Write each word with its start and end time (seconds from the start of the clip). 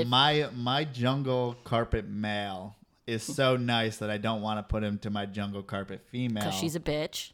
if 0.00 0.08
my 0.08 0.48
my 0.54 0.84
jungle 0.84 1.56
carpet 1.64 2.08
male 2.08 2.76
is 3.06 3.22
so 3.22 3.56
nice 3.56 3.96
that 3.98 4.10
I 4.10 4.18
don't 4.18 4.40
want 4.42 4.58
to 4.58 4.62
put 4.62 4.82
him 4.84 4.98
to 4.98 5.10
my 5.10 5.26
jungle 5.26 5.62
carpet 5.62 6.02
female. 6.10 6.44
because 6.44 6.58
she's 6.58 6.76
a 6.76 6.80
bitch. 6.80 7.32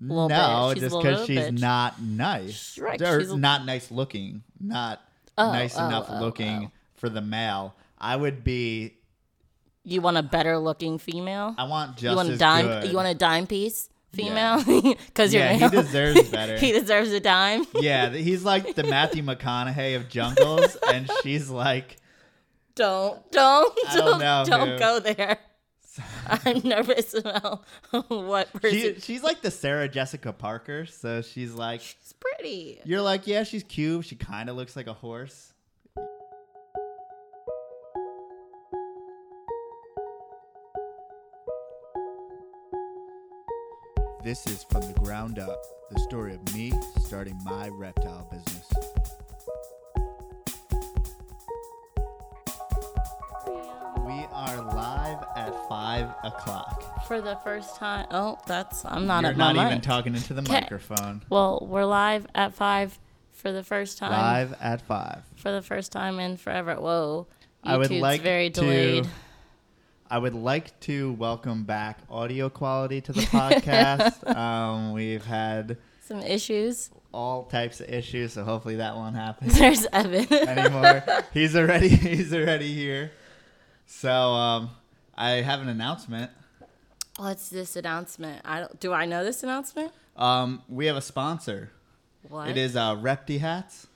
little 0.00 0.28
no, 0.28 0.34
bitch. 0.74 0.80
Just 0.80 0.96
because 0.96 1.26
she's 1.26 1.38
bitch. 1.38 1.60
not 1.60 2.00
nice. 2.02 2.76
Right, 2.78 3.00
Or 3.00 3.20
she's 3.20 3.34
not 3.34 3.64
nice 3.64 3.90
looking. 3.90 4.42
Not 4.60 5.00
Oh, 5.38 5.50
nice 5.52 5.76
oh, 5.78 5.86
enough 5.86 6.06
oh, 6.10 6.20
looking 6.20 6.66
oh. 6.66 6.70
for 6.94 7.08
the 7.08 7.20
male. 7.22 7.74
I 7.98 8.16
would 8.16 8.42
be. 8.44 8.94
You 9.84 10.00
want 10.00 10.16
a 10.16 10.22
better 10.22 10.58
looking 10.58 10.98
female? 10.98 11.54
I 11.56 11.64
want 11.64 11.96
just 11.96 12.10
you 12.10 12.16
want 12.16 12.28
a 12.28 12.36
dime? 12.36 12.66
good. 12.66 12.90
You 12.90 12.96
want 12.96 13.08
a 13.08 13.14
dime 13.14 13.46
piece 13.46 13.88
female? 14.12 14.62
Because 15.06 15.32
Yeah, 15.32 15.52
he 15.54 15.60
you're 15.60 15.70
male. 15.70 15.82
deserves 15.82 16.28
better. 16.30 16.58
he 16.58 16.72
deserves 16.72 17.10
a 17.12 17.20
dime. 17.20 17.64
Yeah, 17.76 18.10
he's 18.10 18.44
like 18.44 18.74
the 18.74 18.82
Matthew 18.84 19.22
McConaughey 19.24 19.96
of 19.96 20.08
jungles, 20.08 20.76
and 20.92 21.10
she's 21.22 21.48
like, 21.48 21.96
Don't, 22.74 23.30
don't, 23.32 23.76
don't 23.76 23.96
don't, 23.96 24.20
know 24.20 24.44
don't 24.46 24.78
go 24.78 25.00
there. 25.00 25.38
I'm 26.26 26.62
nervous 26.64 27.12
about 27.12 27.64
what 28.08 28.50
person. 28.52 28.70
she, 28.94 29.00
she's 29.00 29.22
like 29.22 29.42
the 29.42 29.50
Sarah 29.50 29.88
Jessica 29.88 30.32
Parker. 30.32 30.86
So 30.86 31.20
she's 31.20 31.52
like, 31.52 31.82
She's 31.82 32.14
pretty. 32.18 32.80
you're 32.84 33.02
like, 33.02 33.26
yeah, 33.26 33.42
she's 33.42 33.62
cute. 33.62 34.06
She 34.06 34.16
kind 34.16 34.48
of 34.48 34.56
looks 34.56 34.74
like 34.74 34.86
a 34.86 34.94
horse. 34.94 35.52
This 44.22 44.46
is 44.46 44.64
from 44.64 44.82
the 44.82 44.98
ground 45.00 45.38
up, 45.38 45.62
the 45.90 45.98
story 46.00 46.34
of 46.34 46.54
me 46.54 46.72
starting 47.04 47.38
my 47.44 47.68
reptile 47.68 48.28
business. 48.30 48.70
O'clock. 56.24 57.06
For 57.06 57.20
the 57.20 57.36
first 57.44 57.76
time. 57.76 58.06
Oh, 58.10 58.38
that's. 58.46 58.84
I'm 58.84 59.06
not 59.06 59.22
You're 59.22 59.32
at 59.32 59.36
my 59.36 59.50
even 59.52 59.66
mic. 59.68 59.82
talking 59.82 60.14
into 60.14 60.34
the 60.34 60.42
'Kay. 60.42 60.60
microphone. 60.60 61.22
Well, 61.28 61.66
we're 61.68 61.84
live 61.84 62.26
at 62.34 62.54
five 62.54 62.98
for 63.32 63.52
the 63.52 63.62
first 63.64 63.98
time. 63.98 64.12
Live 64.12 64.54
at 64.60 64.80
five. 64.82 65.22
For 65.36 65.50
the 65.52 65.62
first 65.62 65.92
time 65.92 66.18
in 66.20 66.36
forever. 66.36 66.74
Whoa. 66.76 67.26
I 67.64 67.76
would 67.76 67.90
YouTube's 67.90 68.00
like 68.02 68.20
very 68.22 68.50
to- 68.50 68.60
delayed. 68.60 69.08
I 70.10 70.18
would 70.18 70.34
like 70.34 70.78
to 70.80 71.12
welcome 71.14 71.64
back 71.64 71.98
audio 72.10 72.50
quality 72.50 73.00
to 73.00 73.12
the 73.12 73.20
podcast. 73.22 74.36
um, 74.36 74.92
we've 74.92 75.24
had 75.24 75.78
Some 76.06 76.20
issues. 76.20 76.90
all 77.14 77.44
types 77.44 77.80
of 77.80 77.88
issues, 77.88 78.34
so 78.34 78.44
hopefully 78.44 78.76
that 78.76 78.94
won't 78.94 79.16
happen 79.16 79.48
There's 79.50 79.86
Evan. 79.92 80.30
anymore. 80.32 81.02
he's 81.32 81.56
already 81.56 81.88
he's 81.88 82.34
already 82.34 82.74
here. 82.74 83.10
So 83.86 84.10
um, 84.10 84.70
I 85.22 85.42
have 85.42 85.60
an 85.60 85.68
announcement. 85.68 86.32
What's 87.16 87.48
this 87.48 87.76
announcement? 87.76 88.42
I 88.44 88.58
don't, 88.58 88.80
do 88.80 88.92
I 88.92 89.06
know 89.06 89.22
this 89.22 89.44
announcement? 89.44 89.92
Um, 90.16 90.62
we 90.68 90.86
have 90.86 90.96
a 90.96 91.00
sponsor. 91.00 91.70
What? 92.28 92.48
It 92.48 92.56
is 92.56 92.74
uh, 92.74 92.96
Repti 92.96 93.38
Hats, 93.38 93.86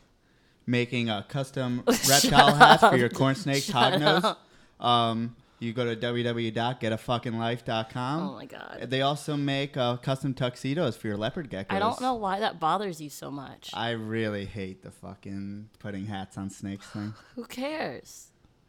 making 0.66 1.10
a 1.10 1.26
custom 1.28 1.82
reptile 2.08 2.54
hats 2.54 2.86
for 2.86 2.96
your 2.96 3.08
corn 3.08 3.34
snake 3.34 3.64
hognose. 3.64 4.36
Um, 4.78 5.34
you 5.58 5.72
go 5.72 5.92
to 5.92 6.00
www.getafuckinglife.com. 6.00 8.22
Oh 8.22 8.34
my 8.34 8.46
god. 8.46 8.86
They 8.88 9.02
also 9.02 9.36
make 9.36 9.76
uh, 9.76 9.96
custom 9.96 10.32
tuxedos 10.32 10.96
for 10.96 11.08
your 11.08 11.16
leopard 11.16 11.50
geckos. 11.50 11.66
I 11.70 11.80
don't 11.80 12.00
know 12.00 12.14
why 12.14 12.38
that 12.38 12.60
bothers 12.60 13.00
you 13.00 13.10
so 13.10 13.32
much. 13.32 13.72
I 13.74 13.90
really 13.90 14.44
hate 14.44 14.84
the 14.84 14.92
fucking 14.92 15.70
putting 15.80 16.06
hats 16.06 16.38
on 16.38 16.50
snakes 16.50 16.86
thing. 16.86 17.14
Who 17.34 17.46
cares? 17.46 18.28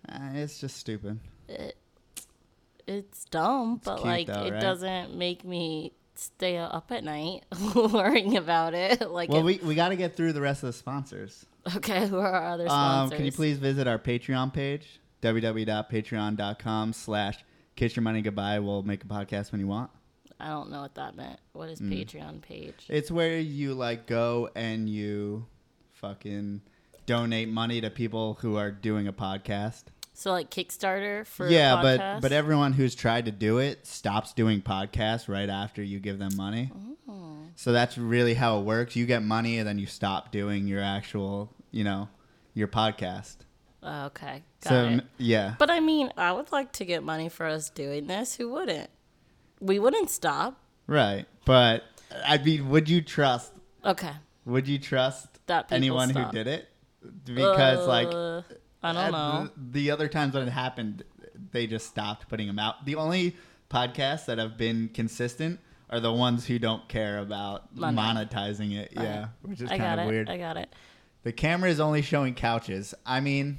Uh, 0.09 0.31
it's 0.33 0.59
just 0.59 0.77
stupid. 0.77 1.19
It, 1.47 1.77
it's 2.87 3.25
dumb, 3.25 3.81
but 3.83 3.97
cute 3.97 4.05
like 4.05 4.27
though, 4.27 4.43
it 4.45 4.51
right? 4.53 4.61
doesn't 4.61 5.15
make 5.15 5.43
me 5.43 5.93
stay 6.15 6.57
up 6.57 6.91
at 6.91 7.03
night 7.03 7.43
worrying 7.75 8.37
about 8.37 8.73
it. 8.73 9.01
Like, 9.11 9.29
Well, 9.29 9.39
it- 9.47 9.61
we, 9.61 9.67
we 9.67 9.75
got 9.75 9.89
to 9.89 9.95
get 9.95 10.15
through 10.15 10.33
the 10.33 10.41
rest 10.41 10.63
of 10.63 10.67
the 10.67 10.73
sponsors. 10.73 11.45
okay, 11.75 12.07
who 12.09 12.17
are 12.17 12.31
our 12.31 12.53
other 12.53 12.63
Um, 12.63 12.69
sponsors? 12.69 13.17
can 13.17 13.25
you 13.25 13.31
please 13.31 13.57
visit 13.57 13.87
our 13.87 13.99
Patreon 13.99 14.53
page? 14.53 14.99
www.patreon.com 15.21 16.93
slash 16.93 17.43
kiss 17.75 17.95
your 17.95 18.03
money 18.03 18.21
goodbye. 18.21 18.59
We'll 18.59 18.83
make 18.83 19.03
a 19.03 19.07
podcast 19.07 19.51
when 19.51 19.61
you 19.61 19.67
want. 19.67 19.91
I 20.39 20.49
don't 20.49 20.69
know 20.69 20.81
what 20.81 20.95
that 20.95 21.15
meant. 21.15 21.39
what 21.53 21.69
is 21.69 21.79
Mm. 21.81 21.91
Patreon 21.91 22.41
page? 22.41 22.85
It's 22.89 23.09
where 23.09 23.39
you 23.39 23.73
like 23.73 24.05
go 24.05 24.49
and 24.55 24.87
you 24.87 25.47
fucking 25.93 26.61
donate 27.07 27.49
money 27.49 27.81
to 27.81 27.89
people 27.89 28.35
who 28.41 28.55
are 28.57 28.69
doing 28.71 29.07
a 29.07 29.13
podcast. 29.13 29.85
So 30.19 30.31
like 30.31 30.49
Kickstarter 30.49 31.27
for 31.27 31.47
yeah, 31.47 31.79
but 31.79 32.21
but 32.21 32.31
everyone 32.31 32.73
who's 32.73 32.95
tried 32.95 33.25
to 33.25 33.31
do 33.31 33.59
it 33.59 33.85
stops 33.85 34.33
doing 34.33 34.63
podcasts 34.63 35.29
right 35.29 35.47
after 35.47 35.83
you 35.83 35.99
give 35.99 36.17
them 36.17 36.35
money. 36.35 36.71
Oh. 37.07 37.37
So 37.53 37.71
that's 37.71 37.99
really 37.99 38.33
how 38.33 38.57
it 38.59 38.63
works. 38.63 38.95
You 38.95 39.05
get 39.05 39.21
money 39.21 39.59
and 39.59 39.67
then 39.67 39.77
you 39.77 39.85
stop 39.85 40.31
doing 40.31 40.65
your 40.65 40.81
actual, 40.81 41.53
you 41.69 41.83
know, 41.83 42.09
your 42.55 42.67
podcast. 42.67 43.35
Oh, 43.83 44.05
okay, 44.05 44.41
got 44.63 44.69
so 44.71 44.85
it. 44.87 45.03
yeah. 45.19 45.53
But 45.59 45.69
I 45.69 45.81
mean, 45.81 46.11
I 46.17 46.31
would 46.31 46.51
like 46.51 46.71
to 46.73 46.85
get 46.85 47.03
money 47.03 47.29
for 47.29 47.45
us 47.45 47.69
doing 47.69 48.07
this. 48.07 48.33
Who 48.37 48.49
wouldn't? 48.49 48.89
We 49.59 49.77
wouldn't 49.77 50.09
stop. 50.09 50.59
Right. 50.87 51.27
But 51.45 51.83
I 52.25 52.39
mean, 52.39 52.69
would 52.69 52.89
you 52.89 53.03
trust 53.03 53.53
Okay, 53.85 54.13
would 54.45 54.67
you 54.67 54.79
trust 54.79 55.27
That 55.45 55.71
anyone 55.71 56.09
stop. 56.09 56.31
who 56.31 56.37
did 56.43 56.47
it? 56.47 56.67
Because 57.23 57.87
like 57.87 58.07
Uh, 58.11 58.41
I 58.87 58.93
don't 58.93 59.11
know. 59.11 59.49
The, 59.57 59.71
the 59.81 59.91
other 59.91 60.07
times 60.07 60.33
when 60.35 60.47
it 60.47 60.51
happened, 60.51 61.03
they 61.51 61.67
just 61.67 61.87
stopped 61.87 62.29
putting 62.29 62.47
them 62.47 62.59
out. 62.59 62.85
The 62.85 62.95
only 62.95 63.35
podcasts 63.69 64.25
that 64.25 64.37
have 64.37 64.57
been 64.57 64.89
consistent 64.93 65.59
are 65.89 65.99
the 65.99 66.11
ones 66.13 66.45
who 66.45 66.59
don't 66.59 66.87
care 66.87 67.19
about 67.19 67.75
Money. 67.75 67.97
monetizing 67.97 68.75
it. 68.77 68.91
Yeah, 68.93 69.27
which 69.41 69.61
is 69.61 69.69
I 69.71 69.77
kind 69.77 69.99
of 69.99 70.07
it. 70.07 70.09
weird. 70.09 70.29
I 70.29 70.37
got 70.37 70.57
it. 70.57 70.73
The 71.23 71.31
camera 71.31 71.69
is 71.69 71.79
only 71.79 72.01
showing 72.01 72.33
couches. 72.35 72.93
I 73.05 73.19
mean, 73.19 73.57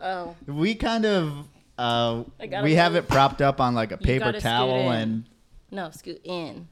Oh, 0.00 0.36
we 0.46 0.74
kind 0.76 1.04
of 1.04 1.48
uh, 1.76 2.22
we 2.62 2.74
have 2.74 2.94
it 2.94 3.08
propped 3.08 3.40
up 3.42 3.60
on 3.60 3.74
like 3.74 3.90
a 3.92 3.96
paper 3.96 4.32
towel 4.32 4.90
and 4.92 5.24
no, 5.70 5.90
scoot 5.90 6.20
in. 6.24 6.68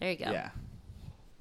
There 0.00 0.10
you 0.10 0.16
go. 0.18 0.30
yeah. 0.30 0.50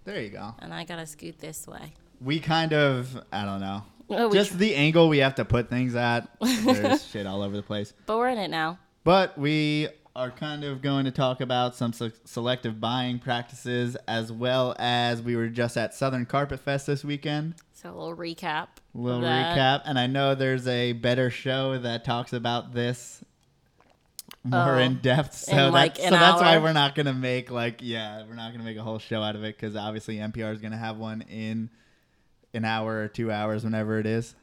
There 0.05 0.19
you 0.21 0.29
go. 0.29 0.53
And 0.59 0.73
I 0.73 0.83
gotta 0.83 1.05
scoot 1.05 1.39
this 1.39 1.67
way. 1.67 1.93
We 2.21 2.39
kind 2.39 2.73
of 2.73 3.21
I 3.31 3.45
don't 3.45 3.59
know. 3.61 3.83
Oh, 4.15 4.27
we 4.29 4.37
Just 4.37 4.57
the 4.57 4.75
angle 4.75 5.09
we 5.09 5.19
have 5.19 5.35
to 5.35 5.45
put 5.45 5.69
things 5.69 5.95
at. 5.95 6.27
There's 6.41 7.05
shit 7.11 7.25
all 7.27 7.41
over 7.41 7.55
the 7.55 7.63
place. 7.63 7.93
But 8.05 8.17
we're 8.17 8.29
in 8.29 8.37
it 8.37 8.49
now. 8.49 8.79
But 9.03 9.37
we 9.37 9.89
are 10.15 10.29
kind 10.31 10.63
of 10.63 10.81
going 10.81 11.05
to 11.05 11.11
talk 11.11 11.41
about 11.41 11.75
some 11.75 11.91
se- 11.91 12.11
selective 12.25 12.79
buying 12.79 13.19
practices 13.19 13.95
as 14.07 14.31
well 14.31 14.75
as 14.77 15.21
we 15.21 15.35
were 15.35 15.47
just 15.47 15.75
at 15.75 15.93
Southern 15.93 16.25
Carpet 16.25 16.59
Fest 16.59 16.85
this 16.87 17.03
weekend. 17.03 17.55
So 17.73 17.89
a 17.89 17.95
little 17.97 18.15
recap. 18.15 18.67
A 18.93 18.97
little 18.97 19.21
that. 19.21 19.57
recap. 19.57 19.81
And 19.85 19.97
I 19.97 20.07
know 20.07 20.35
there's 20.35 20.67
a 20.67 20.93
better 20.93 21.29
show 21.29 21.77
that 21.79 22.05
talks 22.05 22.31
about 22.31 22.73
this 22.73 23.23
more 24.43 24.75
Oh, 24.75 24.77
in 24.77 24.99
depth. 24.99 25.33
So, 25.35 25.51
in, 25.51 25.57
that's, 25.57 25.73
like, 25.73 25.97
so 25.97 26.09
that's 26.11 26.41
why 26.41 26.57
we're 26.59 26.73
not 26.73 26.95
going 26.95 27.05
to 27.07 27.13
make, 27.13 27.49
like, 27.49 27.79
yeah, 27.81 28.23
we're 28.27 28.35
not 28.35 28.49
going 28.49 28.59
to 28.59 28.65
make 28.65 28.77
a 28.77 28.83
whole 28.83 28.99
show 28.99 29.21
out 29.21 29.35
of 29.35 29.43
it 29.43 29.55
because 29.55 29.75
obviously 29.75 30.17
NPR 30.17 30.53
is 30.53 30.61
going 30.61 30.71
to 30.71 30.77
have 30.77 30.97
one 30.97 31.21
in 31.23 31.69
an 32.53 32.65
hour 32.65 33.01
or 33.03 33.07
two 33.07 33.31
hours, 33.31 33.63
whenever 33.63 33.99
it 33.99 34.05
is. 34.05 34.35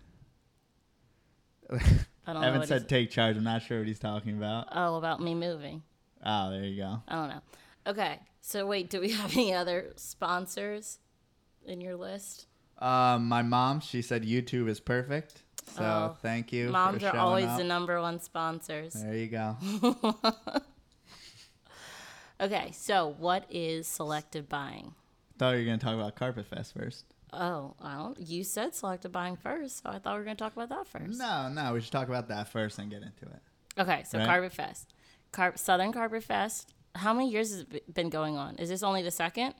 I 1.71 2.32
don't. 2.32 2.44
Evan 2.44 2.59
what 2.60 2.69
said 2.69 2.88
take 2.88 3.10
charge. 3.10 3.37
I'm 3.37 3.44
not 3.44 3.62
sure 3.62 3.78
what 3.78 3.87
he's 3.88 3.98
talking 3.98 4.37
about. 4.37 4.69
oh, 4.72 4.97
about 4.97 5.21
me 5.22 5.34
moving. 5.34 5.82
Oh, 6.25 6.50
there 6.50 6.65
you 6.65 6.76
go. 6.82 7.03
I 7.09 7.15
don't 7.15 7.28
know. 7.28 7.41
Okay. 7.87 8.19
So 8.41 8.66
wait, 8.66 8.91
do 8.91 9.00
we 9.00 9.10
have 9.12 9.32
any 9.32 9.53
other 9.54 9.93
sponsors 9.97 10.99
in 11.65 11.81
your 11.81 11.97
list? 11.97 12.47
Um, 12.78 13.28
my 13.28 13.43
mom, 13.43 13.81
she 13.81 14.00
said 14.03 14.25
YouTube 14.25 14.69
is 14.69 14.81
perfect. 14.81 15.43
So 15.76 15.82
Oh. 15.84 16.16
thank 16.22 16.53
you. 16.53 16.70
Moms 16.70 17.04
are 17.04 17.16
always 17.16 17.44
up. 17.47 17.59
the 17.59 17.65
number 17.65 18.00
one 18.00 18.19
sponsors. 18.20 18.94
There 18.94 19.14
you 19.14 19.29
go. 19.29 19.56
Okay, 22.40 22.70
so 22.73 23.14
what 23.19 23.44
is 23.50 23.87
selective 23.87 24.49
buying? 24.49 24.94
I 25.35 25.38
Thought 25.38 25.50
you 25.52 25.58
were 25.58 25.64
gonna 25.67 25.76
talk 25.79 25.94
about 25.94 26.14
Carpet 26.17 26.46
Fest 26.46 26.73
first. 26.73 27.05
Oh, 27.32 27.75
well. 27.82 28.17
You 28.19 28.44
said 28.44 28.75
selective 28.75 29.12
buying 29.12 29.37
first, 29.37 29.82
so 29.82 29.91
I 29.91 29.99
thought 29.99 30.15
we 30.15 30.19
were 30.19 30.25
going 30.25 30.37
to 30.37 30.43
talk 30.43 30.53
about 30.55 30.69
that 30.71 30.87
first. 30.87 31.19
No, 31.19 31.49
no, 31.49 31.75
we 31.75 31.81
should 31.81 31.93
talk 31.93 32.09
about 32.09 32.29
that 32.29 32.49
first 32.49 32.79
and 32.79 32.91
get 32.91 33.03
into 33.03 33.27
it. 33.27 33.43
Okay, 33.79 34.03
so 34.05 34.19
Right. 34.19 34.27
Carpet 34.27 34.53
Fest, 34.53 34.93
Car- 35.32 35.56
Southern 35.56 35.93
Carpet 35.93 36.25
Fest. 36.25 36.73
How 36.94 37.12
many 37.15 37.31
years 37.31 37.50
has 37.50 37.61
it 37.61 37.94
been 37.94 38.11
going 38.11 38.37
on? 38.37 38.56
Is 38.56 38.69
this 38.69 38.82
only 38.82 39.03
the 39.03 39.12
second? 39.12 39.55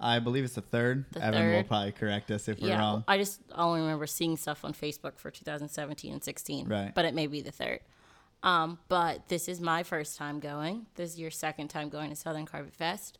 I 0.00 0.18
believe 0.20 0.44
it's 0.44 0.54
the 0.54 0.60
third. 0.60 1.06
The 1.12 1.24
Evan 1.24 1.52
will 1.52 1.64
probably 1.64 1.92
correct 1.92 2.30
us 2.30 2.48
if 2.48 2.60
we're 2.60 2.68
yeah, 2.68 2.78
wrong. 2.78 3.04
I 3.08 3.18
just 3.18 3.40
only 3.54 3.80
remember 3.80 4.06
seeing 4.06 4.36
stuff 4.36 4.64
on 4.64 4.72
Facebook 4.72 5.18
for 5.18 5.30
2017 5.30 6.12
and 6.12 6.22
16. 6.22 6.68
Right. 6.68 6.92
But 6.94 7.04
it 7.04 7.14
may 7.14 7.26
be 7.26 7.40
the 7.40 7.50
third. 7.50 7.80
Um, 8.42 8.78
but 8.88 9.28
this 9.28 9.48
is 9.48 9.60
my 9.60 9.82
first 9.82 10.16
time 10.16 10.38
going. 10.38 10.86
This 10.94 11.14
is 11.14 11.18
your 11.18 11.32
second 11.32 11.68
time 11.68 11.88
going 11.88 12.10
to 12.10 12.16
Southern 12.16 12.46
Carpet 12.46 12.74
Fest. 12.74 13.18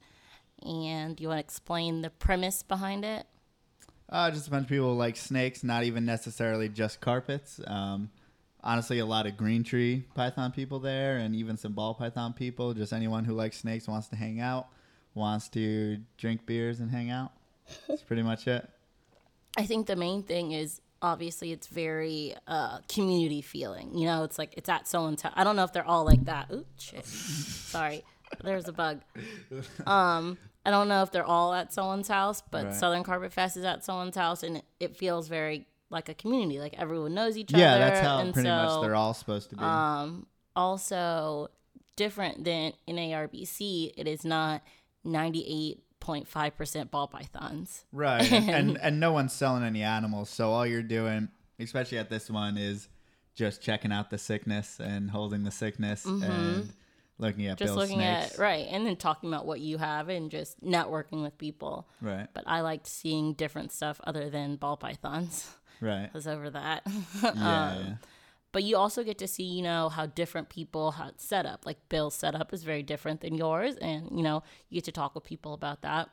And 0.64 1.20
you 1.20 1.28
want 1.28 1.38
to 1.38 1.44
explain 1.44 2.02
the 2.02 2.10
premise 2.10 2.62
behind 2.62 3.04
it? 3.04 3.26
Uh, 4.10 4.30
just 4.30 4.48
a 4.48 4.50
bunch 4.50 4.64
of 4.64 4.68
people 4.68 4.94
like 4.96 5.16
snakes, 5.16 5.62
not 5.62 5.84
even 5.84 6.04
necessarily 6.04 6.68
just 6.68 7.00
carpets. 7.00 7.60
Um, 7.66 8.10
honestly, 8.62 8.98
a 8.98 9.06
lot 9.06 9.26
of 9.26 9.36
green 9.36 9.64
tree 9.64 10.04
python 10.14 10.52
people 10.52 10.78
there, 10.78 11.18
and 11.18 11.34
even 11.36 11.56
some 11.56 11.72
ball 11.72 11.94
python 11.94 12.32
people. 12.32 12.72
Just 12.74 12.92
anyone 12.92 13.24
who 13.24 13.34
likes 13.34 13.58
snakes 13.58 13.86
wants 13.86 14.08
to 14.08 14.16
hang 14.16 14.40
out, 14.40 14.68
wants 15.14 15.48
to 15.50 15.98
drink 16.16 16.46
beers 16.46 16.80
and 16.80 16.90
hang 16.90 17.10
out. 17.10 17.32
That's 17.86 18.02
pretty 18.02 18.22
much 18.22 18.48
it. 18.48 18.68
I 19.56 19.66
think 19.66 19.86
the 19.86 19.96
main 19.96 20.22
thing 20.22 20.52
is 20.52 20.80
obviously 21.02 21.52
it's 21.52 21.66
very 21.66 22.34
uh, 22.46 22.78
community 22.88 23.42
feeling. 23.42 23.96
You 23.96 24.06
know, 24.06 24.24
it's 24.24 24.38
like 24.38 24.54
it's 24.56 24.68
at 24.68 24.88
someone's 24.88 25.22
house. 25.22 25.32
I 25.36 25.44
don't 25.44 25.56
know 25.56 25.64
if 25.64 25.72
they're 25.72 25.86
all 25.86 26.04
like 26.04 26.24
that. 26.24 26.50
Ooh, 26.50 26.64
shit. 26.78 27.04
Sorry, 27.06 28.04
there's 28.42 28.68
a 28.68 28.72
bug. 28.72 29.00
Um, 29.86 30.38
I 30.64 30.70
don't 30.70 30.88
know 30.88 31.02
if 31.02 31.10
they're 31.12 31.24
all 31.24 31.54
at 31.54 31.72
someone's 31.72 32.08
house, 32.08 32.42
but 32.50 32.66
Right. 32.66 32.74
Southern 32.74 33.02
Carpet 33.02 33.32
Fest 33.32 33.56
is 33.56 33.64
at 33.64 33.84
someone's 33.84 34.16
house, 34.16 34.42
and 34.42 34.62
it, 34.80 34.96
feels 34.96 35.28
very 35.28 35.66
like 35.90 36.08
a 36.08 36.14
community. 36.14 36.58
Like 36.60 36.74
everyone 36.78 37.14
knows 37.14 37.36
each 37.38 37.52
Yeah, 37.52 37.72
other. 37.74 37.78
Yeah, 37.80 37.88
that's 37.88 38.00
how 38.00 38.18
and 38.18 38.34
pretty 38.34 38.48
so, 38.48 38.54
much 38.56 38.82
they're 38.82 38.94
all 38.94 39.14
supposed 39.14 39.50
to 39.50 39.56
be. 39.56 39.62
Um, 39.62 40.26
also 40.54 41.48
different 41.96 42.44
than 42.44 42.72
in 42.86 42.96
ARBC, 42.96 43.92
it 43.96 44.06
is 44.06 44.24
not 44.24 44.62
ninety 45.04 45.44
eight 45.48 45.82
point 46.00 46.28
five 46.28 46.56
percent 46.56 46.90
ball 46.90 47.08
pythons. 47.08 47.84
Right. 47.92 48.30
And, 48.30 48.48
and 48.50 48.78
and 48.78 49.00
no 49.00 49.12
one's 49.12 49.32
selling 49.32 49.62
any 49.62 49.82
animals, 49.82 50.28
so 50.28 50.50
all 50.50 50.66
you're 50.66 50.82
doing, 50.82 51.28
especially 51.58 51.98
at 51.98 52.10
this 52.10 52.28
one, 52.28 52.58
is 52.58 52.88
just 53.34 53.62
checking 53.62 53.92
out 53.92 54.10
the 54.10 54.18
sickness 54.18 54.80
and 54.80 55.10
holding 55.10 55.44
the 55.44 55.50
sickness 55.50 56.04
and 56.04 56.72
looking 57.18 57.46
at 57.46 57.58
just 57.58 57.74
looking 57.74 57.98
snakes. 57.98 58.34
at 58.34 58.38
right 58.38 58.66
and 58.70 58.86
then 58.86 58.96
talking 58.96 59.28
about 59.28 59.44
what 59.46 59.60
you 59.60 59.78
have 59.78 60.08
and 60.08 60.30
just 60.30 60.62
networking 60.62 61.22
with 61.22 61.36
people 61.38 61.88
Right. 62.00 62.28
but 62.32 62.44
i 62.46 62.60
liked 62.60 62.86
seeing 62.86 63.32
different 63.34 63.72
stuff 63.72 64.00
other 64.04 64.30
than 64.30 64.56
ball 64.56 64.76
pythons 64.76 65.48
Right. 65.80 66.04
I 66.12 66.16
was 66.16 66.26
over 66.26 66.50
that 66.50 66.82
Yeah. 67.22 67.28
Um, 67.30 67.34
yeah. 67.40 67.94
but 68.52 68.62
you 68.64 68.76
also 68.76 69.02
get 69.04 69.18
to 69.18 69.28
see 69.28 69.44
you 69.44 69.62
know 69.62 69.88
how 69.88 70.06
different 70.06 70.48
people 70.48 70.92
had 70.92 71.20
set 71.20 71.44
up 71.46 71.64
like 71.66 71.88
bill's 71.88 72.14
setup 72.14 72.52
is 72.52 72.62
very 72.64 72.82
different 72.82 73.20
than 73.20 73.34
yours 73.34 73.76
and 73.76 74.08
you 74.16 74.22
know 74.22 74.42
you 74.70 74.76
get 74.76 74.84
to 74.84 74.92
talk 74.92 75.14
with 75.14 75.24
people 75.24 75.54
about 75.54 75.82
that 75.82 76.08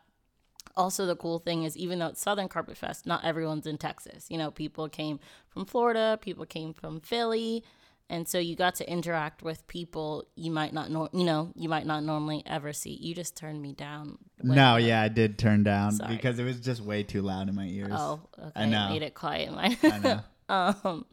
also 0.76 1.06
the 1.06 1.16
cool 1.16 1.40
thing 1.40 1.64
is 1.64 1.78
even 1.78 2.00
though 2.00 2.08
it's 2.08 2.22
southern 2.22 2.48
carpet 2.50 2.78
fest 2.78 3.06
not 3.06 3.24
everyone's 3.24 3.66
in 3.68 3.78
texas 3.78 4.26
you 4.30 4.38
know 4.38 4.52
people 4.52 4.90
came 4.90 5.20
from 5.48 5.66
florida 5.66 6.18
people 6.22 6.46
came 6.46 6.74
from 6.74 7.00
philly 7.00 7.64
and 8.10 8.28
so 8.28 8.38
you 8.38 8.56
got 8.56 8.76
to 8.76 8.90
interact 8.90 9.42
with 9.42 9.68
people 9.68 10.26
you 10.36 10.52
might 10.52 10.74
not 10.74 10.92
know 10.92 11.10
you 11.12 11.24
know 11.24 11.52
you 11.56 11.68
might 11.70 11.86
not 11.86 12.04
normally 12.04 12.44
ever 12.46 12.72
see 12.74 12.92
you 13.02 13.16
just 13.16 13.36
turned 13.36 13.62
me 13.62 13.74
down 13.74 14.18
No, 14.44 14.76
yeah, 14.78 15.02
I 15.02 15.08
did 15.08 15.38
turn 15.40 15.64
down 15.64 15.94
Sorry. 15.94 16.16
because 16.16 16.38
it 16.40 16.44
was 16.44 16.60
just 16.60 16.82
way 16.82 17.04
too 17.04 17.22
loud 17.22 17.50
in 17.50 17.56
my 17.56 17.66
ears. 17.66 17.92
oh 17.94 18.22
okay 18.40 18.52
I 18.56 18.66
know. 18.66 18.90
made 18.90 19.02
it 19.02 19.14
quiet 19.16 19.50
in 19.50 19.56
my 19.56 19.78
I 19.84 19.98
know. 20.00 20.20
um 20.50 21.06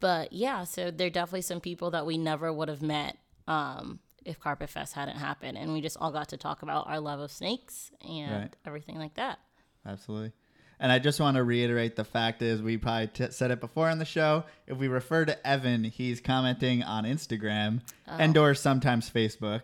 but 0.00 0.32
yeah 0.32 0.64
so 0.64 0.90
there 0.90 1.06
are 1.06 1.10
definitely 1.10 1.42
some 1.42 1.60
people 1.60 1.90
that 1.92 2.04
we 2.06 2.18
never 2.18 2.52
would 2.52 2.68
have 2.68 2.82
met 2.82 3.16
um 3.46 3.98
if 4.24 4.38
carpet 4.40 4.68
fest 4.68 4.94
hadn't 4.94 5.16
happened 5.16 5.56
and 5.56 5.72
we 5.72 5.80
just 5.80 5.96
all 6.00 6.10
got 6.12 6.28
to 6.30 6.36
talk 6.36 6.62
about 6.62 6.86
our 6.88 7.00
love 7.00 7.20
of 7.20 7.30
snakes 7.30 7.90
and 8.06 8.42
Right. 8.42 8.56
everything 8.66 8.96
like 8.98 9.14
that 9.14 9.38
Absolutely. 9.86 10.32
And 10.80 10.92
I 10.92 10.98
just 11.00 11.18
want 11.20 11.36
to 11.36 11.42
reiterate 11.42 11.96
the 11.96 12.04
fact 12.04 12.40
is 12.42 12.62
we 12.62 12.76
probably 12.76 13.08
t- 13.08 13.30
said 13.30 13.50
it 13.50 13.60
before 13.60 13.88
on 13.88 13.98
the 13.98 14.04
show. 14.04 14.44
If 14.66 14.78
we 14.78 14.86
refer 14.88 15.24
to 15.24 15.46
Evan, 15.46 15.82
he's 15.84 16.20
commenting 16.20 16.82
on 16.84 17.04
Instagram 17.04 17.80
and 18.06 18.36
or 18.36 18.54
sometimes 18.54 19.10
Facebook. 19.10 19.62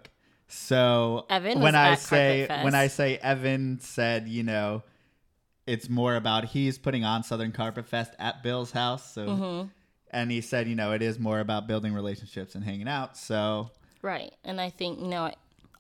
So 0.49 1.25
Oh. 1.31 1.35
Evan 1.35 1.61
when 1.61 1.75
I 1.75 1.95
say 1.95 2.47
when 2.63 2.75
I 2.75 2.89
say 2.89 3.17
Evan 3.19 3.81
said, 3.81 4.29
you 4.29 4.43
know, 4.43 4.83
it's 5.67 5.89
more 5.89 6.17
about 6.17 6.45
he's 6.47 6.79
putting 6.79 7.05
on 7.05 7.23
Southern 7.23 7.53
Carpet 7.53 7.87
Fest 7.87 8.13
at 8.19 8.43
Bill's 8.43 8.71
house. 8.73 9.15
So 9.15 9.27
Mm-hmm. 9.27 9.69
and 10.11 10.31
he 10.31 10.41
said, 10.41 10.69
you 10.69 10.75
know, 10.75 10.93
it 10.93 11.03
is 11.03 11.19
more 11.19 11.41
about 11.41 11.67
building 11.67 11.95
relationships 11.95 12.55
and 12.55 12.63
hanging 12.65 12.89
out. 12.89 13.17
So 13.17 13.71
right 14.03 14.35
and 14.45 14.61
i 14.61 14.69
think 14.69 15.01
you 15.01 15.07
know 15.07 15.33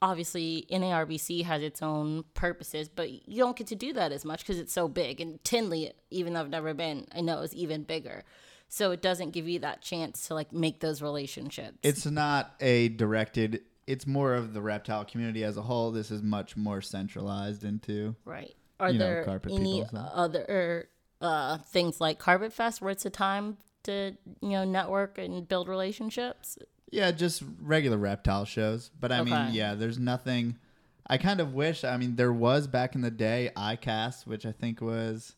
obviously 0.04 0.66
NARBC 0.70 1.44
has 1.44 1.62
its 1.62 1.82
own 1.82 2.24
purposes 2.34 2.88
but 2.88 3.10
you 3.10 3.38
don't 3.38 3.56
get 3.56 3.66
to 3.68 3.76
do 3.76 3.92
that 3.92 4.12
as 4.12 4.24
much 4.24 4.40
because 4.40 4.58
it's 4.58 4.72
so 4.72 4.88
big 4.88 5.20
and 5.20 5.42
tinley 5.44 5.92
even 6.10 6.34
though 6.34 6.40
i've 6.40 6.50
never 6.50 6.74
been 6.74 7.06
i 7.14 7.20
know 7.20 7.40
is 7.40 7.54
even 7.54 7.82
bigger 7.82 8.24
so 8.68 8.90
it 8.90 9.00
doesn't 9.00 9.30
give 9.30 9.48
you 9.48 9.58
that 9.60 9.80
chance 9.80 10.26
to 10.26 10.34
like 10.34 10.52
make 10.52 10.80
those 10.80 11.00
relationships 11.00 11.78
it's 11.82 12.06
not 12.06 12.54
a 12.60 12.88
directed 12.90 13.60
it's 13.86 14.06
more 14.06 14.34
of 14.34 14.54
the 14.54 14.62
reptile 14.62 15.04
community 15.04 15.44
as 15.44 15.56
a 15.56 15.62
whole. 15.62 15.90
This 15.90 16.10
is 16.10 16.22
much 16.22 16.56
more 16.56 16.80
centralized 16.80 17.64
into 17.64 18.16
Right. 18.24 18.54
Are 18.80 18.90
you 18.90 18.98
know, 18.98 19.04
there 19.04 19.40
any 19.50 19.84
other 19.92 20.88
uh, 21.20 21.58
things 21.58 22.00
like 22.00 22.18
Carpet 22.18 22.52
Fest 22.52 22.82
where 22.82 22.90
it's 22.90 23.06
a 23.06 23.10
time 23.10 23.56
to 23.84 24.16
you 24.40 24.48
know 24.50 24.64
network 24.64 25.18
and 25.18 25.46
build 25.46 25.68
relationships? 25.68 26.58
Yeah, 26.90 27.10
just 27.10 27.42
regular 27.60 27.96
reptile 27.96 28.44
shows. 28.44 28.90
But 29.00 29.12
I 29.12 29.22
mean, 29.22 29.52
yeah, 29.52 29.74
there's 29.74 29.98
nothing. 29.98 30.56
I 31.06 31.18
kind 31.18 31.40
of 31.40 31.52
wish. 31.54 31.84
I 31.84 31.96
mean, 31.96 32.16
there 32.16 32.32
was 32.32 32.66
back 32.66 32.94
in 32.94 33.00
the 33.02 33.10
day 33.10 33.50
ICAST, 33.56 34.26
which 34.26 34.46
I 34.46 34.52
think 34.52 34.80
was. 34.80 35.34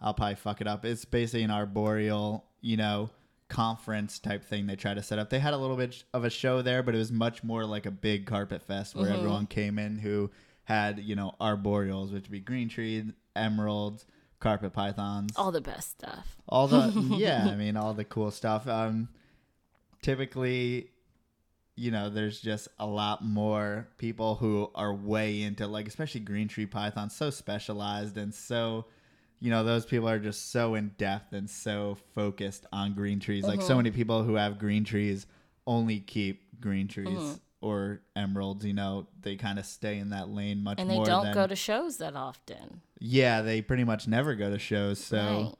I'll 0.00 0.14
probably 0.14 0.36
fuck 0.36 0.60
it 0.60 0.66
up. 0.66 0.84
It's 0.84 1.04
basically 1.04 1.42
an 1.42 1.50
arboreal, 1.50 2.44
you 2.62 2.76
know, 2.78 3.10
conference 3.48 4.18
type 4.18 4.44
thing 4.44 4.66
they 4.66 4.76
try 4.76 4.94
to 4.94 5.02
set 5.02 5.18
up. 5.18 5.28
They 5.28 5.40
had 5.40 5.52
a 5.52 5.58
little 5.58 5.76
bit 5.76 6.04
of 6.14 6.24
a 6.24 6.30
show 6.30 6.62
there, 6.62 6.82
but 6.82 6.94
it 6.94 6.98
was 6.98 7.12
much 7.12 7.44
more 7.44 7.64
like 7.66 7.84
a 7.84 7.90
big 7.90 8.24
carpet 8.24 8.62
fest 8.62 8.94
where 8.94 9.12
everyone 9.12 9.46
came 9.46 9.78
in 9.78 9.98
who 9.98 10.30
had, 10.64 11.00
you 11.00 11.16
know, 11.16 11.34
arboreals, 11.40 12.12
which 12.12 12.22
would 12.22 12.30
be 12.30 12.40
green 12.40 12.68
trees, 12.70 13.04
emeralds, 13.36 14.06
carpet 14.38 14.72
pythons 14.72 15.32
All 15.36 15.52
the 15.52 15.60
best 15.60 15.90
stuff. 15.90 16.38
all 16.48 16.66
the 16.66 16.88
yeah 17.18 17.46
i 17.50 17.54
mean 17.56 17.76
all 17.76 17.92
the 17.92 18.06
cool 18.06 18.30
stuff 18.30 18.66
um 18.66 19.06
typically 20.02 20.90
you 21.76 21.90
know 21.90 22.10
there's 22.10 22.40
just 22.40 22.68
a 22.78 22.86
lot 22.86 23.24
more 23.24 23.88
people 23.98 24.34
who 24.36 24.70
are 24.74 24.94
way 24.94 25.42
into 25.42 25.66
like 25.66 25.88
especially 25.88 26.20
green 26.20 26.48
tree 26.48 26.66
pythons 26.66 27.14
so 27.14 27.30
specialized 27.30 28.16
and 28.16 28.34
so 28.34 28.84
you 29.38 29.50
know 29.50 29.64
those 29.64 29.86
people 29.86 30.08
are 30.08 30.18
just 30.18 30.50
so 30.50 30.74
in 30.74 30.88
depth 30.98 31.32
and 31.32 31.48
so 31.48 31.96
focused 32.14 32.66
on 32.72 32.92
green 32.94 33.20
trees 33.20 33.44
like 33.44 33.60
Mm-hmm. 33.60 33.68
so 33.68 33.76
many 33.76 33.90
people 33.90 34.22
who 34.24 34.34
have 34.34 34.58
green 34.58 34.84
trees 34.84 35.26
only 35.66 36.00
keep 36.00 36.60
green 36.60 36.88
trees 36.88 37.06
Mm-hmm. 37.18 37.34
or 37.60 38.00
emeralds 38.16 38.64
you 38.64 38.74
know 38.74 39.06
they 39.22 39.36
kind 39.36 39.58
of 39.58 39.64
stay 39.64 39.98
in 39.98 40.10
that 40.10 40.28
lane 40.28 40.62
much 40.62 40.78
And 40.80 40.90
they 40.90 40.96
more 40.96 41.06
don't 41.06 41.24
than, 41.24 41.34
go 41.34 41.46
to 41.46 41.56
shows 41.56 41.96
that 41.98 42.16
often. 42.16 42.80
yeah 42.98 43.40
they 43.42 43.62
pretty 43.62 43.84
much 43.84 44.06
never 44.08 44.34
go 44.34 44.50
to 44.50 44.58
shows 44.58 44.98
so 44.98 45.16
Right. 45.16 45.54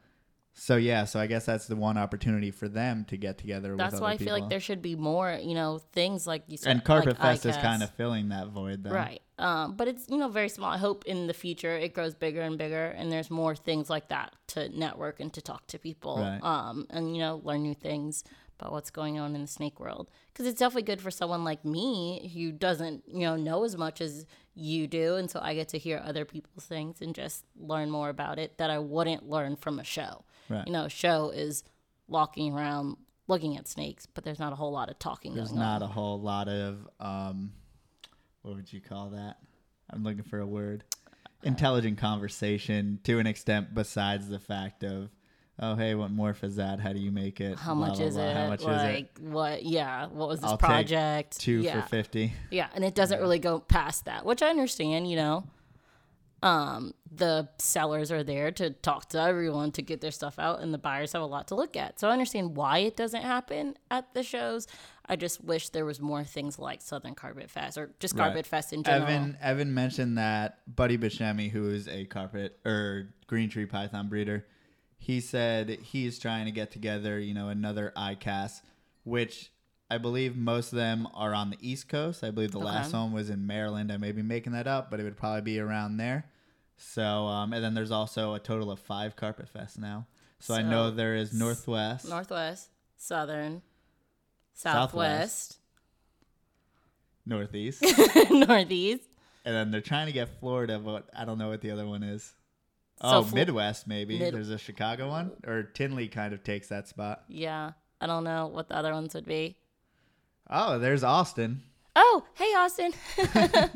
So 0.54 0.76
yeah, 0.76 1.04
so 1.04 1.18
I 1.20 1.26
guess 1.26 1.46
that's 1.46 1.66
the 1.66 1.76
one 1.76 1.96
opportunity 1.96 2.50
for 2.50 2.68
them 2.68 3.04
to 3.06 3.16
get 3.16 3.38
together. 3.38 3.76
That's 3.76 3.92
with 3.94 4.02
why 4.02 4.08
other 4.08 4.14
I 4.14 4.16
feel 4.18 4.26
people. 4.34 4.40
like 4.40 4.50
there 4.50 4.60
should 4.60 4.82
be 4.82 4.96
more, 4.96 5.38
you 5.42 5.54
know, 5.54 5.78
things 5.92 6.26
like 6.26 6.44
you 6.48 6.56
said. 6.56 6.70
and 6.72 6.84
Carpet 6.84 7.18
like 7.18 7.40
Fest 7.40 7.46
is 7.46 7.56
kind 7.56 7.82
of 7.82 7.90
filling 7.90 8.28
that 8.28 8.48
void. 8.48 8.82
Then. 8.84 8.92
Right. 8.92 9.22
Um, 9.38 9.74
but 9.76 9.88
it's, 9.88 10.06
you 10.10 10.18
know, 10.18 10.28
very 10.28 10.50
small. 10.50 10.70
I 10.70 10.76
hope 10.76 11.04
in 11.06 11.26
the 11.26 11.32
future 11.32 11.74
it 11.74 11.94
grows 11.94 12.14
bigger 12.14 12.42
and 12.42 12.58
bigger 12.58 12.86
and 12.88 13.10
there's 13.10 13.30
more 13.30 13.56
things 13.56 13.88
like 13.88 14.08
that 14.08 14.34
to 14.48 14.68
network 14.68 15.18
and 15.20 15.32
to 15.32 15.40
talk 15.40 15.66
to 15.68 15.78
people 15.78 16.18
Right. 16.18 16.40
um, 16.42 16.86
and, 16.90 17.16
you 17.16 17.22
know, 17.22 17.40
learn 17.42 17.62
new 17.62 17.74
things 17.74 18.22
about 18.60 18.72
what's 18.72 18.90
going 18.90 19.18
on 19.18 19.34
in 19.34 19.40
the 19.40 19.46
snake 19.46 19.80
world. 19.80 20.10
Because 20.32 20.46
it's 20.46 20.58
definitely 20.58 20.82
good 20.82 21.00
for 21.00 21.10
someone 21.10 21.44
like 21.44 21.64
me 21.64 22.30
who 22.34 22.52
doesn't, 22.52 23.04
you 23.06 23.20
know, 23.20 23.36
know 23.36 23.64
as 23.64 23.76
much 23.76 24.00
as 24.00 24.26
you 24.54 24.86
do. 24.86 25.16
And 25.16 25.30
so 25.30 25.40
I 25.42 25.54
get 25.54 25.68
to 25.68 25.78
hear 25.78 26.02
other 26.04 26.24
people's 26.24 26.66
things 26.66 27.00
and 27.00 27.14
just 27.14 27.44
learn 27.58 27.90
more 27.90 28.08
about 28.08 28.38
it 28.38 28.58
that 28.58 28.70
I 28.70 28.78
wouldn't 28.78 29.28
learn 29.28 29.56
from 29.56 29.78
a 29.78 29.84
show. 29.84 30.24
Right. 30.48 30.66
You 30.66 30.72
know, 30.72 30.84
a 30.84 30.90
show 30.90 31.30
is 31.30 31.64
walking 32.08 32.52
around 32.54 32.96
looking 33.28 33.56
at 33.56 33.68
snakes, 33.68 34.06
but 34.06 34.24
there's 34.24 34.40
not 34.40 34.52
a 34.52 34.56
whole 34.56 34.72
lot 34.72 34.90
of 34.90 34.98
talking 34.98 35.34
There's 35.34 35.52
not 35.52 35.82
on. 35.82 35.88
a 35.88 35.92
whole 35.92 36.20
lot 36.20 36.48
of 36.48 36.88
um, 36.98 37.52
what 38.42 38.56
would 38.56 38.72
you 38.72 38.80
call 38.80 39.10
that? 39.10 39.36
I'm 39.88 40.02
looking 40.02 40.24
for 40.24 40.40
a 40.40 40.46
word. 40.46 40.84
Intelligent 41.42 41.98
conversation 41.98 42.98
to 43.04 43.18
an 43.18 43.26
extent, 43.26 43.74
besides 43.74 44.28
the 44.28 44.38
fact 44.38 44.84
of, 44.84 45.10
oh 45.60 45.74
hey, 45.76 45.94
what 45.94 46.14
morph 46.14 46.42
is 46.42 46.56
that? 46.56 46.80
How 46.80 46.92
do 46.92 46.98
you 46.98 47.10
make 47.12 47.40
it? 47.40 47.58
How 47.58 47.74
Blah, 47.74 47.88
much 47.88 47.98
blah, 47.98 48.06
is 48.06 48.14
blah. 48.14 48.24
it? 48.24 48.36
How 48.36 48.48
much 48.48 48.62
like 48.62 48.98
is 49.18 49.22
it? 49.22 49.22
what? 49.22 49.62
Yeah, 49.64 50.06
what 50.08 50.28
was 50.28 50.40
this 50.40 50.50
I'll 50.50 50.58
project? 50.58 51.38
Two 51.40 51.60
yeah, 51.60 51.80
for 51.82 51.88
fifty. 51.88 52.32
yeah, 52.50 52.68
and 52.74 52.84
it 52.84 52.94
doesn't 52.94 53.20
really 53.20 53.38
go 53.38 53.60
past 53.60 54.06
that, 54.06 54.24
which 54.24 54.42
I 54.42 54.48
understand. 54.48 55.08
You 55.10 55.16
know, 55.16 55.44
um, 56.42 56.94
the 57.12 57.48
sellers 57.58 58.10
are 58.10 58.22
there 58.22 58.50
to 58.52 58.70
talk 58.70 59.10
to 59.10 59.20
everyone 59.20 59.72
to 59.72 59.82
get 59.82 60.00
their 60.00 60.10
stuff 60.10 60.38
out, 60.38 60.60
and 60.60 60.72
the 60.72 60.78
buyers 60.78 61.12
have 61.12 61.22
a 61.22 61.26
lot 61.26 61.48
to 61.48 61.54
look 61.54 61.76
at. 61.76 62.00
So 62.00 62.08
I 62.08 62.12
understand 62.12 62.56
why 62.56 62.78
it 62.78 62.96
doesn't 62.96 63.22
happen 63.22 63.76
at 63.90 64.14
the 64.14 64.22
shows. 64.22 64.66
I 65.06 65.16
just 65.16 65.42
wish 65.42 65.70
there 65.70 65.84
was 65.84 66.00
more 66.00 66.22
things 66.22 66.56
like 66.56 66.80
Southern 66.80 67.16
Carpet 67.16 67.50
Fest 67.50 67.76
or 67.76 67.90
just 67.98 68.14
Right. 68.14 68.26
Carpet 68.26 68.46
Fest 68.46 68.72
in 68.72 68.84
general. 68.84 69.02
Evan 69.10 69.36
Evan 69.42 69.74
mentioned 69.74 70.16
that 70.18 70.60
Buddy 70.74 70.96
Buscemi, 70.96 71.50
who 71.50 71.68
is 71.68 71.88
a 71.88 72.04
carpet 72.06 72.58
or 72.64 73.08
green 73.26 73.50
tree 73.50 73.66
python 73.66 74.08
breeder, 74.08 74.46
he 75.00 75.20
said 75.20 75.78
he's 75.82 76.18
trying 76.18 76.44
to 76.44 76.50
get 76.50 76.70
together, 76.70 77.18
you 77.18 77.32
know, 77.32 77.48
another 77.48 77.90
ICAST, 77.96 78.60
which 79.02 79.50
I 79.90 79.96
believe 79.96 80.36
most 80.36 80.72
of 80.72 80.76
them 80.76 81.08
are 81.14 81.34
on 81.34 81.48
the 81.48 81.56
East 81.58 81.88
Coast. 81.88 82.22
I 82.22 82.30
believe 82.30 82.52
the 82.52 82.58
last 82.58 82.92
one 82.92 83.10
was 83.10 83.30
in 83.30 83.46
Maryland. 83.46 83.90
I 83.90 83.96
may 83.96 84.12
be 84.12 84.20
making 84.22 84.52
that 84.52 84.66
up, 84.66 84.90
but 84.90 85.00
it 85.00 85.04
would 85.04 85.16
probably 85.16 85.40
be 85.40 85.58
around 85.58 85.96
there. 85.96 86.26
So, 86.76 87.02
um, 87.02 87.54
and 87.54 87.64
then 87.64 87.72
there's 87.72 87.90
also 87.90 88.34
a 88.34 88.38
total 88.38 88.70
of 88.70 88.78
five 88.78 89.16
Carpet 89.16 89.48
Fest 89.48 89.78
now. 89.78 90.06
So, 90.38 90.52
I 90.52 90.60
know 90.60 90.90
there 90.90 91.14
is 91.16 91.32
Northwest, 91.32 92.06
Northwest, 92.06 92.68
Southern, 92.98 93.62
Southwest. 94.52 95.52
Southwest, 95.54 95.56
Northeast, 97.24 97.82
Northeast. 98.30 99.04
and 99.46 99.54
then 99.54 99.70
they're 99.70 99.80
trying 99.80 100.06
to 100.08 100.12
get 100.12 100.28
Florida, 100.40 100.78
but 100.78 101.08
I 101.16 101.24
don't 101.24 101.38
know 101.38 101.48
what 101.48 101.62
the 101.62 101.70
other 101.70 101.86
one 101.86 102.02
is. 102.02 102.34
So 103.02 103.08
oh, 103.08 103.22
Fl- 103.22 103.34
Midwest 103.36 103.86
maybe. 103.86 104.18
Mid- 104.18 104.34
There's 104.34 104.50
a 104.50 104.58
Chicago 104.58 105.08
one, 105.08 105.32
or 105.46 105.62
Tinley 105.62 106.08
kind 106.08 106.34
of 106.34 106.44
takes 106.44 106.68
that 106.68 106.86
spot. 106.88 107.24
Yeah, 107.28 107.72
I 108.00 108.06
don't 108.06 108.24
know 108.24 108.46
what 108.48 108.68
the 108.68 108.76
other 108.76 108.92
ones 108.92 109.14
would 109.14 109.24
be. 109.26 109.56
Oh, 110.50 110.78
there's 110.78 111.02
Austin. 111.04 111.62
Oh, 111.96 112.24
hey 112.34 112.44
Austin. 112.56 112.92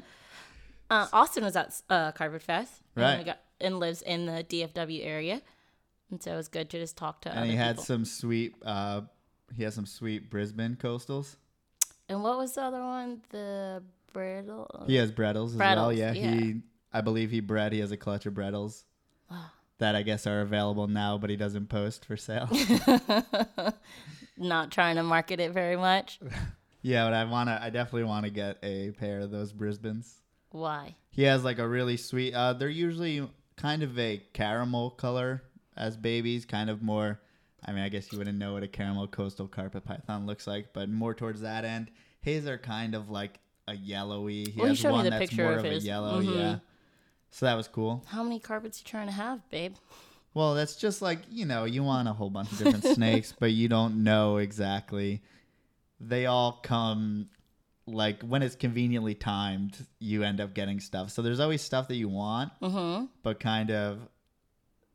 uh, 0.91 1.07
Austin 1.13 1.45
was 1.45 1.57
at 1.57 1.81
uh, 1.91 2.13
Carpet 2.13 2.43
Fest, 2.43 2.73
and 2.97 3.03
Right. 3.05 3.19
we 3.19 3.25
got- 3.25 3.41
and 3.61 3.79
lives 3.79 4.03
in 4.03 4.27
the 4.27 4.45
DFW 4.45 5.05
area, 5.07 5.41
and 6.11 6.23
so 6.23 6.33
it 6.33 6.37
was 6.37 6.49
good 6.49 6.69
to 6.71 6.79
just 6.79 6.97
talk 6.97 7.21
to. 7.23 7.31
Him. 7.31 7.39
And 7.39 7.51
he 7.51 7.57
had 7.57 7.77
people. 7.77 7.85
some 7.85 8.05
sweet 8.05 8.55
uh 8.65 9.03
he 9.57 9.63
has 9.63 9.75
some 9.75 9.87
sweet 9.87 10.29
brisbane 10.31 10.75
coastals 10.77 11.37
And 12.09 12.23
what 12.23 12.37
was 12.39 12.55
the 12.55 12.63
other 12.63 12.81
one? 12.81 13.21
The 13.31 13.83
brittle. 14.13 14.85
he 14.87 14.97
has 14.97 15.13
Bredls 15.13 15.53
as 15.53 15.57
well 15.57 15.93
yeah, 15.93 16.13
yeah. 16.13 16.31
he 16.35 16.61
i 16.93 17.01
believe 17.01 17.31
he 17.33 17.41
bred 17.41 17.73
he 17.73 17.81
has 17.81 17.91
a 17.93 17.97
clutch 17.97 18.27
of 18.27 18.35
Bredls 18.35 18.85
that 19.79 19.95
i 19.97 20.03
guess 20.03 20.27
are 20.27 20.41
available 20.41 20.87
now 20.87 21.19
but 21.19 21.31
he 21.31 21.37
doesn't 21.37 21.69
post 21.69 22.05
for 22.05 22.17
sale 22.17 22.49
Not 24.37 24.73
trying 24.73 24.97
to 24.97 25.03
market 25.03 25.39
it 25.41 25.53
very 25.53 25.77
much. 25.77 26.19
yeah 26.83 27.05
but 27.05 27.15
i 27.15 27.25
want 27.25 27.49
to 27.49 27.63
i 27.63 27.71
definitely 27.71 28.05
want 28.05 28.25
to 28.25 28.31
get 28.31 28.59
a 28.63 28.91
pair 28.93 29.21
of 29.21 29.31
those 29.31 29.53
brisbanes 29.53 30.13
Why? 30.51 30.97
he 31.11 31.23
has 31.23 31.45
like 31.45 31.59
a 31.59 31.67
really 31.69 31.97
sweet 31.97 32.35
uh 32.35 32.53
they're 32.53 32.69
usually 32.69 33.29
kind 33.57 33.83
of 33.83 33.99
a 33.99 34.23
caramel 34.33 34.91
color 34.91 35.43
as 35.77 35.97
babies 35.97 36.45
kind 36.45 36.69
of 36.71 36.83
more 36.83 37.21
i 37.65 37.73
mean 37.73 37.83
i 37.83 37.89
guess 37.89 38.13
you 38.13 38.19
wouldn't 38.19 38.39
know 38.39 38.53
what 38.55 38.63
a 38.65 38.69
caramel 38.69 39.07
coastal 39.07 39.47
carpet 39.49 39.85
python 39.85 40.27
looks 40.27 40.47
like 40.47 40.73
but 40.73 40.89
more 40.89 41.15
towards 41.15 41.41
that 41.43 41.65
end 41.65 41.91
his 42.21 42.47
are 42.47 42.59
kind 42.59 42.95
of 42.95 43.11
like 43.11 43.39
a 43.69 43.75
yellowy 43.75 44.45
he 44.51 44.55
Well, 44.61 44.69
has 44.69 44.79
showed 44.79 44.89
me 44.89 44.95
one 44.95 45.11
that's 45.11 45.33
more 45.37 45.53
of 45.53 45.65
of, 45.65 45.73
a 45.73 45.79
yellow 45.79 46.21
Mhm. 46.21 46.35
yeah 46.37 46.57
so 47.37 47.47
that 47.47 47.55
was 47.57 47.67
cool 47.69 48.05
How 48.07 48.23
many 48.23 48.39
carpets 48.39 48.81
you 48.81 48.89
trying 48.89 49.07
to 49.09 49.13
have, 49.13 49.41
babe? 49.51 49.75
well 50.35 50.55
that's 50.55 50.77
just 50.77 51.01
like 51.03 51.21
you 51.31 51.45
know 51.47 51.65
you 51.65 51.83
want 51.83 52.09
a 52.09 52.13
whole 52.13 52.31
bunch 52.31 52.51
of 52.53 52.59
different 52.59 52.85
snakes 52.97 53.35
but 53.39 53.51
you 53.53 53.69
don't 53.69 54.03
know 54.03 54.37
exactly 54.39 55.23
they 56.01 56.27
all 56.27 56.61
come 56.63 57.29
like 57.87 58.23
when 58.23 58.43
it's 58.43 58.57
conveniently 58.57 59.15
timed 59.15 59.87
you 60.01 60.23
end 60.23 60.41
up 60.41 60.55
getting 60.55 60.81
stuff 60.81 61.11
so 61.11 61.23
there's 61.23 61.41
always 61.41 61.63
stuff 61.63 61.87
that 61.89 61.97
you 61.97 62.09
want 62.09 62.51
Mm-hmm. 62.63 63.07
but 63.23 63.39
kind 63.41 63.71
of 63.71 63.99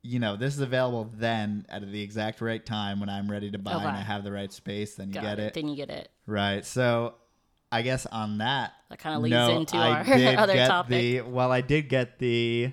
you 0.02 0.20
know 0.20 0.36
this 0.36 0.54
is 0.56 0.60
available 0.62 1.10
then 1.16 1.66
at 1.70 1.90
the 1.90 2.02
exact 2.02 2.42
right 2.42 2.66
time 2.66 3.00
when 3.00 3.10
i'm 3.10 3.30
ready 3.30 3.52
to 3.52 3.58
buy 3.60 3.74
and 3.74 3.84
i 3.88 4.02
have 4.02 4.24
the 4.24 4.32
right 4.32 4.52
space 4.52 4.96
then 4.96 5.08
you 5.10 5.14
Got 5.16 5.24
get 5.24 5.40
it. 5.40 5.44
it 5.48 5.54
Then 5.54 5.68
you 5.70 5.76
get 5.76 5.90
it. 5.90 6.10
right 6.26 6.66
so 6.66 7.16
i 7.72 7.82
guess 7.82 8.06
on 8.08 8.40
that 8.40 8.74
That 8.90 9.00
kind 9.00 9.16
of 9.16 9.22
leads 9.22 9.34
no, 9.34 9.58
into 9.58 9.78
I 9.78 9.90
our 10.04 10.38
other 10.44 10.56
topic. 10.68 10.90
the 10.90 11.22
well 11.22 11.52
i 11.52 11.62
did 11.62 11.90
get 11.90 12.20
the 12.20 12.72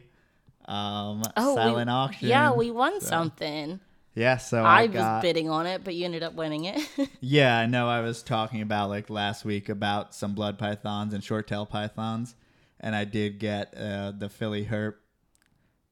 um 0.67 1.23
oh, 1.37 1.51
we- 1.51 1.57
silent 1.57 1.91
auction 1.91 2.29
Yeah, 2.29 2.53
we 2.53 2.71
won 2.71 3.01
so- 3.01 3.07
something. 3.09 3.81
yeah 4.15 4.37
so 4.39 4.63
I, 4.65 4.83
i, 4.83 4.87
was 4.87 5.23
bidding 5.23 5.49
on 5.51 5.67
it, 5.67 5.85
but 5.85 5.95
you 5.95 6.05
ended 6.05 6.23
up 6.23 6.35
winning 6.35 6.65
it. 6.65 6.81
yeah 7.21 7.59
i 7.59 7.67
know 7.67 7.89
i 7.89 8.01
was 8.01 8.23
talking 8.23 8.63
about 8.63 8.89
like 8.89 9.11
last 9.11 9.45
week 9.45 9.69
about 9.69 10.15
some 10.15 10.35
blood 10.35 10.59
pythons 10.59 11.13
and 11.15 11.23
short 11.23 11.47
tail 11.47 11.67
pythons 11.67 12.35
and 12.81 12.95
i 12.97 13.05
did 13.05 13.39
get 13.39 13.75
uh, 13.77 14.13
the 14.17 14.29
philly 14.29 14.65
herp 14.67 14.95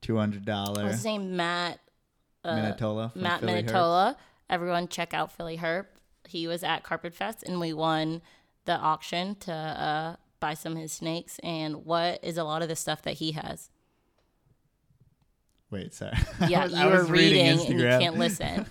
$200 0.03 0.77
What's 0.77 0.97
his 0.97 1.05
name? 1.05 1.37
Matt. 1.37 1.81
Uh, 2.45 2.57
Minatola 2.57 3.17
Matt 3.17 3.41
Philly 3.41 3.63
Herp. 3.63 3.71
Minatola. 3.71 4.17
Everyone 4.51 4.87
check 4.89 5.15
out 5.15 5.33
Philly 5.33 5.57
Herp. 5.57 5.87
He 6.29 6.47
was 6.47 6.63
at 6.63 6.83
Carpet 6.83 7.15
Fest 7.15 7.43
and 7.43 7.59
we 7.59 7.73
won 7.73 8.21
the 8.65 8.75
auction 8.77 9.35
to 9.41 9.53
uh, 9.53 10.17
buy 10.41 10.55
some 10.55 10.73
of 10.73 10.79
his 10.79 10.93
snakes. 10.93 11.39
And 11.43 11.85
what 11.85 12.23
is 12.23 12.39
a 12.39 12.45
lot 12.45 12.63
of 12.63 12.69
the 12.69 12.77
stuff 12.77 13.03
that 13.03 13.15
he 13.15 13.33
has? 13.33 13.71
Wait, 15.71 15.93
sorry. 15.95 16.17
Yeah, 16.49 16.61
I 16.63 16.65
was- 16.65 16.73
you 16.75 16.87
were 16.87 16.99
was 17.01 17.11
reading, 17.11 17.47
and 17.47 17.81
you 17.81 17.87
can't 17.87 18.19
listen. 18.19 18.67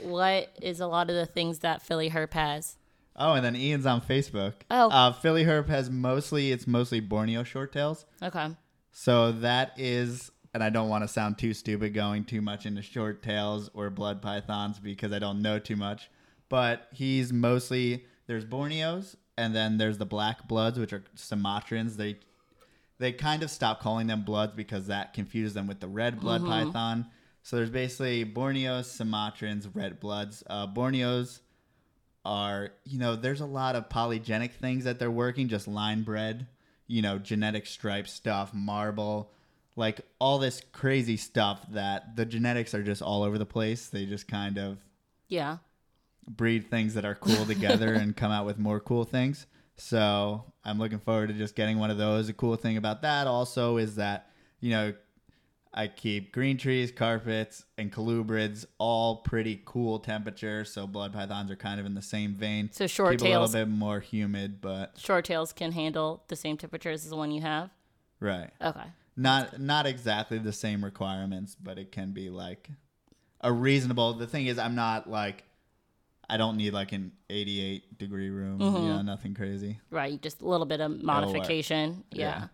what 0.00 0.50
is 0.62 0.80
a 0.80 0.86
lot 0.86 1.10
of 1.10 1.16
the 1.16 1.26
things 1.26 1.60
that 1.60 1.82
Philly 1.82 2.10
Herp 2.10 2.32
has? 2.32 2.76
Oh, 3.16 3.34
and 3.34 3.44
then 3.44 3.54
Ian's 3.56 3.86
on 3.86 4.00
Facebook. 4.00 4.54
Oh. 4.70 4.88
Uh, 4.88 5.12
Philly 5.12 5.44
Herp 5.44 5.68
has 5.68 5.90
mostly, 5.90 6.52
it's 6.52 6.66
mostly 6.66 7.00
Borneo 7.00 7.42
short 7.42 7.72
tails. 7.72 8.06
Okay. 8.22 8.48
So 8.92 9.32
that 9.32 9.72
is, 9.76 10.30
and 10.54 10.62
I 10.64 10.70
don't 10.70 10.88
want 10.88 11.04
to 11.04 11.08
sound 11.08 11.36
too 11.36 11.52
stupid 11.52 11.92
going 11.92 12.24
too 12.24 12.40
much 12.40 12.64
into 12.64 12.80
short 12.82 13.22
tails 13.22 13.68
or 13.74 13.90
blood 13.90 14.22
pythons 14.22 14.78
because 14.78 15.12
I 15.12 15.18
don't 15.18 15.42
know 15.42 15.58
too 15.58 15.76
much. 15.76 16.10
But 16.48 16.88
he's 16.92 17.32
mostly, 17.32 18.06
there's 18.30 18.44
Borneos 18.44 19.16
and 19.36 19.56
then 19.56 19.76
there's 19.76 19.98
the 19.98 20.06
black 20.06 20.46
bloods, 20.46 20.78
which 20.78 20.92
are 20.92 21.02
Sumatrans. 21.16 21.96
They, 21.96 22.16
they 23.00 23.10
kind 23.10 23.42
of 23.42 23.50
stopped 23.50 23.82
calling 23.82 24.06
them 24.06 24.22
bloods 24.22 24.52
because 24.54 24.86
that 24.86 25.14
confused 25.14 25.56
them 25.56 25.66
with 25.66 25.80
the 25.80 25.88
red 25.88 26.20
blood 26.20 26.42
python. 26.46 27.06
So 27.42 27.56
there's 27.56 27.70
basically 27.70 28.24
Borneos, 28.24 28.86
Sumatrans, 28.86 29.68
red 29.74 29.98
bloods. 29.98 30.44
Uh, 30.48 30.68
Borneos 30.68 31.40
are, 32.24 32.70
you 32.84 33.00
know, 33.00 33.16
there's 33.16 33.40
a 33.40 33.46
lot 33.46 33.74
of 33.74 33.88
polygenic 33.88 34.52
things 34.52 34.84
that 34.84 35.00
they're 35.00 35.10
working, 35.10 35.48
just 35.48 35.66
line 35.66 36.04
bred, 36.04 36.46
you 36.86 37.02
know, 37.02 37.18
genetic 37.18 37.66
stripe 37.66 38.06
stuff, 38.06 38.54
marble, 38.54 39.32
like 39.74 40.02
all 40.20 40.38
this 40.38 40.62
crazy 40.70 41.16
stuff 41.16 41.66
that 41.72 42.14
the 42.14 42.24
genetics 42.24 42.74
are 42.74 42.84
just 42.84 43.02
all 43.02 43.24
over 43.24 43.38
the 43.38 43.46
place. 43.46 43.88
They 43.88 44.06
just 44.06 44.28
kind 44.28 44.56
of 44.56 44.78
Yeah. 45.26 45.56
Breed 46.28 46.70
things 46.70 46.94
that 46.94 47.04
are 47.04 47.14
cool 47.14 47.46
together 47.46 47.92
and 47.94 48.16
come 48.16 48.32
out 48.32 48.46
with 48.46 48.58
more 48.58 48.80
cool 48.80 49.04
things. 49.04 49.46
So 49.76 50.44
I'm 50.64 50.78
looking 50.78 50.98
forward 50.98 51.28
to 51.28 51.34
just 51.34 51.54
getting 51.54 51.78
one 51.78 51.90
of 51.90 51.98
those. 51.98 52.26
The 52.26 52.32
cool 52.32 52.56
thing 52.56 52.76
about 52.76 53.02
that 53.02 53.26
also 53.26 53.78
is 53.78 53.96
that, 53.96 54.30
you 54.60 54.70
know, 54.70 54.92
I 55.72 55.86
keep 55.86 56.32
green 56.32 56.58
trees, 56.58 56.90
carpets, 56.90 57.64
and 57.78 57.92
colubrids 57.92 58.66
all 58.78 59.18
pretty 59.18 59.62
cool 59.64 60.00
temperature. 60.00 60.64
So 60.64 60.86
blood 60.86 61.12
pythons 61.12 61.50
are 61.50 61.56
kind 61.56 61.78
of 61.78 61.86
in 61.86 61.94
the 61.94 62.02
same 62.02 62.34
vein. 62.34 62.70
So 62.72 62.86
short 62.86 63.12
keep 63.12 63.20
tails, 63.20 63.54
a 63.54 63.58
little 63.58 63.66
bit 63.66 63.78
more 63.78 64.00
humid, 64.00 64.60
but 64.60 64.98
short 64.98 65.24
tails 65.24 65.52
can 65.52 65.72
handle 65.72 66.24
the 66.28 66.36
same 66.36 66.56
temperatures 66.56 67.04
as 67.04 67.10
the 67.10 67.16
one 67.16 67.30
you 67.30 67.40
have. 67.40 67.70
right. 68.18 68.50
Okay. 68.60 68.84
Not 69.16 69.60
not 69.60 69.86
exactly 69.86 70.38
the 70.38 70.52
same 70.52 70.84
requirements, 70.84 71.54
but 71.54 71.78
it 71.78 71.92
can 71.92 72.12
be 72.12 72.30
like 72.30 72.70
a 73.40 73.52
reasonable. 73.52 74.14
The 74.14 74.26
thing 74.26 74.46
is, 74.46 74.58
I'm 74.58 74.74
not 74.74 75.10
like 75.10 75.44
I 76.30 76.36
don't 76.36 76.56
need 76.56 76.72
like 76.72 76.92
an 76.92 77.12
88 77.28 77.98
degree 77.98 78.30
room. 78.30 78.60
Mm-hmm. 78.60 78.76
You 78.76 78.88
know, 78.88 79.02
nothing 79.02 79.34
crazy. 79.34 79.80
Right. 79.90 80.20
Just 80.22 80.40
a 80.42 80.46
little 80.48 80.66
bit 80.66 80.80
of 80.80 81.02
modification. 81.02 82.04
Yeah. 82.12 82.46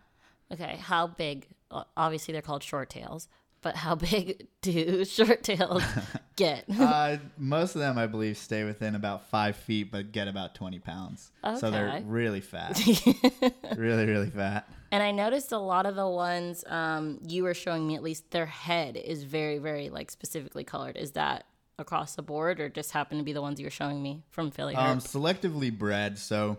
Yeah. 0.49 0.55
Okay. 0.55 0.77
How 0.81 1.07
big? 1.07 1.47
Obviously, 1.95 2.31
they're 2.31 2.41
called 2.41 2.63
short 2.63 2.89
tails, 2.89 3.27
but 3.61 3.75
how 3.75 3.95
big 3.95 4.47
do 4.61 5.05
short 5.05 5.43
tails 5.43 5.83
get? 6.35 6.65
uh, 6.79 7.17
most 7.37 7.75
of 7.75 7.81
them, 7.81 7.97
I 7.97 8.07
believe, 8.07 8.37
stay 8.37 8.63
within 8.63 8.95
about 8.95 9.29
five 9.29 9.55
feet, 9.55 9.91
but 9.91 10.11
get 10.11 10.27
about 10.27 10.55
20 10.55 10.79
pounds. 10.79 11.31
Okay. 11.45 11.59
So 11.59 11.69
they're 11.69 12.01
really 12.05 12.41
fat. 12.41 12.81
really, 13.77 14.05
really 14.05 14.29
fat. 14.29 14.67
And 14.91 15.03
I 15.03 15.11
noticed 15.11 15.51
a 15.51 15.57
lot 15.57 15.85
of 15.85 15.95
the 15.95 16.07
ones 16.07 16.63
um, 16.67 17.19
you 17.27 17.43
were 17.43 17.53
showing 17.53 17.85
me, 17.85 17.95
at 17.95 18.03
least 18.03 18.31
their 18.31 18.45
head 18.45 18.95
is 18.95 19.23
very, 19.23 19.57
very 19.59 19.89
like 19.89 20.09
specifically 20.09 20.63
colored. 20.63 20.95
Is 20.95 21.11
that 21.11 21.45
across 21.79 22.15
the 22.15 22.21
board, 22.21 22.59
or 22.59 22.69
just 22.69 22.91
happen 22.91 23.17
to 23.17 23.23
be 23.23 23.33
the 23.33 23.41
ones 23.41 23.59
you 23.59 23.65
were 23.65 23.69
showing 23.71 24.01
me 24.01 24.23
from 24.29 24.51
Philly 24.51 24.75
Um, 24.75 24.99
selectively 24.99 25.75
bred. 25.75 26.17
So 26.17 26.57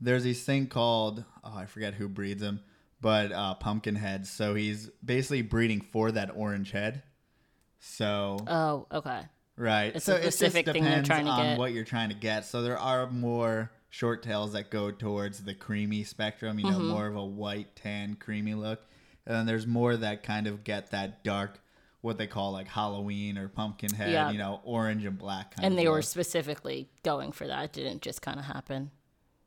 there's 0.00 0.24
this 0.24 0.42
thing 0.42 0.66
called 0.66 1.24
oh 1.44 1.56
I 1.56 1.66
forget 1.66 1.94
who 1.94 2.08
breeds 2.08 2.40
them, 2.40 2.60
but 3.00 3.32
uh, 3.32 3.54
pumpkin 3.54 3.96
heads. 3.96 4.30
So 4.30 4.54
he's 4.54 4.88
basically 5.04 5.42
breeding 5.42 5.80
for 5.80 6.10
that 6.12 6.30
orange 6.34 6.70
head. 6.70 7.02
So 7.78 8.38
oh, 8.46 8.86
okay. 8.92 9.22
right, 9.56 9.94
It's 9.94 10.04
so 10.04 10.14
a 10.14 10.18
it 10.18 10.22
just 10.24 10.38
specific 10.38 10.66
thing 10.66 10.82
you're 10.84 10.90
depends 11.02 11.08
trying 11.08 11.24
to 11.26 11.30
on 11.30 11.44
get. 11.44 11.58
what 11.58 11.72
you're 11.72 11.84
trying 11.84 12.08
to 12.10 12.14
get. 12.14 12.44
So 12.44 12.62
there 12.62 12.78
are 12.78 13.10
more 13.10 13.70
short 13.90 14.22
tails 14.22 14.52
that 14.52 14.70
go 14.70 14.90
towards 14.90 15.42
the 15.44 15.54
creamy 15.54 16.04
spectrum. 16.04 16.58
You 16.58 16.70
know, 16.70 16.78
Mm-hmm. 16.78 16.88
more 16.88 17.06
of 17.06 17.16
a 17.16 17.24
white, 17.24 17.74
tan, 17.76 18.14
creamy 18.16 18.54
look, 18.54 18.80
and 19.26 19.34
then 19.34 19.46
there's 19.46 19.66
more 19.66 19.96
that 19.96 20.22
kind 20.22 20.46
of 20.46 20.64
get 20.64 20.90
that 20.92 21.24
dark. 21.24 21.60
What 22.02 22.16
they 22.16 22.26
call 22.26 22.52
like 22.52 22.66
Halloween 22.68 23.36
or 23.36 23.48
pumpkin 23.48 23.92
head, 23.92 24.12
Yeah. 24.12 24.30
you 24.30 24.38
know, 24.38 24.60
orange 24.64 25.04
and 25.04 25.18
black 25.18 25.54
kind 25.54 25.66
And 25.66 25.78
they 25.78 25.86
were 25.88 26.00
specifically 26.02 26.88
going 27.02 27.30
for 27.32 27.46
that. 27.46 27.64
It 27.64 27.72
didn't 27.72 28.00
just 28.02 28.22
kind 28.22 28.38
of 28.38 28.46
happen. 28.46 28.90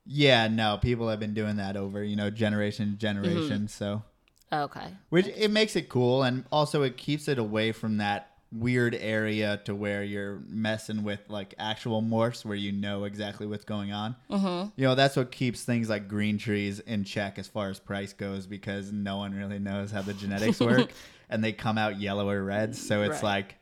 Yeah, 0.05 0.47
no, 0.49 0.77
people 0.81 1.09
have 1.09 1.19
been 1.19 1.33
doing 1.33 1.55
that 1.55 1.75
over, 1.77 2.03
you 2.03 2.15
know, 2.15 2.29
generation 2.29 2.91
to 2.91 2.97
generation. 2.97 3.61
Mm-hmm. 3.63 3.65
So, 3.67 4.03
Okay. 4.51 4.93
which 5.09 5.27
it 5.27 5.49
makes 5.49 5.75
it 5.75 5.89
cool, 5.89 6.21
and 6.23 6.45
also 6.51 6.83
it 6.83 6.97
keeps 6.97 7.27
it 7.27 7.39
away 7.39 7.71
from 7.71 7.97
that 7.97 8.32
weird 8.55 8.93
area 8.95 9.59
to 9.65 9.73
where 9.73 10.03
you're 10.03 10.41
messing 10.47 11.03
with 11.03 11.19
like 11.27 11.55
actual 11.57 12.01
morphs 12.03 12.45
where 12.45 12.55
you 12.55 12.71
know 12.71 13.03
exactly 13.05 13.47
what's 13.47 13.65
going 13.65 13.91
on. 13.91 14.15
Mm-hmm. 14.29 14.69
You 14.75 14.87
know, 14.87 14.95
that's 14.95 15.15
what 15.15 15.31
keeps 15.31 15.63
things 15.63 15.89
like 15.89 16.07
green 16.07 16.37
trees 16.37 16.79
in 16.79 17.03
check 17.03 17.39
as 17.39 17.47
far 17.47 17.69
as 17.69 17.79
price 17.79 18.13
goes 18.13 18.45
because 18.45 18.91
no 18.91 19.17
one 19.17 19.33
really 19.33 19.59
knows 19.59 19.89
how 19.91 20.01
the 20.03 20.13
genetics 20.13 20.59
work 20.71 20.91
and 21.29 21.43
they 21.43 21.51
come 21.51 21.77
out 21.79 21.99
yellow 21.99 22.29
or 22.29 22.43
red. 22.43 22.75
So 22.75 23.01
it's 23.01 23.23
Right. 23.23 23.23
like 23.23 23.55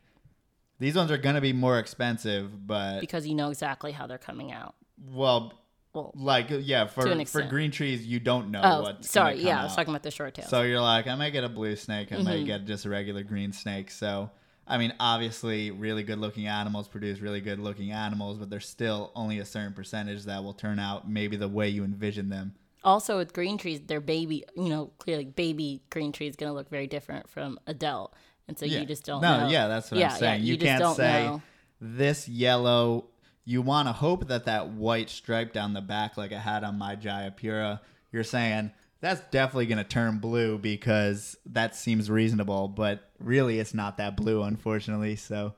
these 0.80 0.96
ones 0.96 1.10
are 1.12 1.18
going 1.18 1.36
to 1.36 1.42
be 1.42 1.54
more 1.54 1.80
expensive, 1.80 2.68
but 2.68 3.00
because 3.00 3.26
you 3.28 3.36
know 3.36 3.50
exactly 3.50 3.92
how 3.92 4.08
they're 4.08 4.18
coming 4.18 4.52
out. 4.52 4.76
well, 5.14 5.54
Well, 5.94 6.12
like 6.16 6.48
yeah, 6.50 6.88
for 6.88 7.24
for 7.26 7.44
green 7.44 7.70
trees 7.72 8.06
you 8.06 8.20
don't 8.20 8.50
know 8.52 8.62
oh, 8.64 8.82
what's 8.82 9.10
sorry. 9.10 9.40
Yeah, 9.42 9.62
I 9.62 9.64
was 9.64 9.76
talking 9.76 9.94
about 9.94 10.04
the 10.04 10.12
short 10.12 10.34
tail. 10.34 10.46
So 10.48 10.64
you're 10.64 10.82
like, 10.82 11.08
I 11.08 11.16
might 11.16 11.30
get 11.32 11.44
a 11.44 11.50
blue 11.50 11.76
snake, 11.76 12.12
I 12.12 12.16
Mm-hmm. 12.16 12.24
might 12.26 12.46
get 12.46 12.66
just 12.66 12.86
a 12.86 12.90
regular 12.90 13.24
green 13.24 13.52
snake. 13.54 13.92
So, 13.92 14.32
I 14.72 14.78
mean, 14.78 14.94
obviously, 15.00 15.70
really 15.70 16.02
good 16.04 16.18
looking 16.18 16.48
animals 16.48 16.88
produce 16.88 17.20
really 17.20 17.42
good 17.42 17.60
looking 17.60 17.92
animals, 17.92 18.38
but 18.38 18.50
there's 18.50 18.68
still 18.68 19.12
only 19.16 19.40
a 19.40 19.46
certain 19.46 19.74
percentage 19.74 20.24
that 20.26 20.44
will 20.44 20.54
turn 20.54 20.80
out 20.80 21.10
maybe 21.10 21.36
the 21.36 21.48
way 21.50 21.68
you 21.70 21.84
envision 21.84 22.30
them. 22.30 22.54
also 22.84 23.18
with 23.18 23.34
green 23.34 23.58
trees, 23.58 23.82
their 23.82 24.00
baby, 24.02 24.44
you 24.56 24.70
know, 24.70 24.92
clearly 24.98 25.26
baby 25.26 25.84
green 25.90 26.12
tree 26.12 26.28
is 26.28 26.36
going 26.36 26.50
to 26.50 26.54
look 26.56 26.70
very 26.70 26.88
different 26.88 27.30
from 27.30 27.60
adult, 27.68 28.16
and 28.48 28.58
so 28.58 28.66
you 28.66 28.86
just 28.86 29.04
don't. 29.06 29.22
No, 29.22 29.42
know. 29.42 29.50
yeah, 29.50 29.68
that's 29.68 29.92
what 29.92 30.00
Yeah, 30.00 30.08
I'm 30.08 30.12
yeah, 30.14 30.18
saying. 30.18 30.44
you 30.44 30.54
you 30.54 30.60
can't 30.60 30.96
say 30.96 31.26
know. 31.26 31.42
this 31.80 32.28
yellow. 32.30 33.06
You 33.44 33.62
want 33.62 33.88
to 33.88 33.92
hope 33.94 34.28
that 34.30 34.46
that 34.46 34.70
white 34.70 35.10
stripe 35.10 35.52
down 35.52 35.74
the 35.74 35.82
back, 35.82 36.16
like 36.16 36.32
I 36.32 36.40
had 36.40 36.64
on 36.64 36.78
my 36.78 36.96
Jayapura, 36.96 37.80
you're 38.12 38.24
saying 38.24 38.72
that's 39.02 39.22
definitely 39.32 39.66
going 39.66 39.80
to 39.80 39.84
turn 39.84 40.20
blue 40.20 40.58
because 40.58 41.36
that 41.48 41.76
seems 41.76 42.10
reasonable, 42.10 42.68
but 42.68 43.10
really 43.20 43.60
it's 43.60 43.74
not 43.74 43.98
that 43.98 44.16
blue, 44.16 44.44
unfortunately. 44.44 45.16
So. 45.16 45.54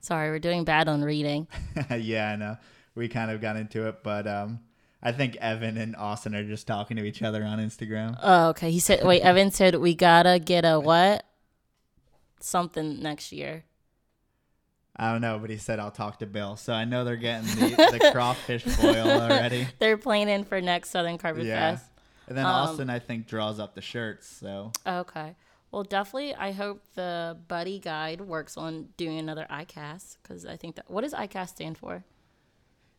Sorry, 0.00 0.30
we're 0.30 0.38
doing 0.38 0.64
bad 0.64 0.88
on 0.88 1.02
reading. 1.02 1.46
yeah, 1.90 2.30
I 2.30 2.36
know. 2.36 2.56
We 2.94 3.08
kind 3.08 3.30
of 3.30 3.40
got 3.42 3.56
into 3.56 3.86
it, 3.86 4.02
but 4.02 4.26
um, 4.26 4.60
I 5.02 5.12
think 5.12 5.36
Evan 5.36 5.76
and 5.76 5.94
Austin 5.94 6.34
are 6.34 6.42
just 6.44 6.66
talking 6.66 6.96
to 6.96 7.04
each 7.04 7.22
other 7.22 7.44
on 7.44 7.58
Instagram. 7.58 8.18
Oh, 8.22 8.48
okay. 8.48 8.70
He 8.70 8.78
said, 8.80 9.04
wait, 9.04 9.20
Evan 9.22 9.50
said 9.50 9.74
we 9.76 9.94
gotta 9.94 10.38
get 10.38 10.64
a 10.64 10.80
what? 10.80 11.24
Something 12.40 13.00
next 13.02 13.30
year. 13.32 13.64
I 14.96 15.12
don't 15.12 15.20
know, 15.20 15.38
but 15.38 15.50
he 15.50 15.56
said 15.56 15.78
I'll 15.78 15.90
talk 15.90 16.18
to 16.18 16.26
Bill. 16.26 16.56
So 16.56 16.72
I 16.72 16.84
know 16.84 17.04
they're 17.04 17.16
getting 17.16 17.46
the, 17.46 17.98
the 18.00 18.10
crawfish 18.12 18.64
boil 18.64 19.08
already. 19.08 19.66
They're 19.78 19.96
planning 19.96 20.44
for 20.44 20.60
next 20.60 20.90
Southern 20.90 21.16
Carpet 21.16 21.44
Yeah. 21.44 21.76
Fest. 21.76 21.89
And 22.30 22.38
then 22.38 22.46
Um, 22.46 22.52
Austin, 22.52 22.88
I 22.88 22.98
think, 23.00 23.26
draws 23.26 23.58
up 23.60 23.74
the 23.74 23.82
shirts. 23.82 24.26
So 24.26 24.72
Okay. 24.86 25.34
Well, 25.72 25.82
definitely, 25.84 26.34
I 26.34 26.52
hope 26.52 26.82
the 26.94 27.36
Buddy 27.48 27.78
Guide 27.78 28.22
works 28.22 28.56
on 28.56 28.88
doing 28.96 29.18
another 29.18 29.46
ICAST 29.50 30.16
because 30.22 30.46
I 30.46 30.56
think 30.56 30.76
that. 30.76 30.90
What 30.90 31.02
does 31.02 31.12
ICAST 31.12 31.48
stand 31.50 31.76
for? 31.76 32.02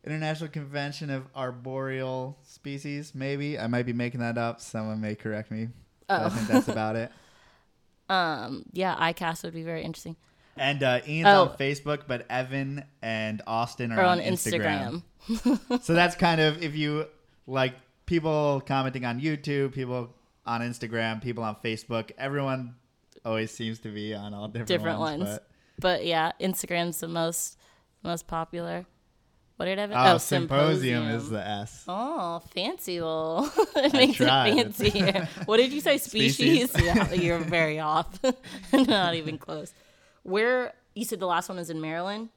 International 0.05 0.49
Convention 0.49 1.09
of 1.09 1.27
Arboreal 1.35 2.37
Species, 2.43 3.13
maybe. 3.15 3.57
I 3.59 3.67
might 3.67 3.85
be 3.85 3.93
making 3.93 4.19
that 4.21 4.37
up. 4.37 4.59
Someone 4.61 4.99
may 5.01 5.15
correct 5.15 5.49
me. 5.51 5.69
But 6.07 6.21
I 6.21 6.25
Oh. 6.25 6.29
think 6.29 6.47
that's 6.47 6.67
about 6.67 6.95
it. 6.95 7.11
Um, 8.09 8.65
yeah, 8.73 8.95
ICAST 9.13 9.45
would 9.45 9.53
be 9.53 9.63
very 9.63 9.83
interesting. 9.83 10.17
And 10.57 10.83
uh, 10.83 10.99
Ian's 11.07 11.27
Oh. 11.29 11.43
on 11.43 11.57
Facebook, 11.57 12.01
but 12.07 12.25
Evan 12.29 12.83
and 13.01 13.41
Austin 13.47 13.93
are 13.93 14.01
Or 14.01 14.03
on, 14.03 14.19
on 14.19 14.25
Instagram. 14.25 15.01
Instagram. 15.29 15.81
so 15.83 15.93
that's 15.93 16.17
kind 16.17 16.41
of 16.41 16.61
if 16.61 16.75
you 16.75 17.05
like 17.47 17.73
people 18.05 18.61
commenting 18.65 19.05
on 19.05 19.19
YouTube, 19.19 19.73
people 19.73 20.13
on 20.45 20.61
Instagram, 20.61 21.21
people 21.21 21.43
on 21.43 21.55
Facebook. 21.63 22.11
Everyone 22.17 22.75
always 23.25 23.51
seems 23.51 23.79
to 23.79 23.89
be 23.89 24.13
on 24.13 24.33
all 24.33 24.47
different, 24.47 24.67
Different 24.67 24.99
ones. 24.99 25.23
ones. 25.23 25.39
But 25.79 26.05
yeah, 26.05 26.31
Instagram's 26.39 26.99
the 26.99 27.07
most 27.07 27.57
most 28.03 28.27
popular. 28.27 28.85
What 29.57 29.65
did 29.65 29.77
Evan? 29.77 29.95
But, 29.95 30.11
oh, 30.11 30.15
oh, 30.15 30.17
symposium, 30.17 31.07
is 31.09 31.29
the 31.29 31.45
S. 31.45 31.83
Oh, 31.87 32.39
fancy 32.55 32.99
little. 32.99 33.47
it 33.75 33.93
makes 33.93 34.19
it 34.19 34.25
tried. 34.25 34.55
fancier. 34.55 35.27
what 35.45 35.57
did 35.57 35.71
you 35.71 35.81
say? 35.81 35.97
Species? 35.99 36.71
Species. 36.71 36.83
yeah, 36.83 37.13
you're 37.13 37.37
very 37.37 37.79
off. 37.79 38.19
Not 38.73 39.13
even 39.13 39.37
close. 39.37 39.71
Where 40.23 40.73
you 40.95 41.05
said 41.05 41.19
the 41.19 41.27
last 41.27 41.47
one 41.47 41.59
was 41.59 41.69
in 41.69 41.79
Maryland, 41.79 42.29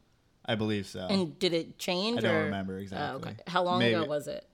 I 0.44 0.54
believe 0.54 0.87
so. 0.87 1.06
and 1.09 1.38
did 1.38 1.54
it 1.54 1.78
change? 1.78 2.18
I 2.18 2.21
don't 2.23 2.35
or? 2.35 2.44
remember 2.44 2.75
Oh, 2.76 2.83
exactly. 2.83 3.30
okay. 3.30 3.37
How 3.47 3.62
long 3.62 3.83
ago 3.83 4.04
was 4.04 4.28
it? 4.28 4.47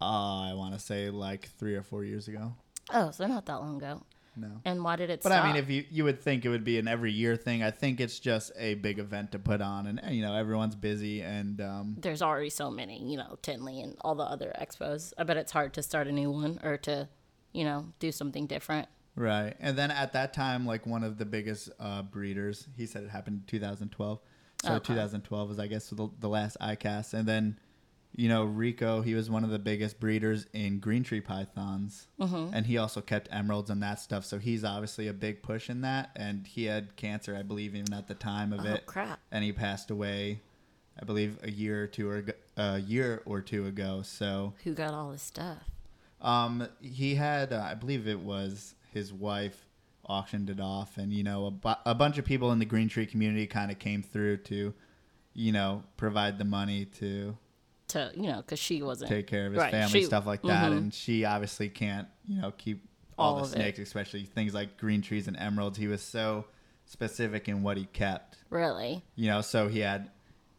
Uh, 0.00 0.50
I 0.50 0.54
want 0.54 0.74
to 0.74 0.80
say 0.80 1.10
like 1.10 1.48
three 1.58 1.74
or 1.74 1.82
four 1.82 2.04
years 2.04 2.28
ago. 2.28 2.54
Oh, 2.92 3.10
so 3.10 3.26
not 3.26 3.46
that 3.46 3.60
long 3.60 3.76
ago. 3.76 4.02
No. 4.36 4.60
And 4.64 4.82
why 4.82 4.96
did 4.96 5.10
it 5.10 5.22
But 5.22 5.30
stop? 5.32 5.44
I 5.44 5.48
mean, 5.48 5.56
if 5.56 5.68
you 5.68 5.84
you 5.90 6.04
would 6.04 6.20
think 6.20 6.44
it 6.44 6.48
would 6.48 6.64
be 6.64 6.78
an 6.78 6.88
every 6.88 7.12
year 7.12 7.36
thing. 7.36 7.62
I 7.62 7.70
think 7.70 8.00
it's 8.00 8.18
just 8.18 8.52
a 8.56 8.74
big 8.74 8.98
event 8.98 9.32
to 9.32 9.38
put 9.38 9.60
on, 9.60 9.86
and 9.86 10.14
you 10.14 10.22
know 10.22 10.34
everyone's 10.34 10.76
busy, 10.76 11.20
and 11.20 11.60
um, 11.60 11.96
there's 11.98 12.22
already 12.22 12.48
so 12.50 12.70
many, 12.70 13.02
you 13.04 13.16
know, 13.18 13.38
Tinley 13.42 13.80
and 13.80 13.96
all 14.02 14.14
the 14.14 14.22
other 14.22 14.52
expos. 14.60 15.12
I 15.18 15.24
bet 15.24 15.36
it's 15.36 15.52
hard 15.52 15.74
to 15.74 15.82
start 15.82 16.06
a 16.06 16.12
new 16.12 16.30
one 16.30 16.60
or 16.62 16.76
to, 16.78 17.08
you 17.52 17.64
know, 17.64 17.86
do 17.98 18.12
something 18.12 18.46
different. 18.46 18.88
Right. 19.16 19.54
And 19.60 19.76
then 19.76 19.90
at 19.90 20.12
that 20.12 20.32
time, 20.32 20.64
like 20.64 20.86
one 20.86 21.04
of 21.04 21.18
the 21.18 21.26
biggest 21.26 21.68
uh, 21.78 22.02
breeders, 22.02 22.68
he 22.76 22.86
said 22.86 23.02
it 23.02 23.10
happened 23.10 23.42
in 23.42 23.46
2012. 23.46 24.20
So 24.62 24.74
Okay. 24.74 24.94
2012 24.94 25.48
was, 25.48 25.58
I 25.58 25.66
guess, 25.66 25.88
the, 25.90 26.08
the 26.20 26.28
last 26.28 26.56
ICAST. 26.60 27.14
And 27.14 27.26
then, 27.28 27.58
you 28.14 28.28
know, 28.28 28.44
Rico, 28.44 29.02
he 29.02 29.14
was 29.14 29.30
one 29.30 29.44
of 29.44 29.50
the 29.50 29.58
biggest 29.58 30.00
breeders 30.00 30.46
in 30.52 30.78
green 30.80 31.04
tree 31.04 31.20
pythons. 31.20 32.08
Mm-hmm. 32.20 32.52
And 32.52 32.66
he 32.66 32.76
also 32.76 33.00
kept 33.00 33.28
emeralds 33.30 33.70
and 33.70 33.82
that 33.82 34.00
stuff. 34.00 34.24
So 34.24 34.38
he's 34.38 34.64
obviously 34.64 35.08
a 35.08 35.12
big 35.12 35.42
push 35.42 35.70
in 35.70 35.82
that. 35.82 36.10
And 36.16 36.46
he 36.46 36.64
had 36.64 36.96
cancer, 36.96 37.36
I 37.36 37.42
believe, 37.42 37.74
even 37.74 37.92
at 37.94 38.08
the 38.08 38.14
time 38.14 38.52
of 38.52 38.64
it. 38.64 38.70
Oh 38.70 38.74
it. 38.74 38.86
crap! 38.86 39.20
And 39.30 39.44
he 39.44 39.52
passed 39.52 39.90
away, 39.90 40.40
I 41.00 41.04
believe, 41.04 41.38
a 41.42 41.50
year 41.50 41.84
or 41.84 41.86
two 41.86 42.10
or 42.10 42.24
a 42.56 42.78
year 42.78 43.22
or 43.24 43.40
two 43.40 43.66
ago. 43.66 44.02
So 44.04 44.54
Who 44.64 44.74
got 44.74 44.92
all 44.92 45.10
this 45.10 45.22
stuff? 45.22 45.58
um, 46.20 46.68
he 46.82 47.14
had, 47.14 47.52
uh, 47.52 47.66
I 47.70 47.74
believe 47.74 48.06
it 48.06 48.20
was 48.20 48.74
his 48.92 49.12
wife 49.12 49.66
auctioned 50.04 50.50
it 50.50 50.60
off, 50.60 50.98
and 50.98 51.12
you 51.12 51.22
know, 51.22 51.46
a, 51.46 51.50
bu- 51.50 51.82
a 51.86 51.94
bunch 51.94 52.18
of 52.18 52.24
people 52.24 52.50
in 52.52 52.58
the 52.58 52.64
Green 52.64 52.88
Tree 52.88 53.06
community 53.06 53.46
kind 53.46 53.70
of 53.70 53.78
came 53.78 54.02
through 54.02 54.38
to, 54.38 54.74
you 55.32 55.52
know, 55.52 55.84
provide 55.96 56.36
the 56.38 56.44
money 56.44 56.84
to 56.98 57.36
To 57.90 58.12
you 58.16 58.24
know, 58.30 58.36
because 58.36 58.58
she 58.58 58.82
wasn't 58.82 59.10
take 59.10 59.26
care 59.26 59.46
of 59.46 59.52
his 59.52 59.60
Right, 59.60 59.70
family, 59.70 60.00
she- 60.00 60.06
stuff 60.06 60.26
like 60.26 60.42
that, 60.42 60.70
mhm. 60.72 60.76
and 60.78 60.94
she 60.94 61.24
obviously 61.24 61.68
can't, 61.68 62.08
you 62.26 62.40
know, 62.40 62.52
keep 62.52 62.86
all, 63.18 63.34
All 63.34 63.36
the 63.36 63.42
of 63.42 63.48
it. 63.52 63.54
snakes, 63.56 63.78
especially 63.78 64.24
things 64.24 64.54
like 64.54 64.76
green 64.78 65.02
trees 65.02 65.28
and 65.28 65.36
emeralds. 65.36 65.76
He 65.78 65.86
was 65.88 66.02
so 66.02 66.46
specific 66.86 67.48
in 67.48 67.62
what 67.62 67.76
he 67.76 67.84
kept, 67.86 68.38
really. 68.50 69.02
you 69.14 69.28
know, 69.28 69.40
so 69.42 69.68
he 69.68 69.80
had, 69.80 70.10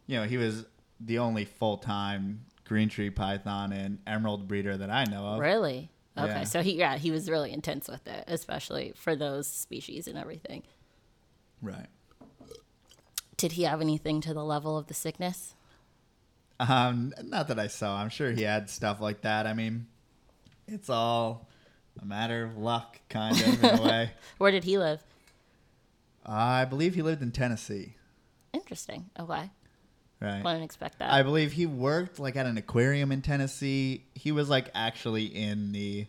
you 0.06 0.16
know, 0.18 0.24
he 0.24 0.36
was 0.36 0.64
the 1.00 1.18
only 1.18 1.44
full 1.44 1.76
time 1.78 2.44
green 2.64 2.88
tree 2.88 3.10
python 3.10 3.72
and 3.72 3.98
emerald 4.06 4.46
breeder 4.48 4.76
that 4.76 4.90
I 4.90 5.04
know 5.04 5.24
of. 5.26 5.40
Really? 5.40 5.90
Okay. 6.16 6.26
Yeah. 6.28 6.44
So 6.44 6.62
he 6.62 6.74
yeah, 6.76 6.96
he 6.98 7.10
was 7.10 7.28
really 7.30 7.52
intense 7.52 7.88
with 7.88 8.06
it, 8.06 8.24
especially 8.28 8.92
for 8.94 9.16
those 9.16 9.46
species 9.46 10.06
and 10.06 10.16
everything. 10.18 10.62
Right. 11.60 11.86
Did 13.36 13.52
he 13.52 13.62
have 13.64 13.80
anything 13.80 14.20
to 14.22 14.34
the 14.34 14.44
level 14.44 14.76
of 14.78 14.86
the 14.86 14.94
sickness? 14.94 15.54
Um, 16.60 17.12
not 17.24 17.48
that 17.48 17.58
I 17.58 17.66
saw. 17.66 17.96
I'm 17.96 18.08
sure 18.08 18.30
he 18.30 18.42
had 18.42 18.70
stuff 18.70 19.00
like 19.00 19.22
that. 19.22 19.46
I 19.46 19.52
mean, 19.54 19.86
it's 20.68 20.88
all 20.88 21.48
a 22.00 22.04
matter 22.04 22.44
of 22.44 22.56
luck, 22.56 23.00
kind 23.08 23.38
of 23.40 23.64
in 23.64 23.78
a 23.78 23.82
way. 23.86 24.10
Where 24.38 24.50
did 24.52 24.64
he 24.64 24.78
live? 24.78 25.02
I 26.24 26.64
believe 26.64 26.94
he 26.94 27.02
lived 27.02 27.22
in 27.22 27.32
Tennessee. 27.32 27.94
Interesting. 28.52 29.10
Okay. 29.18 29.50
Right. 30.20 30.40
I 30.46 30.52
didn't 30.52 30.62
expect 30.62 31.00
that. 31.00 31.12
I 31.12 31.24
believe 31.24 31.52
he 31.52 31.66
worked 31.66 32.20
like 32.20 32.36
at 32.36 32.46
an 32.46 32.56
aquarium 32.56 33.10
in 33.10 33.22
Tennessee. 33.22 34.04
He 34.14 34.30
was 34.30 34.48
like 34.48 34.70
actually 34.72 35.24
in 35.24 35.72
the 35.72 36.06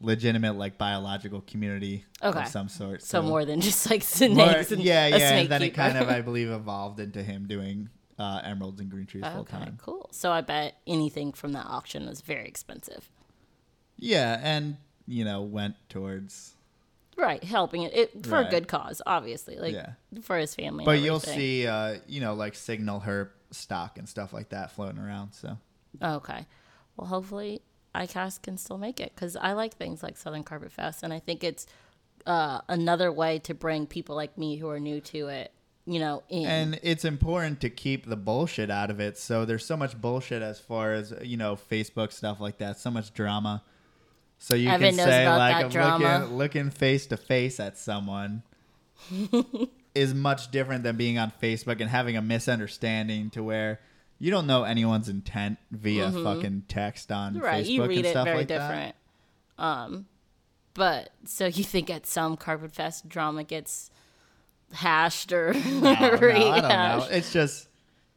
legitimate 0.00 0.54
like 0.56 0.78
biological 0.78 1.42
community 1.42 2.06
Okay. 2.22 2.40
of 2.40 2.48
some 2.48 2.70
sort. 2.70 3.02
so 3.02 3.20
more 3.20 3.44
than 3.44 3.60
just 3.60 3.90
like 3.90 4.00
more- 4.00 4.48
snakes 4.48 4.72
and 4.72 4.82
yeah, 4.82 5.08
yeah. 5.08 5.32
And 5.34 5.48
then 5.50 5.62
it 5.62 5.74
kind 5.74 5.98
of, 5.98 6.08
I 6.08 6.22
believe, 6.22 6.48
evolved 6.50 7.00
into 7.00 7.22
him 7.22 7.46
doing 7.46 7.90
uh, 8.20 8.40
emeralds 8.44 8.80
and 8.80 8.90
green 8.90 9.06
trees 9.06 9.24
full 9.32 9.44
time. 9.44 9.78
cool. 9.80 10.08
So 10.12 10.30
I 10.30 10.42
bet 10.42 10.76
anything 10.86 11.32
from 11.32 11.52
that 11.54 11.66
auction 11.66 12.06
was 12.06 12.20
very 12.20 12.46
expensive. 12.46 13.08
Yeah, 13.96 14.38
and 14.42 14.76
you 15.06 15.24
know 15.24 15.42
went 15.42 15.76
towards 15.88 16.54
Right, 17.16 17.42
helping 17.44 17.82
it, 17.82 17.94
it 17.94 18.26
for 18.26 18.36
Right. 18.38 18.46
a 18.46 18.50
good 18.50 18.66
cause, 18.68 19.02
obviously, 19.04 19.56
like 19.58 19.74
Yeah. 19.74 19.92
for 20.22 20.38
his 20.38 20.54
family. 20.54 20.84
But 20.84 21.00
you'll 21.00 21.20
see, 21.20 21.66
uh, 21.66 21.98
you 22.06 22.20
know, 22.20 22.32
like 22.34 22.54
signal 22.54 23.00
her 23.00 23.32
stock 23.50 23.98
and 23.98 24.08
stuff 24.08 24.32
like 24.32 24.50
that 24.50 24.70
floating 24.70 24.98
around. 25.00 25.32
So 25.32 25.58
Okay. 26.00 26.46
Well, 26.96 27.08
hopefully 27.08 27.62
ICAST 27.94 28.42
can 28.42 28.56
still 28.56 28.78
make 28.78 29.00
it 29.00 29.12
because 29.14 29.36
I 29.36 29.52
like 29.52 29.74
things 29.74 30.02
like 30.02 30.16
Southern 30.16 30.44
Carpet 30.44 30.72
Fest, 30.72 31.02
and 31.02 31.12
I 31.12 31.18
think 31.18 31.42
it's 31.44 31.66
uh, 32.26 32.60
another 32.68 33.10
way 33.12 33.38
to 33.40 33.54
bring 33.54 33.86
people 33.86 34.14
like 34.16 34.38
me 34.38 34.56
who 34.56 34.68
are 34.68 34.80
new 34.80 35.00
to 35.00 35.28
it, 35.28 35.52
you 35.86 35.98
know, 35.98 36.22
in. 36.28 36.46
and 36.46 36.80
it's 36.82 37.04
important 37.04 37.60
to 37.62 37.70
keep 37.70 38.06
the 38.06 38.16
bullshit 38.16 38.70
out 38.70 38.90
of 38.90 39.00
it. 39.00 39.18
So 39.18 39.44
there's 39.44 39.64
so 39.64 39.76
much 39.76 40.00
bullshit 40.00 40.42
as 40.42 40.60
far 40.60 40.92
as 40.92 41.12
you 41.22 41.36
know, 41.36 41.56
Facebook 41.70 42.12
stuff 42.12 42.40
like 42.40 42.58
that. 42.58 42.78
So 42.78 42.90
much 42.90 43.12
drama. 43.14 43.62
So 44.38 44.54
you 44.54 44.68
Evan 44.70 44.94
can 44.96 45.04
say 45.06 45.28
like 45.28 45.64
I'm 45.64 45.70
drama. 45.70 46.18
looking 46.20 46.36
looking 46.36 46.70
face 46.70 47.06
to 47.06 47.16
face 47.16 47.58
at 47.60 47.76
someone. 47.78 48.42
is 49.94 50.14
much 50.14 50.50
different 50.50 50.84
than 50.84 50.96
being 50.96 51.18
on 51.18 51.32
Facebook 51.42 51.80
and 51.80 51.90
having 51.90 52.16
a 52.16 52.22
misunderstanding 52.22 53.30
to 53.30 53.42
where 53.42 53.80
you 54.18 54.30
don't 54.30 54.46
know 54.46 54.62
anyone's 54.64 55.08
intent 55.08 55.58
via 55.70 56.10
fucking 56.12 56.64
text 56.68 57.10
on 57.10 57.34
Mm-hmm. 57.34 57.42
right 57.42 57.64
Facebook 57.64 57.68
you 57.70 57.84
read 57.86 57.98
and 57.98 58.06
it 58.06 58.10
stuff 58.10 58.24
very 58.26 58.36
like 58.38 58.48
that. 58.48 58.68
different 58.68 58.94
um 59.58 60.06
but 60.74 61.10
so 61.24 61.46
you 61.46 61.64
think 61.64 61.90
at 61.90 62.06
some 62.06 62.36
carpet 62.36 62.72
fest 62.72 63.08
drama 63.08 63.42
gets 63.42 63.90
hashed 64.72 65.32
or 65.32 65.52
No, 65.54 65.60
no, 65.80 65.90
I 65.92 66.60
don't 66.60 66.68
know. 66.68 67.06
It's 67.10 67.32
just 67.32 67.68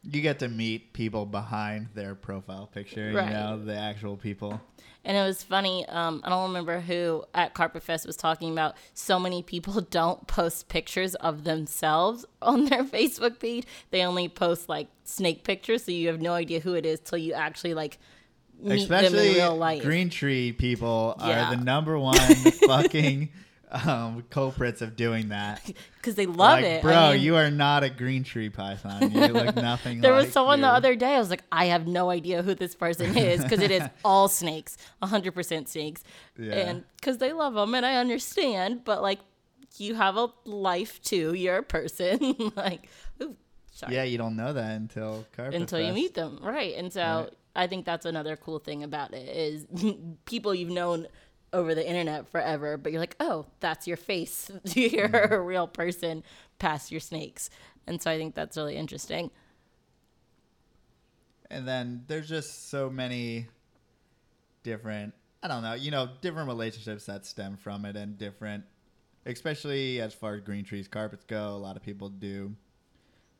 you 0.02 0.20
get 0.20 0.38
to 0.40 0.48
meet 0.48 0.92
people 0.92 1.24
behind 1.26 1.88
their 1.94 2.14
profile 2.14 2.66
picture, 2.72 3.12
Right. 3.14 3.26
you 3.28 3.32
know, 3.32 3.64
the 3.64 3.76
actual 3.76 4.16
people. 4.16 4.60
And 5.06 5.16
it 5.16 5.22
was 5.22 5.42
funny. 5.42 5.86
Um, 5.88 6.22
I 6.24 6.30
don't 6.30 6.48
remember 6.48 6.80
who 6.80 7.24
at 7.34 7.52
Carpet 7.52 7.82
Fest 7.82 8.06
was 8.06 8.16
talking 8.16 8.52
about. 8.52 8.74
So 8.94 9.18
many 9.18 9.42
people 9.42 9.80
don't 9.90 10.26
post 10.26 10.68
pictures 10.68 11.14
of 11.16 11.44
themselves 11.44 12.24
on 12.42 12.66
their 12.66 12.84
Facebook 12.98 13.38
page. 13.38 13.64
They 13.90 14.02
only 14.02 14.28
post 14.28 14.68
like 14.68 14.88
snake 15.04 15.42
pictures, 15.44 15.84
so 15.84 15.90
you 15.92 16.08
have 16.08 16.20
no 16.20 16.32
idea 16.34 16.60
who 16.60 16.74
it 16.74 16.86
is 16.86 17.00
till 17.00 17.18
you 17.18 17.32
actually 17.34 17.74
like 17.74 17.98
meet 18.58 18.68
them 18.68 18.72
in 18.72 18.78
Especially 18.82 19.34
real 19.34 19.56
life. 19.56 19.82
Green 19.82 20.08
Tree 20.10 20.52
people 20.52 21.14
Yeah. 21.18 21.48
are 21.50 21.56
the 21.56 21.62
number 21.62 21.98
one 21.98 22.16
fucking 22.66 23.30
um, 23.70 24.24
culprits 24.30 24.82
of 24.82 24.96
doing 24.96 25.28
that. 25.28 25.60
because 25.96 26.14
they 26.14 26.26
love 26.26 26.60
like, 26.60 26.64
it. 26.64 26.82
bro, 26.82 26.94
I 26.94 27.12
mean, 27.14 27.22
you 27.22 27.36
are 27.36 27.50
not 27.50 27.82
a 27.82 27.90
green 27.90 28.24
tree 28.24 28.48
python. 28.50 29.10
You 29.12 29.28
look 29.28 29.56
nothing. 29.56 30.00
There 30.00 30.12
like 30.12 30.24
was 30.24 30.32
someone 30.32 30.60
the 30.60 30.68
other 30.68 30.94
day. 30.96 31.14
I 31.14 31.18
was 31.18 31.30
like, 31.30 31.42
I 31.50 31.66
have 31.66 31.86
no 31.86 32.10
idea 32.10 32.42
who 32.42 32.54
this 32.54 32.74
person 32.74 33.16
is 33.16 33.42
because 33.42 33.60
it 33.60 33.70
is 33.70 33.82
all 34.04 34.28
snakes, 34.28 34.76
hundred 35.02 35.32
percent 35.34 35.68
snakes, 35.68 36.02
Yeah. 36.38 36.52
and 36.54 36.84
because 36.96 37.18
they 37.18 37.32
love 37.32 37.54
them, 37.54 37.74
and 37.74 37.84
I 37.84 37.96
understand. 37.96 38.84
But 38.84 39.02
like, 39.02 39.20
you 39.76 39.94
have 39.94 40.16
a 40.16 40.28
life 40.44 41.00
too. 41.02 41.34
You're 41.34 41.58
a 41.58 41.62
person. 41.62 42.52
like, 42.56 42.88
ooh, 43.22 43.36
sorry. 43.72 43.94
Yeah, 43.94 44.04
you 44.04 44.18
don't 44.18 44.36
know 44.36 44.52
that 44.52 44.76
until 44.76 45.24
carpet 45.34 45.54
until 45.60 45.80
you 45.80 45.92
meet 45.92 46.14
them, 46.14 46.38
right? 46.42 46.74
And 46.76 46.92
so 46.92 47.00
Right. 47.02 47.32
I 47.56 47.66
think 47.66 47.84
that's 47.86 48.04
another 48.04 48.36
cool 48.36 48.58
thing 48.58 48.82
about 48.82 49.14
it 49.14 49.28
is 49.28 49.66
people 50.24 50.54
you've 50.54 50.70
known 50.70 51.06
over 51.54 51.74
the 51.74 51.86
internet 51.88 52.28
forever, 52.28 52.76
but 52.76 52.92
you're 52.92 53.00
like, 53.00 53.16
oh, 53.20 53.46
that's 53.60 53.86
your 53.86 53.96
face. 53.96 54.50
you're 54.74 55.08
Mm-hmm. 55.08 55.32
a 55.32 55.40
real 55.40 55.66
person 55.66 56.22
past 56.58 56.90
your 56.90 57.00
snakes, 57.00 57.48
and 57.86 58.02
so 58.02 58.10
I 58.10 58.18
think 58.18 58.34
that's 58.34 58.56
really 58.58 58.76
interesting. 58.76 59.30
And 61.50 61.66
then 61.68 62.04
there's 62.08 62.28
just 62.28 62.70
so 62.70 62.90
many 62.90 63.48
different, 64.62 65.14
I 65.42 65.48
don't 65.48 65.62
know, 65.62 65.74
you 65.74 65.90
know, 65.90 66.08
different 66.20 66.48
relationships 66.48 67.06
that 67.06 67.26
stem 67.26 67.56
from 67.56 67.84
it 67.84 67.96
and 67.96 68.16
different, 68.18 68.64
especially 69.26 70.00
as 70.00 70.14
far 70.14 70.34
as 70.34 70.40
green 70.40 70.64
trees, 70.64 70.88
carpets 70.88 71.24
go. 71.24 71.48
A 71.50 71.58
lot 71.58 71.76
of 71.76 71.82
people 71.82 72.08
do, 72.08 72.54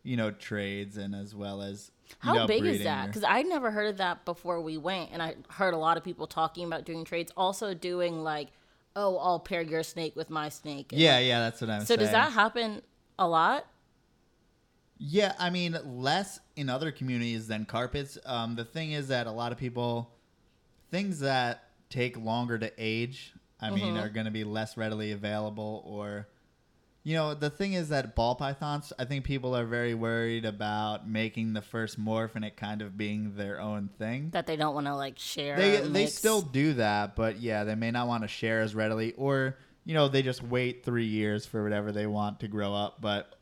you 0.05 0.17
know, 0.17 0.31
trades 0.31 0.97
and 0.97 1.15
as 1.15 1.35
well 1.35 1.61
as. 1.63 1.91
How 2.21 2.35
know, 2.35 2.47
big 2.47 2.65
is 2.65 2.85
that? 2.85 3.07
Because 3.07 3.25
I'd 3.25 3.47
never 3.47 3.71
heard 3.71 3.89
of 3.89 3.97
that 3.97 4.25
before 4.25 4.61
we 4.61 4.77
went, 4.77 5.11
and 5.13 5.21
I 5.23 5.35
heard 5.49 5.75
a 5.75 5.79
lot 5.79 5.97
of 5.97 6.05
people 6.05 6.27
talking 6.27 6.65
about 6.67 6.85
doing 6.85 7.05
trades, 7.05 7.33
also 7.37 7.75
doing 7.75 8.23
like, 8.23 8.49
oh, 8.95 9.17
I'll 9.19 9.41
pair 9.41 9.63
your 9.63 9.83
snake 9.83 10.15
with 10.15 10.31
my 10.31 10.49
snake. 10.51 10.93
and, 10.93 11.01
Yeah, 11.01 11.19
yeah, 11.19 11.41
that's 11.41 11.61
what 11.61 11.71
I'm 11.71 11.81
So 11.81 11.87
saying. 11.97 12.01
does 12.01 12.11
that 12.13 12.33
happen 12.33 12.83
a 13.19 13.27
lot? 13.27 13.67
Yeah, 14.99 15.33
I 15.39 15.51
mean, 15.51 15.77
less 15.85 16.39
in 16.57 16.69
other 16.69 16.93
communities 16.93 17.49
than 17.49 17.65
carpets. 17.65 18.17
Um, 18.25 18.55
the 18.55 18.65
thing 18.65 18.93
is 18.93 19.09
that 19.09 19.27
a 19.27 19.33
lot 19.33 19.51
of 19.51 19.59
people, 19.59 20.11
things 20.91 21.21
that 21.21 21.65
take 21.91 22.17
longer 22.17 22.59
to 22.59 22.71
age, 22.79 23.33
I 23.61 23.71
mean, 23.71 23.95
Mm-hmm. 23.95 24.05
are 24.05 24.09
going 24.09 24.27
to 24.27 24.33
be 24.33 24.45
less 24.45 24.77
readily 24.77 25.11
available. 25.13 25.83
Or, 25.87 26.29
you 27.05 27.15
know, 27.15 27.35
the 27.35 27.51
thing 27.51 27.75
is 27.75 27.91
that 27.91 28.17
ball 28.17 28.35
pythons, 28.35 28.93
I 28.99 29.05
think 29.05 29.25
people 29.25 29.55
are 29.55 29.67
very 29.67 29.95
worried 29.95 30.45
about 30.45 31.09
making 31.09 31.53
the 31.53 31.61
first 31.63 32.01
morph 32.03 32.35
and 32.35 32.45
it 32.45 32.57
kind 32.57 32.81
of 32.83 32.97
being 32.97 33.37
their 33.37 33.61
own 33.61 33.91
thing. 33.99 34.31
That 34.31 34.47
they 34.47 34.57
don't 34.57 34.75
want 34.75 34.87
to 34.87 34.97
like 34.97 35.19
share. 35.19 35.57
They 35.57 35.77
they 35.83 35.89
mix? 36.05 36.15
still 36.15 36.41
do 36.41 36.73
that, 36.75 37.15
but 37.15 37.41
yeah, 37.41 37.65
they 37.65 37.75
may 37.75 37.91
not 37.91 38.09
want 38.09 38.25
to 38.25 38.29
share 38.29 38.63
as 38.63 38.75
readily, 38.75 39.13
or 39.17 39.57
you 39.85 39.93
know, 39.95 40.09
they 40.09 40.23
just 40.23 40.43
wait 40.43 40.83
three 40.85 41.05
years 41.05 41.45
for 41.45 41.63
whatever 41.63 41.93
they 41.93 42.07
want 42.07 42.41
to 42.41 42.49
grow 42.49 42.75
up. 42.75 43.01
But 43.01 43.39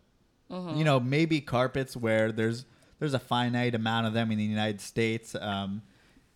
Mm-hmm. 0.50 0.76
you 0.76 0.84
know, 0.84 1.00
maybe 1.00 1.40
carpets 1.40 1.96
where 1.96 2.30
there's 2.30 2.66
there's 2.98 3.14
a 3.14 3.18
finite 3.18 3.74
amount 3.74 4.06
of 4.06 4.12
them 4.12 4.30
in 4.30 4.36
the 4.36 4.44
United 4.44 4.82
States. 4.82 5.34
Um, 5.34 5.80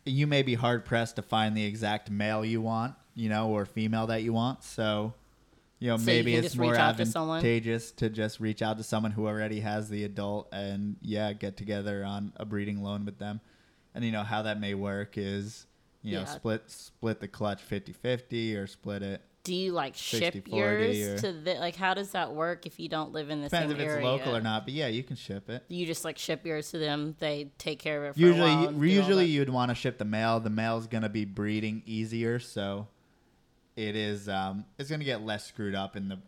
you 0.06 0.26
may 0.26 0.42
be 0.42 0.54
hard 0.54 0.86
pressed 0.86 1.16
to 1.16 1.22
find 1.22 1.54
the 1.54 1.64
exact 1.64 2.10
male 2.10 2.42
you 2.44 2.62
want, 2.62 2.94
you 3.14 3.28
know, 3.28 3.50
or 3.50 3.66
female 3.66 4.06
that 4.06 4.22
you 4.22 4.32
want. 4.32 4.64
So, 4.64 5.12
you 5.78 5.88
know, 5.88 5.96
So 5.98 6.04
maybe 6.04 6.34
can 6.34 6.44
it's 6.44 6.56
more 6.56 6.74
out 6.74 6.96
to 6.96 7.02
advantageous 7.02 7.90
to 7.92 8.08
just 8.08 8.40
reach 8.40 8.62
out 8.62 8.78
to 8.78 8.82
someone 8.82 9.12
who 9.12 9.26
already 9.26 9.60
has 9.60 9.88
the 9.88 10.04
adult 10.04 10.48
and 10.52 10.96
yeah, 11.02 11.32
get 11.32 11.56
together 11.56 12.04
on 12.04 12.32
a 12.36 12.44
breeding 12.44 12.82
loan 12.82 13.04
with 13.04 13.18
them. 13.18 13.40
And 13.94 14.04
you 14.04 14.12
know 14.12 14.22
how 14.22 14.42
that 14.42 14.60
may 14.60 14.74
work 14.74 15.16
is, 15.16 15.66
you 16.02 16.16
know, 16.16 16.24
split 16.24 16.62
split 16.66 17.20
the 17.20 17.28
clutch 17.28 17.62
50-50 17.68 18.56
or 18.56 18.66
split 18.66 19.02
it. 19.02 19.22
Do 19.44 19.54
you 19.54 19.72
like 19.72 19.94
ship 19.94 20.34
60-40 20.34 20.48
yours 20.56 20.98
or- 20.98 21.18
to 21.18 21.32
the 21.32 21.54
like? 21.54 21.76
How 21.76 21.94
does 21.94 22.10
that 22.10 22.34
work 22.34 22.66
if 22.66 22.80
you 22.80 22.88
don't 22.88 23.12
live 23.12 23.30
in 23.30 23.42
the 23.42 23.48
Depends 23.48 23.70
same 23.72 23.80
if 23.80 23.86
it's 23.86 23.94
area? 23.94 24.04
local 24.04 24.34
or 24.34 24.40
not, 24.40 24.64
but 24.64 24.74
yeah, 24.74 24.88
you 24.88 25.04
can 25.04 25.14
ship 25.14 25.48
it. 25.48 25.62
You 25.68 25.86
just 25.86 26.04
like 26.04 26.18
ship 26.18 26.44
yours 26.44 26.70
to 26.72 26.78
them. 26.78 27.14
They 27.20 27.52
take 27.56 27.78
care 27.78 28.04
of 28.04 28.10
it. 28.10 28.14
For 28.14 28.20
Usually, 28.20 28.50
a 28.50 28.54
while 28.56 28.68
and 28.68 28.76
do 28.80 28.80
all 28.80 28.84
usually 28.92 29.26
you'd 29.26 29.48
want 29.50 29.68
to 29.70 29.76
ship 29.76 29.98
the 29.98 30.04
male. 30.04 30.40
The 30.40 30.50
male's 30.50 30.88
gonna 30.88 31.08
be 31.08 31.24
breeding 31.24 31.82
easier, 31.86 32.40
so 32.40 32.88
it 33.76 33.94
is. 33.96 34.28
Um, 34.28 34.64
it's 34.78 34.90
gonna 34.90 35.04
get 35.04 35.22
less 35.22 35.46
screwed 35.46 35.74
up 35.74 35.96
in 35.96 36.08
the 36.08 36.18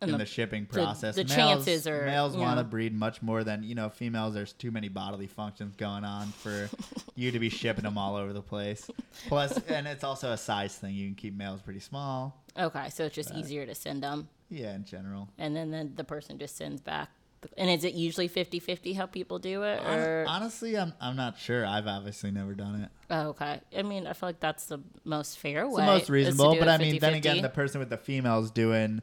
And 0.00 0.10
in 0.10 0.12
the- 0.12 0.18
the, 0.18 0.26
shipping 0.26 0.66
process. 0.66 1.14
the 1.16 1.24
males, 1.24 1.34
chances 1.36 1.86
are, 1.86 2.04
males 2.04 2.36
want 2.36 2.58
to 2.58 2.64
breed 2.64 2.94
much 2.94 3.22
more 3.22 3.44
than 3.44 3.62
you 3.62 3.74
know. 3.74 3.88
Females, 3.88 4.34
there's 4.34 4.52
too 4.52 4.70
many 4.70 4.88
bodily 4.88 5.26
functions 5.26 5.74
going 5.76 6.04
on 6.04 6.26
for 6.28 6.68
you 7.14 7.30
to 7.30 7.38
be 7.38 7.48
shipping 7.48 7.84
them 7.84 7.96
all 7.98 8.16
over 8.16 8.32
the 8.32 8.42
place. 8.42 8.90
Plus, 9.28 9.56
and 9.68 9.86
it's 9.86 10.04
also 10.04 10.32
a 10.32 10.36
size 10.36 10.76
thing. 10.76 10.94
You 10.94 11.06
can 11.06 11.14
keep 11.14 11.34
males 11.34 11.60
pretty 11.62 11.80
small. 11.80 12.42
okay, 12.58 12.88
so 12.90 13.04
it's 13.04 13.14
just 13.14 13.32
easier 13.34 13.64
to 13.66 13.74
send 13.74 14.02
them, 14.02 14.28
Yeah, 14.50 14.74
in 14.74 14.84
general. 14.84 15.28
and 15.38 15.54
then 15.56 15.70
the, 15.70 15.84
the 15.94 16.04
person 16.04 16.38
just 16.38 16.56
sends 16.56 16.80
back. 16.80 17.10
And 17.56 17.70
is 17.70 17.84
it 17.84 17.94
usually 17.94 18.28
50-50 18.28 18.96
how 18.96 19.06
people 19.06 19.38
do 19.38 19.62
it, 19.62 19.80
or 19.84 20.24
Honestly, 20.26 20.76
I'm 20.76 20.92
I'm 21.00 21.16
not 21.16 21.38
sure. 21.38 21.64
I've 21.64 21.86
obviously 21.86 22.30
never 22.30 22.54
done 22.54 22.82
it. 22.82 22.90
oh, 23.10 23.28
okay? 23.28 23.60
I 23.76 23.82
mean, 23.82 24.06
I 24.06 24.14
feel 24.14 24.28
like 24.30 24.40
that's 24.40 24.66
the 24.66 24.80
most 25.04 25.38
fair 25.38 25.64
It's 25.64 25.74
way. 25.74 25.82
the 25.82 25.86
most 25.92 26.10
reasonable, 26.10 26.56
but 26.58 26.68
I 26.68 26.78
mean, 26.78 26.98
then 26.98 27.12
50-50. 27.12 27.16
again, 27.16 27.42
the 27.42 27.48
person 27.48 27.78
with 27.78 27.90
the 27.90 27.96
females 27.98 28.50
doing 28.50 29.00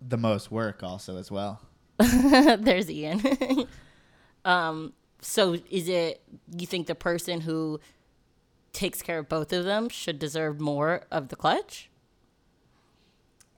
the 0.00 0.16
most 0.16 0.50
work 0.50 0.82
also 0.82 1.16
as 1.16 1.30
well. 1.30 1.60
There's 1.98 2.90
Ian. 2.90 3.22
um, 4.44 4.94
so 5.20 5.56
is 5.70 5.88
it 5.88 6.22
you 6.58 6.66
think 6.66 6.86
the 6.86 6.94
person 6.94 7.42
who 7.42 7.78
takes 8.72 9.02
care 9.02 9.18
of 9.18 9.28
both 9.28 9.52
of 9.52 9.64
them 9.64 9.88
should 9.90 10.18
deserve 10.18 10.60
more 10.60 11.02
of 11.10 11.28
the 11.28 11.36
clutch? 11.36 11.90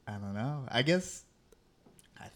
I 0.07 0.12
don't 0.12 0.35
know. 0.35 0.65
I 0.69 0.83
guess 0.83 1.25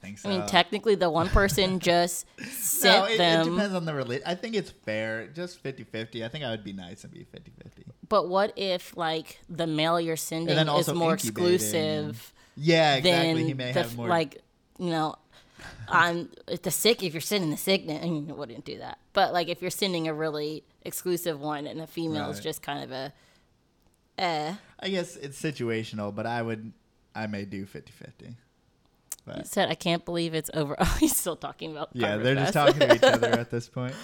think 0.06 0.18
so. 0.18 0.28
I 0.28 0.38
mean, 0.38 0.46
technically, 0.46 0.94
the 0.94 1.10
one 1.10 1.28
person 1.28 1.78
just 1.92 2.26
no, 2.38 2.46
sent 2.46 3.10
it, 3.10 3.14
it 3.14 3.18
them. 3.18 3.50
depends 3.54 3.74
on 3.74 3.84
the 3.84 3.94
relate. 3.94 4.22
I 4.24 4.34
think 4.34 4.54
it's 4.54 4.70
fair. 4.70 5.26
Just 5.28 5.62
50-50. 5.62 6.24
I 6.24 6.28
think 6.28 6.44
I 6.44 6.50
would 6.50 6.64
be 6.64 6.72
nice 6.72 7.04
and 7.04 7.12
be 7.12 7.20
50-50. 7.34 7.84
but 8.08 8.28
what 8.28 8.52
if 8.56 8.96
like 8.96 9.40
the 9.48 9.66
mail 9.66 10.00
you're 10.00 10.16
sending 10.16 10.56
is 10.56 10.88
more 10.92 11.12
incubating 11.12 11.54
exclusive 11.54 12.32
Yeah, 12.56 12.94
exactly. 12.96 13.34
than 13.34 13.46
He 13.46 13.54
may 13.54 13.72
the, 13.72 13.82
have 13.82 13.96
more. 13.96 14.08
like 14.08 14.42
you 14.78 14.90
know. 14.90 15.16
I'm 15.88 16.28
the 16.62 16.70
sick. 16.70 17.02
If 17.02 17.14
you're 17.14 17.20
sending 17.20 17.50
the 17.50 17.56
sick, 17.56 17.84
you 17.86 18.34
wouldn't 18.36 18.64
do 18.64 18.78
that. 18.78 18.98
But 19.14 19.32
like 19.32 19.48
if 19.48 19.62
you're 19.62 19.70
sending 19.70 20.06
a 20.06 20.14
really 20.14 20.64
exclusive 20.84 21.40
one, 21.40 21.66
and 21.66 21.80
the 21.80 21.86
female 21.86 22.28
is 22.30 22.36
Right. 22.38 22.44
just 22.44 22.62
kind 22.62 22.84
of 22.84 22.92
a, 22.92 23.12
eh. 24.18 24.54
I 24.80 24.88
guess 24.88 25.16
it's 25.16 25.40
situational, 25.40 26.14
but 26.14 26.26
I 26.26 26.42
would. 26.42 26.72
I 27.14 27.26
may 27.26 27.46
do 27.46 27.64
50-50. 27.64 28.34
But 29.26 29.46
said, 29.48 29.68
I 29.68 29.74
can't 29.74 30.04
believe 30.04 30.34
it's 30.34 30.50
over. 30.54 30.76
Oh, 30.80 30.96
he's 31.00 31.16
still 31.16 31.36
talking 31.36 31.72
about. 31.72 31.90
yeah, 31.92 32.16
they're 32.16 32.36
just 32.36 32.52
talking 32.52 32.78
to 32.78 32.94
each 32.94 33.02
other 33.02 33.28
at 33.30 33.50
this 33.50 33.68
point. 33.68 33.94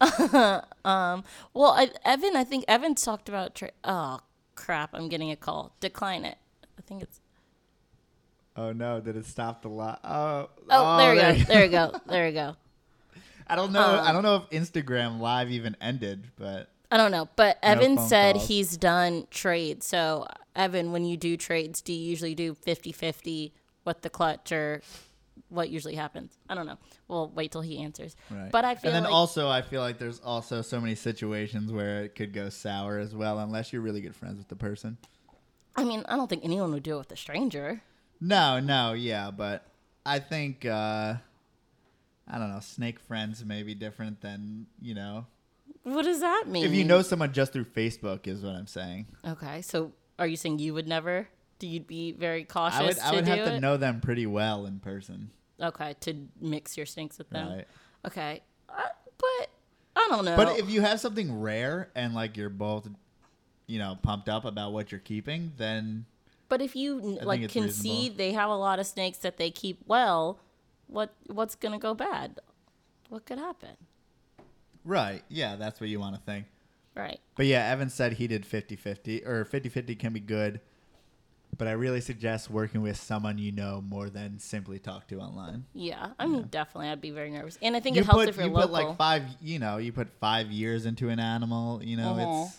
Well, 0.00 1.72
I, 1.72 1.90
Evan, 2.04 2.36
I 2.36 2.44
think 2.44 2.64
Evan 2.68 2.94
talked 2.94 3.28
about. 3.28 3.54
Tra- 3.54 3.70
oh 3.84 4.20
crap! 4.54 4.90
I'm 4.94 5.08
getting 5.08 5.30
a 5.30 5.36
call. 5.36 5.74
Decline 5.80 6.24
it. 6.24 6.38
I 6.78 6.82
think 6.82 7.02
it's. 7.02 7.20
Oh 8.56 8.72
no! 8.72 9.00
Did 9.00 9.16
it 9.16 9.26
stop 9.26 9.62
the 9.62 9.68
lot? 9.68 10.00
Oh, 10.04 10.50
Oh, 10.70 10.96
there 10.98 11.14
we 11.14 11.20
go. 11.38 11.44
There 11.44 11.62
we 11.62 11.68
go. 11.68 11.92
There 12.06 12.26
we 12.26 12.32
go. 12.32 12.56
I 13.46 13.56
don't 13.56 13.72
know. 13.72 13.80
I 13.80 14.08
Um, 14.08 14.14
don't 14.14 14.22
know 14.22 14.36
if 14.36 14.50
Instagram 14.50 15.20
Live 15.20 15.50
even 15.50 15.76
ended, 15.80 16.24
but 16.38 16.68
I 16.90 16.96
don't 16.96 17.10
know, 17.10 17.28
but 17.36 17.58
Evan 17.62 17.96
phone 17.96 18.08
said 18.08 18.32
calls. 18.34 18.48
he's 18.48 18.76
done 18.76 19.26
trades. 19.30 19.86
So, 19.86 20.26
Evan, 20.54 20.92
when 20.92 21.04
you 21.04 21.16
do 21.16 21.36
trades, 21.36 21.80
do 21.80 21.92
you 21.92 21.98
usually 22.10 22.34
do 22.34 22.54
50-50 22.54 23.52
with 23.88 24.02
the 24.02 24.10
clutch 24.10 24.52
or 24.52 24.82
what 25.48 25.70
usually 25.70 25.94
happens? 25.94 26.36
I 26.48 26.54
don't 26.54 26.66
know. 26.66 26.78
We'll 27.08 27.30
wait 27.30 27.50
till 27.52 27.62
he 27.62 27.78
answers. 27.82 28.14
right. 28.30 28.50
But 28.52 28.64
I 28.64 28.74
feel 28.74 28.90
and 28.90 28.96
then 28.96 29.04
like 29.04 29.12
also 29.12 29.48
I 29.48 29.62
feel 29.62 29.80
like 29.80 29.98
there's 29.98 30.20
also 30.20 30.62
so 30.62 30.80
many 30.80 30.94
situations 30.94 31.72
where 31.72 32.04
it 32.04 32.14
could 32.14 32.32
go 32.32 32.48
sour 32.48 32.98
as 32.98 33.14
well, 33.14 33.38
unless 33.38 33.72
you're 33.72 33.82
really 33.82 34.00
good 34.00 34.14
friends 34.14 34.38
with 34.38 34.48
the 34.48 34.56
person. 34.56 34.98
I 35.74 35.84
mean, 35.84 36.04
I 36.08 36.16
don't 36.16 36.28
think 36.28 36.44
anyone 36.44 36.72
would 36.72 36.82
do 36.82 36.94
it 36.94 36.98
with 36.98 37.12
a 37.12 37.16
stranger. 37.16 37.82
No, 38.20 38.58
no, 38.58 38.94
yeah, 38.94 39.30
but 39.30 39.64
I 40.04 40.18
think 40.18 40.64
uh, 40.64 41.14
I 42.26 42.38
don't 42.38 42.50
know, 42.50 42.60
snake 42.60 42.98
friends 43.00 43.44
may 43.44 43.62
be 43.62 43.74
different 43.74 44.20
than 44.20 44.66
you 44.82 44.94
know. 44.94 45.26
What 45.84 46.02
does 46.02 46.20
that 46.20 46.44
mean? 46.46 46.64
If 46.64 46.72
you 46.72 46.84
know 46.84 47.02
someone 47.02 47.32
just 47.32 47.52
through 47.52 47.64
Facebook, 47.64 48.26
is 48.26 48.42
what 48.42 48.54
I'm 48.54 48.66
saying. 48.66 49.06
Okay, 49.26 49.62
so 49.62 49.92
are 50.18 50.26
you 50.26 50.36
saying 50.36 50.58
you 50.58 50.74
would 50.74 50.88
never? 50.88 51.28
Do 51.58 51.66
you'd 51.66 51.86
be 51.86 52.12
very 52.12 52.44
cautious 52.44 52.78
I 52.80 52.84
would 52.84 52.98
I 52.98 53.12
would 53.14 53.26
have 53.28 53.38
it? 53.40 53.50
to 53.50 53.60
know 53.60 53.76
them 53.76 54.00
pretty 54.00 54.26
well 54.26 54.64
in 54.66 54.78
person, 54.78 55.30
Okay, 55.60 55.94
to 56.00 56.14
mix 56.40 56.76
your 56.76 56.86
snakes 56.86 57.18
with 57.18 57.30
them. 57.30 57.48
right? 57.48 57.66
Okay, 58.06 58.42
uh, 58.68 58.74
but 59.18 59.50
I 59.96 60.06
don't 60.08 60.24
know. 60.24 60.36
But 60.36 60.58
if 60.58 60.70
you 60.70 60.80
have 60.82 61.00
something 61.00 61.40
rare 61.40 61.90
and 61.96 62.14
like 62.14 62.36
you're 62.36 62.48
both, 62.48 62.88
you 63.66 63.78
know, 63.80 63.98
pumped 64.02 64.28
up 64.28 64.44
about 64.44 64.72
what 64.72 64.92
you're 64.92 65.00
keeping, 65.00 65.52
then 65.56 66.06
But 66.48 66.62
if 66.62 66.76
you 66.76 67.00
think 67.00 67.22
like 67.24 67.40
can 67.50 67.64
reasonable. 67.64 67.72
see 67.96 68.08
they 68.08 68.32
have 68.32 68.50
a 68.50 68.56
lot 68.56 68.78
of 68.78 68.86
snakes 68.86 69.18
that 69.18 69.36
they 69.36 69.50
keep 69.50 69.80
well, 69.86 70.38
what 70.86 71.12
what's 71.26 71.56
gonna 71.56 71.78
go 71.80 71.92
bad? 71.94 72.38
What 73.08 73.26
could 73.26 73.38
happen? 73.38 73.76
right, 74.84 75.22
yeah, 75.28 75.56
that's 75.56 75.80
what 75.80 75.90
you 75.90 75.98
want 76.00 76.14
to 76.14 76.20
think. 76.22 76.46
Right. 76.94 77.20
But 77.36 77.46
yeah, 77.46 77.66
Evan 77.70 77.90
said 77.90 78.14
he 78.14 78.26
did 78.26 78.44
50-50 78.44 79.26
or 79.26 79.44
50-50 79.44 79.98
can 79.98 80.12
be 80.12 80.20
good. 80.20 80.60
But 81.56 81.66
I 81.66 81.72
really 81.72 82.00
suggest 82.00 82.50
working 82.50 82.82
with 82.82 82.96
someone 82.96 83.36
you 83.38 83.50
know 83.50 83.82
more 83.86 84.08
than 84.10 84.38
simply 84.38 84.78
talk 84.78 85.08
to 85.08 85.18
online. 85.18 85.64
Yeah. 85.74 86.10
I 86.18 86.26
mean, 86.26 86.42
definitely, 86.50 86.88
I'd 86.88 87.00
be 87.00 87.10
very 87.10 87.30
nervous, 87.30 87.58
and 87.62 87.74
I 87.74 87.80
think 87.80 87.96
you 87.96 88.02
it 88.02 88.06
helps 88.06 88.20
put 88.26 88.28
if 88.28 88.36
you're 88.36 88.46
you 88.46 88.52
local. 88.52 88.68
put 88.68 88.72
like 88.88 88.96
five, 88.96 89.22
you 89.40 89.58
know, 89.58 89.78
you 89.78 89.92
put 89.92 90.08
five 90.20 90.52
years 90.52 90.86
into 90.86 91.08
an 91.08 91.18
animal. 91.18 91.82
You 91.82 91.96
know, 91.96 92.12
Uh-huh. 92.12 92.44
it's 92.44 92.58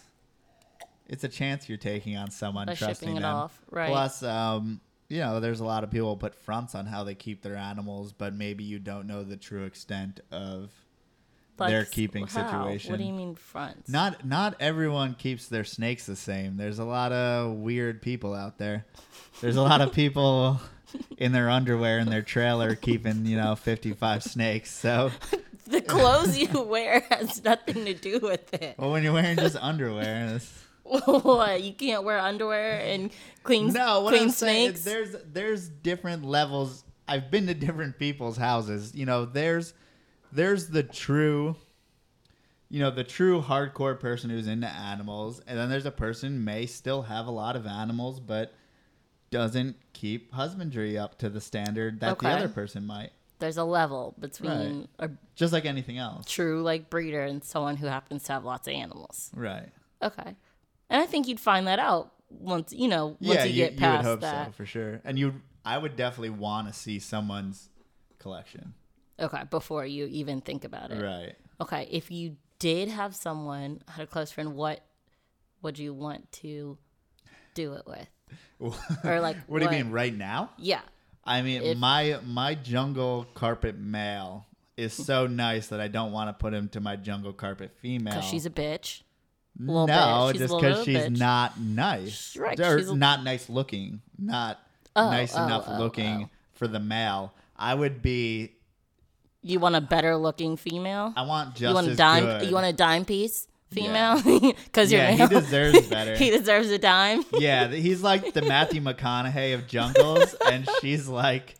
it's 1.07 1.23
a 1.23 1.29
chance 1.29 1.69
you're 1.69 1.77
taking 1.77 2.17
on 2.17 2.29
someone 2.29 2.67
By 2.67 2.75
trusting 2.75 3.15
it 3.17 3.21
them. 3.21 3.35
off, 3.35 3.59
right. 3.71 3.89
Plus, 3.89 4.21
um, 4.21 4.79
you 5.07 5.19
know, 5.19 5.39
there's 5.39 5.59
a 5.59 5.65
lot 5.65 5.83
of 5.83 5.89
people 5.89 6.15
put 6.17 6.35
fronts 6.35 6.75
on 6.75 6.85
how 6.85 7.03
they 7.03 7.15
keep 7.15 7.41
their 7.41 7.55
animals, 7.55 8.11
but 8.13 8.33
maybe 8.33 8.63
you 8.63 8.77
don't 8.79 9.07
know 9.07 9.23
the 9.23 9.37
true 9.37 9.63
extent 9.65 10.19
of 10.31 10.71
Like, 11.59 11.69
their 11.69 11.85
keeping 11.85 12.27
how? 12.27 12.49
situation. 12.49 12.91
What 12.91 12.97
do 12.97 13.03
you 13.03 13.13
mean 13.13 13.35
fronts? 13.35 13.89
Not 13.89 14.25
not 14.25 14.55
everyone 14.59 15.15
keeps 15.15 15.47
their 15.47 15.63
snakes 15.63 16.05
the 16.05 16.15
same. 16.15 16.57
There's 16.57 16.79
a 16.79 16.85
lot 16.85 17.11
of 17.11 17.57
weird 17.57 18.01
people 18.01 18.33
out 18.33 18.57
there. 18.57 18.85
There's 19.41 19.55
a 19.55 19.61
lot 19.61 19.81
of 19.81 19.93
people 19.93 20.59
in 21.17 21.31
their 21.31 21.49
underwear 21.49 21.99
in 21.99 22.09
their 22.09 22.21
trailer 22.21 22.75
keeping, 22.75 23.25
you 23.25 23.37
know, 23.37 23.55
55 23.55 24.23
snakes. 24.23 24.71
So, 24.71 25.11
the 25.67 25.81
clothes 25.81 26.37
you 26.37 26.61
wear 26.61 27.01
has 27.09 27.43
nothing 27.43 27.85
to 27.85 27.93
do 27.93 28.19
with 28.19 28.53
it. 28.53 28.75
well, 28.77 28.91
when 28.91 29.03
you're 29.03 29.13
wearing 29.13 29.37
just 29.37 29.55
underwear, 29.57 30.39
what? 30.83 31.61
You 31.61 31.73
can't 31.73 32.03
wear 32.03 32.19
underwear 32.19 32.79
and 32.79 33.11
clean 33.43 33.71
no, 33.71 34.01
what 34.01 34.11
clean 34.11 34.23
I'm 34.23 34.29
saying 34.29 34.75
snakes. 34.75 34.79
is 34.79 34.85
there's 34.85 35.15
there's 35.31 35.69
different 35.69 36.25
levels. 36.25 36.83
I've 37.07 37.31
been 37.31 37.47
to 37.47 37.53
different 37.53 37.97
people's 37.99 38.37
houses. 38.37 38.93
You 38.95 39.05
know, 39.05 39.25
there's 39.25 39.73
there's 40.31 40.67
the 40.67 40.83
true 40.83 41.55
you 42.71 42.79
know, 42.79 42.91
the 42.91 43.03
true 43.03 43.41
hardcore 43.41 43.99
person 43.99 44.29
who's 44.29 44.47
into 44.47 44.67
animals, 44.67 45.41
and 45.47 45.57
then 45.57 45.69
there's 45.69 45.87
a 45.87 45.91
person 45.91 46.43
may 46.43 46.67
still 46.67 47.01
have 47.01 47.25
a 47.25 47.31
lot 47.31 47.55
of 47.55 47.65
animals 47.65 48.19
but 48.19 48.53
doesn't 49.31 49.75
keep 49.93 50.31
husbandry 50.33 50.97
up 50.97 51.17
to 51.19 51.29
the 51.29 51.41
standard 51.41 51.99
that 51.99 52.19
the 52.19 52.27
other 52.27 52.47
person 52.47 52.85
might. 52.85 53.11
There's 53.39 53.57
a 53.57 53.63
level 53.63 54.15
between 54.19 54.87
a 54.99 55.09
Just 55.35 55.53
like 55.53 55.65
anything 55.65 55.97
else. 55.97 56.25
true 56.25 56.61
like 56.61 56.89
breeder 56.89 57.23
and 57.23 57.43
someone 57.43 57.77
who 57.77 57.87
happens 57.87 58.23
to 58.23 58.33
have 58.33 58.43
lots 58.43 58.67
of 58.67 58.73
animals. 58.73 59.31
Right. 59.33 59.69
Okay. 60.01 60.35
And 60.89 61.01
I 61.01 61.05
think 61.05 61.27
you'd 61.27 61.39
find 61.39 61.67
that 61.67 61.79
out 61.79 62.11
once 62.29 62.71
you 62.73 62.87
know 62.87 63.17
once 63.19 63.39
yeah, 63.39 63.43
you 63.45 63.51
you, 63.51 63.63
get 63.63 63.73
you 63.73 63.79
past 63.79 64.03
would 64.03 64.09
hope 64.09 64.21
that. 64.21 64.47
so 64.47 64.51
for 64.51 64.65
sure. 64.65 65.01
And 65.03 65.17
you 65.17 65.41
I 65.65 65.77
would 65.77 65.95
definitely 65.95 66.31
want 66.31 66.67
to 66.67 66.73
see 66.73 66.99
someone's 66.99 67.69
collection. 68.19 68.73
Okay, 69.21 69.43
before 69.49 69.85
you 69.85 70.05
even 70.07 70.41
think 70.41 70.63
about 70.63 70.91
it. 70.91 71.01
Right. 71.03 71.35
Okay, 71.61 71.87
if 71.91 72.09
you 72.11 72.37
did 72.59 72.89
have 72.89 73.15
someone 73.15 73.81
had 73.87 74.03
a 74.03 74.07
close 74.07 74.31
friend, 74.31 74.53
what 74.55 74.81
would 75.61 75.77
you 75.77 75.93
want 75.93 76.31
to 76.33 76.77
do 77.53 77.73
it 77.73 77.83
with? 77.85 78.07
Or 79.03 79.19
like 79.19 79.37
what 79.47 79.59
do 79.59 79.65
you 79.65 79.71
mean 79.71 79.91
right 79.91 80.15
now? 80.15 80.51
Yeah. 80.57 80.81
I 81.23 81.41
mean, 81.41 81.61
If- 81.61 81.77
my 81.77 82.19
my 82.25 82.55
jungle 82.55 83.27
carpet 83.33 83.77
male 83.77 84.45
is 84.77 84.93
so 84.93 85.27
nice 85.27 85.67
that 85.67 85.81
I 85.81 85.89
don't 85.89 86.11
want 86.13 86.29
to 86.29 86.33
put 86.33 86.53
him 86.53 86.69
to 86.69 86.79
my 86.79 86.95
jungle 86.95 87.33
carpet 87.33 87.71
female. 87.81 88.13
Because 88.13 88.29
she's 88.29 88.45
a 88.45 88.49
bitch. 88.49 89.01
little 89.59 89.87
no, 89.87 89.93
bitch. 89.93 90.31
She's 90.33 90.41
a 90.41 90.43
just 90.45 90.53
little 90.53 90.69
because 90.69 90.85
she's 90.85 90.97
bitch. 90.97 91.17
not 91.19 91.59
nice, 91.59 92.37
Right, 92.37 92.57
or 92.59 92.79
she's 92.79 92.89
a- 92.89 92.95
not 92.95 93.23
nice 93.23 93.49
looking, 93.49 94.01
not 94.17 94.59
Oh, 94.95 95.09
nice 95.11 95.33
oh, 95.35 95.45
enough 95.45 95.65
oh, 95.67 95.77
looking 95.79 96.23
oh. 96.25 96.29
for 96.53 96.67
the 96.67 96.79
male. 96.79 97.33
I 97.55 97.73
would 97.75 98.01
be. 98.01 98.53
You 99.41 99.59
want 99.59 99.75
a 99.75 99.81
better 99.81 100.17
looking 100.17 100.57
female? 100.57 101.13
I 101.15 101.21
want 101.23 101.55
just 101.55 101.61
you 101.69 101.73
want 101.73 101.87
a 101.87 101.95
dime 101.95 102.23
good. 102.25 102.47
you 102.49 102.53
want 102.53 102.65
a 102.65 102.73
dime 102.73 103.05
piece 103.05 103.47
female? 103.71 104.21
Because 104.65 104.91
Yeah, 104.91 105.11
you're 105.11 105.27
he 105.27 105.35
deserves 105.35 105.87
better. 105.89 106.15
he 106.17 106.29
deserves 106.29 106.69
a 106.69 106.77
dime. 106.77 107.23
yeah, 107.33 107.67
he's 107.67 108.01
like 108.03 108.33
the 108.33 108.41
Matthew 108.41 108.81
McConaughey 108.81 109.53
of 109.53 109.67
jungles, 109.67 110.35
and 110.49 110.67
she's 110.81 111.07
like, 111.07 111.55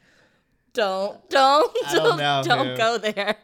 Don't 0.74 1.18
don't 1.30 1.76
I 1.88 1.94
don't 1.94 2.18
know 2.18 2.42
don't 2.44 2.78
go 2.78 2.98
there. 2.98 3.36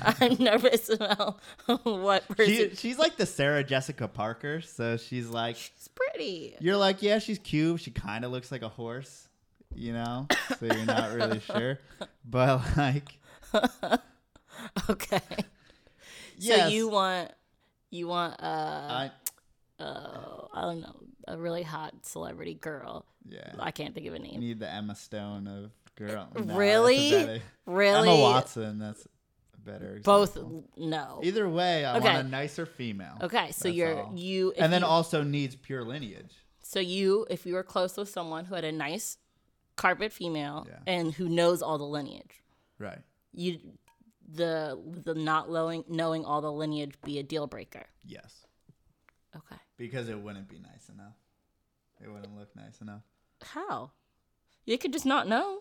I'm 0.00 0.36
nervous 0.38 0.88
about 0.90 1.40
what 1.82 2.28
person. 2.28 2.46
she, 2.70 2.76
she's 2.76 2.98
like 2.98 3.16
the 3.16 3.26
Sarah 3.26 3.64
Jessica 3.64 4.06
Parker. 4.06 4.60
So 4.60 4.96
she's 4.96 5.28
like, 5.28 5.56
She's 5.56 5.88
pretty. 5.94 6.54
You're 6.60 6.76
like, 6.76 7.02
yeah, 7.02 7.18
she's 7.18 7.38
cute. 7.40 7.80
She 7.80 7.90
kind 7.90 8.24
of 8.24 8.30
looks 8.30 8.52
like 8.52 8.62
a 8.62 8.68
horse, 8.68 9.26
you 9.74 9.92
know? 9.92 10.28
So 10.60 10.66
you're 10.66 10.84
not 10.84 11.12
really 11.14 11.40
sure. 11.40 11.80
But 12.24 12.60
like, 12.76 13.18
Okay. 14.90 15.20
yes, 16.38 16.62
So 16.62 16.68
you 16.68 16.88
want 16.88 17.30
you 17.90 18.08
want 18.08 18.40
uh 18.42 18.46
I, 18.46 19.10
uh 19.80 20.46
I 20.54 20.60
don't 20.62 20.80
know 20.80 20.96
a 21.28 21.36
really 21.36 21.62
hot 21.62 21.92
celebrity 22.02 22.54
girl. 22.54 23.04
yeah. 23.28 23.52
I 23.58 23.70
can't 23.72 23.94
think 23.94 24.06
of 24.06 24.14
a 24.14 24.18
You 24.18 24.22
name. 24.24 24.40
need 24.40 24.60
the 24.60 24.70
Emma 24.70 24.94
Stone 24.94 25.46
of 25.48 25.70
girl. 25.96 26.28
No, 26.44 26.56
Really? 26.56 27.42
Really? 27.66 28.08
Emma 28.08 28.20
Watson. 28.20 28.78
That's 28.78 29.04
a 29.06 29.60
better. 29.60 30.00
Both 30.04 30.38
no. 30.76 31.20
Either 31.22 31.48
way, 31.48 31.84
I 31.84 31.96
Okay. 31.98 32.04
want 32.14 32.26
a 32.26 32.30
nicer 32.30 32.64
female. 32.66 33.16
Okay, 33.22 33.50
so 33.52 33.64
That's 33.68 33.76
you're 33.76 34.02
all. 34.02 34.12
you 34.14 34.52
and 34.56 34.72
then 34.72 34.82
you- 34.82 34.86
also 34.88 35.22
needs 35.22 35.56
pure 35.56 35.84
lineage. 35.84 36.32
So 36.62 36.80
you, 36.80 37.26
if 37.30 37.46
you 37.46 37.54
were 37.54 37.62
close 37.62 37.96
with 37.96 38.08
someone 38.08 38.44
who 38.46 38.54
had 38.56 38.64
a 38.64 38.72
nice 38.72 39.18
carpet 39.76 40.12
female 40.12 40.66
Yeah. 40.68 40.78
and 40.86 41.12
who 41.14 41.28
knows 41.28 41.62
all 41.62 41.78
the 41.78 41.84
lineage, 41.84 42.42
Right. 42.78 42.98
You 43.36 43.60
the 44.28 44.76
the 45.04 45.14
not 45.14 45.50
knowing 45.50 45.84
knowing 45.88 46.24
all 46.24 46.40
the 46.40 46.50
lineage 46.50 46.94
be 47.04 47.18
a 47.18 47.22
deal 47.22 47.46
breaker. 47.46 47.84
Yes. 48.04 48.46
Okay. 49.36 49.60
Because 49.76 50.08
it 50.08 50.18
wouldn't 50.18 50.48
be 50.48 50.58
nice 50.58 50.88
enough. 50.92 51.14
It 52.02 52.10
wouldn't 52.10 52.36
look 52.36 52.54
nice 52.56 52.80
enough. 52.80 53.02
How? 53.42 53.90
You 54.64 54.78
could 54.78 54.92
just 54.92 55.06
not 55.06 55.28
know. 55.28 55.60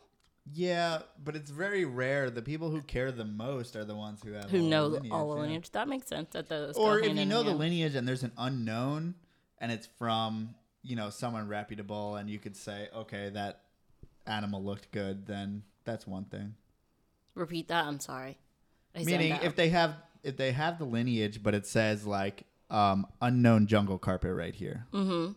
Yeah, 0.51 0.99
but 1.23 1.35
it's 1.35 1.49
very 1.49 1.85
rare. 1.85 2.29
The 2.29 2.41
people 2.41 2.69
who 2.69 2.81
care 2.81 3.11
the 3.11 3.25
most 3.25 3.75
are 3.75 3.83
the 3.83 3.95
ones 3.95 4.21
who 4.23 4.33
have 4.33 4.49
Who 4.51 4.59
all 4.61 4.63
know 4.69 4.89
the 4.89 5.09
all 5.11 5.29
the 5.31 5.35
yeah. 5.35 5.41
lineage? 5.41 5.71
That 5.71 5.87
makes 5.87 6.07
sense. 6.07 6.29
That 6.31 6.47
those 6.49 6.75
Or 6.77 6.99
if 6.99 7.15
you 7.15 7.25
know 7.25 7.41
the 7.43 7.49
hand. 7.49 7.59
lineage 7.59 7.95
and 7.95 8.07
there's 8.07 8.23
an 8.23 8.31
unknown 8.37 9.15
and 9.59 9.71
it's 9.71 9.87
from, 9.97 10.53
you 10.83 10.95
know, 10.95 11.09
someone 11.09 11.47
reputable 11.47 12.15
and 12.15 12.29
you 12.29 12.37
could 12.39 12.55
say, 12.55 12.89
okay, 12.95 13.29
that 13.29 13.61
animal 14.27 14.63
looked 14.63 14.91
good, 14.91 15.25
then 15.25 15.63
that's 15.83 16.05
one 16.05 16.25
thing. 16.25 16.53
Repeat 17.35 17.67
that. 17.67 17.85
I'm 17.85 17.99
sorry. 17.99 18.37
I 18.95 19.03
Meaning 19.03 19.37
if 19.43 19.55
they 19.55 19.69
have 19.69 19.95
if 20.23 20.37
they 20.37 20.51
have 20.53 20.79
the 20.79 20.85
lineage 20.85 21.43
but 21.43 21.53
it 21.53 21.67
says 21.67 22.05
like 22.05 22.45
um 22.69 23.05
unknown 23.21 23.67
jungle 23.67 23.97
carpet 23.97 24.33
right 24.33 24.55
here. 24.55 24.85
Mm-hmm. 24.93 25.33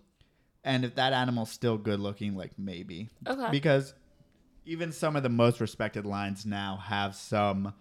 And 0.65 0.85
if 0.85 0.97
that 0.97 1.13
animal's 1.13 1.51
still 1.51 1.79
good 1.79 2.01
looking, 2.01 2.37
like 2.37 2.53
maybe. 2.59 3.09
Okay. 3.27 3.49
Because 3.51 3.95
even 4.67 4.93
some 4.93 5.17
of 5.17 5.23
the 5.23 5.29
most 5.29 5.61
respected 5.61 6.05
lines 6.05 6.45
now 6.45 6.77
have 6.77 7.15
some 7.15 7.73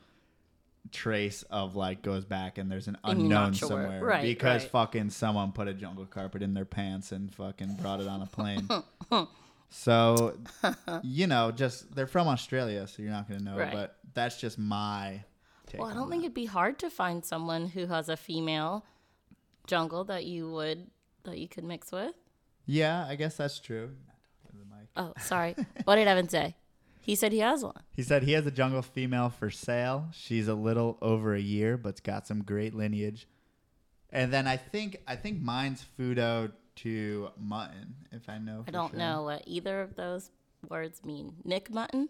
trace 0.91 1.43
of 1.49 1.75
like 1.75 2.01
goes 2.01 2.23
back 2.23 2.57
and 2.57 2.71
there's 2.71 2.87
an 2.87 2.97
unknown 3.03 3.53
sure. 3.53 3.67
somewhere 3.67 4.03
Right, 4.03 4.23
because 4.23 4.63
right. 4.63 4.71
fucking 4.71 5.09
someone 5.09 5.51
put 5.51 5.67
a 5.67 5.73
jungle 5.73 6.05
carpet 6.05 6.41
in 6.41 6.53
their 6.53 6.65
pants 6.65 7.11
and 7.11 7.33
fucking 7.35 7.75
brought 7.81 7.99
it 7.99 8.07
on 8.07 8.21
a 8.21 8.25
plane. 8.25 8.69
so 9.69 10.37
you 11.03 11.27
know, 11.27 11.51
just 11.51 11.93
they're 11.93 12.07
from 12.07 12.27
Australia, 12.27 12.87
so 12.87 13.03
you're 13.03 13.11
not 13.11 13.27
gonna 13.27 13.43
know. 13.43 13.57
Right. 13.57 13.73
But 13.73 13.97
that's 14.17 14.39
just 14.39 14.57
my 14.57 15.23
take. 15.67 15.79
well, 15.79 15.89
I 15.89 15.93
don't 15.93 16.09
think 16.09 16.23
that. 16.23 16.27
it'd 16.27 16.33
be 16.35 16.45
hard 16.45 16.79
to 16.79 16.89
find 16.89 17.23
someone 17.23 17.67
who 17.67 17.87
has 17.87 18.09
a 18.09 18.17
female 18.17 18.83
jungle 19.67 20.03
that 20.05 20.25
you 20.25 20.49
would 20.49 20.87
that 21.23 21.37
you 21.37 21.47
could 21.47 21.63
mix 21.63 21.91
with. 21.91 22.13
Yeah, 22.65 23.05
I 23.07 23.15
guess 23.15 23.37
that's 23.37 23.59
true. 23.59 23.91
Oh, 24.95 25.13
sorry. 25.19 25.55
what 25.83 25.95
did 25.97 26.07
Evan 26.07 26.27
say? 26.27 26.55
He 27.01 27.15
said 27.15 27.31
he 27.31 27.39
has 27.39 27.63
one. 27.63 27.79
He 27.95 28.01
said 28.03 28.23
he 28.23 28.31
has 28.33 28.45
a 28.47 28.51
jungle 28.51 28.81
female 28.81 29.29
for 29.29 29.49
sale. 29.51 30.07
She's 30.11 30.47
a 30.47 30.55
little 30.55 30.97
over 31.01 31.35
a 31.35 31.39
year, 31.39 31.77
but's 31.77 32.01
got 32.01 32.27
some 32.27 32.43
great 32.43 32.73
lineage. 32.73 33.27
And 34.09 34.33
then 34.33 34.47
I 34.47 34.57
think 34.57 34.97
I 35.07 35.15
think 35.15 35.41
mine's 35.41 35.85
Fudo 35.97 36.51
to 36.77 37.29
mutton, 37.39 37.95
if 38.11 38.27
I 38.27 38.39
know. 38.39 38.63
I 38.67 38.71
don't 38.71 38.91
sure. 38.91 38.99
know 38.99 39.23
what 39.23 39.43
either 39.45 39.81
of 39.81 39.95
those 39.95 40.31
words 40.69 41.03
mean. 41.05 41.35
Nick 41.43 41.71
Mutton? 41.71 42.09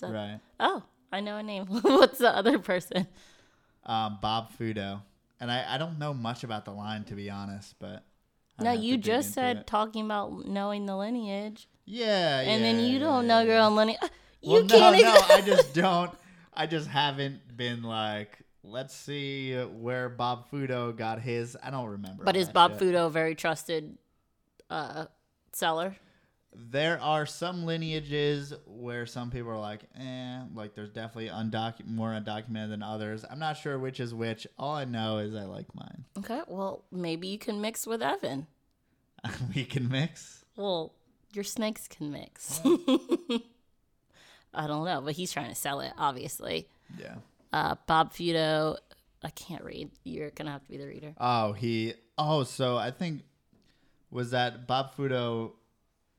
That- 0.00 0.12
Right. 0.12 0.40
Oh, 0.60 0.82
I 1.16 1.20
know 1.20 1.36
a 1.38 1.42
name. 1.42 1.66
What's 1.82 2.18
the 2.18 2.28
other 2.36 2.58
person? 2.58 3.06
Um, 3.84 4.18
Bob 4.20 4.50
Fudo, 4.58 5.00
and 5.40 5.50
I, 5.50 5.64
I 5.74 5.78
don't 5.78 5.98
know 5.98 6.12
much 6.12 6.44
about 6.44 6.64
the 6.64 6.72
line 6.72 7.04
to 7.04 7.14
be 7.14 7.30
honest, 7.30 7.74
but 7.78 8.04
I'd 8.58 8.64
No, 8.64 8.72
you 8.72 8.96
just 8.98 9.32
said 9.32 9.58
it. 9.58 9.66
talking 9.66 10.04
about 10.04 10.46
knowing 10.46 10.86
the 10.86 10.96
lineage, 10.96 11.68
yeah, 11.84 12.40
and 12.40 12.64
then 12.64 12.80
you 12.80 12.94
yeah, 12.94 12.98
don't 12.98 13.22
yeah, 13.24 13.28
know 13.28 13.40
your 13.42 13.58
own 13.58 13.76
lineage. 13.76 13.98
You 14.42 14.52
Well, 14.52 14.66
can't. 14.66 15.00
no, 15.00 15.14
no, 15.14 15.20
I 15.30 15.40
just 15.46 15.72
don't. 15.72 16.10
I 16.52 16.66
just 16.66 16.88
haven't 16.88 17.56
been 17.56 17.82
like, 17.82 18.38
let's 18.64 18.94
see 18.94 19.54
where 19.54 20.08
Bob 20.08 20.50
Fudo 20.50 20.94
got 20.96 21.20
his. 21.20 21.56
I 21.62 21.70
don't 21.70 21.86
remember. 21.88 22.24
but 22.24 22.34
is 22.36 22.48
Bob 22.50 22.72
shit. 22.72 22.80
Fudo 22.80 23.06
a 23.06 23.10
very 23.10 23.34
trusted 23.34 23.96
uh, 24.68 25.06
seller? 25.52 25.96
There 26.58 27.00
are 27.02 27.26
some 27.26 27.66
lineages 27.66 28.54
where 28.66 29.04
some 29.04 29.30
people 29.30 29.50
are 29.50 29.58
like, 29.58 29.82
eh, 29.98 30.40
like 30.54 30.74
there's 30.74 30.90
definitely 30.90 31.28
undocu- 31.28 31.86
more 31.86 32.10
undocumented 32.10 32.70
than 32.70 32.82
others. 32.82 33.24
I'm 33.28 33.38
not 33.38 33.58
sure 33.58 33.78
which 33.78 34.00
is 34.00 34.14
which. 34.14 34.46
All 34.58 34.74
I 34.74 34.86
know 34.86 35.18
is 35.18 35.34
I 35.34 35.44
like 35.44 35.66
mine. 35.74 36.04
Okay, 36.18 36.40
well 36.48 36.84
maybe 36.90 37.28
you 37.28 37.38
can 37.38 37.60
mix 37.60 37.86
with 37.86 38.02
Evan. 38.02 38.46
we 39.54 39.64
can 39.64 39.88
mix. 39.88 40.44
Well, 40.56 40.94
your 41.32 41.44
snakes 41.44 41.86
can 41.88 42.10
mix. 42.10 42.60
I 44.54 44.66
don't 44.66 44.84
know, 44.86 45.02
but 45.02 45.12
he's 45.12 45.32
trying 45.32 45.50
to 45.50 45.54
sell 45.54 45.80
it, 45.80 45.92
obviously. 45.98 46.68
Yeah. 46.98 47.16
Uh, 47.52 47.74
Bob 47.86 48.14
Fudo, 48.14 48.78
I 49.22 49.30
can't 49.30 49.62
read. 49.62 49.90
You're 50.04 50.30
gonna 50.30 50.52
have 50.52 50.62
to 50.64 50.68
be 50.70 50.78
the 50.78 50.86
reader. 50.86 51.14
Oh, 51.18 51.52
he. 51.52 51.94
Oh, 52.16 52.44
so 52.44 52.76
I 52.78 52.90
think 52.90 53.22
was 54.10 54.30
that 54.30 54.66
Bob 54.66 54.94
Fudo. 54.96 55.52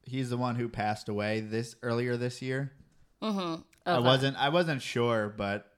He's 0.07 0.29
the 0.29 0.37
one 0.37 0.55
who 0.55 0.69
passed 0.69 1.09
away 1.09 1.41
this 1.41 1.75
earlier 1.83 2.17
this 2.17 2.41
year. 2.41 2.71
Mm-hmm. 3.21 3.61
I 3.85 3.99
wasn't. 3.99 4.37
I 4.37 4.49
wasn't 4.49 4.81
sure, 4.81 5.33
but. 5.35 5.71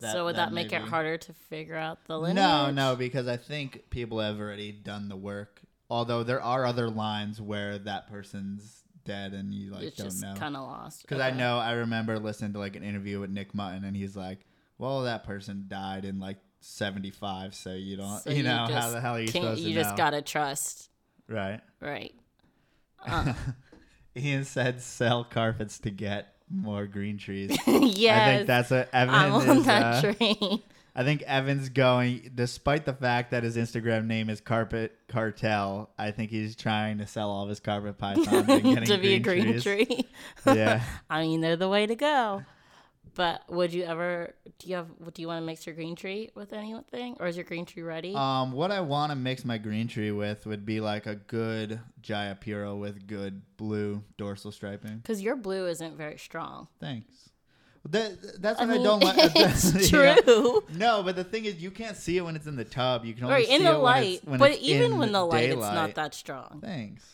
so 0.00 0.24
would 0.24 0.36
that, 0.36 0.52
make 0.52 0.72
it 0.72 0.82
harder 0.82 1.16
to 1.18 1.32
figure 1.32 1.76
out 1.76 2.04
the 2.06 2.18
lineage? 2.18 2.36
No, 2.36 2.70
no, 2.70 2.96
because 2.96 3.28
I 3.28 3.36
think 3.36 3.90
people 3.90 4.20
have 4.20 4.38
already 4.40 4.72
done 4.72 5.08
the 5.08 5.16
work. 5.16 5.60
Although 5.90 6.22
there 6.22 6.42
are 6.42 6.64
other 6.64 6.88
lines 6.88 7.40
where 7.40 7.78
that 7.78 8.08
person's 8.08 8.82
dead 9.04 9.32
and 9.32 9.52
you 9.52 9.70
like 9.70 9.82
it's 9.82 9.96
don't 9.96 10.06
just 10.06 10.22
know. 10.22 10.34
kind 10.36 10.56
of 10.56 10.62
lost. 10.62 11.02
Because 11.02 11.20
I 11.20 11.30
know 11.30 11.58
I 11.58 11.72
remember 11.72 12.18
listening 12.18 12.52
to 12.54 12.58
like 12.58 12.76
an 12.76 12.82
interview 12.82 13.20
with 13.20 13.30
Nick 13.30 13.54
Mutton 13.54 13.84
and 13.84 13.96
he's 13.96 14.16
like, 14.16 14.46
"Well, 14.78 15.02
that 15.02 15.24
person 15.24 15.66
died 15.68 16.04
in 16.04 16.18
like 16.18 16.38
'75, 16.60 17.54
so 17.54 17.74
you 17.74 17.96
don't, 17.96 18.20
So 18.20 18.30
you 18.30 18.42
know, 18.42 18.66
how 18.70 18.90
the 18.90 19.00
hell 19.00 19.16
are 19.16 19.20
you 19.20 19.28
supposed 19.28 19.60
You 19.60 19.70
to 19.70 19.74
just 19.74 19.90
know?" 19.90 19.96
gotta 19.96 20.22
trust, 20.22 20.88
right. 21.28 21.60
right? 21.80 22.14
Ian 24.16 24.44
said, 24.44 24.80
"Sell 24.80 25.24
carpets 25.24 25.78
to 25.80 25.90
get 25.90 26.34
more 26.50 26.86
green 26.86 27.18
trees." 27.18 27.56
yes, 27.66 27.66
I 28.28 28.36
think 28.36 28.46
that's 28.46 28.70
what 28.70 28.88
Evan 28.92 29.14
I'm 29.14 29.32
on 29.32 29.58
is. 29.58 29.64
that 29.66 30.04
uh, 30.04 30.12
train. 30.12 30.62
I 30.94 31.04
think 31.04 31.22
Evan's 31.22 31.70
going, 31.70 32.32
despite 32.34 32.84
the 32.84 32.92
fact 32.92 33.30
that 33.30 33.44
his 33.44 33.56
Instagram 33.56 34.04
name 34.04 34.28
is 34.28 34.42
Carpet 34.42 34.92
Cartel. 35.08 35.88
I 35.98 36.10
think 36.10 36.30
he's 36.30 36.54
trying 36.54 36.98
to 36.98 37.06
sell 37.06 37.30
all 37.30 37.44
of 37.44 37.48
his 37.48 37.60
carpet 37.60 37.96
pythons 37.96 38.28
and 38.46 38.62
getting 38.62 38.84
to 38.84 38.98
be 38.98 39.14
a 39.14 39.18
green 39.18 39.44
green 39.44 39.60
trees. 39.60 39.86
tree. 39.88 40.06
Yeah. 40.44 40.82
I 41.08 41.22
mean, 41.22 41.40
they're 41.40 41.56
the 41.56 41.70
way 41.70 41.86
to 41.86 41.94
go. 41.94 42.42
But 43.14 43.42
would 43.50 43.72
you 43.74 43.84
ever? 43.84 44.34
Do 44.58 44.68
you 44.68 44.76
have? 44.76 44.86
Do 45.12 45.20
you 45.20 45.28
want 45.28 45.42
to 45.42 45.46
mix 45.46 45.66
your 45.66 45.74
green 45.74 45.94
tree 45.96 46.30
with 46.34 46.52
anything, 46.52 47.16
or 47.20 47.26
is 47.26 47.36
your 47.36 47.44
green 47.44 47.66
tree 47.66 47.82
ready? 47.82 48.14
Um, 48.14 48.52
what 48.52 48.70
I 48.70 48.80
want 48.80 49.10
to 49.12 49.16
mix 49.16 49.44
my 49.44 49.58
green 49.58 49.86
tree 49.86 50.10
with 50.12 50.46
would 50.46 50.64
be 50.64 50.80
like 50.80 51.06
a 51.06 51.16
good 51.16 51.80
Jayapura 52.02 52.78
with 52.78 53.06
good 53.06 53.42
blue 53.56 54.02
dorsal 54.16 54.50
striping. 54.52 54.96
Because 54.98 55.20
your 55.20 55.36
blue 55.36 55.66
isn't 55.66 55.96
very 55.96 56.18
strong. 56.18 56.68
Thanks. 56.80 57.30
That, 57.90 58.40
that's 58.40 58.60
I 58.60 58.64
what 58.64 58.70
I, 58.70 58.74
mean, 58.74 58.84
don't 58.84 59.00
like. 59.02 59.16
it's 59.34 59.90
Yeah. 59.92 60.14
true. 60.14 60.62
No, 60.74 61.02
but 61.02 61.16
the 61.16 61.24
thing 61.24 61.44
is, 61.46 61.56
you 61.56 61.72
can't 61.72 61.96
see 61.96 62.16
it 62.16 62.20
when 62.24 62.36
it's 62.36 62.46
in 62.46 62.54
the 62.56 62.64
tub. 62.64 63.04
You 63.04 63.12
can 63.12 63.24
only 63.24 63.34
Right 63.34 63.48
in 63.48 63.64
the 63.64 63.70
it 63.70 63.72
when 63.74 63.82
light, 63.82 64.06
it's, 64.14 64.24
when 64.24 64.38
but 64.38 64.56
even 64.58 64.98
when 64.98 65.10
the 65.12 65.24
light, 65.24 65.50
it's 65.50 65.60
not 65.60 65.96
that 65.96 66.14
strong. 66.14 66.60
Thanks. 66.62 67.04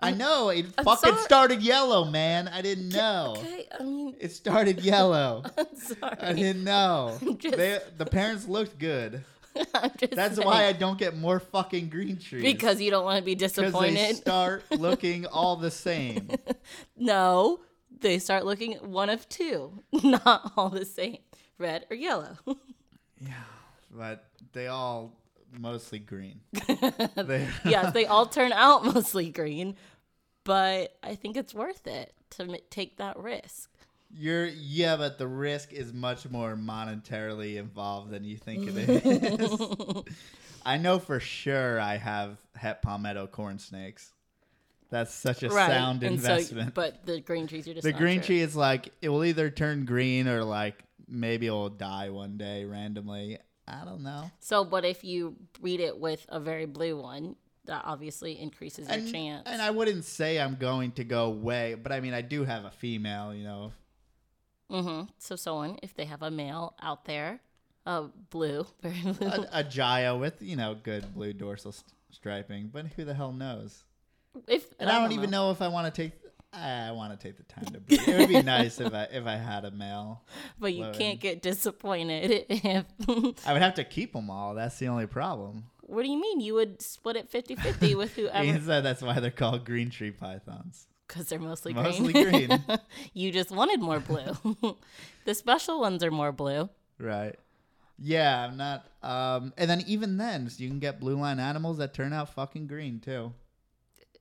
I 0.00 0.12
uh, 0.12 0.14
know 0.14 0.48
it 0.50 0.66
I'm 0.78 0.84
fucking 0.84 1.10
sorry. 1.10 1.22
started 1.22 1.62
yellow, 1.62 2.04
man. 2.04 2.48
I 2.48 2.62
didn't 2.62 2.90
know. 2.90 3.34
Okay, 3.38 3.66
I 3.78 3.82
mean, 3.82 4.14
It 4.20 4.32
started 4.32 4.80
yellow. 4.80 5.42
I'm 5.58 5.76
sorry. 5.76 6.16
I 6.20 6.32
didn't 6.32 6.64
know. 6.64 7.18
just- 7.38 7.56
They, 7.56 7.78
the 7.96 8.06
parents 8.06 8.46
looked 8.46 8.78
good. 8.78 9.24
That's 10.12 10.36
saying. 10.36 10.46
why 10.46 10.66
I 10.66 10.72
don't 10.72 10.98
get 10.98 11.16
more 11.16 11.40
fucking 11.40 11.88
green 11.88 12.16
trees. 12.18 12.42
because 12.42 12.80
you 12.80 12.92
don't 12.92 13.04
want 13.04 13.18
to 13.18 13.24
be 13.24 13.34
because 13.34 13.54
they 13.54 13.62
disappointed. 13.64 14.16
start 14.16 14.62
looking 14.70 15.26
all 15.26 15.56
the 15.56 15.70
same. 15.70 16.30
no, 16.96 17.58
they 18.00 18.20
start 18.20 18.44
looking 18.46 18.74
one 18.74 19.10
of 19.10 19.28
two, 19.28 19.82
not 20.04 20.52
all 20.56 20.68
the 20.68 20.84
same, 20.84 21.18
red 21.58 21.86
or 21.90 21.96
yellow. 21.96 22.36
Yeah, 23.20 23.32
but 23.90 24.26
they 24.52 24.68
all 24.68 25.17
mostly 25.56 25.98
green. 25.98 26.40
They- 27.16 27.48
yes, 27.64 27.92
they 27.92 28.06
all 28.06 28.26
turn 28.26 28.52
out 28.52 28.84
mostly 28.94 29.30
green, 29.30 29.76
but 30.44 30.96
I 31.02 31.14
think 31.14 31.36
it's 31.36 31.54
worth 31.54 31.86
it 31.86 32.12
to 32.30 32.44
m- 32.44 32.56
take 32.70 32.96
that 32.98 33.18
risk. 33.18 33.70
You're 34.10 34.46
yeah, 34.46 34.96
but 34.96 35.18
the 35.18 35.26
risk 35.26 35.72
is 35.72 35.92
much 35.92 36.28
more 36.30 36.56
monetarily 36.56 37.56
involved 37.56 38.10
than 38.10 38.24
you 38.24 38.38
think 38.38 38.66
it 38.66 38.76
is. 38.76 40.02
I 40.64 40.78
know 40.78 40.98
for 40.98 41.20
sure 41.20 41.78
I 41.78 41.96
have 41.96 42.38
het 42.54 42.80
palmetto 42.80 43.26
corn 43.26 43.58
snakes. 43.58 44.12
That's 44.90 45.12
such 45.12 45.42
a 45.42 45.50
sound 45.50 46.02
and 46.02 46.14
investment. 46.14 46.68
So, 46.68 46.72
but 46.74 47.04
the 47.04 47.20
green 47.20 47.46
trees 47.46 47.68
are 47.68 47.74
just 47.74 47.84
the 47.84 47.92
green 47.92 48.20
sure. 48.20 48.26
tree 48.26 48.40
is 48.40 48.56
like 48.56 48.90
it 49.02 49.10
will 49.10 49.24
either 49.24 49.50
turn 49.50 49.84
green 49.84 50.26
or 50.26 50.42
like 50.42 50.82
maybe 51.06 51.46
it 51.46 51.50
will 51.50 51.68
die 51.68 52.10
one 52.10 52.38
day 52.38 52.64
randomly. 52.64 53.38
I 53.68 53.84
don't 53.84 54.02
know. 54.02 54.30
So, 54.40 54.64
but 54.64 54.84
if 54.84 55.04
you 55.04 55.36
breed 55.60 55.80
it 55.80 55.98
with 55.98 56.24
a 56.28 56.40
very 56.40 56.66
blue 56.66 57.00
one, 57.00 57.36
that 57.66 57.82
obviously 57.84 58.38
increases 58.40 58.88
your 58.88 58.98
And, 58.98 59.12
chance. 59.12 59.42
and 59.46 59.60
I 59.60 59.70
wouldn't 59.70 60.04
say 60.04 60.40
I'm 60.40 60.56
going 60.56 60.92
to 60.92 61.04
go 61.04 61.28
way, 61.30 61.74
but 61.74 61.92
I 61.92 62.00
mean 62.00 62.14
I 62.14 62.22
do 62.22 62.44
have 62.44 62.64
a 62.64 62.70
female, 62.70 63.34
you 63.34 63.44
know. 63.44 63.72
hmm 64.70 65.02
So, 65.18 65.36
someone 65.36 65.78
if 65.82 65.94
they 65.94 66.04
have 66.06 66.22
a 66.22 66.30
male 66.30 66.74
out 66.80 67.04
there, 67.04 67.40
uh, 67.86 68.08
blue, 68.30 68.66
very 68.82 69.12
blue. 69.12 69.28
A, 69.28 69.48
a 69.52 69.64
Jaya 69.64 70.16
with, 70.16 70.40
you 70.42 70.56
know, 70.56 70.74
good 70.74 71.14
blue 71.14 71.32
dorsal 71.32 71.72
st- 71.72 71.92
striping, 72.10 72.68
but 72.72 72.86
who 72.96 73.04
the 73.04 73.14
hell 73.14 73.32
knows? 73.32 73.84
if 74.46 74.66
And 74.78 74.88
I 74.90 75.00
don't 75.00 75.12
even 75.12 75.30
know 75.30 75.50
if 75.50 75.60
I 75.62 75.68
want 75.68 75.92
to 75.92 76.02
take 76.02 76.12
I 76.52 76.92
want 76.92 77.18
to 77.18 77.26
take 77.28 77.36
the 77.36 77.42
time 77.44 77.66
to 77.66 77.80
breed. 77.80 78.00
It 78.08 78.18
would 78.18 78.28
be 78.28 78.42
nice 78.56 78.80
if 78.80 78.92
I 78.94 79.04
if 79.12 79.26
I 79.26 79.36
had 79.36 79.64
a 79.64 79.70
male. 79.70 80.22
but 80.58 80.72
you 80.74 80.90
can't 80.94 81.20
get 81.20 81.42
disappointed 81.42 82.46
if. 82.48 82.84
I 83.46 83.52
would 83.52 83.62
have 83.62 83.74
to 83.74 83.84
keep 83.84 84.12
them 84.14 84.30
all. 84.30 84.54
That's 84.54 84.78
the 84.78 84.88
only 84.88 85.06
problem. 85.06 85.64
what 85.82 86.02
do 86.04 86.10
you 86.10 86.20
mean? 86.20 86.40
You 86.40 86.54
would 86.54 86.80
split 86.82 87.16
it 87.16 87.30
50-50 87.30 87.94
with 87.96 88.12
whoever 88.16 88.44
Ian 88.44 88.62
said 88.64 88.82
that's 88.84 89.02
why 89.02 89.20
they're 89.20 89.30
called 89.30 89.64
green 89.66 89.90
tree 89.90 90.10
pythons. 90.10 90.86
because 91.06 91.28
they're 91.28 91.38
mostly, 91.38 91.74
Mostly 91.74 92.12
green. 92.14 92.48
green. 92.48 92.64
you 93.12 93.30
just 93.30 93.50
wanted 93.50 93.80
more 93.80 94.00
blue. 94.00 94.34
the 95.26 95.34
special 95.34 95.80
ones 95.80 96.02
are 96.02 96.10
more 96.10 96.32
blue. 96.32 96.68
Right. 96.98 97.36
Yeah, 97.98 98.44
I'm 98.46 98.56
not. 98.56 98.86
Um, 99.02 99.52
and 99.58 99.68
then 99.68 99.82
even 99.86 100.16
then, 100.18 100.48
so 100.48 100.62
you 100.62 100.68
can 100.70 100.78
get 100.78 100.98
blue 101.00 101.16
line 101.18 101.40
animals 101.40 101.78
that 101.78 101.92
turn 101.94 102.12
out 102.12 102.32
fucking 102.34 102.68
green 102.68 103.00
too. 103.00 103.32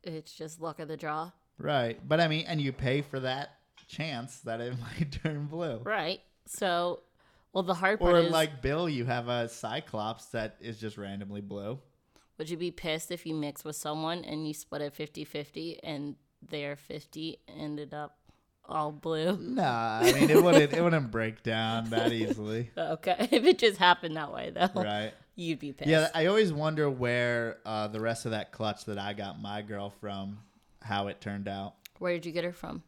It's 0.04 0.34
just 0.34 0.60
luck 0.62 0.80
of 0.80 0.88
the 0.88 0.98
draw. 0.98 1.32
Right. 1.58 2.00
But 2.08 2.20
I 2.22 2.28
mean, 2.28 2.46
and 2.48 2.62
you 2.62 2.72
pay 2.72 3.02
for 3.02 3.20
that 3.22 3.52
chance 3.88 4.40
that 4.42 4.62
it 4.62 4.74
might 5.00 5.12
turn 5.24 5.46
blue. 5.48 5.78
Right. 5.84 6.22
So, 6.46 7.02
well, 7.54 7.64
the 7.64 7.74
hard 7.74 8.00
part 8.00 8.14
Or 8.16 8.20
is, 8.20 8.32
like 8.32 8.62
Bill, 8.62 8.88
you 8.88 9.06
have 9.06 9.28
a 9.28 9.50
cyclops 9.50 10.26
that 10.28 10.58
is 10.62 10.80
just 10.80 10.98
randomly 10.98 11.42
blue. 11.42 11.80
would 12.38 12.50
you 12.50 12.58
be 12.58 12.72
pissed 12.72 13.12
if 13.12 13.26
you 13.26 13.34
mix 13.34 13.64
with 13.66 13.76
someone 13.76 14.24
and 14.24 14.48
you 14.48 14.54
split 14.54 14.82
it 14.82 14.94
50-50 14.96 15.80
and 15.84 16.16
their 16.48 16.76
50 16.76 17.40
ended 17.58 17.94
up 17.94 18.18
all 18.70 18.92
blue? 18.92 19.36
Nah, 19.38 20.00
I 20.04 20.12
mean 20.14 20.30
it 20.30 20.42
wouldn't 20.44 20.74
it 20.74 20.82
wouldn't 20.84 21.10
break 21.10 21.42
down 21.42 21.90
that 21.90 22.12
easily. 22.14 22.70
Okay. 22.78 23.16
If 23.32 23.44
it 23.46 23.58
just 23.58 23.78
happened 23.80 24.16
that 24.18 24.32
way, 24.34 24.52
though, 24.52 24.70
Right. 24.82 25.14
you'd 25.36 25.60
be 25.60 25.72
pissed. 25.74 25.90
Yeah, 25.90 26.10
I 26.14 26.28
always 26.28 26.54
wonder 26.54 26.90
where 26.90 27.58
uh, 27.66 27.88
the 27.88 28.00
rest 28.02 28.26
of 28.26 28.32
that 28.32 28.52
clutch 28.52 28.86
that 28.86 29.00
I 29.00 29.14
got 29.14 29.42
my 29.42 29.62
girl 29.64 29.90
from, 29.90 30.40
how 30.82 31.08
it 31.08 31.22
turned 31.22 31.48
out. 31.48 31.76
Where 32.00 32.14
did 32.14 32.26
you 32.26 32.32
get 32.32 32.44
her 32.44 32.54
from? 32.54 32.84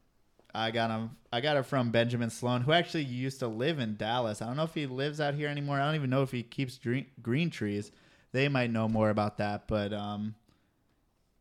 I 0.54 0.72
got 0.72 0.90
him. 0.90 1.12
I 1.32 1.42
got 1.42 1.56
her 1.58 1.64
from 1.64 1.92
Benjamin 1.92 2.30
Sloan, 2.32 2.62
who 2.62 2.72
actually 2.72 3.04
used 3.04 3.40
to 3.40 3.48
live 3.48 3.78
in 3.80 3.98
Dallas. 3.98 4.42
I 4.42 4.48
don't 4.48 4.58
know 4.58 4.64
if 4.64 4.74
he 4.74 4.88
lives 4.88 5.22
out 5.22 5.36
here 5.36 5.48
anymore. 5.48 5.80
I 5.80 5.86
don't 5.86 5.96
even 5.96 6.10
know 6.10 6.24
if 6.24 6.32
he 6.32 6.42
keeps 6.44 6.78
green, 6.78 7.06
green 7.22 7.50
trees. 7.52 7.92
They 8.32 8.48
might 8.48 8.72
know 8.72 8.88
more 8.90 9.10
about 9.12 9.38
that, 9.38 9.68
but 9.68 9.94
um, 9.94 10.36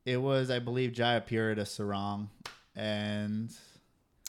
it 0.04 0.18
was, 0.18 0.50
I 0.50 0.58
believe, 0.58 0.92
Jayapura 0.92 1.54
to 1.56 1.64
Sarong, 1.66 2.28
and 2.76 3.50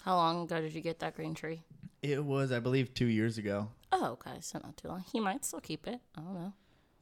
How 0.04 0.16
long 0.16 0.44
ago 0.44 0.62
did 0.62 0.74
you 0.74 0.82
get 0.82 1.00
that 1.00 1.16
green 1.16 1.34
tree? 1.34 1.62
it 2.02 2.24
was, 2.24 2.52
I 2.54 2.60
believe, 2.60 2.94
two 2.94 3.06
years 3.08 3.38
ago. 3.38 3.70
Oh, 3.92 4.12
okay. 4.12 4.38
So 4.40 4.60
not 4.64 4.78
too 4.78 4.88
long. 4.88 5.04
He 5.12 5.20
might 5.20 5.44
still 5.44 5.60
keep 5.60 5.88
it. 5.88 6.00
I 6.18 6.22
don't 6.22 6.34
know. 6.34 6.54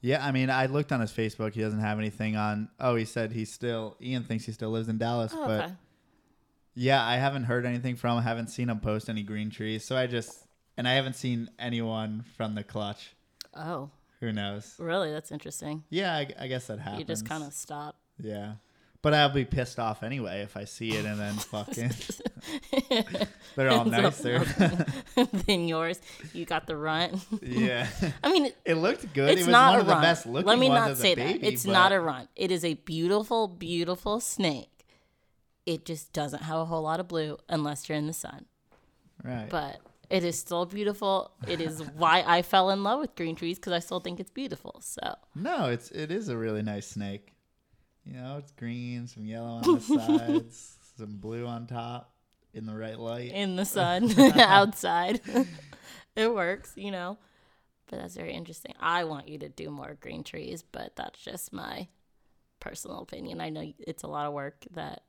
Yeah, 0.02 0.26
I 0.26 0.32
mean, 0.32 0.50
I 0.50 0.68
looked 0.68 0.91
on 0.91 1.02
his 1.02 1.12
Facebook. 1.12 1.54
He 1.54 1.62
doesn't 1.62 1.80
have 1.80 1.98
anything 1.98 2.36
on. 2.36 2.70
Oh, 2.80 2.95
he 2.95 3.06
said 3.06 3.32
he 3.32 3.45
still. 3.45 3.98
Ian 4.02 4.24
thinks 4.24 4.45
he 4.45 4.52
still 4.52 4.70
lives 4.70 4.89
in 4.89 4.98
Dallas, 4.98 5.34
Oh, 5.36 5.48
but 5.48 5.64
okay. 5.64 5.74
yeah, 6.76 7.04
I 7.04 7.16
haven't 7.18 7.45
heard 7.45 7.66
anything 7.66 7.95
from 7.95 8.12
him. 8.12 8.18
I 8.20 8.22
haven't 8.24 8.48
seen 8.48 8.70
him 8.70 8.80
post 8.80 9.10
any 9.10 9.24
green 9.24 9.50
trees, 9.50 9.84
so 9.84 9.98
I 9.98 10.06
just 10.08 10.45
and 10.78 10.88
I 10.88 10.93
haven't 10.93 11.16
seen 11.16 11.50
anyone 11.58 12.24
from 12.36 12.54
the 12.56 12.64
clutch. 12.64 13.16
Oh, 13.56 13.89
Who 14.20 14.32
knows? 14.32 14.76
really? 14.78 15.12
That's 15.12 15.32
interesting. 15.32 15.84
Yeah, 15.89 16.16
I, 16.16 16.28
I 16.39 16.48
guess 16.48 16.68
that 16.68 16.78
happens. 16.80 17.00
You 17.00 17.06
just 17.06 17.26
kind 17.28 17.43
of 17.43 17.54
stop. 17.54 17.98
Yeah. 18.22 18.54
But 19.02 19.14
I'll 19.16 19.30
be 19.30 19.45
pissed 19.45 19.80
off 19.80 20.04
anyway 20.04 20.41
if 20.41 20.56
I 20.58 20.66
see 20.66 20.89
it 20.91 21.06
and 21.06 21.20
then 21.20 21.34
fucking 21.36 21.91
they're 23.56 23.70
all 23.72 23.86
nicer. 23.86 24.40
than 25.48 25.68
yours. 25.68 26.00
You 26.34 26.46
got 26.46 26.68
the 26.68 26.76
runt. 26.78 27.26
yeah. 27.42 27.88
I 28.24 28.32
mean, 28.32 28.52
It 28.66 28.76
looked 28.76 29.14
good. 29.14 29.30
it's 29.30 29.42
it 29.42 29.46
was 29.46 29.52
not 29.52 29.70
one 29.72 29.78
a 29.78 29.82
of 29.82 29.86
the 29.88 29.92
runt. 29.94 30.02
best 30.04 30.26
looking 30.26 30.48
Let 30.48 30.60
me 30.60 30.70
not 30.70 30.98
say 30.98 31.16
baby, 31.16 31.40
that. 31.40 31.48
It's 31.48 31.66
but- 31.66 31.72
not 31.72 31.92
a 31.92 32.00
runt. 32.00 32.30
It 32.36 32.52
is 32.52 32.64
a 32.66 32.76
beautiful, 32.76 33.48
beautiful 33.48 34.20
snake. 34.20 34.86
It 35.66 35.86
just 35.86 36.14
doesn't 36.14 36.44
have 36.44 36.60
a 36.60 36.66
whole 36.66 36.84
lot 36.84 37.00
of 37.00 37.08
blue 37.08 37.38
unless 37.50 37.90
you're 37.90 37.98
in 37.98 38.08
the 38.08 38.14
sun. 38.14 38.46
right. 39.24 39.50
But 39.50 39.80
it 40.10 40.24
is 40.24 40.40
still 40.40 40.66
beautiful. 40.66 41.32
It 41.48 41.60
is 41.60 41.82
why 41.98 42.24
I 42.26 42.42
fell 42.42 42.70
in 42.70 42.84
love 42.84 43.02
with 43.02 43.14
green 43.16 43.36
trees 43.36 43.58
because 43.60 43.74
I 43.74 43.80
still 43.80 44.00
think 44.00 44.22
it's 44.22 44.32
beautiful. 44.32 44.78
So 44.82 45.16
No, 45.36 45.66
it's 45.66 45.92
it 45.92 46.12
is 46.12 46.30
a 46.30 46.38
really 46.38 46.62
nice 46.62 46.88
snake. 46.88 47.34
You 48.06 48.14
know, 48.14 48.38
it's 48.38 48.52
green, 48.52 49.06
some 49.08 49.26
yellow 49.26 49.60
on 49.62 49.62
the 49.64 49.80
sides, 49.82 50.78
some 50.98 51.18
blue 51.18 51.46
on 51.46 51.68
top, 51.68 52.14
in 52.58 52.66
the 52.66 52.76
right 52.76 52.99
light. 52.99 53.32
in 53.32 53.55
the 53.55 53.66
sun 53.78 54.12
outside, 54.39 55.22
it 56.16 56.34
works, 56.34 56.74
you 56.76 56.91
know. 56.91 57.18
But 57.89 57.99
that's 58.01 58.16
very 58.16 58.34
interesting. 58.34 58.74
I 58.82 59.05
want 59.05 59.30
you 59.30 59.38
to 59.39 59.47
do 59.49 59.70
more 59.70 59.97
green 60.01 60.24
trees, 60.24 60.62
but 60.62 60.97
that's 60.97 61.20
just 61.20 61.53
my 61.53 61.88
personal 62.60 62.99
opinion. 62.99 63.39
I 63.39 63.49
know 63.49 63.72
it's 63.80 64.03
a 64.03 64.08
lot 64.08 64.26
of 64.26 64.34
work 64.34 64.66
that 64.72 65.03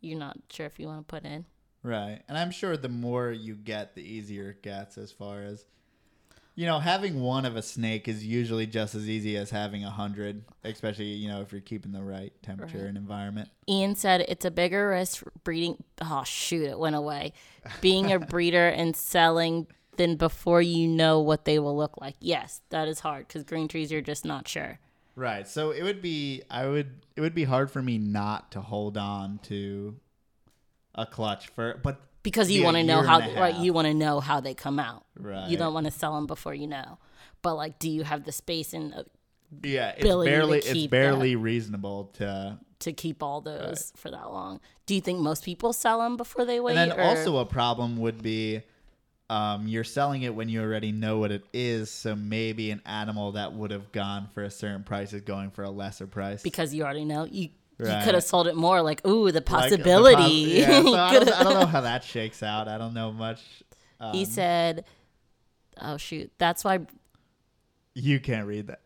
you're 0.00 0.18
not 0.18 0.36
sure 0.50 0.66
if 0.66 0.80
you 0.80 0.88
want 0.88 1.06
to 1.06 1.12
put 1.14 1.24
in. 1.24 1.44
Right. 1.84 2.20
And 2.28 2.36
I'm 2.36 2.50
sure 2.50 2.76
the 2.76 2.88
more 2.88 3.30
you 3.30 3.54
get, 3.54 3.94
the 3.94 4.02
easier 4.02 4.50
it 4.50 4.62
gets 4.62 4.98
as 4.98 5.12
far 5.12 5.42
as 5.42 5.64
you 6.60 6.66
know, 6.66 6.78
having 6.78 7.22
one 7.22 7.46
of 7.46 7.56
a 7.56 7.62
snake 7.62 8.06
is 8.06 8.22
usually 8.22 8.66
just 8.66 8.94
as 8.94 9.08
easy 9.08 9.34
as 9.38 9.48
having 9.48 9.82
a 9.82 9.88
hundred, 9.88 10.44
especially, 10.62 11.06
you 11.06 11.26
know, 11.26 11.40
if 11.40 11.52
you're 11.52 11.62
keeping 11.62 11.90
the 11.90 12.02
right 12.02 12.34
temperature 12.42 12.80
Right. 12.80 12.88
and 12.88 12.98
environment. 12.98 13.48
Ian 13.66 13.94
said 13.94 14.26
it's 14.28 14.44
a 14.44 14.50
bigger 14.50 14.90
risk 14.90 15.22
breeding. 15.42 15.82
Oh, 16.02 16.22
shoot, 16.22 16.64
it 16.66 16.78
went 16.78 16.96
away. 16.96 17.32
Being 17.80 18.12
a 18.12 18.18
breeder 18.34 18.68
and 18.68 18.94
selling 18.94 19.68
than 19.96 20.16
before 20.16 20.60
you 20.60 20.86
know 20.86 21.18
what 21.20 21.46
they 21.46 21.58
will 21.58 21.74
look 21.74 21.98
like. 21.98 22.16
Yes, 22.20 22.60
that 22.68 22.88
is 22.88 23.00
hard 23.00 23.26
because 23.26 23.42
green 23.42 23.66
trees, 23.66 23.90
you're 23.90 24.02
just 24.02 24.26
not 24.26 24.46
sure. 24.46 24.80
Right. 25.16 25.48
So 25.48 25.70
it 25.70 25.82
would 25.82 26.02
be 26.02 26.42
I 26.50 26.66
would 26.66 26.90
it 27.16 27.22
would 27.22 27.34
be 27.34 27.44
hard 27.44 27.70
for 27.70 27.80
me 27.80 27.96
not 27.96 28.52
to 28.52 28.60
hold 28.60 28.98
on 28.98 29.38
to 29.44 29.96
a 30.94 31.06
clutch 31.06 31.48
for 31.48 31.80
but 31.82 32.02
Because 32.22 32.50
you 32.50 32.60
be 32.60 32.62
a 32.62 32.64
want 32.64 32.76
to 32.76 32.84
know 32.84 33.02
how, 33.02 33.18
right? 33.18 33.54
You 33.56 33.72
want 33.72 33.86
to 33.88 33.94
know 33.94 34.20
how 34.20 34.40
they 34.40 34.54
come 34.54 34.78
out. 34.78 35.04
Right. 35.18 35.48
You 35.48 35.56
don't 35.56 35.72
want 35.72 35.86
to 35.86 35.90
sell 35.90 36.14
them 36.14 36.26
before 36.26 36.54
you 36.54 36.66
know. 36.66 36.98
But 37.42 37.54
like, 37.54 37.78
do 37.78 37.90
you 37.90 38.02
have 38.02 38.24
the 38.24 38.32
space 38.32 38.74
and 38.74 38.92
uh, 38.92 39.04
Yeah, 39.62 39.90
it's 39.90 40.00
ability 40.00 40.30
to 40.30 40.36
barely 40.36 40.58
it's 40.58 40.86
barely 40.90 41.36
reasonable 41.36 42.10
to 42.14 42.58
to 42.80 42.92
keep 42.92 43.22
all 43.22 43.40
those 43.40 43.92
for 43.96 44.10
that 44.10 44.30
long? 44.30 44.60
Do 44.86 44.94
you 44.94 45.00
think 45.00 45.20
most 45.20 45.44
people 45.44 45.72
sell 45.72 46.00
them 46.00 46.16
before 46.16 46.44
they 46.44 46.60
wait? 46.60 46.76
And 46.76 46.90
then 46.90 46.98
or- 46.98 47.02
also 47.02 47.38
a 47.38 47.46
problem 47.46 47.96
would 47.98 48.22
be 48.22 48.62
um, 49.30 49.68
you're 49.68 49.84
selling 49.84 50.22
it 50.22 50.34
when 50.34 50.48
you 50.48 50.60
already 50.60 50.90
know 50.90 51.18
what 51.18 51.30
it 51.30 51.44
is, 51.52 51.88
so 51.88 52.16
maybe 52.16 52.72
an 52.72 52.82
animal 52.84 53.32
that 53.32 53.52
would 53.52 53.70
have 53.70 53.92
gone 53.92 54.28
for 54.34 54.42
a 54.42 54.50
certain 54.50 54.82
price 54.82 55.12
is 55.12 55.20
going 55.20 55.52
for 55.52 55.62
a 55.62 55.70
lesser 55.70 56.08
price. 56.08 56.42
because 56.42 56.74
you 56.74 56.82
already 56.82 57.04
know 57.04 57.24
you. 57.24 57.50
You 57.80 57.86
Right. 57.86 58.04
could 58.04 58.14
have 58.14 58.24
sold 58.24 58.46
it 58.46 58.56
more, 58.56 58.82
like, 58.82 59.06
ooh, 59.06 59.10
the 59.10 59.24
Like, 59.24 59.34
the 59.34 59.40
pos- 59.42 59.60
possibility. 59.70 60.32
yeah, 60.32 60.82
so 60.82 60.94
I, 60.94 61.14
don't, 61.14 61.28
I 61.32 61.42
don't 61.42 61.54
know 61.54 61.66
how 61.74 61.80
that 61.80 62.04
shakes 62.04 62.42
out. 62.42 62.68
I 62.68 62.76
don't 62.78 62.94
know 62.94 63.10
much. 63.12 63.40
Um, 63.98 64.12
he 64.14 64.24
said, 64.24 64.84
"Oh 65.80 65.96
shoot, 65.96 66.30
that's 66.38 66.62
why 66.64 66.80
you 67.94 68.20
can't 68.20 68.46
read 68.46 68.68
that. 68.68 68.80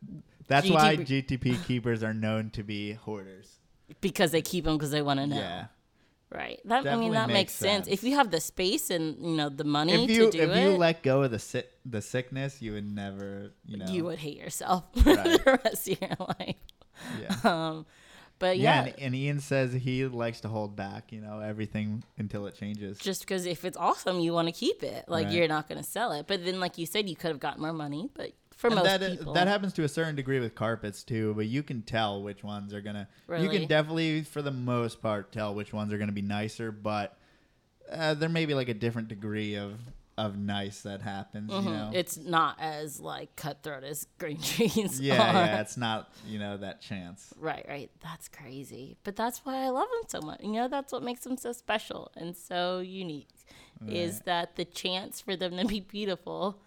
That's 0.48 0.68
why 0.68 0.96
GTP 0.96 1.26
GTP 1.38 1.66
keepers 1.66 2.02
are 2.02 2.14
known 2.14 2.50
to 2.50 2.62
be 2.62 2.92
hoarders. 2.92 3.58
because 4.00 4.30
they 4.30 4.42
keep 4.42 4.64
them 4.64 4.76
because 4.76 4.90
they 4.90 5.02
want 5.02 5.20
to 5.20 5.26
know." 5.26 5.36
Yeah. 5.36 5.66
Right. 6.30 6.60
That 6.64 6.86
I 6.88 6.96
mean 6.96 7.12
that 7.12 7.28
makes 7.28 7.34
makes 7.34 7.52
sense. 7.54 7.86
sense. 7.86 7.98
If 7.98 8.02
you 8.02 8.16
have 8.16 8.30
the 8.32 8.40
space 8.40 8.90
and 8.90 9.16
you 9.24 9.36
know 9.36 9.48
the 9.48 9.62
money 9.64 9.92
If 10.04 10.10
you 10.10 10.24
to 10.26 10.30
do 10.32 10.42
if 10.42 10.50
it, 10.50 10.62
you 10.64 10.70
let 10.76 11.02
go 11.04 11.22
of 11.22 11.30
the 11.30 11.38
si- 11.38 11.62
the 11.86 12.02
sickness, 12.02 12.60
you 12.60 12.72
would 12.72 12.92
never, 12.92 13.52
you 13.66 13.76
know. 13.76 13.86
you 13.86 14.04
would 14.04 14.18
hate 14.18 14.36
yourself 14.36 14.84
for 15.00 15.14
Right. 15.14 15.44
the 15.44 15.60
rest 15.64 15.88
of 15.88 16.00
your 16.00 16.10
life. 16.40 16.56
Yeah. 17.20 17.36
Um, 17.44 17.86
but 18.38 18.58
Yeah, 18.58 18.84
yeah, 18.84 18.90
and, 18.92 19.00
and 19.00 19.14
Ian 19.14 19.40
says 19.40 19.72
he 19.72 20.04
likes 20.06 20.40
to 20.42 20.48
hold 20.48 20.76
back, 20.76 21.12
you 21.12 21.20
know, 21.20 21.40
everything 21.40 22.02
until 22.18 22.46
it 22.46 22.54
changes. 22.56 22.98
just 22.98 23.20
because 23.22 23.46
if 23.46 23.64
it's 23.64 23.76
awesome, 23.76 24.20
you 24.20 24.32
want 24.32 24.48
to 24.48 24.52
keep 24.52 24.82
it. 24.82 25.04
Like 25.08 25.26
Right. 25.26 25.34
you're 25.34 25.48
not 25.48 25.68
going 25.68 25.78
to 25.78 25.88
sell 25.88 26.12
it. 26.12 26.26
But 26.26 26.44
then, 26.44 26.60
like 26.60 26.78
you 26.78 26.86
said, 26.86 27.08
you 27.08 27.16
could 27.16 27.28
have 27.28 27.40
gotten 27.40 27.62
more 27.62 27.72
money. 27.72 28.10
But 28.14 28.32
for 28.56 28.68
And 28.68 28.76
most 28.76 28.84
that 28.84 29.00
people, 29.10 29.32
that 29.34 29.48
happens 29.48 29.72
to 29.74 29.84
a 29.84 29.88
certain 29.88 30.14
degree 30.16 30.40
with 30.40 30.54
carpets 30.54 31.02
too, 31.02 31.34
but 31.34 31.46
you 31.46 31.62
can 31.62 31.82
tell 31.82 32.22
which 32.22 32.44
ones 32.44 32.72
are 32.72 32.80
gonna. 32.80 33.08
Really? 33.26 33.44
You 33.44 33.50
can 33.50 33.66
definitely, 33.68 34.22
for 34.22 34.42
the 34.42 34.52
most 34.52 35.02
part, 35.02 35.32
tell 35.32 35.54
which 35.54 35.72
ones 35.72 35.92
are 35.92 35.98
gonna 35.98 36.12
be 36.12 36.22
nicer, 36.22 36.70
but 36.70 37.18
uh, 37.90 38.14
there 38.14 38.28
may 38.28 38.46
be 38.46 38.54
like 38.54 38.68
a 38.68 38.74
different 38.74 39.08
degree 39.08 39.56
of 39.56 39.78
of 40.16 40.38
nice 40.38 40.82
that 40.82 41.02
happens. 41.02 41.52
You 41.52 41.60
know. 41.60 41.70
Mm-hmm. 41.70 41.94
it's 41.94 42.16
not 42.16 42.56
as 42.60 43.00
like 43.00 43.34
cutthroat 43.36 43.84
as 43.84 44.06
green 44.18 44.40
trees. 44.42 45.00
yeah, 45.00 45.14
are. 45.14 45.46
yeah, 45.46 45.60
it's 45.60 45.76
not 45.76 46.12
you 46.26 46.38
know 46.38 46.56
that 46.56 46.80
chance. 46.80 47.32
Right, 47.38 47.64
right. 47.68 47.90
That's 48.02 48.28
crazy. 48.28 48.96
But 49.04 49.16
that's 49.16 49.44
why 49.44 49.56
I 49.64 49.68
love 49.68 49.88
them 49.90 50.08
so 50.20 50.26
much. 50.26 50.40
You 50.42 50.52
know, 50.52 50.68
that's 50.68 50.92
what 50.92 51.02
makes 51.02 51.20
them 51.20 51.36
so 51.36 51.52
special 51.52 52.10
and 52.16 52.36
so 52.36 52.78
unique. 52.80 53.28
Is 53.86 54.20
that 54.20 54.56
the 54.56 54.64
chance 54.64 55.20
for 55.20 55.36
them 55.36 55.58
to 55.58 55.66
be 55.66 55.80
beautiful 55.80 56.62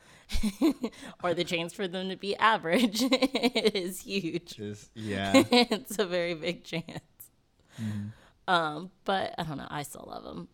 or 1.23 1.33
the 1.33 1.43
chance 1.43 1.73
for 1.73 1.87
them 1.87 2.09
to 2.09 2.15
be 2.15 2.35
average 2.35 3.01
is 3.11 4.01
huge. 4.01 4.55
Just 4.55 4.91
yeah, 4.93 5.31
it's 5.49 5.97
a 5.97 6.05
very 6.05 6.35
big 6.35 6.63
chance. 6.63 7.01
Um, 8.47 8.91
but 9.03 9.33
I 9.37 9.43
don't 9.43 9.57
know. 9.57 9.67
I 9.69 9.83
still 9.83 10.05
love 10.07 10.23
them. 10.23 10.47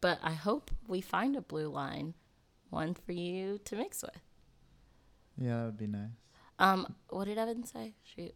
But 0.00 0.18
I 0.22 0.32
hope 0.32 0.70
we 0.86 1.00
find 1.00 1.34
a 1.36 1.40
blue 1.40 1.68
line, 1.68 2.14
one 2.70 2.94
for 2.94 3.12
you 3.12 3.58
to 3.64 3.76
mix 3.76 4.02
with. 4.02 4.12
yeah, 5.40 5.56
that 5.58 5.64
would 5.66 5.78
be 5.78 5.86
nice. 5.88 6.10
Um, 6.60 6.94
what 7.08 7.24
did 7.26 7.38
Evan 7.38 7.64
say? 7.64 7.94
Shoot. 8.02 8.34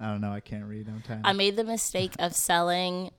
I 0.00 0.06
don't 0.10 0.20
know. 0.20 0.32
I 0.32 0.40
can't 0.40 0.64
read. 0.64 0.88
I'm. 0.88 1.20
I 1.24 1.32
made 1.32 1.56
the 1.56 1.64
mistake 1.64 2.12
of 2.18 2.34
selling 2.34 3.10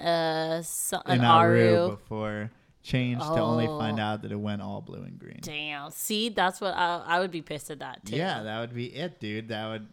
uh 0.00 0.62
so, 0.62 1.00
an 1.06 1.20
Aru. 1.24 1.90
Before 1.90 2.50
changed 2.82 3.22
to 3.22 3.40
only 3.40 3.66
find 3.66 3.98
Oh. 4.00 4.02
out 4.02 4.22
that 4.22 4.32
it 4.32 4.36
went 4.40 4.60
all 4.62 4.80
blue 4.80 5.02
and 5.02 5.18
green. 5.18 5.38
Damn. 5.42 5.90
See, 5.90 6.28
that's 6.30 6.60
what 6.60 6.74
I, 6.74 7.02
I 7.06 7.20
would 7.20 7.30
be 7.30 7.40
pissed 7.42 7.70
at 7.70 7.78
that 7.80 8.04
too. 8.04 8.16
Yeah, 8.16 8.42
that 8.42 8.60
would 8.60 8.74
be 8.74 8.86
it, 8.86 9.20
dude. 9.20 9.48
That 9.48 9.68
would. 9.68 9.88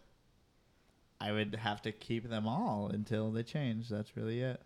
I 1.20 1.30
would 1.30 1.54
have 1.54 1.82
to 1.82 1.92
keep 1.92 2.28
them 2.28 2.48
all 2.48 2.88
until 2.92 3.30
they 3.30 3.44
change. 3.44 3.88
That's 3.88 4.16
really 4.16 4.40
it. 4.40 4.60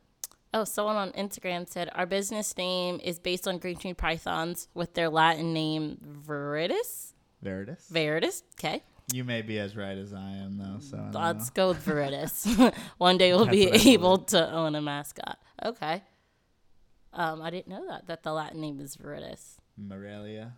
Oh, 0.54 0.64
someone 0.64 0.96
on 0.96 1.10
Instagram 1.12 1.68
said 1.68 1.90
our 1.94 2.06
business 2.06 2.56
name 2.56 3.00
is 3.02 3.18
based 3.18 3.46
on 3.46 3.58
green 3.58 3.76
tree 3.76 3.94
pythons 3.94 4.68
with 4.74 4.94
their 4.94 5.08
Latin 5.10 5.52
name 5.52 5.98
Viridis. 6.26 7.12
Veritas. 7.42 7.86
Viridis. 7.92 8.42
Okay. 8.58 8.82
You 9.12 9.22
may 9.22 9.42
be 9.42 9.58
as 9.58 9.76
right 9.76 9.96
as 9.96 10.12
I 10.12 10.30
am, 10.32 10.56
though. 10.58 10.78
So 10.80 11.10
Let's 11.12 11.46
know. 11.46 11.52
go 11.54 11.68
with 11.68 11.84
Viridis. 11.84 12.74
One 12.98 13.18
day 13.18 13.32
we'll 13.32 13.44
That's 13.44 13.56
be 13.56 13.92
able 13.92 14.18
to 14.18 14.50
own 14.50 14.74
a 14.74 14.82
mascot. 14.82 15.38
Okay. 15.64 16.02
Um, 17.12 17.40
I 17.40 17.50
didn't 17.50 17.68
know 17.68 17.86
that 17.88 18.06
that 18.08 18.22
the 18.22 18.32
Latin 18.32 18.60
name 18.60 18.80
is 18.80 18.96
Viridis. 18.96 19.56
Morelia. 19.76 20.54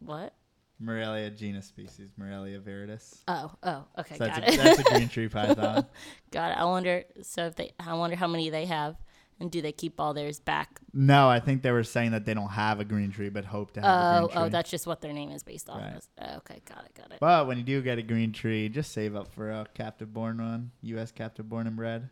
What? 0.00 0.34
Morelia 0.82 1.30
genus 1.30 1.66
species. 1.66 2.10
Morelia 2.16 2.58
viridis. 2.60 3.20
Oh, 3.28 3.52
oh, 3.62 3.84
okay, 3.98 4.16
So 4.16 4.24
that's, 4.26 4.38
got 4.38 4.48
a, 4.48 4.52
it. 4.52 4.56
that's 4.58 4.78
a 4.80 4.82
green 4.84 5.08
tree 5.08 5.28
python. 5.30 5.86
got 6.30 6.52
it. 6.52 6.58
I 6.58 6.64
wonder. 6.64 7.04
So 7.22 7.46
if 7.46 7.54
they, 7.56 7.72
I 7.78 7.94
wonder 7.94 8.16
how 8.16 8.26
many 8.26 8.50
they 8.50 8.66
have, 8.66 8.96
and 9.40 9.50
do 9.50 9.60
they 9.62 9.72
keep 9.72 9.98
all 9.98 10.14
theirs 10.14 10.38
back? 10.40 10.80
No, 10.92 11.28
I 11.28 11.40
think 11.40 11.62
they 11.62 11.70
were 11.72 11.82
saying 11.84 12.12
that 12.12 12.24
they 12.26 12.34
don't 12.34 12.50
have 12.50 12.78
a 12.80 12.84
green 12.84 13.10
tree, 13.10 13.28
but 13.28 13.44
hope 13.44 13.72
to 13.74 13.80
have 13.80 13.88
a 13.88 13.92
Oh, 13.92 14.12
green 14.12 14.24
oh, 14.24 14.28
tree. 14.28 14.42
oh, 14.42 14.48
that's 14.50 14.70
just 14.70 14.86
what 14.86 15.00
their 15.00 15.12
name 15.12 15.30
is 15.30 15.42
based 15.42 15.68
off 15.70 15.80
Right. 15.80 15.96
of. 15.96 16.06
Oh, 16.20 16.36
okay, 16.38 16.60
got 16.68 16.84
it, 16.84 16.94
got 16.94 17.10
it. 17.12 17.18
But 17.20 17.46
when 17.46 17.56
you 17.58 17.64
do 17.64 17.80
get 17.82 17.98
a 17.98 18.02
green 18.02 18.32
tree, 18.32 18.68
just 18.68 18.92
save 18.92 19.16
up 19.16 19.28
for 19.32 19.50
a 19.50 19.66
captive 19.74 20.12
born 20.12 20.38
one. 20.38 20.70
U.S. 20.82 21.10
captive 21.12 21.48
born 21.48 21.66
and 21.66 21.76
bred. 21.76 22.10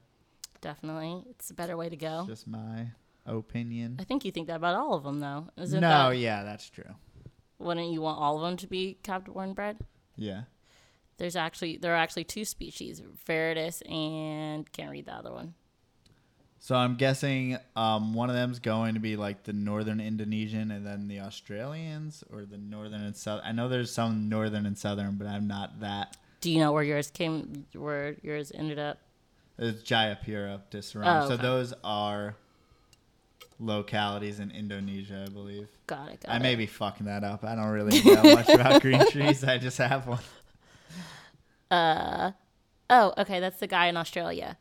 Definitely, 0.61 1.25
it's 1.31 1.51
a 1.51 1.55
better 1.55 1.77
way 1.77 1.89
to 1.89 1.97
go. 1.97 2.25
Just 2.27 2.47
my 2.47 2.89
opinion. 3.27 3.97
I 4.01 4.05
think 4.05 4.25
you 4.25 4.31
think 4.33 4.49
that 4.49 4.57
about 4.57 4.75
all 4.77 4.95
of 4.95 5.05
them, 5.05 5.21
though. 5.21 5.47
Isn't 5.57 5.81
no, 5.81 6.11
that, 6.11 6.19
yeah, 6.19 6.43
that's 6.43 6.69
true. 6.69 6.85
Wouldn't 7.61 7.93
you 7.93 8.01
want 8.01 8.19
all 8.19 8.37
of 8.37 8.43
them 8.43 8.57
to 8.59 8.67
be 8.67 8.99
captive 9.03 9.35
born 9.35 9.53
bred? 9.53 9.79
Yeah. 10.17 10.43
There's 11.19 11.37
actually 11.37 11.77
there 11.77 11.93
are 11.93 11.99
actually 11.99 12.25
two 12.25 12.45
species, 12.45 13.03
Veritas 13.27 13.83
and 13.83 14.71
can't 14.73 14.91
read 14.91 15.07
the 15.07 15.15
other 15.15 15.33
one. 15.33 15.55
So 16.59 16.75
I'm 16.75 16.97
guessing 16.97 17.59
um, 17.77 18.13
one 18.13 18.29
of 18.29 18.37
them's 18.37 18.59
going 18.59 18.95
to 18.95 19.01
be 19.01 19.17
like 19.17 19.45
the 19.45 19.53
northern 19.53 20.01
Indonesian 20.01 20.71
and 20.71 20.87
then 20.87 21.09
the 21.09 21.21
Australians 21.21 22.23
or 22.31 22.45
the 22.45 22.59
northern 22.59 23.03
and 23.03 23.17
south. 23.17 23.41
I 23.45 23.53
know 23.53 23.69
there's 23.69 23.91
some 23.91 24.29
northern 24.29 24.67
and 24.67 24.77
southern, 24.77 25.17
but 25.17 25.27
I'm 25.27 25.47
not 25.47 25.81
that. 25.81 26.17
Do 26.41 26.51
you 26.51 26.59
know 26.59 26.73
where 26.73 26.83
yours 26.83 27.11
came? 27.11 27.67
Where 27.75 28.17
yours 28.23 28.53
ended 28.55 28.79
up? 28.79 28.99
It's 29.59 29.83
Jayapura 29.83 30.61
Sarong. 30.83 31.25
Oh, 31.25 31.29
So 31.29 31.37
those 31.37 31.75
are 31.85 32.37
localities 33.61 34.41
in 34.41 34.51
Indonesia, 34.51 35.25
I 35.27 35.31
believe. 35.31 35.69
Got 35.87 36.09
it. 36.11 36.21
Got 36.21 36.33
I 36.33 36.37
it. 36.37 36.43
may 36.43 36.55
be 36.57 36.67
fucking 36.67 37.07
that 37.07 37.23
up. 37.23 37.45
I 37.45 37.55
don't 37.55 37.69
really 37.69 38.01
know 38.03 38.23
much 38.35 38.49
about 38.49 38.81
green 38.83 39.07
trees. 39.11 39.45
I 39.45 39.59
just 39.59 39.79
have 39.79 40.07
one. 40.07 40.19
Uh, 41.71 42.33
oh, 42.89 43.13
okay. 43.19 43.41
That's 43.41 43.61
the 43.61 43.67
guy 43.67 43.87
in 43.87 43.97
Australia. 43.97 44.57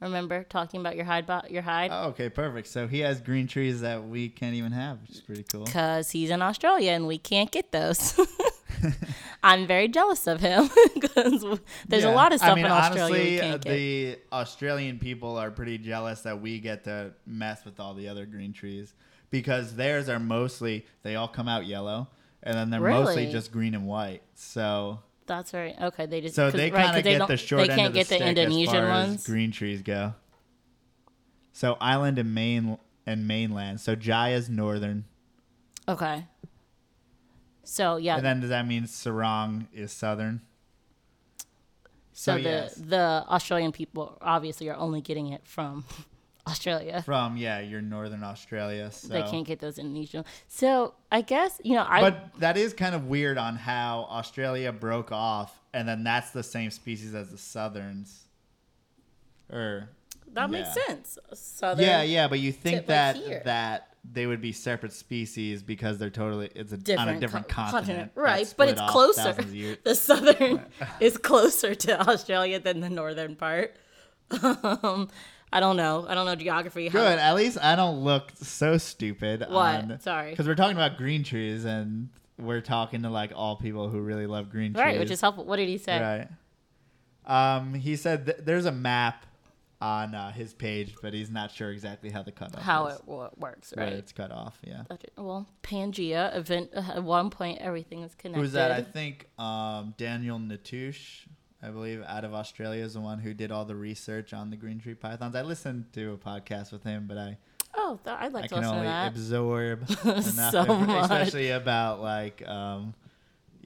Remember 0.00 0.44
talking 0.44 0.80
about 0.80 0.94
your 0.94 1.06
hide? 1.06 1.26
Bo- 1.26 1.42
your 1.48 1.62
hide? 1.62 1.90
Oh, 1.92 2.08
okay, 2.08 2.28
perfect. 2.28 2.68
So 2.68 2.86
he 2.86 3.00
has 3.00 3.20
green 3.20 3.46
trees 3.46 3.80
that 3.80 4.06
we 4.06 4.28
can't 4.28 4.54
even 4.54 4.72
have, 4.72 5.00
which 5.00 5.10
is 5.12 5.20
pretty 5.22 5.44
cool. 5.44 5.64
Because 5.64 6.10
he's 6.10 6.30
in 6.30 6.42
Australia 6.42 6.92
and 6.92 7.06
we 7.06 7.16
can't 7.18 7.50
get 7.50 7.72
those. 7.72 8.18
I'm 9.42 9.66
very 9.66 9.88
jealous 9.88 10.26
of 10.26 10.40
him 10.40 10.68
because 10.94 11.44
there's 11.88 12.04
a 12.04 12.10
lot 12.10 12.32
of 12.32 12.38
stuff 12.38 12.52
I 12.52 12.54
mean, 12.54 12.66
in 12.66 12.70
Australia 12.70 13.14
honestly, 13.14 13.40
uh, 13.40 13.56
get. 13.58 13.72
the 13.72 14.18
Australian 14.32 14.98
people 14.98 15.36
are 15.36 15.50
pretty 15.50 15.78
jealous 15.78 16.22
that 16.22 16.40
we 16.40 16.58
get 16.58 16.84
to 16.84 17.12
mess 17.26 17.64
with 17.64 17.80
all 17.80 17.94
the 17.94 18.08
other 18.08 18.26
green 18.26 18.52
trees 18.52 18.94
because 19.30 19.76
theirs 19.76 20.08
are 20.08 20.18
mostly 20.18 20.86
they 21.02 21.16
all 21.16 21.28
come 21.28 21.48
out 21.48 21.66
yellow 21.66 22.08
and 22.42 22.54
then 22.56 22.70
they're 22.70 22.80
mostly 22.80 23.30
just 23.30 23.52
green 23.52 23.74
and 23.74 23.86
white. 23.86 24.22
So 24.34 25.00
That's 25.26 25.52
right. 25.52 25.74
Okay, 25.80 26.06
they 26.06 26.20
just 26.20 26.36
so 26.36 26.50
they 26.50 26.70
kind 26.70 26.96
of 26.96 27.04
get 27.04 27.26
the 27.26 27.36
short 27.36 27.66
They 27.66 27.74
can't 27.74 27.92
the 27.92 27.98
get 28.00 28.08
the 28.08 28.26
Indonesian 28.26 28.88
ones. 28.88 29.14
as 29.16 29.26
green 29.26 29.50
trees 29.50 29.82
go. 29.82 30.14
So 31.52 31.76
island 31.80 32.18
and 32.18 32.34
main 32.34 32.78
and 33.06 33.26
mainland. 33.26 33.80
So 33.80 33.96
Jaya's 33.96 34.48
northern, 34.50 35.04
Okay. 35.88 36.26
So 37.66 37.96
yeah, 37.96 38.16
and 38.16 38.24
then 38.24 38.40
does 38.40 38.50
that 38.50 38.66
mean 38.66 38.86
Sarong 38.86 39.66
is 39.74 39.90
southern? 39.90 40.40
so, 42.12 42.36
So, 42.36 42.42
the 42.42 42.42
yes. 42.42 42.74
the 42.76 43.24
Australian 43.28 43.72
people 43.72 44.16
obviously 44.20 44.68
are 44.68 44.76
only 44.76 45.00
getting 45.00 45.32
it 45.32 45.40
from 45.44 45.84
Australia. 46.46 47.02
From 47.04 47.36
yeah, 47.36 47.58
your 47.58 47.82
northern 47.82 48.22
Australia. 48.22 48.92
So. 48.92 49.08
They 49.08 49.24
can't 49.24 49.44
get 49.44 49.58
those 49.58 49.78
Indonesian. 49.78 50.24
So 50.46 50.94
I 51.10 51.22
guess 51.22 51.60
you 51.64 51.74
know 51.74 51.84
I 51.88 52.00
but 52.00 52.38
that 52.38 52.56
is 52.56 52.72
kind 52.72 52.94
of 52.94 53.06
weird 53.06 53.36
on 53.36 53.56
how 53.56 54.06
Australia 54.10 54.70
broke 54.70 55.10
off, 55.10 55.60
and 55.74 55.88
then 55.88 56.04
that's 56.04 56.30
the 56.30 56.44
same 56.44 56.70
species 56.70 57.16
as 57.16 57.30
the 57.30 57.36
Southerns. 57.36 58.26
Or 59.52 59.88
that 60.34 60.50
makes 60.50 60.72
sense. 60.86 61.18
Southern, 61.34 61.84
yeah, 61.84 62.02
yeah, 62.02 62.28
but 62.28 62.38
you 62.38 62.52
think 62.52 62.86
that 62.86 63.16
here. 63.16 63.42
that 63.44 63.95
they 64.12 64.26
would 64.26 64.40
be 64.40 64.52
separate 64.52 64.92
species 64.92 65.62
because 65.62 65.98
they're 65.98 66.10
totally 66.10 66.50
it's 66.54 66.72
a, 66.72 66.76
on 66.76 66.80
different, 66.82 67.16
a 67.16 67.20
different 67.20 67.48
co- 67.48 67.70
continent, 67.70 68.14
that 68.14 68.20
right? 68.20 68.54
But 68.56 68.68
it's 68.68 68.80
closer. 68.80 69.22
thousands 69.22 69.48
of 69.48 69.54
years. 69.54 69.78
The 69.84 69.94
southern 69.94 70.64
is 71.00 71.16
closer 71.16 71.74
to 71.74 72.08
Australia 72.08 72.58
than 72.60 72.80
the 72.80 72.90
northern 72.90 73.36
part. 73.36 73.74
Um, 74.42 75.08
I 75.52 75.60
don't 75.60 75.76
know. 75.76 76.04
I 76.08 76.14
don't 76.14 76.26
know 76.26 76.34
geography. 76.34 76.88
how- 76.88 76.98
Good. 76.98 77.18
At 77.18 77.34
least 77.36 77.58
I 77.62 77.76
don't 77.76 78.00
look 78.04 78.32
so 78.36 78.78
stupid. 78.78 79.44
What? 79.48 80.02
Sorry. 80.02 80.30
Because 80.30 80.46
we're 80.46 80.54
talking 80.56 80.76
about 80.76 80.96
green 80.96 81.22
trees, 81.22 81.64
and 81.64 82.08
we're 82.38 82.60
talking 82.60 83.02
to 83.02 83.10
like 83.10 83.32
all 83.34 83.56
people 83.56 83.88
who 83.88 84.00
really 84.00 84.26
love 84.26 84.50
green 84.50 84.72
trees. 84.74 84.82
Right, 84.84 84.98
which 84.98 85.10
is 85.10 85.20
helpful. 85.20 85.44
What 85.44 85.56
did 85.56 85.68
he 85.68 85.78
say? 85.78 86.00
Right. 86.00 86.28
Um, 87.26 87.74
he 87.74 87.96
said 87.96 88.26
th- 88.26 88.38
there's 88.42 88.66
a 88.66 88.72
map 88.72 89.26
on 89.80 90.14
uh, 90.14 90.32
his 90.32 90.54
page, 90.54 90.94
but 91.02 91.12
he's 91.12 91.30
not 91.30 91.50
sure 91.50 91.70
exactly 91.70 92.08
how 92.10 92.22
the 92.22 92.32
cutoff 92.32 92.62
How 92.62 92.86
is, 92.86 92.96
it 92.98 93.02
wo- 93.06 93.30
works, 93.36 93.72
where 93.76 93.86
right? 93.86 93.92
it's 93.94 94.12
cut 94.12 94.30
off. 94.32 94.58
Yeah. 94.66 94.84
Well, 95.18 95.46
Pangea 95.62 96.34
event 96.36 96.70
at 96.74 97.02
one 97.04 97.28
point 97.30 97.58
everything 97.60 98.02
is 98.02 98.14
connected. 98.14 98.40
Who's 98.40 98.52
that? 98.52 98.70
I 98.72 98.82
think 98.82 99.26
um, 99.38 99.94
Daniel 99.98 100.38
Natusch, 100.38 101.26
I 101.62 101.68
believe, 101.68 102.02
out 102.06 102.24
of 102.24 102.32
Australia, 102.32 102.84
is 102.84 102.94
the 102.94 103.00
one 103.00 103.18
who 103.18 103.34
did 103.34 103.52
all 103.52 103.64
the 103.66 103.76
research 103.76 104.32
on 104.32 104.48
the 104.50 104.56
green 104.56 104.78
tree 104.80 104.94
pythons. 104.94 105.34
I 105.36 105.42
listened 105.42 105.92
to 105.92 106.12
a 106.12 106.16
podcast 106.16 106.72
with 106.72 106.82
him, 106.84 107.04
but 107.06 107.18
I 107.18 107.36
oh, 107.76 107.98
th- 108.02 108.16
I'd 108.18 108.32
like 108.32 108.44
I 108.44 108.46
to 108.48 108.54
listen 108.56 108.70
to 108.72 108.76
only 108.78 108.86
that. 108.86 109.08
absorb 109.12 109.80
enough, 110.04 110.50
So 110.52 110.64
much. 110.64 111.02
especially 111.02 111.50
about 111.50 112.00
like 112.00 112.46
um, 112.48 112.94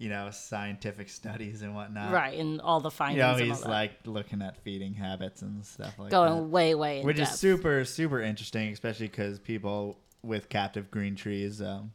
you 0.00 0.08
know 0.08 0.30
scientific 0.32 1.08
studies 1.20 1.62
and 1.62 1.74
whatnot. 1.74 2.10
right, 2.12 2.36
and 2.36 2.60
all 2.60 2.80
the 2.80 2.90
findings. 2.90 3.38
You 3.38 3.44
know, 3.46 3.52
he's 3.54 3.64
like 3.64 3.92
looking 4.06 4.42
at 4.42 4.56
feeding 4.64 4.94
habits 4.94 5.42
and 5.42 5.64
stuff 5.64 5.96
like 5.98 6.10
going 6.10 6.34
that. 6.36 6.42
way, 6.48 6.74
way 6.74 7.00
in 7.00 7.06
which 7.06 7.18
depth. 7.18 7.34
is 7.34 7.38
super 7.38 7.84
super 7.84 8.20
interesting 8.20 8.72
especially 8.72 9.06
because 9.08 9.38
people 9.38 9.98
with 10.22 10.48
captive 10.48 10.90
green 10.90 11.14
trees 11.14 11.62
um, 11.62 11.92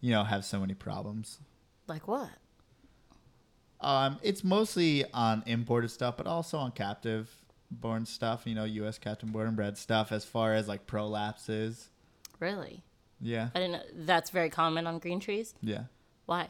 you 0.00 0.10
know 0.12 0.22
have 0.24 0.44
so 0.44 0.60
many 0.60 0.74
problems 0.74 1.38
Like 1.88 2.06
what? 2.06 2.28
um, 3.80 4.18
it's 4.22 4.42
mostly 4.44 5.04
on 5.12 5.42
imported 5.46 5.88
stuff 5.90 6.16
but 6.16 6.26
also 6.26 6.58
on 6.58 6.72
captive 6.72 7.30
born 7.70 8.06
stuff 8.06 8.42
you 8.46 8.54
know 8.54 8.64
us 8.64 8.98
captive 8.98 9.30
born 9.32 9.46
and 9.46 9.56
bred 9.56 9.76
stuff 9.76 10.10
as 10.12 10.24
far 10.24 10.54
as 10.54 10.68
like 10.68 10.86
prolapses 10.86 11.88
Really? 12.40 12.82
yeah 13.20 13.48
I 13.54 13.58
didn't 13.58 13.72
know. 13.72 13.82
That's 14.06 14.30
very 14.30 14.48
common 14.50 14.86
on 14.86 14.98
green 14.98 15.20
trees. 15.20 15.54
yeah 15.62 15.84
Why? 16.26 16.48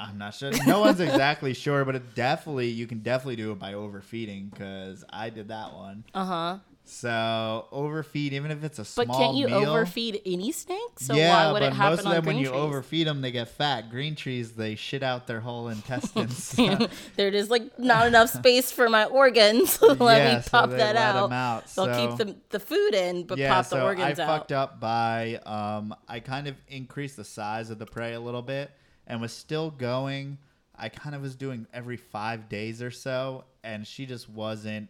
I'm 0.00 0.18
not 0.18 0.34
sure 0.34 0.50
no 0.66 0.80
one's 0.80 1.00
exactly 1.00 1.54
sure 1.64 1.84
but 1.84 1.94
it 1.94 2.14
definitely 2.14 2.68
you 2.68 2.86
can 2.86 2.98
definitely 3.00 3.36
do 3.36 3.52
it 3.52 3.58
by 3.58 3.74
overfeeding 3.74 4.48
because 4.52 5.04
i 5.10 5.30
did 5.30 5.48
that 5.48 5.72
one 5.72 6.04
Uh 6.14 6.24
huh. 6.24 6.58
so 6.84 7.66
overfeed 7.72 8.32
even 8.34 8.50
if 8.50 8.62
it's 8.62 8.78
a 8.78 8.84
small. 8.84 9.06
But 9.06 9.16
can't 9.16 9.36
you 9.36 9.46
meal, 9.46 9.70
overfeed 9.70 10.20
any 10.26 10.52
snake? 10.52 10.98
So 10.98 11.14
yeah, 11.14 11.30
why 11.46 11.52
would 11.52 11.60
but 11.60 11.62
it 11.68 11.72
happen 11.72 12.04
most 12.04 12.06
of 12.06 12.12
them, 12.12 12.24
when 12.26 12.36
you 12.36 12.50
overfeed 12.50 13.06
them, 13.06 13.22
they 13.22 13.30
get 13.32 13.48
fat. 13.48 13.88
Green 13.90 14.14
trees, 14.14 14.52
they 14.52 14.74
shit 14.74 15.02
out 15.02 15.26
their 15.26 15.40
whole 15.40 15.68
intestines. 15.68 16.50
there 17.16 17.28
is 17.28 17.48
like 17.48 17.78
not 17.78 18.06
enough 18.06 18.28
space 18.38 18.70
for 18.70 18.90
my 18.90 19.04
organs. 19.06 19.80
Let 19.80 19.98
Yeah, 20.00 20.36
me 20.36 20.42
so 20.42 20.50
pop 20.50 20.70
they 20.70 20.76
that 20.76 20.96
out. 20.96 21.32
out, 21.32 21.66
They'll 21.74 21.86
so- 21.86 22.16
keep 22.16 22.26
the, 22.26 22.36
the 22.50 22.60
food 22.60 22.94
in, 22.94 23.24
but 23.26 23.38
yeah, 23.38 23.54
pop 23.54 23.64
so 23.66 23.76
the 23.76 23.84
organs 23.84 24.18
I 24.18 24.22
out. 24.24 24.28
fucked 24.28 24.52
up 24.52 24.78
by 24.80 25.36
um, 25.46 25.94
I 26.06 26.20
kind 26.20 26.48
of 26.48 26.56
increased 26.68 27.16
the 27.16 27.24
size 27.24 27.70
of 27.70 27.78
the 27.78 27.86
prey 27.86 28.12
a 28.12 28.20
little 28.20 28.42
bit 28.42 28.70
and 29.06 29.20
was 29.20 29.32
still 29.32 29.70
going. 29.70 30.38
I 30.76 30.88
kind 30.88 31.14
of 31.14 31.22
was 31.22 31.36
doing 31.36 31.66
every 31.72 31.96
five 31.96 32.48
days 32.48 32.82
or 32.82 32.90
so, 32.90 33.44
and 33.62 33.86
she 33.86 34.06
just 34.06 34.28
wasn't. 34.28 34.88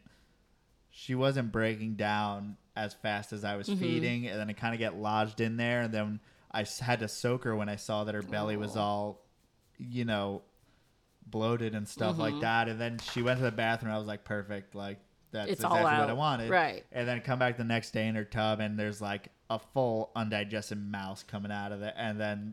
She 0.91 1.15
wasn't 1.15 1.51
breaking 1.53 1.95
down 1.97 2.57
as 2.77 2.95
fast 2.95 3.33
as 3.33 3.45
I 3.45 3.57
was 3.57 3.69
Mm-hmm. 3.69 3.81
feeding, 3.81 4.27
and 4.29 4.39
then 4.39 4.49
it 4.51 4.57
kind 4.57 4.75
of 4.75 4.79
get 4.79 4.97
lodged 4.97 5.41
in 5.41 5.57
there, 5.57 5.83
and 5.83 5.93
then 5.93 6.21
I 6.53 6.65
had 6.81 7.01
to 7.01 7.09
soak 7.09 7.45
her 7.45 7.55
when 7.57 7.69
I 7.69 7.77
saw 7.77 8.05
that 8.05 8.15
her 8.15 8.23
belly 8.23 8.57
was 8.57 8.77
all, 8.77 9.25
you 9.77 10.05
know, 10.05 10.43
bloated 11.27 11.75
and 11.75 11.89
stuff 11.89 12.12
Mm-hmm. 12.12 12.21
like 12.21 12.41
that. 12.41 12.69
And 12.69 12.81
then 12.81 12.99
she 12.99 13.23
went 13.23 13.39
to 13.39 13.45
the 13.45 13.51
bathroom. 13.51 13.93
I 13.93 13.99
was 13.99 14.07
like, 14.07 14.25
perfect, 14.25 14.75
like 14.75 14.99
that's 15.33 15.51
It's 15.53 15.65
exactly 15.65 15.99
what 15.99 16.11
I 16.11 16.12
wanted. 16.12 16.51
Right. 16.51 16.85
And 16.93 17.09
then 17.09 17.21
come 17.23 17.39
back 17.41 17.57
the 17.57 17.65
next 17.65 17.91
day 17.93 18.07
in 18.07 18.15
her 18.15 18.25
tub, 18.25 18.61
and 18.61 18.79
there's 18.79 19.01
like 19.01 19.29
a 19.51 19.59
full 19.59 20.12
undigested 20.15 20.79
mouse 20.79 21.23
coming 21.25 21.51
out 21.51 21.73
of 21.73 21.83
it, 21.83 21.93
and 21.97 22.21
then 22.21 22.53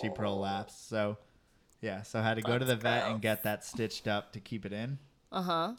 she 0.00 0.08
prolapsed. 0.08 0.88
So, 0.88 1.16
yeah, 1.80 2.02
so 2.02 2.18
I 2.18 2.22
had 2.22 2.34
to 2.34 2.42
go 2.42 2.58
to 2.58 2.64
the 2.64 2.76
vet 2.76 3.02
gross. 3.02 3.12
and 3.12 3.22
get 3.22 3.42
that 3.44 3.64
stitched 3.64 4.06
up 4.08 4.32
to 4.32 4.40
keep 4.40 4.64
it 4.66 4.72
in. 4.72 4.98
Uh 5.32 5.42
huh. 5.42 5.72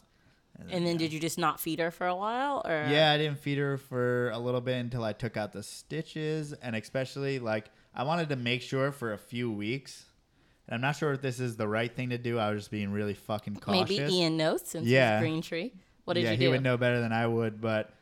And 0.69 0.87
then 0.87 0.95
did 0.95 1.11
you 1.11 1.19
just 1.19 1.37
not 1.37 1.59
feed 1.59 1.79
her 1.79 1.91
for 1.91 2.07
a 2.07 2.15
while, 2.15 2.61
or 2.65 2.87
Yeah, 2.89 3.11
I 3.11 3.17
didn't 3.17 3.39
feed 3.39 3.57
her 3.57 3.77
for 3.77 4.29
a 4.29 4.39
little 4.39 4.61
bit 4.61 4.77
until 4.77 5.03
I 5.03 5.11
took 5.11 5.35
out 5.35 5.51
the 5.51 5.61
stitches, 5.63 6.53
and 6.53 6.75
especially 6.77 7.39
like 7.39 7.65
I 7.93 8.03
wanted 8.03 8.29
to 8.29 8.37
make 8.37 8.61
sure 8.61 8.91
for 8.93 9.11
a 9.13 9.17
few 9.17 9.51
weeks. 9.51 10.05
And 10.67 10.75
I'm 10.75 10.81
not 10.81 10.95
sure 10.95 11.11
if 11.11 11.21
this 11.21 11.39
is 11.41 11.57
the 11.57 11.67
right 11.67 11.93
thing 11.93 12.09
to 12.11 12.17
do. 12.17 12.39
I 12.39 12.51
was 12.51 12.61
just 12.61 12.71
being 12.71 12.91
really 12.91 13.13
fucking 13.13 13.57
cautious. 13.57 13.97
maybe 13.97 14.13
Ian 14.13 14.37
knows 14.37 14.61
since 14.63 14.87
Yeah. 14.87 15.19
he's 15.19 15.23
green 15.23 15.41
tree. 15.41 15.73
What 16.05 16.13
did 16.13 16.23
yeah, 16.23 16.31
you 16.31 16.37
do? 16.37 16.43
he 16.43 16.47
would 16.49 16.63
know 16.63 16.77
better 16.77 17.01
than 17.01 17.11
I 17.11 17.27
would, 17.27 17.59
but 17.59 17.93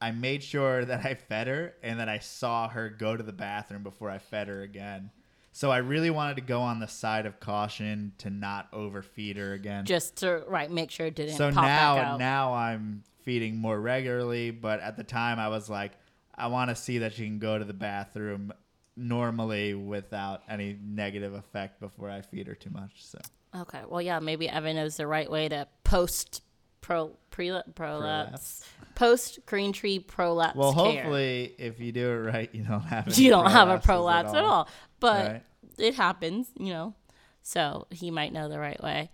I 0.00 0.12
made 0.12 0.42
sure 0.44 0.84
that 0.84 1.04
I 1.04 1.14
fed 1.14 1.48
her 1.48 1.74
and 1.82 1.98
that 1.98 2.08
I 2.08 2.20
saw 2.20 2.68
her 2.68 2.88
go 2.90 3.16
to 3.16 3.22
the 3.24 3.32
bathroom 3.32 3.82
before 3.82 4.08
I 4.08 4.18
fed 4.18 4.46
her 4.48 4.62
again. 4.62 5.10
So 5.58 5.72
I 5.72 5.78
really 5.78 6.10
wanted 6.10 6.36
to 6.36 6.42
go 6.42 6.60
on 6.60 6.78
the 6.78 6.86
side 6.86 7.26
of 7.26 7.40
caution 7.40 8.12
to 8.18 8.30
not 8.30 8.68
overfeed 8.72 9.36
her 9.38 9.54
again. 9.54 9.86
Just 9.86 10.18
to 10.18 10.44
right, 10.46 10.70
make 10.70 10.92
sure 10.92 11.06
it 11.06 11.16
didn't 11.16 11.34
so 11.34 11.50
pop 11.50 11.64
now 11.64 11.96
back 11.96 12.06
out. 12.06 12.18
now 12.20 12.54
I'm 12.54 13.02
feeding 13.24 13.56
more 13.56 13.80
regularly, 13.80 14.52
but 14.52 14.78
at 14.78 14.96
the 14.96 15.02
time 15.02 15.40
I 15.40 15.48
was 15.48 15.68
like 15.68 15.94
I 16.32 16.46
want 16.46 16.70
to 16.70 16.76
see 16.76 16.98
that 16.98 17.14
she 17.14 17.24
can 17.24 17.40
go 17.40 17.58
to 17.58 17.64
the 17.64 17.72
bathroom 17.72 18.52
normally 18.96 19.74
without 19.74 20.42
any 20.48 20.78
negative 20.80 21.34
effect 21.34 21.80
before 21.80 22.08
I 22.08 22.20
feed 22.20 22.46
her 22.46 22.54
too 22.54 22.70
much. 22.70 22.92
So 23.04 23.18
Okay. 23.56 23.80
Well, 23.88 24.00
yeah, 24.00 24.20
maybe 24.20 24.48
Evan 24.48 24.76
knows 24.76 24.96
the 24.96 25.08
right 25.08 25.28
way 25.28 25.48
to 25.48 25.66
post 25.82 26.44
pro 26.80 27.16
pre 27.30 27.60
prolapse, 27.74 28.64
post 28.94 29.40
green 29.44 29.72
tree 29.72 29.98
prolapse. 29.98 30.56
well, 30.56 30.72
care. 30.72 31.02
hopefully 31.02 31.54
if 31.58 31.80
you 31.80 31.90
do 31.90 32.10
it 32.10 32.32
right, 32.32 32.50
you 32.54 32.62
don't 32.62 32.82
have 32.82 33.08
you 33.18 33.30
don't 33.30 33.50
have 33.50 33.68
a 33.68 33.78
prolapse 33.78 34.34
at 34.34 34.44
all. 34.44 34.68
But 35.00 35.26
Right. 35.26 35.42
It 35.78 35.94
happens, 35.94 36.48
you 36.58 36.72
know. 36.72 36.94
So 37.42 37.86
he 37.90 38.10
might 38.10 38.32
know 38.32 38.48
the 38.48 38.58
right 38.58 38.82
way 38.82 39.10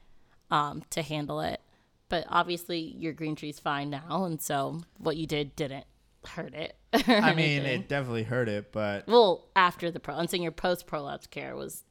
um, 0.51 0.83
to 0.91 1.03
handle 1.03 1.41
it. 1.41 1.61
But 2.09 2.25
obviously, 2.29 2.81
your 2.81 3.13
green 3.13 3.35
tree's 3.35 3.59
fine 3.59 3.91
now, 3.91 4.25
and 4.25 4.41
so 4.41 4.83
what 4.99 5.17
you 5.17 5.27
did 5.27 5.57
didn't 5.57 5.87
hurt 6.27 6.55
it. 6.55 6.77
I 7.09 7.35
mean, 7.35 7.63
it 7.63 7.89
definitely 7.89 8.23
hurt 8.25 8.49
it, 8.49 8.73
but 8.73 9.07
well 9.07 9.47
after 9.57 9.91
the 9.91 10.01
pro. 10.01 10.15
I'm 10.15 10.27
saying 10.27 10.43
your 10.43 10.53
post 10.53 10.87
prolapse 10.87 11.27
care 11.27 11.57
was 11.57 11.83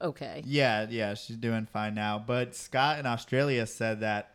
okay. 0.00 0.42
yeah, 0.44 0.86
yeah, 0.90 1.14
she's 1.14 1.36
doing 1.36 1.66
fine 1.66 1.94
now. 1.94 2.22
But 2.24 2.54
Scott 2.54 2.98
in 2.98 3.06
Australia 3.06 3.66
said 3.66 4.00
that 4.00 4.34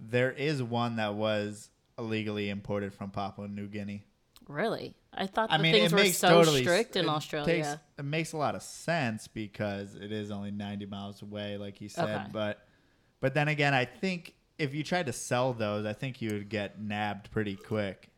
there 0.00 0.32
is 0.32 0.62
one 0.62 0.96
that 0.96 1.14
was 1.14 1.70
illegally 1.98 2.48
imported 2.50 2.94
from 2.94 3.10
Papua 3.10 3.48
New 3.48 3.66
Guinea. 3.66 4.04
Really, 4.48 4.94
I 5.18 5.26
thought 5.26 5.50
I 5.50 5.56
the 5.56 5.62
mean, 5.64 5.72
things 5.72 5.92
were 5.92 6.04
so 6.06 6.28
totally 6.28 6.62
strict 6.62 6.96
in 6.96 7.04
it 7.06 7.08
Australia. 7.08 7.46
Takes, 7.46 7.68
it 7.98 8.04
makes 8.04 8.32
a 8.32 8.36
lot 8.36 8.54
of 8.54 8.62
sense 8.62 9.26
because 9.28 9.94
it 9.96 10.12
is 10.12 10.30
only 10.30 10.50
90 10.52 10.86
miles 10.86 11.20
away, 11.22 11.56
like 11.58 11.80
you 11.80 11.88
said. 11.88 12.04
Okay. 12.04 12.24
But, 12.32 12.66
but 13.20 13.34
then 13.34 13.48
again, 13.48 13.74
I 13.74 13.84
think 13.84 14.34
if 14.58 14.74
you 14.74 14.84
tried 14.84 15.06
to 15.06 15.12
sell 15.12 15.52
those, 15.52 15.84
I 15.84 15.92
think 15.92 16.22
you 16.22 16.30
would 16.30 16.48
get 16.48 16.80
nabbed 16.80 17.30
pretty 17.30 17.56
quick. 17.56 18.08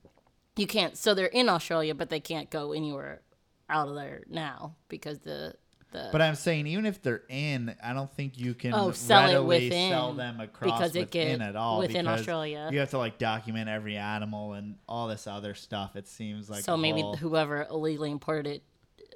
you 0.56 0.66
can't. 0.66 0.96
So 0.96 1.14
they're 1.14 1.26
in 1.26 1.48
Australia, 1.48 1.94
but 1.94 2.10
they 2.10 2.20
can't 2.20 2.50
go 2.50 2.72
anywhere 2.72 3.22
out 3.68 3.88
of 3.88 3.94
there 3.94 4.24
now 4.28 4.74
because 4.88 5.20
the 5.20 5.54
the. 5.90 6.08
But 6.12 6.22
I'm 6.22 6.34
saying, 6.34 6.66
even 6.66 6.86
if 6.86 7.02
they're 7.02 7.22
in, 7.28 7.74
I 7.82 7.92
don't 7.92 8.10
think 8.12 8.38
you 8.38 8.54
can 8.54 8.74
Oh, 8.74 8.90
sell 8.92 9.30
it 9.30 9.44
within, 9.46 9.90
sell 9.90 10.12
them 10.12 10.40
across 10.40 10.78
because 10.78 10.96
it 10.96 11.00
within 11.06 11.38
get 11.38 11.48
at 11.48 11.56
all. 11.56 11.78
within 11.80 12.04
because 12.06 12.20
Australia. 12.20 12.68
you 12.72 12.78
have 12.80 12.90
to 12.90 12.98
like 12.98 13.18
document 13.18 13.68
every 13.68 13.96
animal 13.96 14.52
and 14.54 14.76
all 14.88 15.08
this 15.08 15.26
other 15.26 15.54
stuff. 15.54 15.96
It 15.96 16.06
seems 16.08 16.48
like 16.50 16.64
so 16.64 16.76
maybe 16.76 17.00
whole- 17.02 17.16
whoever 17.16 17.66
illegally 17.70 18.10
imported 18.10 18.46
it. 18.46 18.62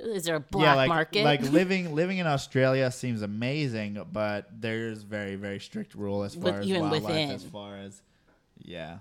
Is 0.00 0.24
there 0.24 0.34
a 0.36 0.40
black 0.40 0.64
yeah, 0.64 0.74
like, 0.74 0.88
market? 0.88 1.24
Like 1.24 1.42
living 1.52 1.94
living 1.94 2.18
in 2.18 2.26
Australia 2.26 2.90
seems 2.90 3.22
amazing, 3.22 4.04
but 4.12 4.48
there's 4.60 5.02
very 5.02 5.36
very 5.36 5.60
strict 5.60 5.94
rule 5.94 6.24
as 6.24 6.34
far 6.34 6.44
With- 6.44 6.54
as 6.56 6.66
even 6.66 6.82
wildlife. 6.82 7.02
within. 7.04 7.30
As 7.30 7.44
far 7.44 7.76
as 7.76 8.02
yeah, 8.58 8.98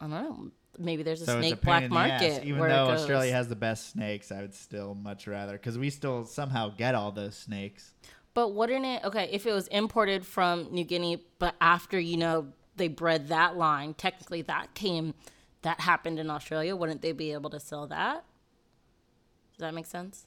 I 0.00 0.04
don't 0.06 0.10
know. 0.10 0.50
Maybe 0.78 1.02
there's 1.02 1.22
a 1.22 1.26
so 1.26 1.38
it's 1.38 1.46
a 1.46 1.48
snake 1.50 1.60
black 1.62 1.80
the 1.80 1.84
ass. 1.86 1.90
market. 1.90 2.44
Even 2.44 2.60
though. 2.62 2.90
Australia 2.90 3.32
has 3.32 3.48
the 3.48 3.56
best 3.56 3.90
snakes, 3.90 4.30
I 4.32 4.40
would 4.40 4.54
still 4.54 4.94
much 4.94 5.26
rather 5.26 5.52
because 5.52 5.78
we 5.78 5.90
still 5.90 6.24
somehow 6.24 6.70
get 6.76 6.94
all 6.94 7.12
those 7.12 7.36
snakes. 7.36 7.92
But 8.34 8.48
wouldn't 8.54 8.84
it 8.84 9.04
okay 9.04 9.28
if 9.32 9.46
it 9.46 9.52
was 9.52 9.68
imported 9.68 10.26
from 10.26 10.68
New 10.72 10.84
Guinea, 10.84 11.24
but 11.38 11.54
after 11.60 11.98
you 11.98 12.16
know 12.16 12.48
they 12.76 12.88
bred 12.88 13.28
that 13.28 13.56
line, 13.56 13.94
technically 13.94 14.42
that 14.42 14.74
came, 14.74 15.14
that 15.62 15.80
happened 15.80 16.18
in 16.18 16.28
Australia. 16.30 16.74
Wouldn't 16.74 17.02
they 17.02 17.12
be 17.12 17.32
able 17.32 17.50
to 17.50 17.60
sell 17.60 17.86
that? 17.86 18.24
Does 19.52 19.60
that 19.60 19.74
make 19.74 19.86
sense? 19.86 20.26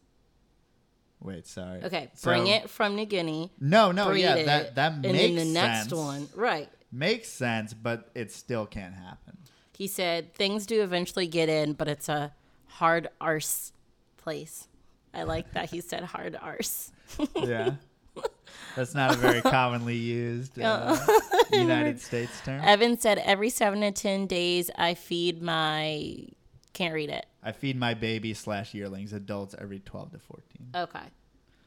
Wait, 1.19 1.47
sorry. 1.47 1.83
Okay, 1.83 2.09
So- 2.13 2.29
bring 2.31 2.47
it 2.47 2.69
from 2.69 2.95
New 2.95 3.05
Guinea, 3.05 3.51
No, 3.59 3.91
no, 3.91 4.11
yeah, 4.11 4.35
it, 4.35 4.45
that 4.45 4.75
that 4.75 4.91
and 4.93 5.01
makes 5.01 5.17
then 5.17 5.35
the 5.35 5.45
next 5.53 5.89
sense. 5.89 5.93
one, 5.93 6.29
right? 6.35 6.69
makes 6.91 7.27
sense, 7.27 7.73
but 7.73 8.09
it 8.15 8.31
still 8.31 8.65
can't 8.65 8.93
happen. 8.93 9.36
He 9.77 9.85
said 9.85 10.33
things 10.33 10.65
do 10.65 10.81
eventually 10.81 11.27
get 11.27 11.49
in, 11.49 11.73
but 11.73 11.87
it's 11.87 12.09
a 12.09 12.33
hard 12.65 13.09
arse 13.21 13.73
place. 14.17 14.67
I 15.13 15.21
like 15.21 15.53
that 15.53 15.69
he 15.69 15.81
said 15.81 16.03
hard 16.03 16.35
arse. 16.41 16.91
Yeah. 17.35 17.75
That's 18.75 18.95
not 18.95 19.13
a 19.13 19.17
very 19.17 19.41
commonly 19.41 19.95
used 19.95 20.59
uh, 20.59 20.97
United 21.51 22.01
States 22.01 22.41
term. 22.41 22.59
Evan 22.63 22.97
said 22.97 23.19
every 23.19 23.51
seven 23.51 23.81
to 23.81 23.91
ten 23.91 24.25
days 24.25 24.71
I 24.75 24.95
feed 24.95 25.43
my 25.43 26.25
can't 26.73 26.95
read 26.95 27.11
it. 27.11 27.27
I 27.43 27.51
feed 27.51 27.77
my 27.77 27.93
baby 27.93 28.33
slash 28.33 28.73
yearlings 28.73 29.13
adults 29.13 29.53
every 29.59 29.79
12 29.79 30.11
to 30.13 30.19
14. 30.19 30.43
Okay. 30.75 31.05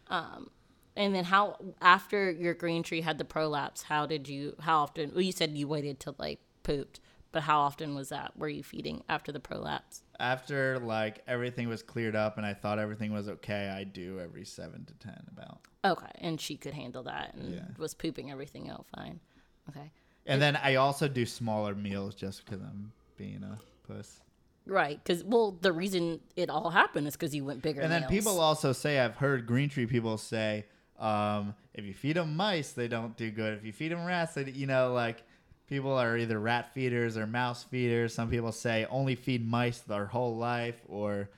Um, 0.08 0.50
and 0.96 1.14
then 1.14 1.24
how 1.24 1.56
after 1.80 2.30
your 2.30 2.54
green 2.54 2.82
tree 2.82 3.00
had 3.02 3.18
the 3.18 3.24
prolapse, 3.24 3.82
how 3.82 4.06
did 4.06 4.28
you? 4.28 4.56
How 4.60 4.78
often? 4.80 5.12
Well, 5.12 5.22
you 5.22 5.32
said 5.32 5.56
you 5.56 5.68
waited 5.68 6.00
till 6.00 6.16
like 6.18 6.40
pooped, 6.64 6.98
but 7.32 7.42
how 7.42 7.60
often 7.60 7.94
was 7.94 8.08
that? 8.08 8.36
Were 8.36 8.48
you 8.48 8.62
feeding 8.62 9.02
after 9.08 9.32
the 9.32 9.40
prolapse? 9.40 10.02
After 10.18 10.78
like 10.78 11.22
everything 11.26 11.68
was 11.68 11.82
cleared 11.82 12.16
up 12.16 12.36
and 12.36 12.44
I 12.46 12.54
thought 12.54 12.78
everything 12.78 13.12
was 13.12 13.28
okay, 13.28 13.68
I 13.68 13.84
do 13.84 14.18
every 14.20 14.44
7 14.44 14.84
to 14.84 14.94
10 14.94 15.26
about. 15.32 15.60
Okay, 15.84 16.10
and 16.16 16.40
she 16.40 16.56
could 16.56 16.74
handle 16.74 17.02
that 17.04 17.34
and 17.34 17.54
Yeah. 17.54 17.64
was 17.78 17.94
pooping 17.94 18.30
everything 18.30 18.68
out 18.68 18.86
fine. 18.94 19.20
Okay. 19.68 19.90
And 20.26 20.40
then 20.42 20.56
I 20.56 20.74
also 20.76 21.08
do 21.08 21.24
smaller 21.24 21.74
meals 21.74 22.14
just 22.14 22.44
because 22.44 22.60
I'm 22.60 22.92
being 23.16 23.42
a 23.42 23.58
puss. 23.86 24.20
Right, 24.66 25.02
because 25.02 25.24
well, 25.24 25.52
the 25.60 25.72
reason 25.72 26.20
it 26.36 26.50
all 26.50 26.70
happened 26.70 27.06
is 27.06 27.14
because 27.14 27.34
you 27.34 27.44
went 27.44 27.62
bigger. 27.62 27.80
And 27.80 27.90
then 27.90 28.02
meals. 28.02 28.10
people 28.12 28.40
also 28.40 28.72
say, 28.72 29.00
I've 29.00 29.16
heard 29.16 29.46
green 29.46 29.68
tree 29.68 29.86
people 29.86 30.18
say, 30.18 30.66
um, 30.98 31.54
if 31.72 31.84
you 31.84 31.94
feed 31.94 32.16
them 32.16 32.36
mice, 32.36 32.72
they 32.72 32.86
don't 32.86 33.16
do 33.16 33.30
good. 33.30 33.54
If 33.58 33.64
you 33.64 33.72
feed 33.72 33.90
them 33.90 34.04
rats, 34.04 34.34
they, 34.34 34.50
you 34.50 34.66
know, 34.66 34.92
like 34.92 35.22
people 35.70 35.92
are 35.96 36.18
either 36.18 36.38
rat 36.38 36.74
feeders 36.74 37.16
or 37.16 37.26
mouse 37.26 37.62
feeders. 37.62 38.12
Some 38.12 38.28
people 38.28 38.52
say 38.52 38.86
only 38.90 39.14
feed 39.14 39.48
mice 39.48 39.78
their 39.78 40.04
whole 40.06 40.36
life, 40.36 40.78
or 40.88 41.30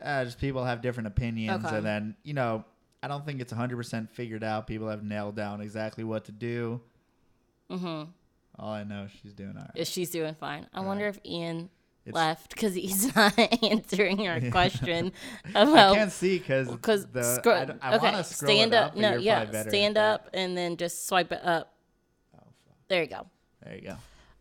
uh, 0.00 0.24
just 0.24 0.38
people 0.38 0.64
have 0.64 0.82
different 0.82 1.08
opinions. 1.08 1.64
Okay. 1.64 1.78
And 1.78 1.84
then, 1.86 2.16
you 2.22 2.34
know, 2.34 2.64
I 3.02 3.08
don't 3.08 3.26
think 3.26 3.40
it's 3.40 3.52
100% 3.52 4.10
figured 4.10 4.44
out. 4.44 4.66
People 4.66 4.88
have 4.88 5.02
nailed 5.02 5.34
down 5.34 5.60
exactly 5.60 6.04
what 6.04 6.26
to 6.26 6.32
do. 6.32 6.80
Mm-hmm. 7.70 8.10
All 8.58 8.70
I 8.72 8.84
know, 8.84 9.04
is 9.04 9.10
she's 9.22 9.32
doing 9.32 9.54
all 9.56 9.66
right. 9.74 9.86
She's 9.86 10.10
doing 10.10 10.34
fine? 10.34 10.66
I 10.72 10.80
wonder 10.80 11.06
if 11.06 11.18
Ian 11.26 11.70
It's- 12.04 12.14
left 12.14 12.50
because 12.50 12.74
he's 12.74 13.14
not 13.16 13.36
answering 13.64 14.28
our 14.28 14.40
question 14.50 15.12
I 15.54 15.64
can't 15.64 16.12
see 16.12 16.38
because 16.38 16.68
because 16.68 17.06
scro- 17.36 17.52
I, 17.54 17.66
I 17.80 17.96
okay, 17.96 18.12
want 18.12 18.16
to 18.18 18.24
scroll 18.24 18.52
stand 18.52 18.74
up. 18.74 18.92
up. 18.92 18.96
no, 18.96 19.16
yeah, 19.16 19.62
stand 19.62 19.96
up 19.98 20.28
and 20.34 20.56
then 20.56 20.76
just 20.76 21.08
swipe 21.08 21.32
it 21.32 21.40
up. 21.42 21.72
Oh, 22.36 22.42
fuck. 22.64 22.76
There 22.88 23.02
you 23.02 23.08
go. 23.08 23.26
There 23.64 23.74
you 23.76 23.80
go. 23.82 23.96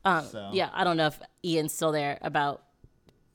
Um, 0.05 0.25
So- 0.25 0.49
yeah, 0.53 0.69
I 0.73 0.83
don't 0.83 0.97
know 0.97 1.07
if 1.07 1.19
Ian's 1.45 1.73
still 1.73 1.91
there 1.91 2.17
about 2.21 2.63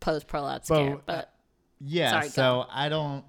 post 0.00 0.26
prolapse 0.26 0.68
But, 0.68 0.84
care, 0.84 0.94
uh, 0.96 1.00
but 1.06 1.32
Yeah. 1.80 2.10
Sorry, 2.10 2.28
so 2.28 2.66
I 2.70 2.88
don't. 2.88 3.24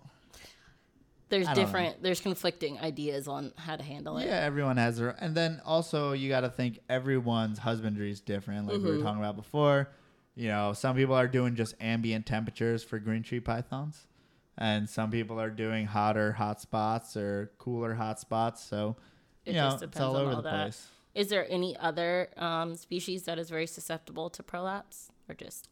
there's 1.29 1.47
I 1.47 1.53
don't 1.53 1.57
know. 1.61 1.65
different, 1.65 2.03
there's 2.03 2.19
conflicting 2.21 2.79
ideas 2.79 3.27
on 3.27 3.53
how 3.55 3.75
to 3.75 3.83
handle 3.83 4.17
it. 4.17 4.25
Yeah, 4.25 4.37
everyone 4.39 4.77
has 4.77 4.97
their, 4.97 5.09
and 5.09 5.35
then 5.35 5.61
also 5.63 6.13
you 6.13 6.27
got 6.29 6.41
to 6.41 6.49
think 6.49 6.79
everyone's 6.89 7.59
husbandry 7.59 8.09
is 8.11 8.19
different. 8.19 8.67
Like 8.67 8.77
we 8.77 8.83
were 8.83 8.97
Mhm. 8.97 9.03
talking 9.03 9.19
about 9.19 9.35
before, 9.35 9.89
you 10.35 10.47
know, 10.47 10.73
some 10.73 10.95
people 10.95 11.13
are 11.15 11.27
doing 11.27 11.55
just 11.55 11.75
ambient 11.79 12.25
temperatures 12.25 12.83
for 12.83 12.97
green 12.99 13.21
tree 13.23 13.39
pythons, 13.39 14.07
and 14.57 14.89
some 14.89 15.11
people 15.11 15.39
are 15.39 15.51
doing 15.51 15.85
hotter 15.85 16.33
hot 16.33 16.59
spots 16.61 17.15
or 17.15 17.51
cooler 17.59 17.93
hot 17.95 18.19
spots. 18.19 18.63
So 18.63 18.95
It 19.45 19.51
you 19.51 19.57
know, 19.57 19.69
just 19.71 19.83
it's 19.83 19.99
all 19.99 20.15
over 20.15 20.31
all 20.31 20.35
the 20.37 20.41
that. 20.43 20.63
place. 20.63 20.89
Is 21.19 21.27
there 21.27 21.45
any 21.51 21.75
other 21.75 22.29
um, 22.37 22.75
species 22.77 23.23
that 23.23 23.37
is 23.37 23.49
very 23.49 23.67
susceptible 23.67 24.29
to 24.29 24.41
prolapse, 24.41 25.11
or 25.27 25.35
just 25.35 25.67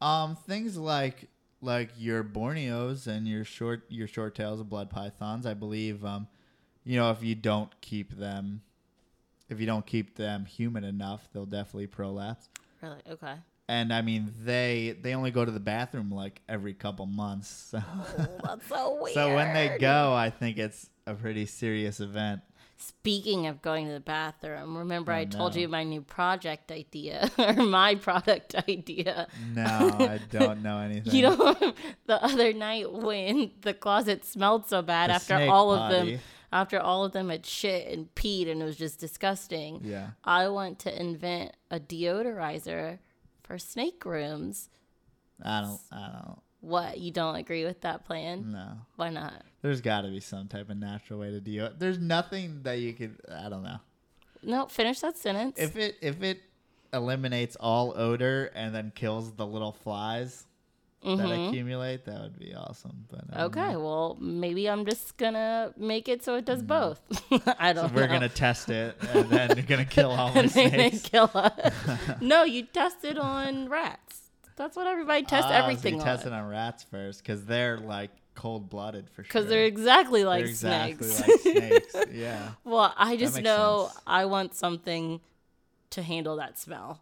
Um, 0.00 0.36
things 0.36 0.78
like 0.78 1.28
like 1.60 1.90
your 1.98 2.24
Borneos 2.24 3.06
and 3.06 3.28
your 3.28 3.44
short 3.44 3.82
your 3.90 4.08
short 4.08 4.34
tails 4.34 4.60
of 4.60 4.70
blood 4.70 4.88
pythons, 4.88 5.44
I 5.44 5.52
believe. 5.52 6.02
Um, 6.02 6.28
you 6.82 6.98
know, 6.98 7.10
if 7.10 7.22
you 7.22 7.34
don't 7.34 7.78
keep 7.82 8.16
them, 8.16 8.62
if 9.50 9.60
you 9.60 9.66
don't 9.66 9.84
keep 9.84 10.16
them 10.16 10.46
humid 10.46 10.84
enough, 10.84 11.28
they'll 11.34 11.44
definitely 11.44 11.88
prolapse. 11.88 12.48
really? 12.80 13.02
Okay. 13.10 13.34
And 13.68 13.92
I 13.92 14.00
mean, 14.00 14.32
they 14.44 14.96
they 14.98 15.14
only 15.14 15.30
go 15.30 15.44
to 15.44 15.50
the 15.50 15.60
bathroom 15.60 16.10
like 16.10 16.40
every 16.48 16.72
couple 16.72 17.04
months. 17.04 17.48
So, 17.48 17.82
Oh, 17.86 18.28
that's 18.44 18.66
so 18.66 18.98
weird. 19.02 19.14
so 19.20 19.34
when 19.34 19.52
they 19.52 19.76
go, 19.78 20.14
I 20.14 20.30
think 20.30 20.56
it's 20.56 20.88
a 21.06 21.12
pretty 21.12 21.44
serious 21.44 22.00
event. 22.00 22.40
Speaking 22.76 23.46
of 23.46 23.62
going 23.62 23.86
to 23.86 23.92
the 23.92 24.00
bathroom, 24.00 24.76
remember 24.76 25.12
Oh, 25.12 25.16
I 25.16 25.24
told 25.24 25.54
you 25.54 25.68
my 25.68 25.84
new 25.84 26.00
project 26.00 26.72
idea 26.72 27.30
or 27.38 27.54
my 27.54 27.94
product 27.94 28.54
idea. 28.68 29.28
No, 29.54 29.62
I 29.62 30.18
don't 30.30 30.62
know 30.62 30.78
anything. 30.78 31.14
You 31.14 31.22
know, 31.22 31.72
the 32.06 32.22
other 32.22 32.52
night 32.52 32.92
when 32.92 33.52
the 33.62 33.74
closet 33.74 34.24
smelled 34.24 34.68
so 34.68 34.82
bad 34.82 35.10
The 35.10 35.14
after 35.14 35.36
all 35.50 35.72
of 35.72 35.90
them, 35.90 36.18
after 36.52 36.80
all 36.80 37.04
of 37.04 37.12
them 37.12 37.28
had 37.28 37.46
shit 37.46 37.86
and 37.88 38.12
peed 38.14 38.50
and 38.50 38.60
it 38.60 38.64
was 38.64 38.76
just 38.76 38.98
disgusting. 38.98 39.80
Yeah. 39.84 40.10
I 40.24 40.48
want 40.48 40.80
to 40.80 41.00
invent 41.00 41.52
a 41.70 41.78
deodorizer 41.78 42.98
for 43.42 43.58
snake 43.58 44.04
rooms. 44.04 44.68
I 45.42 45.60
don't. 45.60 45.80
I 45.92 46.10
don't. 46.24 46.38
What? 46.64 46.98
You 46.98 47.10
don't 47.10 47.36
agree 47.36 47.64
with 47.64 47.80
that 47.82 48.04
plan? 48.06 48.52
No. 48.52 48.72
Why 48.96 49.10
not? 49.10 49.42
There's 49.62 49.80
got 49.80 50.02
to 50.02 50.08
be 50.08 50.20
some 50.20 50.48
type 50.48 50.70
of 50.70 50.76
natural 50.76 51.20
way 51.20 51.30
to 51.30 51.40
deal. 51.40 51.66
It. 51.66 51.78
There's 51.78 51.98
nothing 51.98 52.60
that 52.62 52.78
you 52.78 52.92
could. 52.92 53.16
I 53.30 53.48
don't 53.48 53.62
know. 53.62 53.78
No, 54.42 54.66
finish 54.66 55.00
that 55.00 55.16
sentence. 55.16 55.58
If 55.58 55.76
it 55.76 55.96
if 56.02 56.22
it 56.22 56.40
eliminates 56.92 57.56
all 57.58 57.92
odor 57.98 58.50
and 58.54 58.74
then 58.74 58.92
kills 58.94 59.32
the 59.32 59.46
little 59.46 59.72
flies 59.72 60.46
that 61.02 61.08
Mhm. 61.18 61.48
accumulate, 61.48 62.04
that 62.06 62.20
would 62.20 62.38
be 62.38 62.54
awesome. 62.54 63.06
But 63.10 63.24
Okay, 63.38 63.72
know. 63.72 63.80
well, 63.80 64.16
maybe 64.20 64.70
I'm 64.70 64.86
just 64.86 65.16
gonna 65.18 65.72
make 65.76 66.08
it 66.08 66.22
so 66.24 66.36
it 66.36 66.44
does 66.46 66.62
both. 66.62 67.00
I 67.58 67.72
don't 67.74 67.86
Mm. 67.86 67.88
So 67.90 67.94
we're 67.94 68.06
know. 68.06 68.12
gonna 68.14 68.28
test 68.30 68.68
it, 68.70 68.96
and 69.12 69.28
then 69.28 69.56
you're 69.56 69.66
gonna 69.66 69.84
kill 69.84 70.10
all 70.18 70.32
my 70.34 70.46
snakes. 70.46 71.02
kill 71.02 71.30
us. 71.34 71.72
no, 72.20 72.44
you 72.44 72.62
test 72.64 73.04
it 73.04 73.18
on 73.18 73.68
rats. 73.68 74.03
That's 74.56 74.76
what 74.76 74.86
everybody 74.86 75.22
tests 75.24 75.46
Ah, 75.46 75.58
so 75.58 75.62
everything 75.64 75.94
you 75.94 76.00
on. 76.00 76.06
testing 76.06 76.32
on 76.32 76.48
rats 76.48 76.84
first, 76.84 77.22
because 77.22 77.44
they're 77.44 77.78
like 77.78 78.10
cold 78.34 78.68
blooded 78.70 79.08
for 79.10 79.22
sure. 79.22 79.28
Because 79.28 79.46
they're 79.48 79.64
exactly 79.66 80.20
They're 80.22 80.30
like 80.30 80.44
exactly 80.44 81.08
snakes. 81.08 81.28
like 81.28 81.40
snakes. 81.92 82.12
Yeah. 82.12 82.50
well, 82.64 82.94
I 82.96 83.16
just 83.16 83.40
know 83.40 83.88
sense. 83.88 84.02
I 84.06 84.24
want 84.26 84.54
something 84.54 85.20
to 85.90 86.02
handle 86.02 86.36
that 86.36 86.58
smell. 86.58 87.00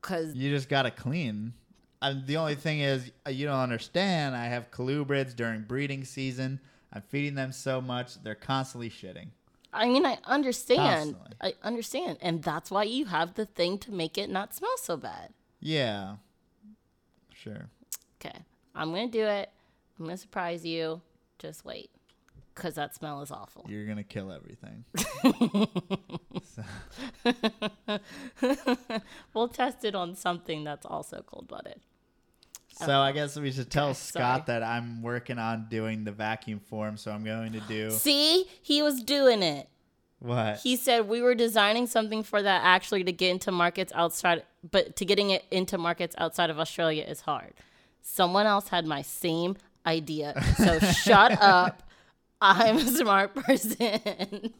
Because 0.00 0.34
You 0.34 0.50
just 0.50 0.68
gotta 0.68 0.90
clean. 0.90 1.54
And 2.00 2.26
the 2.26 2.36
only 2.36 2.56
thing 2.56 2.80
is, 2.80 3.12
uh, 3.26 3.30
you 3.30 3.46
don't 3.46 3.60
understand. 3.60 4.34
I 4.34 4.46
have 4.46 4.70
colubrids 4.72 5.36
during 5.36 5.62
breeding 5.62 6.04
season. 6.04 6.58
I'm 6.92 7.02
feeding 7.02 7.36
them 7.36 7.52
so 7.52 7.80
much; 7.80 8.20
they're 8.22 8.34
constantly 8.34 8.90
shitting. 8.90 9.28
I 9.72 9.86
mean, 9.86 10.04
I 10.04 10.18
understand. 10.24 11.14
Constantly. 11.14 11.36
I 11.40 11.54
understand, 11.66 12.18
and 12.20 12.42
that's 12.42 12.70
why 12.70 12.82
you 12.82 13.04
have 13.06 13.34
the 13.34 13.46
thing 13.46 13.78
to 13.78 13.92
make 13.92 14.18
it 14.18 14.28
not 14.28 14.52
smell 14.52 14.76
so 14.78 14.96
bad. 14.96 15.32
Yeah. 15.60 16.16
Sure. 17.42 17.68
Okay. 18.20 18.38
I'm 18.74 18.90
gonna 18.90 19.08
do 19.08 19.24
it. 19.24 19.50
I'm 19.98 20.04
gonna 20.04 20.16
surprise 20.16 20.64
you. 20.64 21.00
Just 21.38 21.64
wait, 21.64 21.90
cause 22.54 22.74
that 22.74 22.94
smell 22.94 23.20
is 23.20 23.32
awful. 23.32 23.66
You're 23.68 23.86
gonna 23.86 24.04
kill 24.04 24.30
everything. 24.30 24.84
we'll 29.34 29.48
test 29.48 29.84
it 29.84 29.96
on 29.96 30.14
something 30.14 30.62
that's 30.62 30.86
also 30.86 31.24
cold 31.26 31.48
blooded. 31.48 31.80
So 32.74 32.86
I 32.86 33.10
uh-huh. 33.10 33.12
guess 33.12 33.36
we 33.36 33.50
should 33.50 33.70
tell 33.70 33.86
Okay, 33.90 33.94
Scott 33.94 34.46
sorry. 34.46 34.60
that 34.60 34.62
I'm 34.62 35.02
working 35.02 35.38
on 35.38 35.66
doing 35.68 36.04
the 36.04 36.12
vacuum 36.12 36.60
form. 36.60 36.96
So 36.96 37.10
I'm 37.10 37.24
going 37.24 37.52
to 37.52 37.60
do 37.60 37.90
See, 37.90 38.46
he 38.62 38.82
was 38.82 39.02
doing 39.02 39.42
it. 39.42 39.68
What? 40.22 40.58
He 40.58 40.76
said 40.76 41.08
we 41.08 41.20
were 41.20 41.34
designing 41.34 41.86
something 41.86 42.22
for 42.22 42.40
that 42.42 42.62
actually 42.64 43.04
to 43.04 43.12
get 43.12 43.30
into 43.30 43.50
markets 43.50 43.92
outside, 43.94 44.44
but 44.70 44.96
to 44.96 45.04
getting 45.04 45.30
it 45.30 45.44
into 45.50 45.78
markets 45.78 46.14
outside 46.18 46.48
of 46.48 46.58
Australia 46.58 47.04
is 47.04 47.22
hard. 47.22 47.54
Someone 48.02 48.46
else 48.46 48.68
had 48.68 48.86
my 48.86 49.02
same 49.02 49.56
idea. 49.84 50.40
So 50.56 50.78
shut 50.92 51.40
up. 51.42 51.82
I'm 52.40 52.76
a 52.76 52.86
smart 52.86 53.34
person 53.34 54.52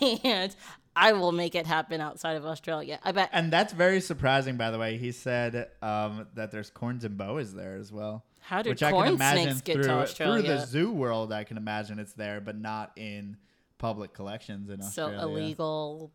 and 0.00 0.56
I 0.96 1.12
will 1.12 1.32
make 1.32 1.54
it 1.54 1.66
happen 1.66 2.00
outside 2.00 2.36
of 2.36 2.46
Australia. 2.46 2.98
I 3.02 3.12
bet. 3.12 3.30
And 3.32 3.52
that's 3.52 3.72
very 3.72 4.00
surprising, 4.00 4.56
by 4.56 4.70
the 4.70 4.78
way. 4.78 4.96
He 4.96 5.12
said 5.12 5.68
um, 5.82 6.26
that 6.34 6.50
there's 6.52 6.70
corns 6.70 7.04
and 7.04 7.16
boas 7.16 7.52
there 7.54 7.76
as 7.76 7.90
well. 7.90 8.24
How 8.40 8.62
did 8.62 8.70
which 8.70 8.82
I 8.82 8.90
corn 8.90 9.06
can 9.06 9.14
imagine 9.14 9.42
snakes 9.44 9.60
get 9.62 9.74
through, 9.74 9.84
to 9.84 10.06
through 10.06 10.42
the 10.42 10.66
zoo 10.66 10.92
world. 10.92 11.32
I 11.32 11.44
can 11.44 11.56
imagine 11.56 11.98
it's 11.98 12.12
there, 12.12 12.40
but 12.40 12.56
not 12.56 12.92
in 12.96 13.38
public 13.84 14.14
collections 14.14 14.70
in 14.70 14.80
Australia. 14.80 15.18
so 15.20 15.28
illegal 15.28 16.10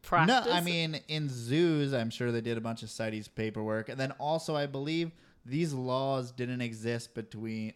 practice. 0.00 0.46
No, 0.46 0.52
I 0.52 0.62
mean 0.62 0.98
in 1.08 1.28
zoos, 1.28 1.92
I'm 1.92 2.08
sure 2.08 2.32
they 2.32 2.40
did 2.40 2.56
a 2.56 2.62
bunch 2.62 2.82
of 2.82 2.88
CITES 2.88 3.28
paperwork, 3.28 3.90
and 3.90 4.00
then 4.00 4.12
also 4.12 4.56
I 4.56 4.64
believe 4.64 5.12
these 5.44 5.74
laws 5.74 6.32
didn't 6.32 6.62
exist 6.62 7.14
between, 7.14 7.74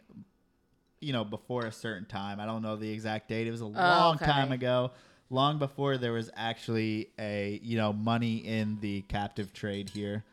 you 0.99 1.13
know, 1.13 1.23
before 1.23 1.65
a 1.65 1.71
certain 1.71 2.05
time. 2.05 2.39
I 2.39 2.47
don't 2.47 2.63
know 2.63 2.75
the 2.75 2.89
exact 2.91 3.29
date. 3.29 3.45
It 3.47 3.51
was 3.51 3.61
a 3.61 3.65
oh, 3.65 3.69
long 3.69 4.13
Oh, 4.13 4.15
okay. 4.15 4.25
time 4.25 4.51
ago, 4.51 4.91
long 5.29 5.59
before 5.59 5.97
there 5.97 6.13
was 6.13 6.31
actually 6.35 7.09
a 7.19 7.59
you 7.61 7.77
know 7.77 7.93
money 7.93 8.37
in 8.37 8.79
the 8.81 9.01
captive 9.03 9.53
trade 9.53 9.89
here. 9.89 10.23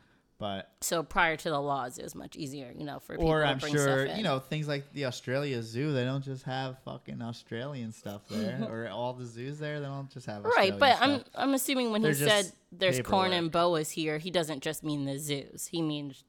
But 0.42 0.72
so 0.80 1.04
prior 1.04 1.36
to 1.36 1.50
the 1.50 1.60
laws, 1.60 1.98
it 1.98 2.02
was 2.02 2.16
much 2.16 2.34
easier, 2.34 2.74
you 2.76 2.84
know, 2.84 2.98
for 2.98 3.14
people 3.14 3.28
or 3.30 3.42
to 3.42 3.46
I'm 3.46 3.58
bring 3.58 3.72
sure 3.72 4.06
you 4.06 4.24
know 4.24 4.40
things 4.40 4.66
like 4.66 4.92
the 4.92 5.04
Australia 5.04 5.62
Zoo. 5.62 5.92
They 5.92 6.02
don't 6.02 6.24
just 6.24 6.42
have 6.42 6.78
fucking 6.84 7.22
Australian 7.22 7.92
stuff 7.92 8.22
there, 8.28 8.58
or 8.68 8.88
all 8.88 9.12
the 9.12 9.24
zoos 9.24 9.60
there. 9.60 9.78
They 9.78 9.86
don't 9.86 10.10
just 10.10 10.26
have 10.26 10.42
Right, 10.42 10.76
but 10.76 10.96
stuff. 10.96 11.08
I'm 11.36 11.48
I'm 11.50 11.54
assuming 11.54 11.92
when 11.92 12.02
They're 12.02 12.10
he 12.10 12.24
said 12.24 12.50
there's 12.72 13.00
corn 13.02 13.32
and 13.32 13.52
boas 13.52 13.92
here, 13.92 14.18
he 14.18 14.32
doesn't 14.32 14.64
just 14.64 14.82
mean 14.82 15.04
the 15.04 15.16
zoos. 15.16 15.68
He 15.68 15.80
means 15.80 16.24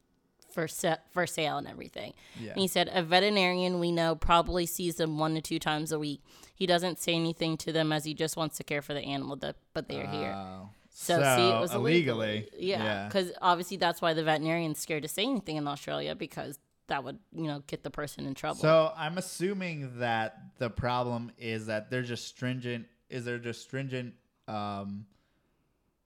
for 0.51 0.67
sa- 0.67 0.97
for 1.09 1.25
sale 1.25 1.57
and 1.57 1.67
everything. 1.67 2.13
Yeah. 2.39 2.51
And 2.51 2.59
he 2.59 2.67
said 2.67 2.91
a 2.93 3.01
veterinarian 3.01 3.79
we 3.79 3.91
know 3.91 4.13
probably 4.13 4.67
sees 4.67 4.97
them 4.97 5.17
one 5.17 5.33
to 5.33 5.41
two 5.41 5.57
times 5.57 5.91
a 5.91 5.97
week. 5.97 6.21
He 6.53 6.67
doesn't 6.67 7.01
say 7.01 7.15
anything 7.15 7.57
to 7.57 7.71
them 7.71 7.91
as 7.91 8.05
he 8.05 8.13
just 8.13 8.37
wants 8.37 8.57
to 8.57 8.63
care 8.63 8.83
for 8.83 8.93
the 8.93 9.01
animal, 9.01 9.37
that, 9.37 9.55
but 9.73 9.87
they're 9.87 10.05
here. 10.05 10.35
Oh. 10.37 10.69
Oh. 10.93 10.95
So, 10.95 11.15
see, 11.15 11.49
it 11.49 11.59
was 11.59 11.73
illegally. 11.73 12.47
illegally. 12.53 12.67
Yeah, 12.67 13.07
because 13.07 13.31
obviously 13.41 13.77
that's 13.77 14.01
why 14.01 14.13
the 14.13 14.23
veterinarian's 14.23 14.79
scared 14.79 15.03
to 15.03 15.09
say 15.09 15.23
anything 15.23 15.55
in 15.57 15.67
Australia 15.67 16.15
because 16.15 16.59
that 16.87 17.03
would 17.03 17.17
you 17.33 17.47
know 17.47 17.63
get 17.67 17.83
the 17.83 17.89
person 17.89 18.25
in 18.25 18.35
trouble. 18.35 18.59
So 18.59 18.91
I'm 18.95 19.17
assuming 19.17 19.99
that 19.99 20.37
the 20.59 20.69
problem 20.69 21.31
is 21.37 21.65
that 21.67 21.89
they're 21.89 22.03
just 22.03 22.27
stringent. 22.27 22.85
Is 23.09 23.25
there 23.25 23.39
just 23.39 23.61
stringent? 23.61 24.13
Um, 24.47 25.05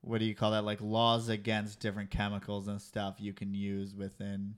what 0.02 0.20
do 0.20 0.26
you 0.26 0.36
call 0.36 0.52
that? 0.52 0.64
Like 0.64 0.80
laws 0.82 1.30
against 1.30 1.80
different 1.80 2.10
chemicals 2.10 2.68
and 2.68 2.82
stuff 2.82 3.16
you 3.20 3.34
can 3.34 3.54
use 3.54 3.94
within 3.94 4.56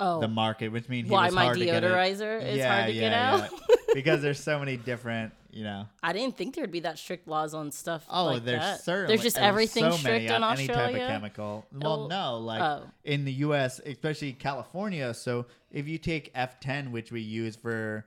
oh, 0.00 0.20
the 0.20 0.28
market, 0.28 0.68
which 0.68 0.88
means 0.88 1.08
why 1.08 1.30
my 1.30 1.48
deodorizer 1.48 2.42
is 2.42 2.64
hard 2.64 2.86
to 2.86 2.92
get 2.92 3.12
out? 3.12 3.50
because 3.94 4.22
there's 4.22 4.40
so 4.40 4.58
many 4.58 4.76
different. 4.76 5.32
You 5.56 5.64
know, 5.64 5.86
I 6.02 6.12
didn't 6.12 6.36
think 6.36 6.54
there'd 6.54 6.70
be 6.70 6.80
that 6.80 6.98
strict 6.98 7.26
laws 7.26 7.54
on 7.54 7.72
stuff. 7.72 8.04
oh, 8.10 8.26
like 8.26 8.44
there's 8.44 8.60
that. 8.60 8.80
certainly 8.82 9.08
there's 9.16 9.22
just 9.22 9.36
there's 9.36 9.46
everything 9.48 9.84
so 9.84 9.90
strict 9.92 10.24
many 10.24 10.36
in 10.36 10.42
on 10.42 10.58
any 10.58 10.66
type 10.66 10.90
of 10.94 11.00
chemical. 11.08 11.64
Well, 11.72 12.02
Oh, 12.04 12.06
no, 12.08 12.38
like 12.38 12.60
oh. 12.60 12.82
in 13.04 13.24
the 13.24 13.32
U.S., 13.32 13.80
especially 13.86 14.34
California. 14.34 15.14
So 15.14 15.46
if 15.70 15.88
you 15.88 15.96
take 15.96 16.34
F10, 16.34 16.90
which 16.90 17.10
we 17.10 17.22
use 17.22 17.56
for 17.56 18.04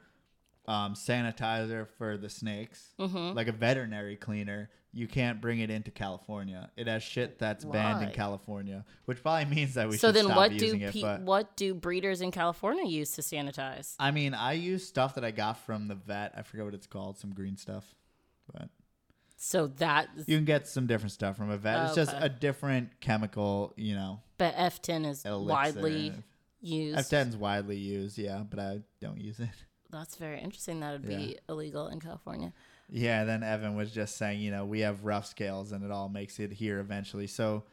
um, 0.68 0.94
sanitizer 0.94 1.88
for 1.98 2.18
the 2.18 2.30
snakes, 2.30 2.90
Mm-hmm. 3.00 3.36
like 3.36 3.48
a 3.48 3.52
veterinary 3.52 4.16
cleaner, 4.16 4.70
you 4.92 5.08
can't 5.08 5.40
bring 5.40 5.60
it 5.60 5.70
into 5.70 5.92
California. 5.92 6.70
It 6.76 6.88
has 6.88 7.04
shit 7.04 7.38
that's 7.38 7.64
banned 7.64 8.04
in 8.04 8.12
California, 8.12 8.86
which 9.06 9.22
probably 9.22 9.46
means 9.56 9.76
that 9.76 9.88
we 9.88 9.98
So 9.98 10.08
should 10.08 10.16
then, 10.16 10.26
stop 10.26 10.38
what 10.38 10.58
do 10.58 10.66
using 10.66 10.82
it. 10.82 10.94
pe- 10.94 11.20
what 11.20 11.56
do 11.56 11.74
breeders 11.76 12.22
in 12.22 12.32
California 12.32 12.86
use 12.86 13.12
to 13.14 13.22
sanitize? 13.22 13.96
I 14.00 14.12
mean, 14.12 14.34
I 14.34 14.54
use 14.54 14.88
stuff 14.88 15.16
that 15.16 15.24
I 15.24 15.32
got 15.32 15.60
from 15.66 15.88
the 15.88 15.96
vet. 15.96 16.34
I 16.36 16.42
forget 16.42 16.66
what 16.66 16.74
it's 16.74 16.88
called, 16.88 17.18
some 17.20 17.34
green 17.36 17.56
stuff, 17.56 17.86
but 18.52 18.70
So 19.38 19.68
that, 19.68 20.10
you 20.26 20.38
can 20.38 20.46
get 20.46 20.68
some 20.68 20.88
different 20.88 21.12
stuff 21.12 21.38
from 21.38 21.50
a 21.52 21.58
vet. 21.58 21.86
It's 21.86 21.96
just 21.96 22.16
Okay. 22.16 22.26
a 22.26 22.30
different 22.30 23.00
chemical, 23.00 23.74
you 23.78 23.94
know. 23.96 24.22
but 24.40 24.56
F10 24.56 25.06
is 25.06 25.24
elixir. 25.24 25.46
widely 25.54 26.14
used. 26.62 26.98
F10 27.12 27.30
is 27.30 27.38
widely 27.38 27.78
used, 27.78 28.18
yeah, 28.18 28.44
but 28.50 28.58
I 28.60 28.80
don't 29.00 29.22
use 29.22 29.40
it. 29.40 29.50
That's 29.92 30.16
very 30.18 30.40
interesting. 30.42 30.80
That 30.82 31.00
would 31.02 31.12
Yeah. 31.12 31.18
be 31.18 31.38
illegal 31.48 31.88
in 31.88 32.00
California. 32.00 32.54
Yeah, 32.92 33.24
then 33.24 33.44
Evan 33.44 33.76
was 33.76 33.92
just 33.92 34.18
saying, 34.18 34.42
you 34.42 34.52
know, 34.52 34.66
we 34.66 34.80
have 34.82 35.04
rough 35.04 35.26
scales 35.26 35.72
and 35.72 35.84
it 35.84 35.92
all 35.92 36.10
makes 36.10 36.40
it 36.40 36.52
here 36.52 36.80
eventually. 36.80 37.28
So, 37.28 37.64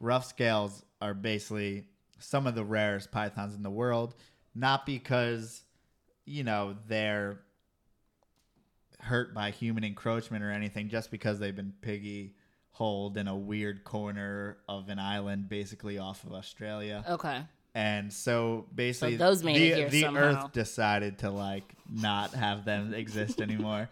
rough 0.00 0.26
scales 0.26 0.84
are 1.00 1.14
basically 1.14 1.84
some 2.18 2.46
of 2.46 2.54
the 2.54 2.64
rarest 2.64 3.10
pythons 3.10 3.54
in 3.54 3.62
the 3.62 3.70
world, 3.70 4.14
not 4.54 4.86
because, 4.86 5.62
you 6.24 6.44
know, 6.44 6.76
they're 6.88 7.40
hurt 9.00 9.32
by 9.34 9.50
human 9.50 9.84
encroachment 9.84 10.44
or 10.44 10.50
anything, 10.50 10.88
just 10.88 11.10
because 11.10 11.38
they've 11.38 11.56
been 11.56 11.72
piggy 11.80 12.34
holed 12.70 13.16
in 13.16 13.26
a 13.26 13.36
weird 13.36 13.84
corner 13.84 14.58
of 14.68 14.90
an 14.90 14.98
island 14.98 15.48
basically 15.48 15.96
off 15.96 16.24
of 16.24 16.32
Australia. 16.32 17.02
Okay. 17.08 17.42
And 17.74 18.12
so 18.12 18.66
basically, 18.74 19.16
those 19.16 19.42
made 19.42 19.56
the, 19.56 19.68
it 19.68 19.76
here 19.76 19.88
the 19.90 20.02
somehow. 20.02 20.44
Earth 20.44 20.52
decided 20.52 21.18
to 21.18 21.30
like 21.30 21.74
not 21.90 22.34
have 22.34 22.64
them 22.64 22.94
exist 23.02 23.40
anymore. 23.40 23.88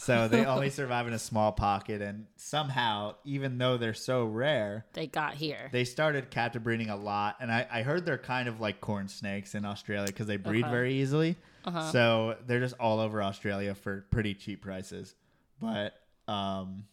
So 0.00 0.28
they 0.28 0.44
only 0.54 0.70
survive 0.70 1.06
in 1.06 1.12
a 1.12 1.18
small 1.18 1.52
pocket, 1.52 2.00
and 2.00 2.26
somehow, 2.36 3.16
even 3.24 3.58
though 3.58 3.76
they're 3.76 3.92
so 3.92 4.24
rare, 4.24 4.86
They 4.94 5.06
got 5.06 5.34
here. 5.34 5.68
they 5.72 5.84
started 5.84 6.30
captive 6.30 6.64
breeding 6.64 6.88
a 6.88 6.96
lot. 6.96 7.36
And 7.38 7.52
I, 7.52 7.66
I 7.70 7.82
heard 7.82 8.06
they're 8.06 8.16
kind 8.16 8.48
of 8.48 8.60
like 8.60 8.80
corn 8.80 9.08
snakes 9.08 9.54
in 9.54 9.66
Australia 9.66 10.06
because 10.06 10.26
they 10.26 10.38
breed 10.38 10.64
Okay. 10.64 10.70
very 10.70 10.94
easily. 10.94 11.36
Uh-huh. 11.66 11.92
So 11.92 12.36
they're 12.46 12.60
just 12.60 12.76
all 12.80 12.98
over 12.98 13.22
Australia 13.22 13.74
for 13.74 14.06
pretty 14.10 14.32
cheap 14.34 14.62
prices. 14.62 15.14
But 15.60 15.92
um, 16.26 16.84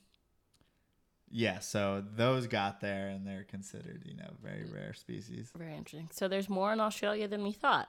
yeah, 1.31 1.59
so 1.59 2.03
those 2.15 2.47
got 2.47 2.81
there, 2.81 3.07
and 3.07 3.25
they're 3.25 3.45
considered 3.45 4.03
you 4.05 4.17
know 4.17 4.31
very 4.43 4.65
rare 4.65 4.93
species. 4.93 5.49
Very 5.57 5.75
interesting. 5.75 6.09
So 6.11 6.27
there's 6.27 6.49
more 6.49 6.73
in 6.73 6.81
Australia 6.81 7.29
than 7.29 7.43
we 7.43 7.53
thought. 7.53 7.87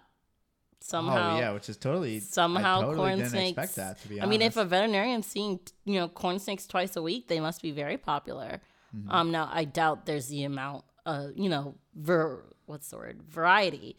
Somehow. 0.81 1.37
oh 1.37 1.39
yeah, 1.39 1.53
which 1.53 1.69
is 1.69 1.77
totally 1.77 2.21
somehow 2.21 2.79
I 2.79 2.81
totally 2.83 2.97
corn 2.97 3.19
didn't 3.19 3.31
snakes. 3.31 3.59
expect 3.59 3.77
that 3.77 4.03
to 4.03 4.09
be 4.09 4.23
I 4.23 4.27
mean, 4.27 4.43
if 4.43 4.57
a 4.57 4.65
veterinarian's 4.65 5.27
seeing 5.27 5.61
you 5.85 5.95
know 5.95 6.09
corn 6.09 6.39
snakes 6.39 6.67
twice 6.67 6.97
a 6.97 7.03
week, 7.03 7.29
they 7.29 7.41
must 7.41 7.63
be 7.63 7.73
very 7.73 7.97
popular. 7.97 8.61
Mm-hmm. 8.97 9.11
Um, 9.11 9.31
now 9.31 9.51
I 9.53 9.65
doubt 9.65 10.07
there's 10.07 10.29
the 10.29 10.45
amount, 10.45 10.85
uh, 11.05 11.29
you 11.35 11.49
know, 11.49 11.75
ver 11.95 12.45
what's 12.67 12.91
the 12.91 12.97
word 12.97 13.23
variety 13.29 13.97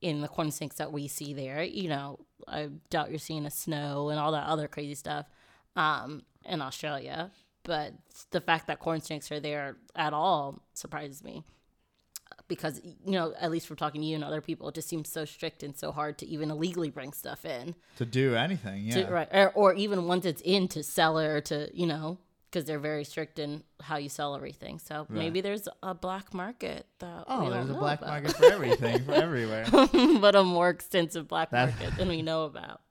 in 0.00 0.20
the 0.20 0.28
corn 0.28 0.50
snakes 0.50 0.76
that 0.76 0.92
we 0.92 1.06
see 1.06 1.32
there. 1.34 1.62
You 1.62 1.88
know, 1.88 2.18
I 2.48 2.70
doubt 2.90 3.10
you're 3.10 3.18
seeing 3.18 3.46
a 3.46 3.50
snow 3.50 4.08
and 4.08 4.18
all 4.18 4.32
that 4.32 4.48
other 4.48 4.68
crazy 4.68 4.94
stuff 4.94 5.26
um, 5.76 6.22
in 6.44 6.60
Australia. 6.60 7.30
But 7.62 7.94
the 8.30 8.40
fact 8.40 8.66
that 8.66 8.80
corn 8.80 9.00
snakes 9.00 9.30
are 9.30 9.38
there 9.38 9.76
at 9.94 10.12
all 10.12 10.62
surprises 10.74 11.22
me 11.22 11.44
because 12.48 12.80
you 12.84 13.12
know 13.12 13.32
at 13.40 13.50
least 13.50 13.66
from 13.66 13.76
talking 13.76 14.00
to 14.00 14.06
you 14.06 14.14
and 14.14 14.24
other 14.24 14.40
people 14.40 14.68
it 14.68 14.74
just 14.74 14.88
seems 14.88 15.08
so 15.08 15.24
strict 15.24 15.62
and 15.62 15.76
so 15.76 15.92
hard 15.92 16.18
to 16.18 16.26
even 16.26 16.50
illegally 16.50 16.90
bring 16.90 17.12
stuff 17.12 17.44
in 17.44 17.74
to 17.96 18.04
do 18.04 18.34
anything, 18.34 18.84
yeah. 18.84 19.06
to, 19.06 19.12
right 19.12 19.28
or, 19.32 19.50
or 19.52 19.74
even 19.74 20.06
once 20.06 20.24
it's 20.26 20.42
in 20.42 20.68
to 20.68 20.82
sell 20.82 21.18
it 21.18 21.26
or 21.26 21.40
to 21.40 21.68
you 21.72 21.86
know 21.86 22.18
because 22.50 22.66
they're 22.66 22.78
very 22.78 23.02
strict 23.04 23.38
in 23.38 23.62
how 23.80 23.96
you 23.96 24.08
sell 24.10 24.34
everything 24.36 24.78
so 24.78 25.06
maybe 25.08 25.40
there's 25.40 25.66
a 25.82 25.94
black 25.94 26.34
market 26.34 26.86
that 26.98 27.24
Oh, 27.26 27.48
there's 27.48 27.70
a 27.70 27.74
black 27.74 28.00
about. 28.00 28.10
market 28.10 28.36
for 28.36 28.44
everything, 28.52 29.02
for 29.04 29.12
everywhere. 29.26 29.64
but 30.20 30.34
a 30.34 30.42
more 30.44 30.68
extensive 30.68 31.26
black 31.28 31.50
That- 31.50 31.70
market 31.70 31.96
than 31.96 32.08
we 32.08 32.20
know 32.22 32.44
about 32.44 32.80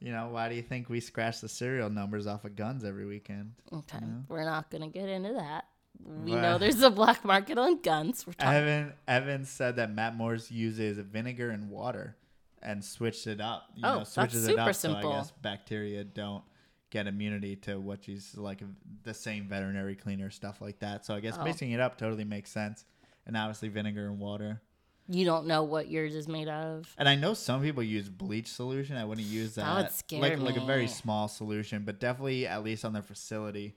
You 0.00 0.12
know, 0.12 0.28
why 0.28 0.50
do 0.50 0.54
you 0.54 0.60
think 0.62 0.90
we 0.90 1.00
scratch 1.00 1.40
the 1.40 1.48
serial 1.48 1.88
numbers 1.88 2.26
off 2.26 2.44
of 2.44 2.54
guns 2.56 2.84
every 2.84 3.06
weekend? 3.06 3.52
okay 3.72 3.98
we're 4.28 4.44
not 4.44 4.70
gonna 4.70 4.88
get 4.90 5.08
into 5.08 5.32
that 5.32 5.64
we 6.04 6.32
Well- 6.32 6.42
know 6.42 6.58
there's 6.58 6.82
a 6.82 6.90
black 6.90 7.24
market 7.24 7.56
on 7.58 7.80
guns 7.80 8.26
we're 8.26 8.34
talking 8.34 8.52
Evan 8.56 8.92
Evan 9.08 9.44
said 9.44 9.76
that 9.76 9.90
Matt 9.92 10.14
Morse 10.16 10.50
uses 10.50 10.98
vinegar 10.98 11.50
and 11.50 11.70
water 11.70 12.16
and 12.62 12.84
switched 12.84 13.26
it 13.26 13.40
up. 13.40 13.68
You 13.74 13.82
Oh, 13.86 13.88
know, 13.92 13.98
that's 13.98 14.12
switches 14.12 14.44
it 14.44 14.48
super 14.48 14.60
up 14.60 14.66
so 14.74 14.88
simple. 14.92 15.12
I 15.12 15.16
guess 15.18 15.30
bacteria 15.42 16.04
don't 16.04 16.44
get 16.90 17.06
immunity 17.06 17.56
to 17.56 17.80
what 17.80 18.04
she's 18.04 18.36
like 18.36 18.62
the 19.02 19.14
same 19.14 19.48
veterinary 19.48 19.96
cleaner 19.96 20.30
stuff 20.30 20.60
like 20.60 20.78
that. 20.80 21.04
So 21.04 21.14
I 21.14 21.20
guess 21.20 21.36
Oh. 21.38 21.44
mixing 21.44 21.72
it 21.72 21.80
up 21.80 21.98
totally 21.98 22.24
makes 22.24 22.50
sense. 22.50 22.84
And 23.26 23.36
obviously 23.36 23.68
vinegar 23.68 24.06
and 24.06 24.18
water. 24.18 24.60
You 25.08 25.24
don't 25.26 25.46
know 25.46 25.62
what 25.64 25.90
yours 25.90 26.14
is 26.14 26.28
made 26.28 26.48
of. 26.48 26.94
And 26.96 27.08
I 27.08 27.14
know 27.14 27.34
some 27.34 27.62
people 27.62 27.82
use 27.82 28.08
bleach 28.08 28.48
solution. 28.50 28.96
I 28.96 29.04
wouldn't 29.04 29.26
use 29.26 29.54
that. 29.56 29.64
That 29.64 29.82
would 29.82 29.92
scare 29.92 30.20
like 30.20 30.38
like 30.38 30.56
a 30.56 30.64
very 30.64 30.88
small 30.88 31.28
solution, 31.28 31.84
but 31.84 32.00
definitely 32.00 32.46
at 32.46 32.62
least 32.62 32.84
on 32.84 32.92
their 32.94 33.02
facility, 33.02 33.76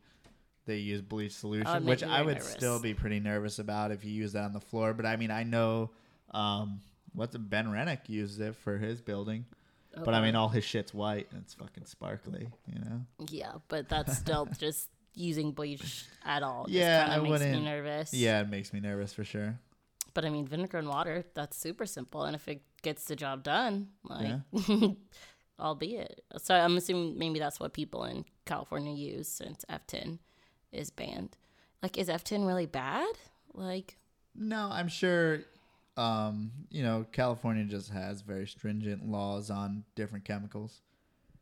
they 0.68 0.78
use 0.78 1.02
bleach 1.02 1.32
solution, 1.32 1.86
which 1.86 2.04
I 2.04 2.22
would 2.22 2.36
nervous. 2.38 2.52
still 2.52 2.80
be 2.80 2.94
pretty 2.94 3.20
nervous 3.20 3.58
about 3.58 3.92
if 3.92 4.06
you 4.06 4.12
use 4.12 4.34
that 4.34 4.44
on 4.44 4.54
the 4.54 4.60
floor. 4.60 4.94
But 4.94 5.08
I 5.08 5.16
mean, 5.16 5.32
I 5.32 5.42
know 5.44 5.90
um, 6.32 6.82
what's 7.14 7.34
it, 7.34 7.50
Ben 7.50 7.72
Rennick 7.72 8.02
used 8.08 8.40
it 8.40 8.56
for 8.56 8.78
his 8.78 9.02
building. 9.02 9.46
But 9.96 10.14
I 10.14 10.22
mean, 10.22 10.36
all 10.36 10.50
his 10.50 10.64
shit's 10.64 10.94
white 10.94 11.28
and 11.32 11.42
it's 11.42 11.56
fucking 11.56 11.86
sparkly, 11.86 12.48
you 12.72 12.80
know. 12.82 13.02
Yeah, 13.32 13.54
but 13.68 13.90
that's 13.90 14.16
still 14.16 14.48
just 14.60 14.90
using 15.16 15.54
bleach 15.54 16.06
at 16.24 16.44
all. 16.44 16.68
Yeah, 16.70 17.08
I 17.10 17.16
makes 17.18 17.24
me 17.24 17.30
wouldn't- 17.32 17.64
nervous. 17.64 18.14
Yeah, 18.14 18.42
it 18.42 18.50
makes 18.50 18.72
me 18.74 18.80
nervous 18.80 19.12
for 19.14 19.24
sure. 19.24 19.58
But 20.14 20.24
I 20.26 20.30
mean, 20.30 20.46
vinegar 20.46 20.78
and 20.78 20.88
water, 20.88 21.26
that's 21.34 21.58
super 21.58 21.88
simple. 21.88 22.24
And 22.26 22.36
if 22.36 22.48
it 22.48 22.62
gets 22.84 23.06
the 23.06 23.16
job 23.16 23.42
done, 23.44 23.88
like, 24.04 24.34
albeit. 25.60 26.22
So 26.38 26.54
I'm 26.56 26.78
assuming 26.78 27.18
maybe 27.18 27.40
that's 27.40 27.60
what 27.60 27.74
people 27.74 28.04
in 28.06 28.26
California 28.46 28.94
use 28.94 29.28
since 29.28 29.66
F10 29.70 30.20
is 30.78 30.90
banned. 30.90 31.36
Like, 31.82 31.98
is 31.98 32.10
F10 32.10 32.46
really 32.48 32.66
bad? 32.66 33.08
Like, 33.54 33.98
No, 34.36 34.70
I'm 34.72 34.88
sure. 34.88 35.42
Um, 35.96 36.52
you 36.70 36.84
know, 36.84 37.06
California 37.12 37.64
just 37.64 37.90
has 37.90 38.22
very 38.22 38.48
stringent 38.48 39.08
laws 39.08 39.50
on 39.50 39.84
different 39.96 40.26
chemicals. 40.26 40.82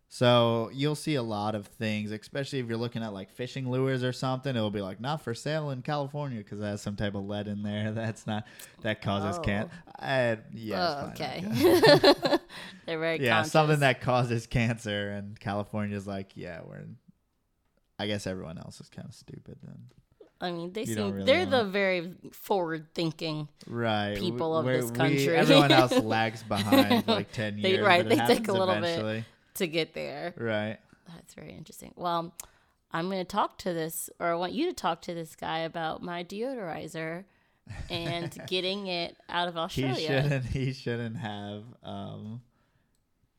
So 0.08 0.70
you'll 0.74 0.96
see 0.96 1.16
a 1.16 1.24
lot 1.24 1.56
of 1.56 1.68
things, 1.68 2.12
especially 2.12 2.60
if 2.60 2.68
you're 2.68 2.78
looking 2.78 3.04
at 3.04 3.12
like 3.12 3.30
fishing 3.32 3.70
lures 3.70 4.02
or 4.04 4.14
something. 4.14 4.56
It'll 4.56 4.72
be 4.72 4.82
like 4.82 5.02
not 5.02 5.22
for 5.22 5.34
sale 5.34 5.72
in 5.72 5.82
California 5.82 6.38
because 6.38 6.62
it 6.62 6.64
has 6.64 6.82
some 6.82 6.96
type 6.96 7.16
of 7.16 7.26
lead 7.26 7.48
in 7.48 7.64
there. 7.64 7.92
That's 7.94 8.26
not 8.26 8.46
that 8.82 9.02
causes 9.02 9.40
can. 9.40 9.70
I, 10.00 10.38
yeah, 10.54 11.04
oh, 11.04 11.10
okay. 11.10 11.44
They're 12.86 13.00
very 13.00 13.22
yeah, 13.22 13.38
conscious. 13.38 13.52
something 13.52 13.80
that 13.80 14.00
causes 14.00 14.48
cancer, 14.48 15.10
and 15.10 15.38
California's 15.40 16.08
like, 16.08 16.32
yeah, 16.36 16.62
we're. 16.66 16.86
I 18.00 18.08
guess 18.08 18.28
everyone 18.28 18.58
else 18.58 18.80
is 18.82 18.90
kind 18.90 19.08
of 19.08 19.14
stupid 19.14 19.58
then. 19.64 19.78
I 20.42 20.52
mean, 20.52 20.74
they 20.74 20.86
seem 20.86 21.12
really 21.14 21.26
they're 21.26 21.46
the 21.46 21.64
very 21.64 22.14
forward 22.34 22.88
thinking. 22.94 23.48
right 23.68 24.18
people 24.18 24.58
of 24.58 24.66
we're- 24.66 24.82
this 24.82 24.92
we- 24.92 24.98
country. 24.98 25.30
everyone 25.30 25.72
else 25.72 25.94
lags 26.16 26.44
behind 26.44 27.08
like 27.08 27.32
10 27.34 27.62
They- 27.62 27.70
years 27.72 27.86
right, 27.86 28.08
they 28.08 28.18
take 28.18 28.48
a 28.50 28.54
little 28.54 28.80
bit. 28.82 29.24
to 29.56 29.68
get 29.68 29.94
there. 29.94 30.34
right 30.38 30.78
That's 31.14 31.34
very 31.36 31.54
interesting. 31.54 31.94
Well, 31.96 32.34
I'm 32.92 33.06
going 33.10 33.20
to 33.20 33.24
talk 33.26 33.58
to 33.60 33.74
this, 33.74 34.10
or 34.20 34.28
I 34.28 34.36
want 34.36 34.54
you 34.54 34.68
to 34.68 34.74
talk 34.74 35.02
to 35.04 35.14
this 35.14 35.36
guy 35.36 35.60
about 35.60 36.02
my 36.04 36.24
deodorizer 36.24 37.24
and 37.90 38.38
getting 38.48 38.88
it 38.88 39.16
out 39.30 39.48
of 39.48 39.58
Australia. 39.58 39.96
he 39.96 40.06
shouldn't 40.06 40.46
he 40.46 40.74
shouldn't 40.74 41.18
have 41.18 41.64
um 41.84 42.42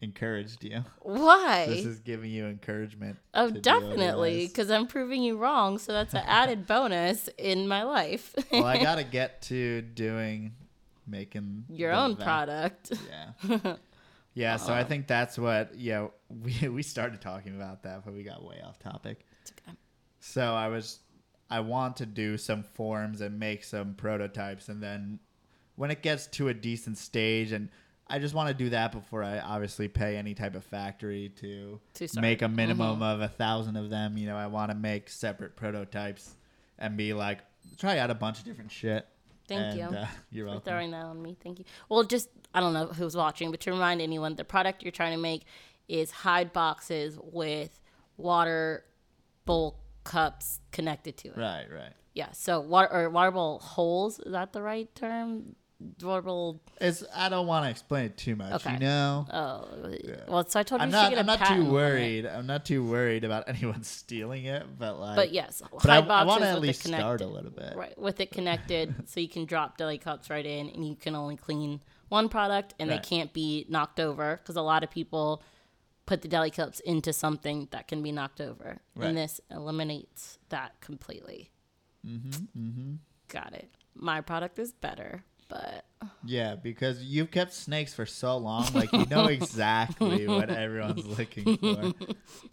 encouraged 0.00 0.62
you 0.62 0.84
Why? 1.00 1.66
this 1.66 1.86
is 1.86 2.00
giving 2.00 2.30
you 2.30 2.46
encouragement 2.46 3.18
oh, 3.34 3.50
definitely, 3.50 4.46
because 4.46 4.70
I'm 4.70 4.86
proving 4.86 5.22
you 5.22 5.38
wrong. 5.38 5.78
So 5.78 5.92
that's 5.92 6.12
an 6.14 6.22
added 6.26 6.66
bonus 6.68 7.28
in 7.38 7.66
my 7.66 7.82
life. 7.82 8.34
well 8.52 8.64
i 8.64 8.82
gotta 8.82 9.04
get 9.18 9.42
to 9.42 9.82
doing 9.82 10.52
making 11.06 11.64
Your 11.68 11.92
own 11.92 12.16
vac- 12.16 12.24
product. 12.24 12.92
yeah 13.08 13.76
yeah 14.34 14.56
so 14.56 14.72
i 14.72 14.80
uh-huh. 14.80 14.88
think 14.88 15.06
that's 15.06 15.38
what 15.38 15.74
yeah 15.76 16.08
we 16.28 16.68
we 16.68 16.82
started 16.82 17.20
talking 17.20 17.56
about 17.56 17.84
that 17.84 18.04
but 18.04 18.12
we 18.12 18.22
got 18.22 18.44
way 18.44 18.60
off 18.62 18.78
topic 18.78 19.24
okay. 19.66 19.76
So 20.26 20.42
I 20.42 20.66
was, 20.66 20.98
I 21.50 21.60
want 21.60 21.96
to 21.98 22.06
do 22.06 22.36
some 22.36 22.64
forms 22.64 23.20
and 23.20 23.38
make 23.38 23.62
some 23.62 23.94
prototypes, 23.94 24.68
and 24.68 24.82
then 24.82 25.20
when 25.76 25.92
it 25.92 26.02
gets 26.02 26.26
to 26.28 26.48
a 26.48 26.54
decent 26.54 26.98
stage, 26.98 27.52
and 27.52 27.68
I 28.08 28.18
just 28.18 28.34
want 28.34 28.48
to 28.48 28.54
do 28.54 28.70
that 28.70 28.92
before 28.92 29.22
I 29.24 29.40
obviously 29.40 29.88
pay 29.88 30.16
any 30.16 30.34
type 30.34 30.54
of 30.54 30.64
factory 30.64 31.32
to, 31.40 31.80
To 31.94 32.20
make 32.20 32.42
a 32.42 32.48
minimum 32.48 33.02
of 33.02 33.20
a 33.20 33.28
thousand 33.28 33.76
of 33.76 33.90
them. 33.90 34.16
You 34.16 34.26
know, 34.28 34.36
I 34.36 34.46
want 34.46 34.70
to 34.70 34.76
make 34.76 35.08
separate 35.08 35.56
prototypes 35.56 36.36
and 36.78 36.96
be 36.96 37.12
like, 37.12 37.40
try 37.78 37.98
out 37.98 38.10
a 38.10 38.14
bunch 38.14 38.38
of 38.38 38.44
different 38.44 38.70
shit. 38.70 39.06
Thank 39.48 39.60
And, 39.60 39.78
you. 39.78 39.98
Uh, 39.98 40.06
you're 40.30 40.46
for 40.46 40.50
welcome. 40.52 40.70
throwing 40.70 40.90
that 40.92 41.04
on 41.04 41.20
me. 41.20 41.36
Thank 41.42 41.58
you. 41.58 41.64
Well, 41.88 42.04
just 42.04 42.28
I 42.54 42.60
don't 42.60 42.72
know 42.72 42.86
who's 42.86 43.16
watching, 43.16 43.50
but 43.50 43.60
to 43.60 43.72
remind 43.72 44.00
anyone, 44.00 44.36
the 44.36 44.44
product 44.44 44.82
you're 44.82 44.92
trying 44.92 45.16
to 45.16 45.20
make 45.20 45.44
is 45.88 46.10
hide 46.10 46.52
boxes 46.52 47.18
with 47.20 47.80
water 48.16 48.84
bowl 49.44 49.78
cups 50.04 50.60
connected 50.72 51.16
to 51.18 51.28
it. 51.28 51.36
Right, 51.36 51.66
right. 51.72 51.92
Yeah. 52.14 52.32
So 52.32 52.60
water 52.60 52.88
or 52.92 53.10
water 53.10 53.30
bowl 53.30 53.58
holes 53.58 54.18
is 54.20 54.32
that 54.32 54.52
the 54.52 54.62
right 54.62 54.92
term? 54.94 55.54
Water. 56.02 56.58
It's 56.80 57.04
I 57.14 57.28
don't 57.28 57.46
want 57.46 57.66
to 57.66 57.70
explain 57.70 58.06
it 58.06 58.16
too 58.16 58.34
much. 58.34 58.52
Okay. 58.54 58.74
You 58.74 58.78
know. 58.78 59.26
Oh, 59.30 59.94
well. 60.26 60.46
So 60.48 60.58
I 60.60 60.62
told 60.62 60.80
you 60.80 60.84
I'm 60.84 60.90
not. 60.90 61.04
should 61.04 61.10
get 61.10 61.18
a 61.18 61.20
I'm 61.20 61.26
not 61.26 61.46
too 61.46 61.70
worried. 61.70 62.26
I'm 62.26 62.46
not 62.46 62.64
too 62.64 62.82
worried 62.84 63.24
about 63.24 63.44
anyone 63.48 63.82
stealing 63.82 64.46
it. 64.46 64.64
But 64.78 64.98
like. 64.98 65.16
But 65.16 65.32
yes, 65.32 65.62
But 65.70 65.90
I, 65.90 65.98
I 65.98 66.24
want 66.24 66.42
to 66.42 66.48
at 66.48 66.60
least 66.60 66.82
start 66.82 67.20
a 67.20 67.26
little 67.26 67.50
bit. 67.50 67.74
Right, 67.76 67.96
with 67.98 68.20
it 68.20 68.30
connected, 68.30 68.94
so 69.08 69.20
you 69.20 69.28
can 69.28 69.44
drop 69.44 69.76
deli 69.76 69.98
cups 69.98 70.30
right 70.30 70.46
in, 70.46 70.70
and 70.70 70.86
you 70.86 70.96
can 70.96 71.14
only 71.14 71.36
clean 71.36 71.82
one 72.08 72.28
product, 72.30 72.72
and 72.78 72.88
Right. 72.88 73.02
they 73.02 73.06
can't 73.08 73.32
be 73.34 73.66
knocked 73.68 74.00
over 74.00 74.36
because 74.36 74.56
a 74.56 74.62
lot 74.62 74.82
of 74.82 74.90
people 74.90 75.42
put 76.06 76.22
the 76.22 76.28
deli 76.28 76.50
cups 76.52 76.80
into 76.80 77.12
something 77.12 77.68
that 77.72 77.86
can 77.88 78.02
be 78.02 78.12
knocked 78.12 78.40
over, 78.40 78.78
Right. 78.94 79.08
and 79.08 79.16
this 79.18 79.40
eliminates 79.50 80.38
that 80.48 80.80
completely. 80.80 81.50
Mm-hmm. 82.06 82.28
Mm-hmm. 82.58 82.92
Got 83.28 83.52
it. 83.54 83.68
My 83.94 84.20
product 84.20 84.58
is 84.58 84.72
better, 84.72 85.24
but 85.48 85.84
Yeah, 86.24 86.56
because 86.56 87.02
you've 87.02 87.30
kept 87.30 87.52
snakes 87.52 87.94
for 87.94 88.04
so 88.06 88.36
long, 88.36 88.66
like 88.74 88.92
you 88.92 89.06
know 89.06 89.26
exactly 89.38 90.26
what 90.26 90.50
everyone's 90.50 91.06
looking 91.18 91.56
for. 91.58 91.92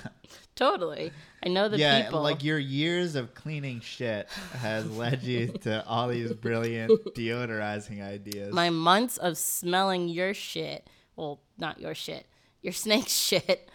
totally, 0.55 1.11
I 1.43 1.49
know 1.49 1.69
the 1.69 1.77
yeah, 1.77 2.03
people. 2.03 2.21
like 2.21 2.43
your 2.43 2.59
years 2.59 3.15
of 3.15 3.33
cleaning 3.33 3.79
shit 3.81 4.29
has 4.59 4.89
led 4.97 5.23
you 5.23 5.47
to 5.61 5.85
all 5.85 6.07
these 6.07 6.33
brilliant 6.33 6.91
deodorizing 7.15 8.01
ideas. 8.03 8.53
my 8.53 8.69
months 8.69 9.17
of 9.17 9.37
smelling 9.37 10.07
your 10.07 10.33
shit, 10.33 10.87
well, 11.15 11.41
not 11.57 11.79
your 11.79 11.95
shit, 11.95 12.25
your 12.61 12.73
snake 12.73 13.07
shit, 13.07 13.69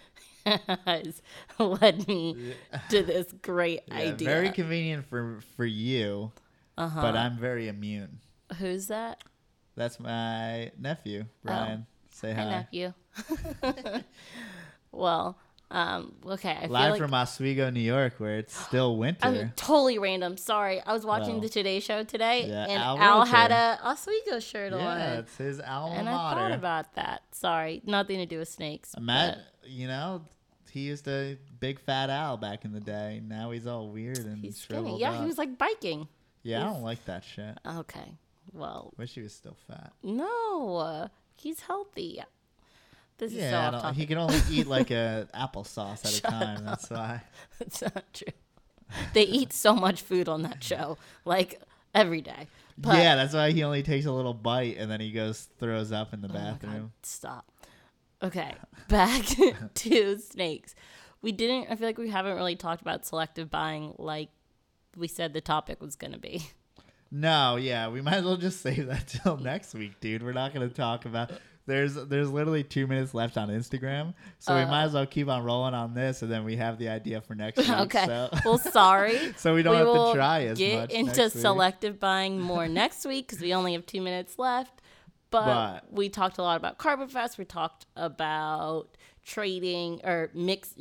has 0.87 1.23
led 1.59 2.07
me 2.07 2.55
to 2.91 3.03
this 3.03 3.33
great 3.43 3.81
Yeah, 3.89 3.95
idea. 3.97 4.29
Very 4.29 4.51
convenient 4.51 5.07
for 5.07 5.41
for 5.57 5.65
you, 5.67 6.33
uh-huh. 6.79 7.03
but 7.03 7.17
I'm 7.17 7.37
very 7.39 7.69
immune. 7.69 8.21
Who's 8.59 8.89
that? 8.89 9.23
That's 9.77 10.01
my 10.01 10.71
nephew, 10.79 11.25
Brian. 11.45 11.87
Say 12.11 12.33
hi. 12.33 12.45
My 12.45 12.51
hi. 12.51 12.51
nephew. 12.51 12.95
well, 14.93 15.39
um, 15.71 16.15
okay. 16.25 16.57
I 16.63 16.67
Live 16.67 16.93
like 16.93 16.99
from 17.01 17.13
Oswego, 17.13 17.71
New 17.71 17.81
York, 17.81 18.15
where 18.19 18.39
it's 18.39 18.57
still 18.57 18.97
winter. 18.99 19.27
I'm 19.27 19.53
totally 19.57 19.99
random. 19.99 20.37
Sorry, 20.37 20.81
I 20.81 20.93
was 20.93 21.05
watching 21.05 21.33
Well, 21.33 21.41
the 21.41 21.49
Today 21.49 21.81
Show 21.81 22.05
today, 22.05 22.47
yeah, 22.49 22.67
and 22.69 22.83
Al 22.83 22.99
Al, 22.99 23.25
had 23.27 23.51
a 23.51 23.79
Oswego 23.83 24.39
shirt 24.39 24.73
yeah, 24.73 24.79
on, 24.79 25.01
it's 25.19 25.37
his 25.37 25.61
alma 25.61 25.97
and 25.97 26.09
I 26.09 26.13
thought 26.13 26.53
about 26.53 26.95
that. 26.95 27.23
Sorry, 27.33 27.83
nothing 27.85 28.19
to 28.19 28.27
do 28.27 28.39
with 28.39 28.49
snakes. 28.49 28.95
Matt, 28.99 29.41
you 29.65 29.89
know, 29.89 30.23
he 30.71 30.81
used 30.81 31.09
a 31.09 31.37
big 31.59 31.81
fat 31.81 32.11
Al 32.11 32.37
back 32.37 32.65
in 32.65 32.73
the 32.73 32.81
day. 32.81 33.21
Now 33.27 33.51
he's 33.51 33.67
all 33.67 33.89
weird 33.89 34.19
and 34.19 34.41
but 34.41 34.47
he's 34.47 34.59
skinny. 34.59 35.01
Yeah, 35.01 35.13
up. 35.13 35.21
he 35.21 35.27
was 35.27 35.39
like 35.39 35.59
biking. 35.59 36.07
yeah, 36.45 36.63
I 36.63 36.73
don't 36.73 36.83
like 36.83 37.05
that 37.07 37.25
shit. 37.25 37.59
Okay, 37.67 38.15
well, 38.57 38.93
Wish 38.97 39.15
he 39.15 39.23
was 39.23 39.33
still 39.35 39.57
fat. 39.69 39.93
no, 40.03 41.09
he's 41.35 41.61
healthy. 41.61 42.21
This 43.19 43.33
is 43.33 43.39
so 43.39 43.45
Yeah, 43.45 43.69
off 43.71 43.83
topic. 43.83 43.97
he 43.99 44.07
can 44.07 44.19
only 44.19 44.39
eat 44.51 44.67
like 44.67 44.91
a 44.91 45.27
applesauce 45.35 46.05
at 46.05 46.11
a 46.13 46.15
Shut 46.21 46.31
time. 46.31 46.65
That's 46.65 46.91
why. 46.91 47.23
It's 47.61 47.81
not 47.83 48.05
true. 48.13 48.33
They 49.15 49.23
eat 49.23 49.53
so 49.53 49.75
much 49.75 50.03
food 50.03 50.29
on 50.29 50.43
that 50.43 50.63
show, 50.63 50.99
like 51.25 51.61
every 51.95 52.21
day. 52.21 52.47
But- 52.79 52.97
yeah, 52.99 53.17
that's 53.17 53.33
why 53.35 53.53
he 53.53 53.63
only 53.65 53.83
takes 53.83 54.05
a 54.07 54.13
little 54.13 54.35
bite 54.35 54.77
and 54.77 54.91
then 54.91 55.01
he 55.01 55.13
goes 55.13 55.49
throws 55.59 55.93
up 55.93 56.13
in 56.13 56.21
the 56.21 56.29
Oh 56.29 56.33
bathroom. 56.35 56.93
stop. 57.03 57.51
Okay, 58.23 58.55
back 58.89 59.25
to 59.75 60.19
snakes. 60.19 60.75
We 61.23 61.33
didn't. 61.33 61.69
I 61.71 61.77
feel 61.77 61.87
like 61.89 61.99
we 61.99 62.11
haven't 62.11 62.35
really 62.37 62.55
talked 62.57 62.83
about 62.83 63.05
selective 63.07 63.51
buying 63.51 63.95
like 63.99 64.29
we 64.97 65.09
said 65.09 65.33
the 65.33 65.41
topic 65.41 65.81
was 65.81 65.97
going 65.97 66.13
to 66.13 66.19
be. 66.19 66.49
No, 67.11 67.57
yeah, 67.57 67.89
we 67.89 68.01
might 68.03 68.15
as 68.17 68.25
well 68.25 68.37
just 68.37 68.61
save 68.61 68.87
that 68.89 69.07
till 69.23 69.37
next 69.37 69.75
week, 69.75 70.01
dude. 70.01 70.23
We're 70.23 70.33
not 70.33 70.53
gonna 70.53 70.69
talk 70.69 71.05
about. 71.05 71.31
There's 71.67 71.95
there's 71.95 72.31
literally 72.31 72.63
two 72.63 72.87
minutes 72.87 73.13
left 73.15 73.37
on 73.37 73.49
Instagram, 73.49 74.15
so 74.39 74.55
we 74.55 74.63
Uh. 74.63 74.69
might 74.69 74.85
as 74.85 74.93
well 74.93 75.07
keep 75.07 75.29
on 75.29 75.43
rolling 75.45 75.75
on 75.75 75.95
this, 75.95 76.23
and 76.23 76.31
then 76.31 76.45
we 76.45 76.57
have 76.57 76.79
the 76.79 76.89
idea 76.89 77.21
for 77.21 77.35
next 77.35 77.59
week. 77.59 77.71
okay. 77.71 78.07
So, 78.07 78.31
Well, 78.45 78.59
sorry. 78.59 79.33
so 79.37 79.55
we 79.55 79.63
don't 79.65 79.73
we 79.73 79.79
have 79.99 80.09
to 80.11 80.15
try 80.15 80.45
as 80.45 80.59
get 80.59 80.81
much. 80.81 80.91
into 80.93 81.07
next 81.23 81.35
week. 81.35 81.43
selective 81.43 81.99
buying 81.99 82.41
more 82.41 82.69
next 82.69 83.05
week 83.05 83.27
because 83.27 83.43
we 83.43 83.53
only 83.53 83.73
have 83.73 83.85
two 83.87 84.01
minutes 84.01 84.39
left. 84.39 84.81
But, 85.31 85.45
But- 85.47 85.93
we 85.93 86.09
talked 86.09 86.39
a 86.39 86.43
lot 86.43 86.57
about 86.57 86.79
Carbon 86.79 87.09
Fest. 87.09 87.37
We 87.37 87.45
talked 87.45 87.87
about 87.97 88.97
trading 89.25 90.01
or 90.05 90.31
mix. 90.35 90.73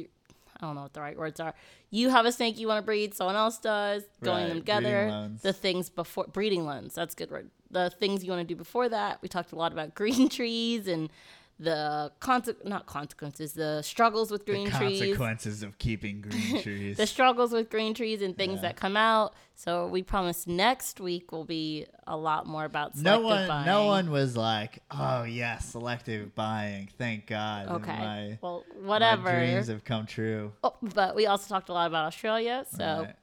I 0.59 0.65
don't 0.65 0.75
know 0.75 0.83
what 0.83 0.93
the 0.93 1.01
right 1.01 1.17
words 1.17 1.39
are. 1.39 1.53
You 1.89 2.09
have 2.09 2.25
a 2.25 2.31
snake 2.31 2.57
you 2.57 2.67
want 2.67 2.81
to 2.81 2.85
breed, 2.85 3.13
someone 3.13 3.35
else 3.35 3.57
does, 3.57 4.03
going 4.23 4.43
Right, 4.43 4.49
them 4.49 4.57
together. 4.59 5.07
The 5.41 5.53
things 5.53 5.89
before 5.89 6.25
breeding 6.27 6.65
loans, 6.65 6.95
that's 6.95 7.13
a 7.13 7.17
good 7.17 7.31
word. 7.31 7.49
The 7.71 7.89
things 7.89 8.23
you 8.23 8.31
want 8.31 8.47
to 8.47 8.53
do 8.53 8.57
before 8.57 8.87
that. 8.89 9.21
We 9.21 9.27
talked 9.27 9.51
a 9.51 9.55
lot 9.55 9.71
about 9.71 9.95
green 9.95 10.29
trees 10.37 10.87
and 10.87 11.09
the 11.57 12.11
conse- 12.19 12.65
not 12.65 12.85
consequences, 12.85 13.53
the 13.53 13.81
struggles 13.81 14.29
with 14.29 14.45
green 14.45 14.69
trees. 14.69 14.99
Consequences 14.99 15.63
of 15.63 15.77
keeping 15.77 16.19
green 16.21 16.61
trees. 16.63 16.97
The 16.97 17.07
struggles 17.07 17.53
with 17.53 17.69
green 17.69 17.93
trees 17.93 18.21
and 18.21 18.35
things 18.35 18.55
Yeah. 18.55 18.61
that 18.63 18.75
come 18.75 18.97
out. 18.97 19.33
So 19.55 19.87
we 19.87 20.03
promise 20.03 20.47
next 20.47 20.99
week 20.99 21.31
will 21.31 21.45
be 21.45 21.85
a 22.05 22.17
lot 22.17 22.45
more 22.45 22.65
about 22.65 22.97
no 22.97 23.21
one, 23.21 23.47
buying. 23.47 23.65
no 23.65 23.85
one 23.85 24.11
was 24.11 24.35
like, 24.35 24.79
"Oh 24.91 25.23
yes, 25.23 25.69
selective 25.69 26.35
buying." 26.35 26.89
Thank 26.97 27.27
God. 27.27 27.69
Okay. 27.69 27.97
My, 27.97 28.37
well, 28.41 28.65
my 28.81 28.87
whatever. 28.87 29.31
dreams 29.31 29.67
have 29.67 29.85
come 29.85 30.05
true. 30.05 30.51
Oh, 30.61 30.75
but 30.81 31.15
we 31.15 31.25
also 31.25 31.47
talked 31.47 31.69
a 31.69 31.73
lot 31.73 31.87
about 31.87 32.05
Australia. 32.07 32.65
So, 32.69 33.03
Right. 33.05 33.15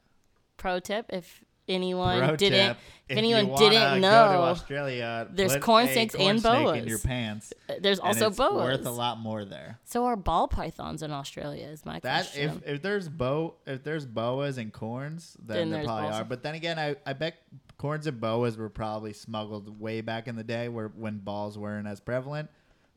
pro 0.57 0.79
tip: 0.79 1.05
if 1.09 1.42
anyone 1.67 2.35
didn't, 2.37 2.75
tip, 2.75 2.77
if 3.09 3.17
anyone 3.17 3.45
didn't 3.55 3.73
go 3.81 3.93
to 3.95 3.99
know, 3.99 4.09
Australia, 4.43 5.27
there's 5.31 5.55
corn 5.57 5.87
snakes 5.87 6.15
corn 6.15 6.29
and 6.31 6.41
snake 6.41 6.55
in 6.57 6.63
boas. 6.63 6.85
your 6.85 6.99
pants. 6.99 7.53
there's 7.79 7.99
and 7.99 8.07
also 8.07 8.27
it's 8.27 8.37
boas. 8.37 8.53
worth 8.53 8.85
a 8.85 8.91
lot 8.91 9.17
more 9.19 9.45
there. 9.45 9.79
So 9.85 10.05
are 10.05 10.15
ball 10.15 10.47
pythons 10.47 11.03
in 11.03 11.11
Australia? 11.11 11.67
Is 11.67 11.85
my 11.85 11.99
That 11.99 12.23
question. 12.25 12.61
if 12.65 12.75
if 12.75 12.81
there's 12.81 13.07
bow 13.09 13.55
if 13.65 13.83
there's 13.83 14.05
boas 14.05 14.57
and 14.57 14.71
corns, 14.73 15.37
Then 15.43 15.57
then, 15.57 15.69
there 15.71 15.83
probably 15.85 16.09
balls. 16.09 16.21
are. 16.21 16.23
But 16.25 16.43
then 16.43 16.55
again, 16.55 16.77
I, 16.79 16.95
I 17.05 17.13
bet 17.13 17.35
corns 17.77 18.07
and 18.07 18.19
boas 18.19 18.57
were 18.57 18.69
probably 18.69 19.13
smuggled 19.13 19.79
way 19.79 20.01
back 20.01 20.27
in 20.27 20.35
the 20.35 20.43
day 20.43 20.69
where 20.69 20.87
when 20.89 21.17
balls 21.19 21.57
weren't 21.57 21.87
as 21.87 21.99
prevalent. 21.99 22.49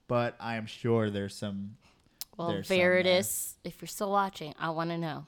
But 0.09 0.37
I 0.39 0.57
am 0.57 0.67
sure 0.67 1.11
there's 1.11 1.35
some. 1.35 1.77
well, 2.37 2.49
there's. 2.49 2.69
Veritas, 2.69 3.57
if 3.65 3.81
you're 3.81 3.89
still 3.89 4.11
watching, 4.13 4.55
I 4.59 4.71
want 4.71 4.91
to 4.91 4.99
know. 4.99 5.27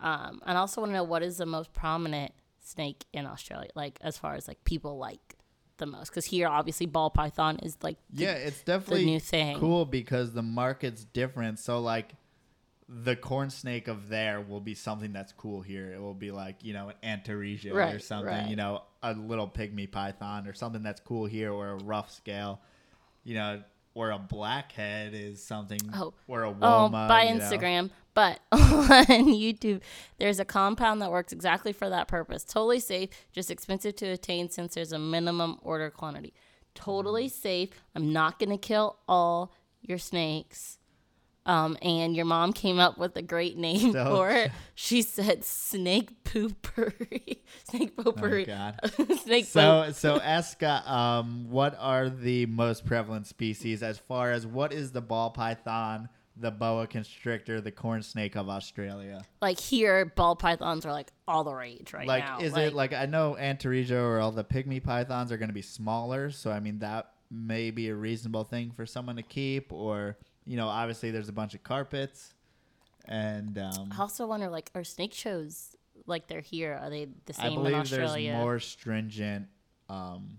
Um, 0.00 0.42
and 0.44 0.58
I 0.58 0.60
also 0.60 0.82
want 0.82 0.90
to 0.90 0.94
know 0.94 1.04
what 1.04 1.22
is 1.22 1.38
the 1.38 1.46
most 1.46 1.72
prominent 1.72 2.32
snake 2.66 3.04
in 3.12 3.26
Australia, 3.26 3.70
like 3.74 3.98
as 4.00 4.18
far 4.18 4.34
as 4.34 4.48
like 4.48 4.64
people 4.64 4.98
like 4.98 5.36
the 5.78 5.86
most. 5.86 6.08
Because 6.10 6.24
here, 6.26 6.48
obviously, 6.48 6.86
ball 6.86 7.10
python 7.10 7.58
is 7.62 7.76
like 7.82 7.98
the- 8.10 8.24
Yeah, 8.24 8.32
it's 8.34 8.62
definitely 8.62 9.06
new 9.06 9.20
thing. 9.20 9.58
cool 9.58 9.84
because 9.84 10.32
the 10.32 10.42
market's 10.42 11.04
different. 11.04 11.58
So 11.58 11.80
like, 11.80 12.14
the 12.88 13.16
corn 13.16 13.48
snake 13.48 13.88
of 13.88 14.08
there 14.10 14.40
will 14.42 14.60
be 14.60 14.74
something 14.74 15.10
that's 15.12 15.32
cool 15.32 15.62
here. 15.62 15.92
It 15.94 16.00
will 16.00 16.12
be 16.14 16.30
like 16.30 16.56
you 16.62 16.74
know 16.74 16.90
an 17.02 17.20
Antaresia 17.20 17.72
or 17.94 17.98
something. 17.98 18.26
right. 18.26 18.46
You 18.48 18.56
know, 18.56 18.82
a 19.02 19.14
little 19.14 19.48
pygmy 19.48 19.90
python 19.90 20.46
or 20.46 20.52
something 20.52 20.82
that's 20.82 21.00
cool 21.00 21.24
here, 21.26 21.50
or 21.50 21.70
a 21.70 21.76
rough 21.76 22.10
scale. 22.12 22.60
You 23.24 23.34
know, 23.36 23.62
or 23.94 24.10
a 24.10 24.18
blackhead 24.18 25.14
is 25.14 25.42
something. 25.42 25.80
Oh. 25.94 26.12
or 26.26 26.42
a 26.42 26.54
Oh, 26.60 26.88
by 26.88 27.24
you 27.24 27.34
know. 27.34 27.40
Instagram. 27.40 27.90
But 28.12 28.40
on 28.52 28.60
YouTube, 28.60 29.80
there's 30.18 30.38
a 30.38 30.44
compound 30.44 31.02
that 31.02 31.10
works 31.10 31.32
exactly 31.32 31.72
for 31.72 31.88
that 31.88 32.06
purpose. 32.06 32.44
Totally 32.44 32.80
safe, 32.80 33.10
just 33.32 33.50
expensive 33.50 33.96
to 33.96 34.06
attain 34.06 34.50
since 34.50 34.74
there's 34.74 34.92
a 34.92 34.98
minimum 34.98 35.58
order 35.62 35.90
quantity. 35.90 36.32
Totally 36.74 37.26
mm-hmm. 37.26 37.42
safe. 37.42 37.70
I'm 37.94 38.12
not 38.12 38.38
going 38.38 38.50
to 38.50 38.58
kill 38.58 38.98
all 39.08 39.52
your 39.82 39.98
snakes. 39.98 40.78
Um, 41.46 41.76
and 41.82 42.16
your 42.16 42.24
mom 42.24 42.52
came 42.54 42.78
up 42.78 42.96
with 42.96 43.16
a 43.16 43.22
great 43.22 43.56
name 43.58 43.92
So- 43.92 44.16
for 44.16 44.30
it. 44.30 44.50
She 44.74 45.02
said 45.02 45.44
snake 45.44 46.24
poopery. 46.24 47.38
snake 47.64 47.96
poopery. 47.96 48.42
Oh, 48.48 48.72
God. 48.96 49.18
snake 49.18 49.44
poop. 49.44 49.52
So, 49.52 49.90
so 49.92 50.18
Eska, 50.20 50.88
um, 50.88 51.50
what 51.50 51.76
are 51.78 52.08
the 52.08 52.46
most 52.46 52.84
prevalent 52.86 53.26
species 53.26 53.82
as 53.82 53.98
far 53.98 54.32
as 54.32 54.46
what 54.46 54.72
is 54.72 54.92
the 54.92 55.02
ball 55.02 55.30
python, 55.30 56.08
the 56.36 56.50
boa 56.50 56.86
constrictor, 56.86 57.60
the 57.60 57.70
corn 57.70 58.02
snake 58.02 58.36
of 58.36 58.48
Australia? 58.48 59.22
Like 59.42 59.60
here, 59.60 60.06
ball 60.16 60.36
pythons 60.36 60.86
are 60.86 60.92
like 60.92 61.12
all 61.28 61.44
the 61.44 61.54
rage 61.54 61.92
right 61.92 62.08
like 62.08 62.24
now. 62.24 62.38
is 62.40 62.56
it 62.56 62.72
like 62.74 62.92
I 62.94 63.06
know 63.06 63.36
Antaresia 63.38 64.00
or 64.00 64.18
all 64.20 64.32
the 64.32 64.44
pygmy 64.44 64.82
pythons 64.82 65.30
are 65.30 65.36
going 65.36 65.50
to 65.50 65.54
be 65.54 65.62
smaller, 65.62 66.30
so 66.30 66.50
I 66.50 66.60
mean 66.60 66.78
that 66.80 67.10
may 67.30 67.70
be 67.70 67.88
a 67.88 67.94
reasonable 67.94 68.44
thing 68.44 68.70
for 68.70 68.86
someone 68.86 69.16
to 69.16 69.22
keep, 69.22 69.72
or 69.72 70.16
you 70.46 70.56
know, 70.56 70.68
obviously 70.68 71.10
there's 71.10 71.28
a 71.28 71.32
bunch 71.32 71.54
of 71.54 71.62
carpets, 71.62 72.34
and 73.06 73.58
um, 73.58 73.90
I 73.96 74.00
also 74.00 74.26
wonder, 74.26 74.48
like, 74.48 74.70
are 74.74 74.84
snake 74.84 75.14
shows 75.14 75.76
like 76.06 76.26
they're 76.26 76.40
here? 76.40 76.78
Are 76.82 76.90
they 76.90 77.08
the 77.26 77.34
I 77.38 77.44
same 77.44 77.52
in 77.52 77.54
believe 77.54 77.72
there's 77.72 77.92
Australia? 77.92 78.32
more 78.34 78.58
stringent 78.60 79.48
um, 79.88 80.38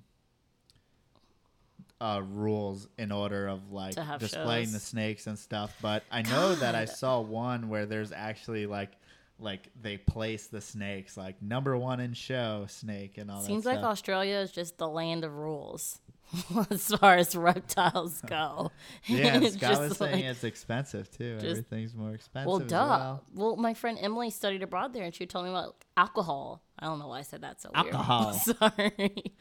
uh, 2.01 2.21
rules 2.27 2.87
in 2.97 3.11
order 3.11 3.47
of 3.47 3.71
like 3.71 3.95
displaying 4.19 4.65
shows. 4.65 4.73
the 4.73 4.79
snakes 4.79 5.27
and 5.27 5.37
stuff. 5.37 5.75
But 5.81 6.03
I 6.11 6.21
know 6.21 6.55
that 6.55 6.75
I 6.75 6.85
saw 6.85 7.19
one 7.21 7.69
where 7.69 7.85
there's 7.85 8.11
actually 8.11 8.65
like 8.65 8.91
like 9.39 9.69
they 9.81 9.97
place 9.97 10.47
the 10.47 10.61
snakes 10.61 11.17
like 11.17 11.41
number 11.41 11.77
one 11.77 11.99
in 11.99 12.13
show 12.13 12.65
snake 12.69 13.17
and 13.17 13.29
all 13.29 13.41
Seems 13.41 13.65
that 13.65 13.71
Seems 13.71 13.83
like. 13.83 13.91
Australia 13.91 14.37
is 14.37 14.51
just 14.51 14.77
the 14.77 14.87
land 14.87 15.23
of 15.25 15.35
rules 15.35 15.99
as 16.69 16.87
far 16.87 17.15
as 17.15 17.35
reptiles 17.35 18.21
go. 18.21 18.71
Yeah, 19.05 19.39
Scott 19.49 19.79
was 19.79 19.89
just 19.89 19.97
saying 19.99 20.25
it's 20.25 20.43
expensive 20.43 21.09
too. 21.11 21.35
just- 21.35 21.45
Everything's 21.45 21.93
more 21.93 22.11
expensive. 22.13 22.47
Well, 22.47 22.59
duh. 22.59 22.75
well. 22.75 23.23
Well. 23.33 23.55
my 23.57 23.73
friend 23.73 23.97
Emily 24.01 24.29
studied 24.29 24.63
abroad 24.63 24.93
there, 24.93 25.03
and 25.03 25.13
she 25.13 25.25
told 25.25 25.45
me 25.45 25.51
about 25.51 25.75
alcohol. 25.95 26.61
I 26.79 26.85
don't 26.87 26.99
know 26.99 27.07
why 27.07 27.19
I 27.19 27.21
said 27.21 27.41
that 27.41 27.61
so 27.61 27.69
weird. 27.73 27.85
Alcohol. 27.93 28.33
Sorry. 28.33 29.33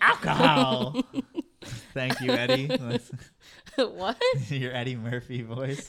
Alcohol. 0.00 1.02
Thank 1.92 2.20
you, 2.20 2.30
Eddie. 2.32 2.68
what? 3.76 4.16
Your 4.48 4.72
Eddie 4.74 4.96
Murphy 4.96 5.42
voice. 5.42 5.88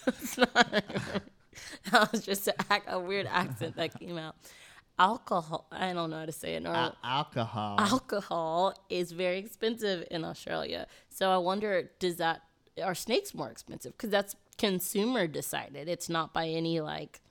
that 1.91 2.11
was 2.11 2.21
just 2.25 2.47
a, 2.47 2.53
a 2.87 2.99
weird 2.99 3.27
accent 3.27 3.75
that 3.77 3.97
came 3.99 4.17
out. 4.17 4.35
Alcohol. 4.97 5.67
I 5.71 5.93
don't 5.93 6.09
know 6.09 6.19
how 6.19 6.25
to 6.25 6.31
say 6.31 6.55
it. 6.55 6.65
Al- 6.65 6.95
alcohol. 7.03 7.75
alcohol 7.79 8.73
is 8.89 9.11
very 9.11 9.39
expensive 9.39 10.07
in 10.09 10.23
Australia. 10.23 10.87
So 11.09 11.31
I 11.31 11.37
wonder, 11.37 11.91
does 11.99 12.15
that 12.17 12.41
are 12.81 12.95
snakes 12.95 13.33
more 13.33 13.49
expensive? 13.49 13.93
Because 13.93 14.09
that's 14.09 14.35
consumer 14.57 15.27
decided. 15.27 15.89
It's 15.89 16.09
not 16.09 16.33
by 16.33 16.47
any 16.47 16.79
like. 16.81 17.21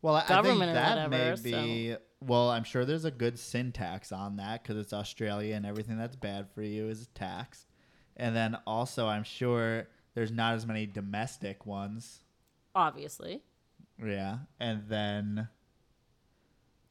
Well, 0.00 0.16
I- 0.16 0.26
government 0.26 0.76
I 0.76 0.94
think 0.94 1.10
that 1.10 1.10
whatever, 1.10 1.42
may 1.42 1.90
be. 1.90 1.96
Well, 2.20 2.50
I'm 2.50 2.64
sure 2.64 2.84
there's 2.84 3.04
a 3.04 3.10
good 3.10 3.38
syntax 3.38 4.12
on 4.12 4.36
that 4.36 4.62
because 4.62 4.76
it's 4.76 4.92
Australia 4.92 5.56
and 5.56 5.66
everything 5.66 5.98
that's 5.98 6.14
bad 6.16 6.48
for 6.54 6.62
you 6.62 6.88
is 6.88 7.08
taxed. 7.14 7.66
And 8.16 8.36
then 8.36 8.56
also, 8.66 9.08
I'm 9.08 9.24
sure 9.24 9.88
there's 10.14 10.30
not 10.30 10.54
as 10.54 10.66
many 10.66 10.86
domestic 10.86 11.66
ones. 11.66 12.20
Obviously. 12.76 13.42
Yeah, 14.04 14.38
and 14.60 14.84
then 14.88 15.48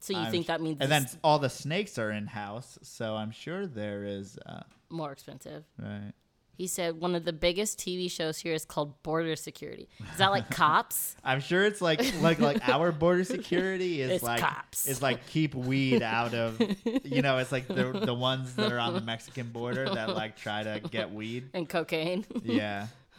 So 0.02 0.12
you 0.14 0.18
I'm 0.18 0.30
think 0.32 0.46
that 0.48 0.60
means 0.60 0.78
and 0.80 0.90
then 0.90 1.06
all 1.22 1.38
the 1.38 1.48
snakes 1.50 1.98
are 1.98 2.10
in 2.10 2.26
house, 2.26 2.78
so 2.82 3.14
I'm 3.14 3.30
sure 3.30 3.66
there 3.66 4.04
is. 4.04 4.38
Uh, 4.44 4.60
more 4.90 5.12
expensive? 5.12 5.64
right. 5.78 6.12
He 6.58 6.66
said 6.66 7.00
one 7.00 7.14
of 7.14 7.24
the 7.24 7.32
biggest 7.32 7.78
TV 7.78 8.10
shows 8.10 8.38
here 8.38 8.52
is 8.52 8.64
called 8.66 9.02
Border 9.02 9.36
Security. 9.36 9.88
Is 10.12 10.18
that 10.18 10.30
like 10.30 10.50
cops? 10.62 11.16
I'm 11.24 11.40
sure 11.40 11.64
it's 11.64 11.80
like 11.80 12.00
like 12.20 12.40
like 12.40 12.68
our 12.68 12.92
border 12.92 13.24
security 13.24 14.00
is 14.04 14.10
It's 14.10 14.22
like 14.22 14.40
cops. 14.40 14.86
is 14.86 15.00
like 15.00 15.26
keep 15.28 15.54
weed 15.54 16.02
out 16.02 16.34
of 16.34 16.60
you 17.04 17.22
know 17.22 17.38
it's 17.38 17.50
like 17.52 17.66
the 17.68 17.92
the 18.04 18.14
ones 18.14 18.54
that 18.56 18.70
are 18.70 18.78
on 18.78 18.92
the 18.94 19.00
Mexican 19.00 19.48
border 19.48 19.86
that 19.94 20.10
like 20.14 20.36
try 20.36 20.62
to 20.62 20.80
get 20.90 21.10
weed. 21.12 21.48
and 21.54 21.68
cocaine. 21.68 22.26
Yeah. 22.44 22.88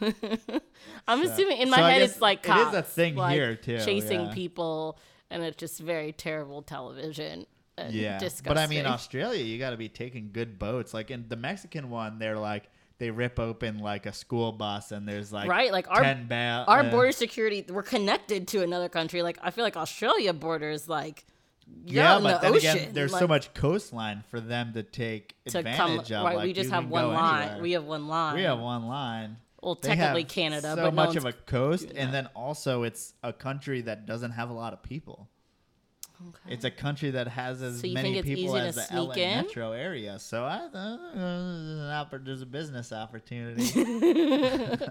I'm 1.08 1.24
So- 1.24 1.32
assuming 1.32 1.58
in 1.58 1.70
my 1.70 1.76
so 1.78 1.82
head 1.84 2.02
it's 2.02 2.20
like 2.20 2.42
cops. 2.42 2.60
it 2.60 2.68
is 2.68 2.74
a 2.74 2.82
thing 2.82 3.16
like, 3.16 3.34
here, 3.34 3.56
too, 3.56 3.78
chasing 3.84 4.26
yeah. 4.26 4.34
people, 4.34 4.98
and 5.30 5.42
it's 5.42 5.56
just 5.56 5.80
very 5.80 6.12
terrible 6.12 6.62
television. 6.62 7.46
and 7.76 7.92
Yeah. 7.92 8.18
disgusting. 8.18 8.44
But 8.54 8.58
I 8.58 8.68
mean 8.68 8.86
Australia 8.86 9.42
you 9.42 9.58
got 9.58 9.70
to 9.70 9.76
be 9.76 9.88
taking 9.88 10.30
good 10.32 10.60
boats. 10.60 10.94
Like 10.94 11.10
in 11.10 11.24
the 11.28 11.34
Mexican 11.36 11.90
one 11.90 12.20
they're 12.20 12.38
like 12.38 12.68
they 12.98 13.10
rip 13.10 13.40
open 13.40 13.78
like 13.80 14.06
a 14.06 14.12
school 14.12 14.52
bus 14.52 14.92
and 14.92 15.08
there's 15.08 15.32
like 15.32 15.48
Right, 15.50 15.72
like 15.72 15.90
our- 15.90 16.00
10 16.02 16.28
ba- 16.28 16.64
our 16.68 16.84
uh, 16.84 16.90
border 16.92 17.10
security 17.10 17.64
we're 17.68 17.82
connected 17.82 18.46
to 18.48 18.62
another 18.62 18.88
country 18.88 19.20
like 19.24 19.36
i 19.42 19.50
feel 19.50 19.64
like 19.64 19.76
australia 19.76 20.32
borders 20.32 20.88
like 20.88 21.24
yeah, 21.84 22.20
but 22.22 22.40
the 22.40 22.46
then 22.46 22.56
ocean 22.56 22.76
again, 22.78 22.92
there's 22.94 23.18
so 23.18 23.26
much 23.26 23.52
coastline 23.54 24.22
for 24.30 24.38
them 24.38 24.72
to 24.74 24.84
take 24.84 25.34
to 25.46 25.60
come 25.62 25.66
advantage 25.66 26.12
of. 26.12 26.24
right 26.24 26.36
like, 26.36 26.44
we 26.44 26.52
just 26.52 26.70
have 26.70 26.88
one 26.88 27.08
line 27.12 27.42
anywhere. 27.42 27.62
we 27.62 27.72
have 27.72 27.84
one 27.84 28.06
line 28.06 28.36
We 28.36 28.42
have 28.42 28.60
one 28.60 28.86
line. 28.86 29.36
Well 29.64 29.74
They 29.74 29.88
technically 29.88 30.24
canada 30.24 30.74
so 30.74 30.76
but 30.76 30.84
no 30.84 30.90
much 30.92 31.16
of 31.16 31.24
a 31.24 31.32
coast, 31.32 31.92
and 31.94 32.12
then 32.12 32.26
also 32.34 32.82
it's 32.82 33.14
a 33.22 33.32
country 33.32 33.80
that 33.82 34.06
doesn't 34.06 34.32
have 34.32 34.50
a 34.50 34.52
lot 34.52 34.72
of 34.72 34.82
people. 34.82 35.28
Okay. 36.28 36.54
It's 36.54 36.64
a 36.64 36.70
country 36.70 37.10
that 37.10 37.28
has 37.28 37.60
as 37.62 37.80
So 37.80 37.88
many 37.88 38.22
people 38.22 38.56
as 38.56 38.74
the 38.76 38.86
LA 39.02 39.12
in? 39.14 39.44
metro 39.44 39.72
area. 39.72 40.18
So 40.18 40.44
I, 40.44 40.56
uh, 40.72 42.04
there's, 42.10 42.22
there's 42.24 42.42
a 42.42 42.46
business 42.46 42.92
opportunity. 42.92 43.64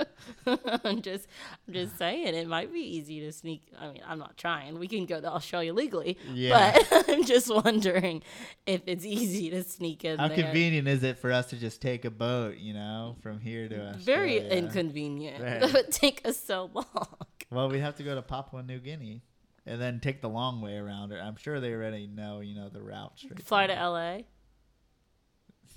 i'm 0.83 1.01
just 1.01 1.27
i'm 1.67 1.73
just 1.73 1.97
saying 1.97 2.33
it 2.33 2.47
might 2.47 2.71
be 2.71 2.79
easy 2.79 3.19
to 3.21 3.31
sneak 3.31 3.61
i 3.79 3.87
mean 3.91 4.01
i'm 4.07 4.19
not 4.19 4.37
trying 4.37 4.77
we 4.79 4.87
can 4.87 5.05
go 5.05 5.19
to 5.19 5.27
australia 5.29 5.73
legally 5.73 6.17
Yeah. 6.33 6.77
but 6.91 7.09
i'm 7.09 7.23
just 7.25 7.53
wondering 7.53 8.21
if 8.65 8.81
it's 8.87 9.05
easy 9.05 9.49
to 9.49 9.63
sneak 9.63 10.05
in 10.05 10.19
How 10.19 10.27
there. 10.29 10.37
convenient 10.43 10.87
is 10.87 11.03
it 11.03 11.17
for 11.17 11.31
us 11.31 11.47
to 11.47 11.57
just 11.57 11.81
take 11.81 12.05
a 12.05 12.11
boat, 12.11 12.57
you 12.57 12.73
know, 12.73 13.15
from 13.21 13.39
here 13.39 13.67
to 13.67 13.89
Australia? 13.89 14.03
very 14.03 14.49
inconvenient 14.49 15.43
Right. 15.43 15.59
that 15.61 15.73
would 15.73 15.91
take 15.91 16.25
us 16.27 16.37
so 16.37 16.69
long 16.73 17.07
Well, 17.49 17.69
we 17.69 17.79
have 17.79 17.95
to 17.95 18.03
go 18.03 18.15
to 18.15 18.21
Papua 18.21 18.63
New 18.63 18.79
Guinea 18.79 19.21
and 19.65 19.81
then 19.81 19.99
take 19.99 20.21
the 20.21 20.29
long 20.29 20.61
way 20.61 20.75
around. 20.77 21.11
it. 21.11 21.19
I'm 21.21 21.35
sure 21.37 21.59
they 21.59 21.73
already 21.73 22.07
know, 22.07 22.39
you 22.41 22.55
know, 22.55 22.69
the 22.69 22.81
route 22.81 23.13
straight. 23.17 23.41
Fly 23.43 23.67
to. 23.67 23.73
LA. 23.73 24.17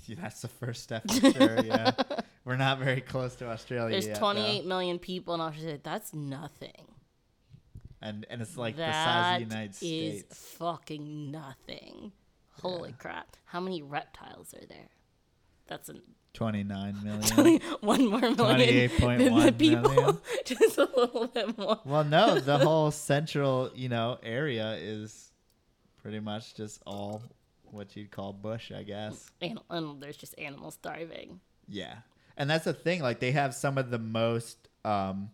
Yeah, 0.05 0.15
that's 0.21 0.39
the 0.41 0.47
first 0.47 0.83
step 0.83 1.03
for 1.11 1.31
sure. 1.33 1.59
Yeah, 1.65 1.91
we're 2.45 2.55
not 2.55 2.79
very 2.79 3.01
close 3.01 3.35
to 3.35 3.49
Australia 3.49 3.91
There's 3.91 4.07
yet, 4.07 4.13
though. 4.15 4.31
28 4.31 4.65
million 4.65 4.99
people 4.99 5.33
in 5.33 5.41
Australia. 5.41 5.79
That's 5.83 6.13
nothing. 6.13 6.93
and 8.01 8.25
and 8.29 8.41
it's 8.41 8.55
like 8.55 8.77
That 8.77 8.87
the 8.87 8.93
size 8.93 9.41
of 9.41 9.49
the 9.49 9.55
United 9.55 9.69
is 9.81 10.19
States. 10.21 10.55
fucking 10.57 11.29
nothing. 11.29 12.13
Holy 12.61 12.93
crap! 12.93 13.35
How 13.47 13.59
many 13.59 13.81
reptiles 13.81 14.53
are 14.53 14.65
there? 14.65 14.87
That's 15.67 15.89
an 15.89 16.01
29 16.37 17.03
million. 17.03 17.61
one 17.81 18.05
more 18.11 18.21
million 18.21 18.35
than 18.35 18.57
the 18.59 18.87
28.1 18.89 19.57
people. 19.57 19.91
million. 19.91 20.17
Just 20.45 20.77
a 20.77 20.87
little 20.95 21.25
bit 21.25 21.57
more. 21.57 21.79
well, 21.83 22.03
no, 22.03 22.39
the 22.39 22.57
whole 22.59 22.91
central, 22.91 23.71
you 23.73 23.89
know, 23.89 24.19
area 24.21 24.77
is 24.79 25.31
pretty 25.99 26.19
much 26.19 26.53
just 26.53 26.81
all 26.85 27.23
what 27.71 27.95
you'd 27.95 28.11
call 28.11 28.33
bush, 28.33 28.71
I 28.71 28.83
guess. 28.83 29.31
And, 29.41 29.59
and 29.71 29.99
there's 29.99 30.15
just 30.15 30.37
animals 30.37 30.77
thriving. 30.81 31.39
Yeah. 31.67 31.95
And 32.37 32.47
that's 32.47 32.65
the 32.65 32.73
thing. 32.73 33.01
Like, 33.01 33.19
they 33.19 33.31
have 33.31 33.55
some 33.55 33.79
of 33.79 33.89
the 33.89 33.97
most 33.97 34.69
um, 34.85 35.31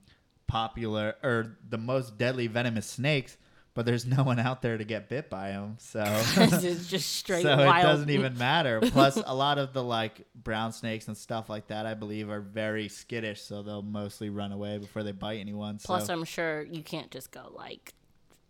popular 0.48 1.16
or 1.22 1.58
the 1.68 1.78
most 1.78 2.18
deadly 2.18 2.48
venomous 2.48 2.88
snakes, 2.88 3.38
but 3.74 3.86
there's 3.86 4.06
no 4.06 4.24
one 4.24 4.40
out 4.40 4.62
there 4.62 4.78
to 4.78 4.84
get 4.84 5.10
bit 5.10 5.30
by 5.30 5.50
them. 5.50 5.78
So. 5.80 6.04
it's 6.06 6.88
just 6.88 7.12
straight 7.16 7.44
so 7.44 7.58
wild. 7.58 7.78
it 7.78 7.88
doesn't 7.88 8.10
even 8.10 8.38
matter. 8.38 8.80
Plus, 8.84 9.18
a 9.18 9.34
lot 9.34 9.58
of 9.58 9.74
the 9.74 9.84
like 9.84 10.26
brown 10.36 10.72
snakes 10.72 11.08
and 11.08 11.18
stuff 11.18 11.50
like 11.50 11.68
that, 11.68 11.86
I 11.86 11.94
believe, 11.94 12.30
are 12.30 12.42
very 12.42 12.88
skittish, 12.88 13.42
so 13.42 13.64
they'll 13.64 13.82
mostly 13.82 14.30
run 14.30 14.52
away 14.52 14.78
before 14.78 15.04
they 15.04 15.12
bite 15.12 15.40
anyone. 15.40 15.80
Plus, 15.84 16.08
so 16.08 16.14
I'm 16.14 16.24
sure 16.24 16.64
you 16.64 16.84
can't 16.84 17.12
just 17.12 17.32
go 17.32 17.52
like 17.54 17.94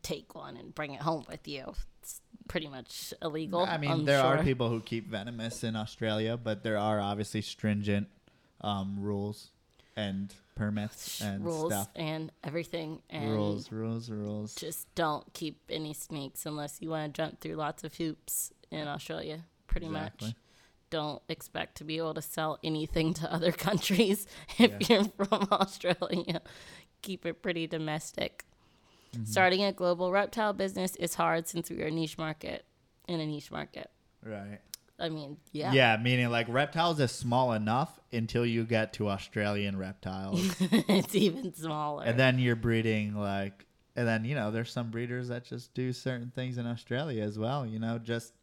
take 0.01 0.35
one 0.35 0.57
and 0.57 0.75
bring 0.75 0.93
it 0.93 1.01
home 1.01 1.25
with 1.29 1.47
you. 1.47 1.73
It's 2.01 2.19
pretty 2.49 2.67
much 2.67 3.13
illegal. 3.21 3.61
I 3.61 3.77
mean, 3.77 3.91
I'm 3.91 4.05
there 4.05 4.21
sure. 4.21 4.37
are 4.37 4.43
people 4.43 4.69
who 4.69 4.81
keep 4.81 5.09
venomous 5.09 5.63
in 5.63 5.75
Australia, 5.75 6.35
but 6.35 6.63
there 6.63 6.77
are 6.77 6.99
obviously 6.99 7.41
stringent 7.41 8.07
um, 8.59 8.97
rules 8.99 9.51
and 9.95 10.33
permits 10.55 11.21
and 11.21 11.43
rules 11.45 11.71
stuff. 11.71 11.89
and 11.95 12.31
everything 12.43 13.01
and 13.09 13.31
Rules, 13.31 13.71
rules, 13.71 14.09
rules. 14.09 14.55
just 14.55 14.93
don't 14.95 15.31
keep 15.33 15.59
any 15.69 15.93
snakes 15.93 16.45
unless 16.45 16.81
you 16.81 16.89
want 16.89 17.13
to 17.13 17.21
jump 17.21 17.39
through 17.41 17.55
lots 17.55 17.83
of 17.83 17.95
hoops 17.95 18.51
in 18.71 18.87
Australia. 18.87 19.43
Pretty 19.67 19.87
Exactly. 19.87 20.27
much. 20.29 20.35
Don't 20.89 21.21
expect 21.27 21.77
to 21.77 21.83
be 21.83 21.97
able 21.97 22.13
to 22.13 22.21
sell 22.21 22.59
anything 22.63 23.13
to 23.15 23.33
other 23.33 23.51
countries 23.67 24.27
if 24.59 24.89
you're 24.89 25.05
from 25.05 25.47
Australia. 25.51 26.41
Keep 27.01 27.25
it 27.25 27.41
pretty 27.41 27.65
domestic. 27.67 28.45
Mm-hmm. 29.13 29.25
Starting 29.25 29.63
a 29.63 29.71
global 29.71 30.11
reptile 30.11 30.53
business 30.53 30.95
is 30.97 31.15
hard 31.15 31.47
since 31.47 31.69
we 31.69 31.81
are 31.81 31.87
a 31.87 31.91
niche 31.91 32.17
market 32.17 32.65
in 33.07 33.19
a 33.19 33.25
niche 33.25 33.51
market. 33.51 33.89
Right. 34.23 34.59
I 35.03 35.09
mean, 35.09 35.37
yeah. 35.51 35.73
Yeah. 35.73 35.97
meaning 36.01 36.29
like 36.29 36.47
reptiles 36.49 36.99
is 36.99 37.11
small 37.11 37.53
enough 37.53 37.99
until 38.11 38.45
you 38.45 38.63
get 38.63 38.93
to 38.93 39.09
Australian 39.09 39.77
reptiles. 39.77 40.55
it's 40.59 41.13
even 41.15 41.53
smaller. 41.53 42.03
and 42.05 42.17
then 42.19 42.39
you're 42.39 42.55
breeding 42.55 43.15
like 43.15 43.65
and 43.95 44.07
then 44.07 44.25
you 44.25 44.35
know 44.35 44.51
there's 44.51 44.71
some 44.71 44.89
breeders 44.89 45.27
that 45.27 45.45
just 45.45 45.73
do 45.73 45.93
certain 45.93 46.31
things 46.33 46.57
in 46.57 46.65
australia 46.65 47.23
as 47.23 47.37
well 47.37 47.65
you 47.65 47.79
know 47.79 47.99
just 47.99 48.33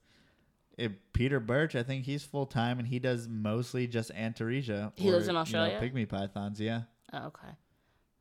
if 0.78 0.92
peter 1.12 1.40
birch 1.40 1.74
i 1.74 1.82
think 1.82 2.04
he's 2.04 2.22
full-time 2.22 2.78
and 2.78 2.88
he 2.88 2.98
does 2.98 3.28
mostly 3.28 3.86
just 3.86 4.12
antaresia 4.14 4.92
He 4.96 5.10
lives 5.10 5.26
in 5.26 5.30
you 5.30 5.34
know, 5.34 5.40
Australia? 5.40 5.80
pygmy 5.82 6.08
pythons 6.08 6.60
yeah 6.60 6.82
oh, 7.12 7.26
okay. 7.26 7.48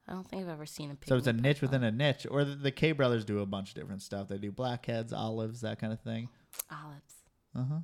I 0.07 0.13
don't 0.13 0.27
think 0.27 0.41
I've 0.41 0.49
ever 0.49 0.65
seen 0.65 0.89
a 0.89 0.95
pygmy. 0.95 1.07
so 1.07 1.17
it's 1.17 1.27
a 1.27 1.33
pygmy 1.33 1.41
niche 1.41 1.61
within 1.61 1.83
a 1.83 1.91
niche 1.91 2.25
or 2.29 2.43
the, 2.43 2.55
the 2.55 2.71
k 2.71 2.93
brothers 2.93 3.25
do 3.25 3.39
a 3.41 3.45
bunch 3.45 3.69
of 3.69 3.75
different 3.75 4.01
stuff 4.01 4.27
they 4.27 4.37
do 4.37 4.51
blackheads 4.51 5.13
olives 5.13 5.61
that 5.61 5.79
kind 5.79 5.93
of 5.93 5.99
thing 6.01 6.29
olives. 6.71 7.13
uh-huh 7.55 7.79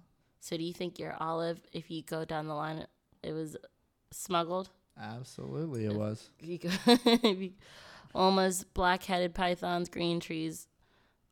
So 0.45 0.57
do 0.57 0.63
you 0.63 0.73
think 0.73 0.99
your 0.99 1.15
olive, 1.19 1.59
if 1.73 1.89
you 1.89 2.03
go 2.03 2.23
down 2.23 2.45
the 2.45 2.53
line, 2.53 2.85
it 3.23 3.31
was 3.31 3.57
smuggled? 4.11 4.69
absolutely 5.01 5.85
it 5.85 5.93
was 5.95 6.29
If 6.39 6.47
you 6.47 6.57
go, 6.59 6.69
if 6.85 7.51
almost 8.13 8.71
black-headed 8.75 9.33
pythons, 9.33 9.89
green 9.89 10.19
trees, 10.19 10.67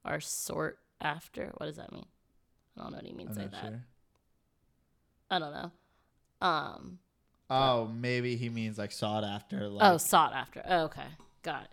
are 0.04 0.20
sort 0.20 0.80
after. 1.00 1.52
What 1.58 1.68
does 1.68 1.76
that 1.76 1.92
mean? 1.92 2.08
I 2.76 2.82
don't 2.82 2.92
know 2.92 2.98
what 2.98 3.06
he 3.06 3.14
means 3.14 3.38
i'm 3.38 3.44
by 3.46 3.50
that. 3.52 3.62
sure 3.62 3.84
I 5.30 5.38
don't 5.38 5.54
know. 5.54 5.72
Um. 6.42 6.98
oh 7.52 7.86
maybe 7.86 8.36
he 8.36 8.50
means 8.50 8.80
like 8.80 8.92
sought 8.92 9.24
after 9.24 9.70
like 9.70 9.92
oh, 9.92 9.98
sought 9.98 10.34
after. 10.34 10.64
Oh, 10.68 10.86
okay, 10.86 11.06
got 11.44 11.66
it. 11.66 11.72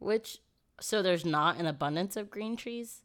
Which 0.00 0.38
so 0.80 1.02
there's 1.02 1.24
not 1.24 1.56
an 1.58 1.66
abundance 1.66 2.16
of 2.16 2.30
green 2.30 2.56
trees. 2.56 3.02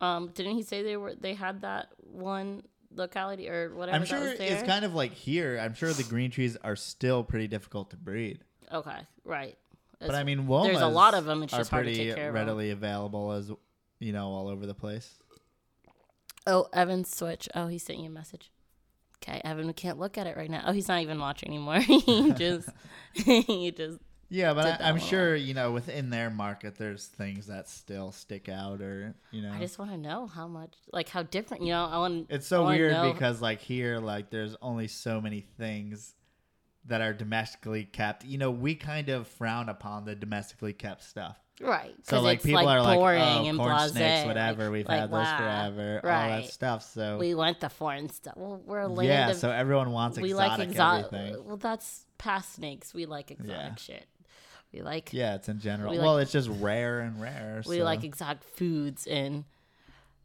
Um, 0.00 0.30
didn't 0.32 0.54
he 0.54 0.62
say 0.62 0.84
they 0.84 0.96
were 0.96 1.16
they 1.16 1.34
had 1.34 1.62
that 1.62 1.88
one 1.98 2.62
locality 2.94 3.48
or 3.48 3.74
whatever? 3.74 3.96
i'm 3.96 4.04
sure 4.04 4.34
it's 4.38 4.62
kind 4.62 4.84
of 4.84 4.94
like 4.94 5.12
here 5.12 5.58
i'm 5.60 5.74
sure 5.74 5.92
the 5.92 6.02
green 6.04 6.30
trees 6.30 6.56
are 6.64 6.76
still 6.76 7.22
pretty 7.22 7.48
difficult 7.48 7.90
to 7.90 7.96
breed 7.96 8.40
okay, 8.72 8.98
right. 9.24 9.56
But 10.00 10.14
I 10.14 10.24
mean, 10.24 10.46
there's 10.46 10.80
a 10.80 10.84
Womas 10.84 10.92
lot 10.92 11.14
of 11.14 11.28
'em, 11.28 11.42
it's 11.42 11.54
are 11.54 11.58
just 11.58 11.70
hard 11.70 11.86
to 11.86 11.90
pretty 11.92 12.06
take 12.06 12.16
care 12.16 12.28
of 12.28 12.34
readily 12.34 12.70
available 12.70 13.32
as 13.32 13.50
you 14.00 14.12
know 14.12 14.28
all 14.28 14.48
over 14.48 14.66
the 14.66 14.74
place. 14.74 15.18
Oh, 16.46 16.68
Evan 16.74 17.04
switch. 17.04 17.48
Oh, 17.54 17.68
he's 17.68 17.82
sending 17.82 18.04
you 18.04 18.10
a 18.10 18.12
message. 18.12 18.50
Okay, 19.22 19.40
Evan, 19.44 19.66
we 19.66 19.72
can't 19.72 19.98
look 19.98 20.18
at 20.18 20.26
it 20.26 20.36
right 20.36 20.50
now. 20.50 20.62
Oh, 20.66 20.72
he's 20.72 20.88
not 20.88 21.00
even 21.00 21.18
watching 21.18 21.48
anymore. 21.48 21.78
he 21.80 22.32
just, 22.32 22.68
he 23.14 23.70
just. 23.70 23.98
Yeah, 24.34 24.52
but 24.52 24.80
I, 24.80 24.88
I'm 24.88 24.98
sure 24.98 25.36
you 25.36 25.54
know 25.54 25.70
within 25.70 26.10
their 26.10 26.28
market, 26.28 26.76
there's 26.76 27.06
things 27.06 27.46
that 27.46 27.68
still 27.68 28.10
stick 28.10 28.48
out, 28.48 28.80
or 28.80 29.14
you 29.30 29.42
know, 29.42 29.52
I 29.52 29.60
just 29.60 29.78
want 29.78 29.92
to 29.92 29.96
know 29.96 30.26
how 30.26 30.48
much, 30.48 30.74
like 30.92 31.08
how 31.08 31.22
different. 31.22 31.62
You 31.62 31.70
know, 31.72 31.84
I 31.84 31.98
want. 31.98 32.26
it's 32.30 32.46
so 32.46 32.66
weird 32.66 32.92
know- 32.92 33.12
because 33.12 33.40
like 33.40 33.60
here, 33.60 33.98
like 33.98 34.30
there's 34.30 34.56
only 34.60 34.88
so 34.88 35.20
many 35.20 35.40
things 35.56 36.14
that 36.86 37.00
are 37.00 37.12
domestically 37.12 37.84
kept. 37.84 38.24
You 38.24 38.38
know, 38.38 38.50
we 38.50 38.74
kind 38.74 39.08
of 39.08 39.28
frown 39.28 39.68
upon 39.68 40.04
the 40.04 40.16
domestically 40.16 40.72
kept 40.72 41.04
stuff. 41.04 41.38
right. 41.60 41.94
So 42.02 42.20
like 42.20 42.42
people 42.42 42.64
like, 42.64 42.76
are 42.78 42.82
like, 42.82 42.98
oh, 42.98 43.06
and 43.06 43.56
corn 43.56 43.70
blasé, 43.70 43.90
snakes, 43.90 44.26
whatever. 44.26 44.70
We've 44.72 44.88
like, 44.88 44.98
had 44.98 45.10
those 45.10 45.24
wow. 45.24 45.38
forever. 45.38 46.00
All 46.02 46.10
Right. 46.10 46.42
that 46.42 46.50
stuff. 46.50 46.82
So 46.82 47.18
We 47.18 47.36
want 47.36 47.60
the 47.60 47.68
foreign 47.70 48.10
stuff. 48.10 48.34
Well, 48.36 48.60
we're 48.66 48.80
a 48.80 48.88
land 48.88 49.08
yeah, 49.08 49.30
of. 49.30 49.36
so 49.36 49.50
everyone 49.52 49.92
wants 49.92 50.18
we 50.18 50.30
exotic 50.30 50.58
like 50.58 50.68
exotic. 50.68 51.12
everything. 51.12 51.44
Well, 51.46 51.56
that's 51.56 52.04
past 52.18 52.54
snakes. 52.56 52.92
We 52.92 53.06
like 53.06 53.30
exotic 53.30 53.50
Yeah. 53.56 53.74
shit. 53.76 54.06
We 54.74 54.82
like. 54.82 55.12
Yeah, 55.12 55.36
it's 55.36 55.48
in 55.48 55.60
general. 55.60 55.92
We 55.92 55.98
well, 55.98 56.14
like- 56.14 56.24
it's 56.24 56.32
just 56.32 56.48
rare 56.48 57.00
and 57.00 57.20
rare. 57.20 57.62
We 57.66 57.78
so. 57.78 57.84
like 57.84 58.04
exotic 58.04 58.42
foods 58.42 59.06
and. 59.06 59.44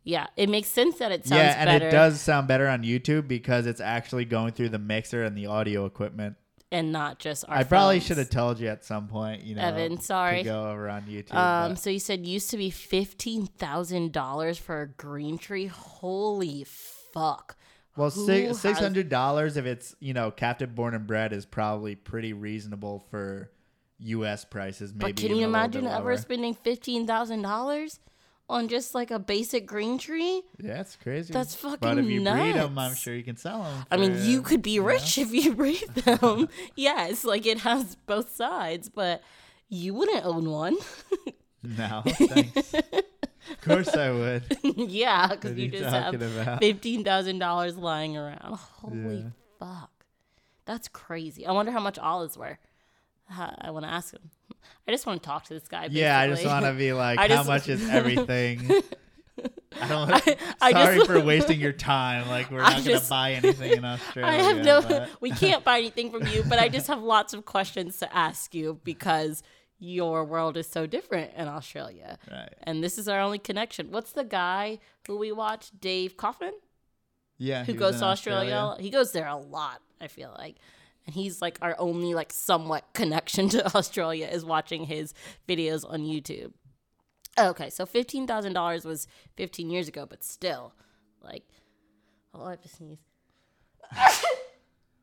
Yeah, 0.06 0.28
it 0.38 0.50
makes 0.50 0.70
sense 0.70 0.98
that 1.00 1.12
it 1.12 1.28
sounds 1.28 1.40
yeah, 1.40 1.56
and 1.58 1.68
better 1.68 1.88
it 1.90 1.92
does 1.92 2.20
sound 2.20 2.48
better 2.48 2.68
on 2.68 2.84
YouTube 2.84 3.28
because 3.28 3.68
it's 3.68 3.82
actually 3.82 4.26
going 4.26 4.54
through 4.54 4.70
the 4.70 4.80
mixer 4.80 5.24
and 5.24 5.38
the 5.38 5.46
audio 5.46 5.86
equipment. 5.86 6.38
and 6.72 6.92
not 6.92 7.20
just 7.20 7.46
our. 7.48 7.58
I 7.58 7.64
probably 7.64 8.00
should 8.00 8.18
have 8.18 8.30
told 8.30 8.60
you 8.60 8.70
at 8.70 8.84
some 8.84 9.08
point, 9.08 9.44
you 9.44 9.56
know, 9.56 9.62
Evan, 9.62 10.00
sorry. 10.00 10.42
go 10.42 10.72
over 10.72 10.90
on 10.90 11.04
YouTube. 11.04 11.36
Um, 11.36 11.72
but- 11.74 11.80
so 11.80 11.90
you 11.90 12.00
said 12.00 12.26
used 12.26 12.50
to 12.52 12.58
be 12.58 12.72
fifteen 12.72 13.46
thousand 13.46 14.14
dollars 14.14 14.58
for 14.58 14.82
a 14.82 14.88
green 14.88 15.38
tree. 15.38 15.68
Holy 15.68 16.64
fuck! 16.64 17.58
well, 18.00 18.10
six 18.10 18.80
hundred 18.80 19.10
dollars 19.10 19.58
if 19.58 19.66
it's 19.66 19.96
you 20.00 20.14
know 20.14 20.32
captive 20.32 20.74
born 20.74 20.96
and 20.96 21.06
bred 21.06 21.34
is 21.34 21.46
probably 21.46 21.96
pretty 21.96 22.34
reasonable 22.34 23.04
for 23.12 23.52
U.S. 24.00 24.46
prices. 24.46 24.94
Maybe 24.94 25.12
But 25.14 25.22
can 25.22 25.36
you 25.36 25.46
imagine 25.46 25.86
ever 25.88 26.16
spending 26.18 26.54
fifteen 26.54 27.06
thousand 27.08 27.42
dollars 27.42 28.00
on 28.50 28.68
just 28.68 28.96
like 28.96 29.12
a 29.12 29.20
basic 29.20 29.66
green 29.68 29.98
tree? 29.98 30.42
Yeah, 30.60 30.82
it's 30.82 30.96
crazy. 30.96 31.32
That's 31.34 31.56
But 31.56 31.80
fucking 31.82 32.00
if 32.00 32.06
you 32.06 32.22
breed 32.22 32.56
them, 32.56 32.78
I'm 32.80 32.96
sure 32.96 33.14
you 33.14 33.24
can 33.24 33.38
sell 33.38 33.64
them. 33.64 33.86
I 33.92 33.98
mean, 33.98 34.18
you 34.24 34.42
could 34.42 34.62
be 34.62 34.80
rich 34.80 35.18
if 35.24 35.32
you 35.34 35.54
breed 35.54 35.88
them. 35.96 36.50
yes, 36.76 37.24
like 37.24 37.46
it 37.46 37.60
has 37.60 37.96
both 38.06 38.36
sides, 38.36 38.90
but 38.90 39.22
you 39.70 39.94
wouldn't 39.94 40.26
own 40.26 40.50
one. 40.50 40.78
No, 41.62 42.04
thanks. 42.06 42.74
of 42.74 43.62
course 43.64 43.90
I 43.94 44.12
would. 44.12 44.44
yeah, 44.64 45.28
because 45.28 45.58
you 45.58 45.66
you 45.66 45.72
just 45.72 45.84
have 45.94 46.14
about? 46.14 46.60
fifteen 46.60 47.04
thousand 47.04 47.40
dollars 47.40 47.76
lying 47.76 48.16
around. 48.16 48.56
Holy 48.56 49.18
Yeah. 49.18 49.30
fuck, 49.60 49.92
that's 50.64 50.88
crazy. 50.88 51.46
I 51.46 51.52
wonder 51.52 51.74
how 51.74 51.82
much 51.82 52.00
olives 52.00 52.38
were. 52.38 52.60
I 53.62 53.72
want 53.72 53.86
to 53.86 53.92
ask 53.92 54.14
him. 54.14 54.30
I 54.88 54.92
just 54.92 55.06
want 55.06 55.22
to 55.22 55.28
talk 55.28 55.46
to 55.46 55.54
this 55.54 55.68
guy. 55.68 55.88
Yeah, 55.92 56.20
I 56.20 56.28
just 56.28 56.46
want 56.46 56.66
to 56.66 56.74
be 56.74 56.94
like, 57.06 57.20
I 57.20 57.24
how 57.24 57.36
just- 57.36 57.48
much 57.48 57.70
is 57.70 57.88
everything? 57.90 58.70
I 59.82 59.88
don't. 59.88 60.12
I- 60.12 60.38
I 60.62 60.72
sorry 60.74 60.96
just- 60.98 61.08
for 61.10 61.22
wasting 61.22 61.60
your 61.60 61.72
time. 61.72 62.28
Like 62.28 62.52
we're 62.52 62.60
not 62.62 62.84
gonna 62.84 63.00
buy 63.10 63.34
anything 63.34 63.72
in 63.74 63.86
Australia. 63.86 64.32
I 64.32 64.36
have 64.42 64.58
no. 64.66 64.82
but- 64.82 65.10
We 65.22 65.32
can't 65.32 65.64
buy 65.64 65.78
anything 65.80 66.12
from 66.12 66.28
you, 66.28 66.44
but 66.44 66.60
I 66.60 66.68
just 66.70 66.88
have 66.88 67.02
lots 67.02 67.34
of 67.34 67.46
questions 67.46 67.98
to 68.00 68.16
ask 68.16 68.54
you 68.54 68.80
because 68.84 69.44
your 69.82 70.26
world 70.26 70.58
is 70.58 70.68
so 70.68 70.86
different 70.86 71.32
in 71.38 71.48
Australia, 71.48 72.18
Right. 72.30 72.54
and 72.64 72.84
this 72.84 72.98
is 72.98 73.08
our 73.08 73.22
only 73.22 73.40
connection. 73.40 73.92
What's 73.92 74.12
the 74.12 74.26
guy 74.26 74.80
who 75.08 75.18
we 75.18 75.32
watch, 75.32 75.72
Dave 75.80 76.18
Kaufman, 76.18 76.54
Yeah. 77.38 77.64
who 77.64 77.74
goes 77.74 78.00
to 78.00 78.06
Australia? 78.06 78.76
He 78.78 78.90
goes 78.90 79.14
there 79.14 79.28
a 79.28 79.38
lot. 79.38 79.82
I 80.02 80.08
feel 80.08 80.36
like, 80.38 80.58
and 81.10 81.16
he's 81.16 81.42
like 81.42 81.58
our 81.64 81.76
only 81.80 82.14
like 82.14 82.32
somewhat 82.32 82.86
connection 82.94 83.50
to 83.50 83.66
Australia 83.76 84.30
is 84.32 84.46
watching 84.46 84.86
his 84.86 85.16
videos 85.48 85.84
on 85.90 86.02
YouTube. 86.02 86.54
Okay, 87.40 87.72
so 87.72 87.88
fifteen 87.88 88.28
thousand 88.28 88.54
dollars 88.54 88.86
was 88.86 89.08
fifteen 89.36 89.72
years 89.72 89.88
ago, 89.88 90.06
but 90.08 90.24
still, 90.24 90.76
like, 91.24 91.42
oh, 92.36 92.46
I 92.46 92.52
have 92.52 92.62
to 92.62 92.70
sneeze. 92.70 93.00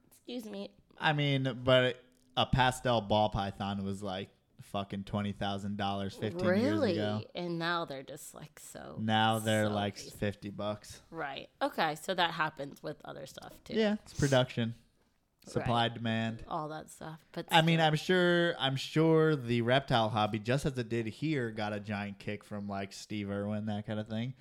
Excuse 0.06 0.44
me. 0.44 0.70
I 1.00 1.12
mean, 1.12 1.58
but 1.64 1.96
a 2.36 2.46
pastel 2.46 3.00
ball 3.00 3.30
python 3.30 3.84
was 3.84 4.00
like 4.00 4.28
fucking 4.62 5.04
twenty 5.04 5.32
thousand 5.32 5.76
dollars 5.76 6.14
fifteen 6.14 6.46
really? 6.46 6.94
years 6.94 6.98
ago. 6.98 7.24
And 7.34 7.58
now 7.58 7.84
they're 7.84 8.04
just 8.04 8.32
like 8.32 8.60
so. 8.60 8.94
Now 9.00 9.40
they're 9.40 9.66
so 9.66 9.74
like 9.74 9.96
crazy. 9.96 10.10
fifty 10.10 10.50
bucks. 10.50 11.00
Right. 11.10 11.48
Okay, 11.60 11.96
so 12.00 12.14
that 12.14 12.30
happens 12.30 12.80
with 12.80 12.98
other 13.04 13.26
stuff 13.26 13.54
too. 13.64 13.74
Yeah, 13.74 13.96
it's 14.04 14.14
production, 14.14 14.76
supply 15.46 15.84
Right. 15.84 15.94
demand. 15.94 16.42
All 16.48 16.68
that 16.68 16.90
stuff, 16.90 17.18
but 17.32 17.46
I 17.50 17.62
mean. 17.62 17.80
I'm 17.80 17.96
sure. 17.96 18.54
I'm 18.58 18.76
sure 18.76 19.34
the 19.36 19.62
reptile 19.62 20.08
hobby, 20.08 20.38
just 20.38 20.66
as 20.66 20.76
it 20.78 20.88
did 20.88 21.06
here, 21.06 21.50
got 21.50 21.72
a 21.72 21.80
giant 21.80 22.18
kick 22.18 22.44
from 22.44 22.68
like 22.68 22.92
Steve 22.92 23.30
Irwin, 23.30 23.66
that 23.66 23.86
kind 23.86 23.98
of 24.00 24.08
thing. 24.08 24.34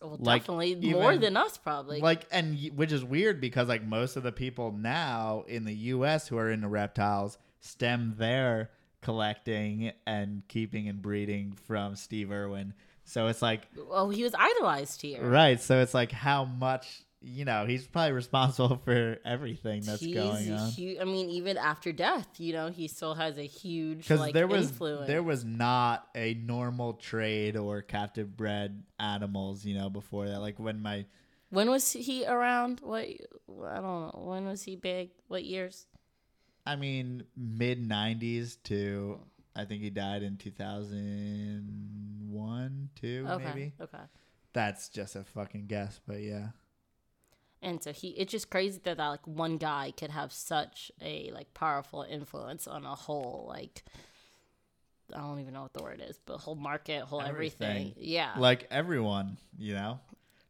well, 0.00 0.16
like, 0.20 0.42
definitely 0.42 0.74
more 0.76 1.16
than 1.16 1.36
us, 1.36 1.56
probably. 1.58 2.00
like 2.00 2.26
and 2.32 2.58
which 2.74 2.90
is 2.92 3.04
weird 3.04 3.40
because 3.40 3.68
like 3.68 3.84
most 3.84 4.16
of 4.16 4.22
the 4.22 4.32
people 4.32 4.72
now 4.72 5.44
in 5.46 5.64
the 5.64 5.74
US 5.74 6.26
who 6.28 6.36
are 6.38 6.50
into 6.50 6.68
reptiles 6.68 7.38
stem 7.60 8.14
their 8.18 8.70
collecting 9.00 9.92
and 10.06 10.42
keeping 10.48 10.88
and 10.88 11.02
breeding 11.02 11.52
from 11.66 11.94
Steve 11.96 12.30
Irwin. 12.32 12.72
So 13.04 13.26
it's 13.26 13.42
like 13.42 13.68
oh, 13.90 14.10
he 14.10 14.22
was 14.22 14.34
idolized 14.34 15.02
here. 15.02 15.22
right, 15.22 15.60
so 15.60 15.80
it's 15.80 15.94
like 15.94 16.12
how 16.12 16.44
much 16.44 17.02
you 17.22 17.44
know, 17.44 17.66
he's 17.66 17.86
probably 17.86 18.12
responsible 18.12 18.80
for 18.84 19.18
everything 19.24 19.82
that's 19.82 20.00
He's 20.00 20.14
going 20.14 20.52
on. 20.52 20.72
I 21.00 21.04
mean, 21.04 21.30
even 21.30 21.56
after 21.56 21.92
death, 21.92 22.28
you 22.38 22.52
know, 22.52 22.70
he 22.70 22.86
still 22.88 23.14
has 23.14 23.38
a 23.38 23.46
huge 23.46 24.10
like 24.10 24.34
there 24.34 24.46
was 24.46 24.68
influence. 24.68 25.06
there 25.06 25.22
was 25.22 25.42
not 25.44 26.06
a 26.14 26.34
normal 26.34 26.92
trade 26.94 27.56
or 27.56 27.82
captive 27.82 28.36
bred 28.36 28.82
animals, 28.98 29.64
you 29.64 29.76
know, 29.76 29.90
before 29.90 30.28
that. 30.28 30.40
Like 30.40 30.58
when 30.58 30.82
my 30.82 31.06
when 31.50 31.70
was 31.70 31.92
he 31.92 32.26
around? 32.26 32.80
What 32.80 33.04
I 33.04 33.18
don't 33.74 33.84
know. 33.84 34.22
When 34.24 34.46
was 34.46 34.62
he 34.62 34.76
big? 34.76 35.10
What 35.28 35.44
years? 35.44 35.86
I 36.66 36.76
mean, 36.76 37.24
mid 37.36 37.86
'90s 37.86 38.56
to 38.64 39.20
I 39.54 39.66
think 39.66 39.82
he 39.82 39.90
died 39.90 40.22
in 40.22 40.38
2001, 40.38 42.88
two 43.00 43.26
Okay. 43.28 43.44
maybe. 43.44 43.74
Okay. 43.80 43.98
That's 44.54 44.88
just 44.88 45.14
a 45.16 45.24
fucking 45.24 45.66
guess, 45.66 46.00
but 46.06 46.20
yeah. 46.20 46.48
And 47.62 47.82
so 47.82 47.92
he, 47.92 48.08
it's 48.08 48.32
just 48.32 48.50
crazy 48.50 48.80
that, 48.84 48.96
that 48.96 49.08
like 49.08 49.26
one 49.26 49.56
guy 49.56 49.92
could 49.96 50.10
have 50.10 50.32
such 50.32 50.90
a 51.00 51.30
like 51.32 51.54
powerful 51.54 52.02
influence 52.02 52.66
on 52.66 52.84
a 52.84 52.94
whole 52.94 53.46
like 53.48 53.84
I 55.14 55.18
don't 55.18 55.40
even 55.40 55.52
know 55.52 55.62
what 55.62 55.74
the 55.74 55.82
word 55.82 56.02
is, 56.06 56.18
but 56.24 56.38
whole 56.38 56.54
market, 56.54 57.02
whole 57.02 57.20
everything. 57.20 57.68
Everything. 57.68 57.94
Yeah. 57.98 58.32
Like 58.38 58.66
everyone, 58.70 59.36
you 59.58 59.74
know. 59.74 60.00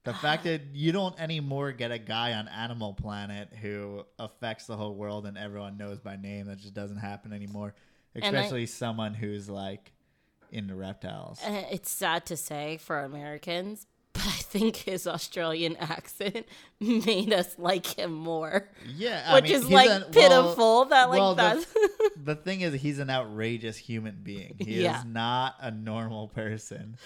The 0.04 0.12
ah. 0.12 0.18
fact 0.18 0.44
that 0.44 0.62
you 0.72 0.92
don't 0.92 1.18
anymore 1.20 1.72
get 1.72 1.92
a 1.92 1.98
guy 1.98 2.32
on 2.32 2.48
Animal 2.48 2.94
Planet 2.94 3.48
who 3.60 4.04
affects 4.18 4.66
the 4.66 4.76
whole 4.76 4.94
world 4.94 5.26
and 5.26 5.38
everyone 5.38 5.76
knows 5.76 6.00
by 6.00 6.16
name, 6.16 6.46
that 6.46 6.58
just 6.58 6.74
doesn't 6.74 6.98
happen 6.98 7.32
anymore. 7.32 7.74
I- 8.14 8.20
Especially 8.20 8.66
someone 8.66 9.14
who's 9.14 9.48
like 9.48 9.92
into 10.50 10.74
reptiles. 10.74 11.40
It's 11.44 11.90
sad 11.90 12.26
to 12.26 12.36
say 12.36 12.76
for 12.76 13.00
Americans, 13.00 13.86
but 14.24 14.26
I 14.32 14.42
think 14.42 14.76
his 14.76 15.06
Australian 15.06 15.76
accent 15.76 16.46
made 16.80 17.32
us 17.32 17.54
like 17.58 17.98
him 17.98 18.12
more. 18.12 18.68
Yeah, 18.96 19.24
I 19.26 19.34
Which 19.34 19.44
mean, 19.44 19.52
is 19.54 19.62
he's 19.62 19.70
like 19.72 19.90
a- 19.90 19.92
well- 20.00 20.10
pitiful 20.10 20.84
that 20.86 21.08
like 21.10 21.18
well, 21.20 21.34
the- 21.34 21.42
that's 21.42 21.66
the 22.24 22.34
thing 22.36 22.60
is 22.60 22.80
he's 22.80 22.98
an 22.98 23.10
outrageous 23.10 23.76
human 23.76 24.18
being 24.22 24.54
he 24.58 24.82
Yeah. 24.82 24.98
is 25.00 25.04
not 25.04 25.56
a 25.60 25.70
normal 25.72 26.28
person 26.28 26.96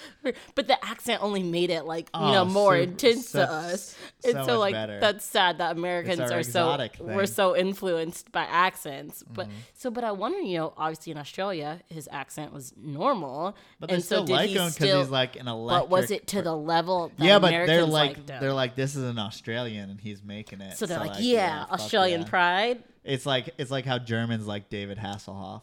but 0.54 0.66
the 0.66 0.84
accent 0.84 1.22
only 1.22 1.42
made 1.42 1.70
it 1.70 1.84
like 1.84 2.06
you 2.14 2.20
Oh, 2.20 2.32
know 2.32 2.44
more 2.44 2.74
super- 2.78 2.90
intense 2.90 3.28
so- 3.30 3.46
to 3.46 3.50
us. 3.52 3.96
so 4.20 4.28
and 4.30 4.38
so 4.46 4.52
much 4.52 4.58
like 4.58 4.72
better. 4.74 5.00
that's 5.00 5.24
sad 5.24 5.58
that 5.58 5.72
Americans 5.76 6.20
are 6.20 6.28
so 6.42 6.60
exotic 6.72 6.96
we're 7.00 7.26
so 7.26 7.56
influenced 7.56 8.30
by 8.32 8.42
accents. 8.44 9.22
Mm-hmm. 9.22 9.34
But 9.34 9.48
so 9.74 9.90
but 9.90 10.04
I 10.04 10.12
wonder, 10.12 10.38
you 10.40 10.58
know, 10.58 10.74
obviously 10.76 11.12
in 11.12 11.18
Australia 11.18 11.80
his 11.88 12.08
accent 12.12 12.52
was 12.52 12.72
normal. 12.76 13.56
but 13.80 13.90
and 13.90 14.02
so 14.04 14.24
did 14.26 14.32
like 14.32 14.48
he 14.50 14.56
him 14.56 14.68
because 14.70 15.00
he's 15.02 15.10
like 15.10 15.36
an 15.36 15.48
electric 15.48 15.82
but 15.82 15.90
was 15.90 16.10
it 16.10 16.26
to 16.28 16.42
the 16.42 16.54
level 16.56 17.05
yeah 17.18 17.38
but 17.38 17.48
Americans 17.48 17.68
they're 17.76 17.84
like 17.86 18.16
liked 18.16 18.30
him? 18.30 18.40
they're 18.40 18.52
like 18.52 18.74
this 18.76 18.94
is 18.96 19.02
an 19.04 19.18
australian 19.18 19.90
and 19.90 20.00
he's 20.00 20.22
making 20.22 20.60
it 20.60 20.76
so 20.76 20.86
they're 20.86 20.98
like, 21.00 21.12
yeah, 21.18 21.64
fuck 21.64 21.72
Australian 21.80 22.22
yeah." 22.22 22.26
pride. 22.28 22.82
it's 23.04 23.26
like 23.26 23.50
it's 23.58 23.70
like 23.70 23.84
how 23.84 23.98
germans 23.98 24.46
like 24.46 24.68
david 24.68 24.98
hasselhoff 24.98 25.62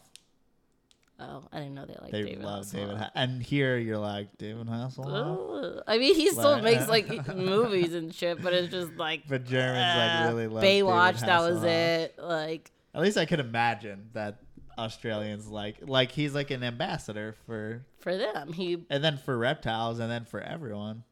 Oh, 1.20 1.44
I 1.52 1.58
didn't 1.58 1.74
know 1.74 1.86
they 1.86 1.94
liked 1.94 2.10
they 2.10 2.22
David 2.24 2.42
love 2.44 2.64
Hasselhoff. 2.64 2.72
david 2.72 2.96
ha- 2.98 3.10
and 3.14 3.40
here 3.40 3.78
you're 3.78 3.98
like 3.98 4.36
david 4.36 4.66
hasselhoff 4.66 5.76
Ugh. 5.78 5.82
I 5.86 5.96
mean, 5.98 6.12
he 6.16 6.28
still 6.30 6.50
Like- 6.60 6.64
makes 6.64 6.88
like 6.88 7.36
movies 7.36 7.94
and 7.94 8.12
shit, 8.12 8.42
but 8.42 8.52
it's 8.52 8.68
just 8.72 8.92
like 8.96 9.22
but 9.28 9.44
germans 9.44 9.78
uh, 9.78 10.24
like 10.24 10.28
really 10.34 10.48
love 10.48 10.62
David 10.62 10.88
Baywatch. 10.88 11.20
That 11.20 11.40
was 11.40 11.58
Hasselhoff. 11.60 11.64
it. 11.66 12.14
Like 12.18 12.70
at 12.94 13.00
least 13.00 13.16
i 13.16 13.26
could 13.26 13.38
imagine 13.40 14.08
that 14.12 14.38
australians 14.76 15.46
like 15.46 15.76
like 15.82 16.10
he's 16.10 16.34
like 16.34 16.50
an 16.50 16.64
ambassador 16.64 17.36
for 17.46 17.86
for 18.00 18.16
them, 18.16 18.52
he 18.52 18.84
and 18.90 19.02
then 19.04 19.16
for 19.16 19.38
reptiles 19.38 20.00
and 20.00 20.10
then 20.10 20.24
for 20.24 20.40
everyone 20.40 21.04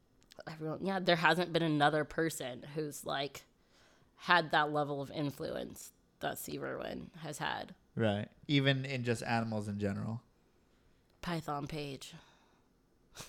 everyone. 0.51 0.79
Yeah, 0.83 0.99
there 1.01 1.17
hasn't 1.17 1.53
been 1.53 1.63
another 1.63 2.05
person 2.05 2.65
who's 2.75 3.05
like 3.05 3.43
had 4.17 4.51
that 4.53 4.73
level 4.73 5.01
of 5.03 5.11
influence 5.11 5.91
that 6.21 6.39
Steve 6.39 6.63
Irwin 6.63 7.11
has 7.21 7.39
had. 7.39 7.75
Right. 7.97 8.29
Even 8.49 8.85
in 8.85 9.05
just 9.05 9.23
animals 9.23 9.69
in 9.69 9.79
general. 9.79 10.23
Python 11.21 11.67
page. 11.67 12.15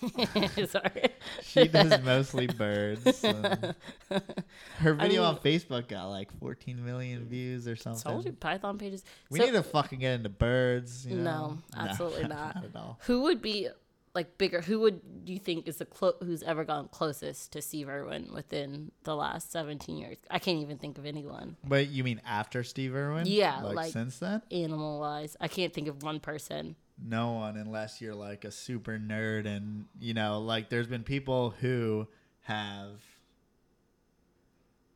Sorry. 0.66 1.08
She 1.42 1.68
does 1.68 2.02
mostly 2.02 2.46
birds. 2.46 3.22
and 3.22 3.74
her 4.78 4.94
video 4.94 5.22
mean- 5.22 5.30
on 5.34 5.38
Facebook 5.38 5.88
got 5.88 6.06
like 6.06 6.30
14 6.40 6.84
million 6.84 7.26
views 7.26 7.68
or 7.68 7.76
something. 7.76 8.02
Told 8.10 8.24
you 8.24 8.32
Python 8.32 8.78
pages. 8.78 9.04
We 9.30 9.40
So- 9.40 9.44
need 9.46 9.52
to 9.52 9.62
fucking 9.62 9.98
get 9.98 10.14
into 10.14 10.28
birds. 10.30 11.06
You 11.06 11.16
No, 11.16 11.22
know? 11.22 11.58
absolutely 11.76 12.22
not. 12.28 12.54
Not 12.56 12.64
at 12.64 12.76
all. 12.76 12.98
Who 13.06 13.22
would 13.22 13.42
be 13.42 13.68
like 14.14 14.38
bigger? 14.38 14.60
Who 14.60 14.80
would 14.80 15.24
do 15.24 15.32
you 15.32 15.38
think 15.38 15.66
is 15.66 15.76
the 15.78 15.84
clo- 15.86 16.14
who's 16.22 16.42
ever 16.42 16.64
gone 16.64 16.88
closest 16.88 17.52
to 17.52 17.62
Steve 17.62 17.88
Irwin 17.88 18.30
within 18.32 18.92
the 19.02 19.16
last 19.16 19.50
seventeen 19.50 19.96
years? 19.96 20.18
I 20.30 20.38
can't 20.38 20.58
even 20.60 20.78
think 20.78 20.98
of 20.98 21.04
anyone 21.06 21.56
But 21.66 21.88
you 21.88 22.04
mean 22.04 22.20
after 22.24 22.62
Steve 22.62 22.94
Irwin? 22.94 23.26
Yeah, 23.26 23.60
Like, 23.62 23.76
like- 23.76 23.92
since 23.92 24.18
then? 24.18 24.42
animal 24.50 25.00
wise. 25.00 25.36
I 25.40 25.48
can't 25.48 25.72
think 25.72 25.88
of 25.88 26.02
one 26.02 26.20
person. 26.20 26.76
No 27.02 27.32
one, 27.32 27.56
unless 27.56 28.00
you're 28.00 28.14
like 28.14 28.44
a 28.44 28.52
super 28.52 28.98
nerd. 28.98 29.46
And, 29.46 29.86
you 29.98 30.14
know, 30.14 30.40
like 30.40 30.68
there's 30.70 30.86
been 30.86 31.02
people 31.02 31.50
who 31.60 32.06
have 32.42 33.00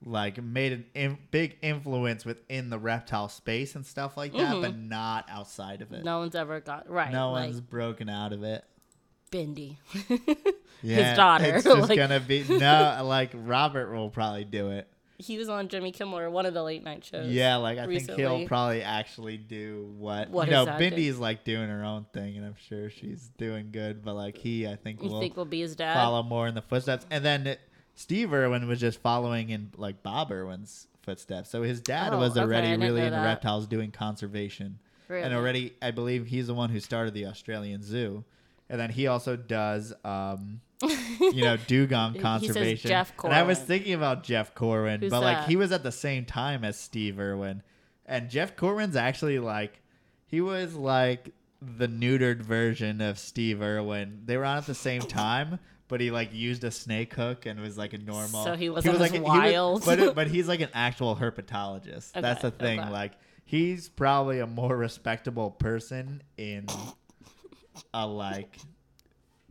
like 0.05 0.40
made 0.40 0.73
an 0.73 0.86
in- 0.95 1.19
big 1.32 1.57
influence 1.61 2.24
within 2.24 2.70
the 2.70 2.78
reptile 2.78 3.28
space 3.28 3.74
and 3.74 3.85
stuff 3.85 4.16
like 4.16 4.32
that, 4.32 4.61
but 4.61 4.77
not 4.78 5.27
outside 5.28 5.82
of 5.82 5.90
it. 5.93 5.97
Mm-hmm. 5.97 6.05
No 6.05 6.19
one's 6.20 6.36
ever 6.36 6.61
got 6.61 6.89
right. 6.89 7.11
no 7.12 7.32
like 7.32 7.47
one's 7.47 7.61
broken 7.61 8.09
out 8.09 8.32
of 8.32 8.45
it. 8.45 8.65
Bindi. 9.30 9.76
Yeah, 10.80 11.16
daughter, 11.16 11.56
It's 11.56 11.64
just 11.64 11.88
like- 11.88 11.98
gonna 11.98 12.20
be 12.20 12.44
no. 12.48 13.00
Like 13.05 13.30
Robert 13.34 13.92
will 13.92 14.10
probably 14.10 14.44
do 14.44 14.70
it. 14.70 14.86
he 15.18 15.36
was 15.36 15.48
on 15.48 15.66
Jimmy 15.66 15.90
Kimmel 15.90 16.20
or 16.20 16.30
one 16.30 16.46
of 16.46 16.55
the 16.55 16.62
late 16.62 16.84
night 16.84 17.05
shows. 17.05 17.28
Yeah, 17.32 17.56
like 17.56 17.78
I 17.78 17.86
think 17.88 18.09
he'll 18.12 18.46
probably 18.46 18.82
actually 18.82 19.38
do 19.38 19.92
what, 19.98 20.30
What 20.30 20.46
you 20.46 20.52
know. 20.52 20.66
thing? 20.66 20.92
Bindi's 20.92 21.18
like 21.18 21.42
doing 21.42 21.68
her 21.68 21.82
own 21.84 22.06
thing, 22.14 22.36
and 22.36 22.46
I'm 22.46 22.55
sure 22.68 22.90
she's 22.90 23.28
doing 23.38 23.70
good. 23.72 24.05
But 24.05 24.14
like 24.14 24.38
he, 24.38 24.68
I 24.68 24.76
think 24.76 25.02
You 25.02 25.09
will 25.10 25.18
think 25.20 25.36
will 25.36 25.44
be 25.44 25.60
his 25.62 25.74
dad? 25.74 25.94
follow 25.94 26.22
more 26.22 26.46
in 26.46 26.55
the 26.55 26.62
footsteps. 26.62 27.06
And 27.10 27.24
then 27.24 27.56
Steve 27.96 28.32
Irwin 28.32 28.68
was 28.68 28.78
just 28.78 29.00
following 29.00 29.50
in 29.50 29.72
like 29.76 30.05
Bob 30.05 30.30
Irwin's 30.30 30.86
footsteps. 31.02 31.50
So 31.50 31.64
his 31.64 31.80
dad 31.80 32.12
Oh, 32.14 32.18
was 32.18 32.38
already 32.38 32.68
didn't 32.68 32.82
really 32.82 33.00
into 33.00 33.10
that. 33.16 33.24
reptiles, 33.24 33.66
doing 33.66 33.90
conservation. 33.90 34.78
Really? 35.09 35.22
and 35.24 35.34
already 35.34 35.72
I 35.82 35.90
believe 35.90 36.26
he's 36.28 36.46
the 36.46 36.55
one 36.55 36.68
who 36.70 36.78
started 36.78 37.14
the 37.14 37.26
Australian 37.26 37.82
Zoo, 37.82 38.24
and 38.69 38.81
then 38.81 38.90
he 38.90 39.07
also 39.07 39.36
does, 39.36 39.93
um, 40.05 40.61
you 41.20 41.43
know, 41.43 41.57
dugong 41.57 42.19
conservation. 42.20 42.89
Jeff 42.89 43.12
And 43.24 43.32
I 43.32 43.43
was 43.43 43.59
thinking 43.59 43.95
about 43.95 44.23
Jeff 44.23 44.55
Corwin, 44.55 45.01
Who's 45.01 45.11
but 45.11 45.23
like 45.23 45.39
that? 45.39 45.49
he 45.49 45.57
was 45.57 45.73
at 45.73 45.82
the 45.82 45.93
same 45.93 46.24
time 46.24 46.65
as 46.65 46.78
Steve 46.78 47.19
Irwin, 47.19 47.62
and 48.07 48.31
Jeff 48.31 48.57
Corwin's 48.57 48.97
actually 48.97 49.39
like, 49.39 49.81
he 50.27 50.40
was 50.40 50.74
like 50.74 51.32
the 51.61 51.89
neutered 51.89 52.43
version 52.43 53.01
of 53.01 53.19
Steve 53.19 53.62
Irwin. 53.62 54.23
They 54.24 54.36
were 54.36 54.45
on 54.45 54.59
at 54.59 54.66
the 54.66 54.74
same 54.74 55.03
time. 55.03 55.59
But 55.89 56.03
he 56.03 56.11
like 56.11 56.35
used 56.35 56.65
a 56.65 56.70
snake 56.70 57.15
hook 57.15 57.47
and 57.47 57.59
was 57.59 57.78
like 57.78 57.95
a 57.95 57.99
normal. 57.99 58.45
So 58.45 58.57
he 58.57 58.69
wasn't 58.69 58.99
was 58.99 59.11
like 59.11 59.23
wild. 59.23 59.86
but 59.86 60.15
but 60.15 60.27
he's 60.27 60.47
like 60.47 60.61
an 60.61 60.69
actual 60.74 61.16
herpetologist. 61.16 62.12
That's 62.12 62.43
the 62.43 62.51
thing. 62.51 62.78
okay. 62.78 62.90
Like 62.90 63.12
he's 63.47 63.89
probably 63.89 64.40
a 64.40 64.47
more 64.47 64.77
respectable 64.77 65.51
person 65.51 66.23
in 66.36 66.66
a 67.94 68.06
like 68.06 68.59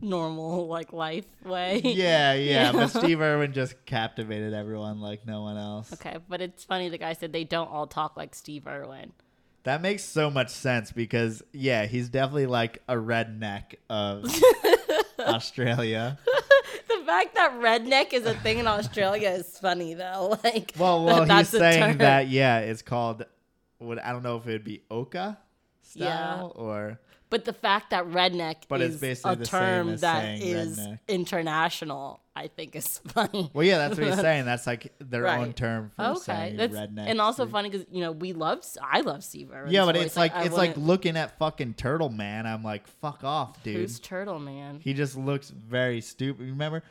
normal 0.00 0.66
like 0.68 0.92
life 0.92 1.26
way. 1.44 1.80
Yeah, 1.84 2.34
yeah, 2.34 2.34
Yeah. 2.34 2.72
but 2.72 2.88
Steve 2.98 3.20
Irwin 3.20 3.52
just 3.52 3.84
captivated 3.84 4.54
everyone 4.54 5.00
like 5.00 5.26
no 5.26 5.42
one 5.42 5.56
else. 5.56 5.92
Okay, 5.94 6.16
but 6.28 6.40
it's 6.40 6.64
funny 6.64 6.88
the 6.88 6.98
guy 6.98 7.12
said 7.14 7.32
they 7.32 7.44
don't 7.44 7.70
all 7.70 7.86
talk 7.86 8.16
like 8.16 8.34
Steve 8.34 8.66
Irwin. 8.66 9.12
That 9.64 9.82
makes 9.82 10.04
so 10.04 10.30
much 10.30 10.50
sense 10.50 10.92
because 10.92 11.42
yeah, 11.52 11.86
he's 11.86 12.08
definitely 12.08 12.46
like 12.46 12.82
a 12.88 12.94
redneck 12.94 13.74
of 13.90 14.24
Australia. 15.18 16.18
The 16.88 17.02
fact 17.04 17.34
that 17.34 17.52
redneck 17.60 18.12
is 18.12 18.24
a 18.24 18.34
thing 18.34 18.58
in 18.58 18.66
Australia 18.66 19.30
is 19.30 19.58
funny 19.58 19.94
though. 19.94 20.38
Like, 20.44 20.72
Well, 20.78 21.04
well, 21.04 21.20
he's 21.20 21.28
that's 21.28 21.54
a 21.54 21.58
saying 21.58 21.82
term. 21.82 21.98
that 21.98 22.28
yeah, 22.28 22.60
it's 22.60 22.82
called. 22.82 23.24
What 23.78 24.02
I 24.02 24.12
don't 24.12 24.22
know 24.22 24.36
if 24.36 24.46
it 24.46 24.52
would 24.52 24.64
be 24.64 24.82
Ocker 24.90 25.36
Yeah. 25.94 26.34
style 26.36 26.52
or 26.56 26.98
But 27.30 27.44
the 27.44 27.52
fact 27.52 27.90
that 27.90 28.06
redneck 28.06 28.56
But 28.68 28.80
it's 28.80 28.94
is 28.94 29.00
basically 29.00 29.32
a 29.42 29.44
term 29.44 29.96
that 29.98 30.38
redneck. 30.40 30.98
international, 31.08 32.20
I 32.34 32.48
think 32.48 32.74
is 32.74 32.98
funny. 33.08 33.50
well, 33.52 33.64
yeah, 33.66 33.78
that's 33.78 33.98
what 33.98 34.06
he's 34.06 34.16
saying. 34.20 34.44
That's 34.46 34.66
like 34.66 34.92
their 34.98 35.26
own 35.28 35.52
term 35.52 35.90
for 35.94 36.02
Okay, 36.04 36.20
saying 36.20 36.56
that's 36.56 36.74
redneck. 36.74 37.04
and 37.06 37.20
also 37.20 37.44
Steve. 37.44 37.52
funny 37.52 37.68
because 37.70 37.86
you 37.90 38.00
know 38.00 38.12
we 38.12 38.32
love 38.32 38.64
I 38.82 39.00
love 39.02 39.22
Steve 39.22 39.50
Irwin's 39.52 39.72
Yeah, 39.72 39.84
but 39.84 39.94
voice. 39.96 40.06
it's 40.06 40.16
like, 40.16 40.34
I 40.34 40.44
it's 40.44 40.56
like 40.56 40.76
looking 40.76 41.16
at 41.16 41.38
fucking 41.38 41.74
Turtle 41.74 42.08
Man. 42.08 42.46
I'm 42.46 42.62
like, 42.64 42.86
fuck 42.86 43.24
off, 43.24 43.62
dude. 43.62 43.76
who's 43.76 44.00
Turtle 44.00 44.38
Man? 44.38 44.80
He 44.82 44.94
just 44.94 45.16
looks 45.16 45.50
very 45.50 46.00
stupid. 46.00 46.46
Remember? 46.48 46.82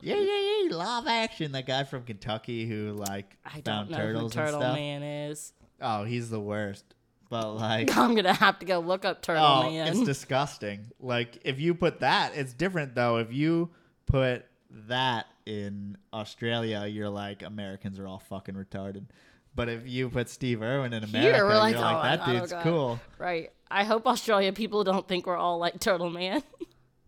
Yeah, 0.00 0.16
yeah, 0.16 0.40
yeah. 0.68 0.76
Live 0.76 1.06
action. 1.06 1.52
That 1.52 1.66
guy 1.66 1.84
from 1.84 2.02
Kentucky 2.02 2.66
who 2.66 2.92
like 2.94 3.36
I 3.46 3.60
don't 3.60 3.64
found 3.64 3.90
know 3.90 3.96
turtles 3.96 4.34
who 4.34 4.40
Turtle 4.40 4.54
and 4.56 4.62
stuff. 4.64 4.74
Man 4.76 5.02
is. 5.04 5.52
Oh, 5.80 6.04
he's 6.04 6.30
the 6.30 6.40
worst. 6.40 6.84
But 7.32 7.54
like, 7.54 7.96
I'm 7.96 8.14
gonna 8.14 8.34
have 8.34 8.58
to 8.58 8.66
go 8.66 8.78
look 8.80 9.06
up 9.06 9.22
Turtle 9.22 9.42
oh, 9.42 9.62
Man. 9.62 9.88
it's 9.88 10.02
disgusting. 10.02 10.92
Like 11.00 11.38
if 11.46 11.58
you 11.58 11.72
put 11.72 12.00
that, 12.00 12.36
it's 12.36 12.52
different 12.52 12.94
though. 12.94 13.16
If 13.16 13.32
you 13.32 13.70
put 14.04 14.44
that 14.88 15.28
in 15.46 15.96
Australia, 16.12 16.84
you're 16.84 17.08
like 17.08 17.42
Americans 17.42 17.98
are 17.98 18.06
all 18.06 18.18
fucking 18.18 18.54
retarded. 18.54 19.06
But 19.54 19.70
if 19.70 19.88
you 19.88 20.10
put 20.10 20.28
Steve 20.28 20.60
Irwin 20.60 20.92
in 20.92 21.04
America, 21.04 21.36
Here, 21.36 21.46
we're 21.46 21.56
like, 21.56 21.72
you're 21.72 21.80
like 21.80 21.96
oh, 21.96 22.02
that 22.02 22.20
I 22.20 22.46
don't 22.46 22.62
cool. 22.62 23.00
right. 23.16 23.50
I 23.70 23.84
hope 23.84 24.06
Australia 24.06 24.52
people 24.52 24.84
don't 24.84 25.08
think 25.08 25.26
we're 25.26 25.34
all 25.34 25.56
like 25.56 25.80
Turtle 25.80 26.10
Man. 26.10 26.42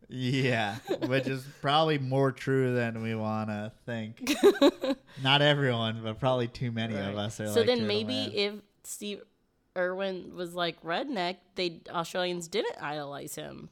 Yeah, 0.09 0.77
which 1.07 1.27
is 1.27 1.45
probably 1.61 1.99
more 1.99 2.33
true 2.33 2.75
than 2.75 3.03
we 3.03 3.15
want 3.15 3.51
to 3.51 3.73
think. 3.85 4.35
Not 5.23 5.43
everyone, 5.43 6.01
but 6.03 6.19
probably 6.19 6.49
too 6.49 6.73
many 6.73 6.97
of 6.97 7.19
us 7.19 7.41
are 7.41 7.49
so 7.49 7.57
like 7.57 7.67
then 7.67 7.79
Turtle 7.81 7.89
maybe 7.89 8.15
Man. 8.15 8.31
if 8.33 8.55
Steve 8.85 9.21
Irwin 9.77 10.35
was 10.35 10.55
like 10.55 10.83
redneck, 10.83 11.37
they 11.55 11.81
Australians 11.91 12.49
didn't 12.49 12.77
idolize 12.81 13.35
him 13.35 13.71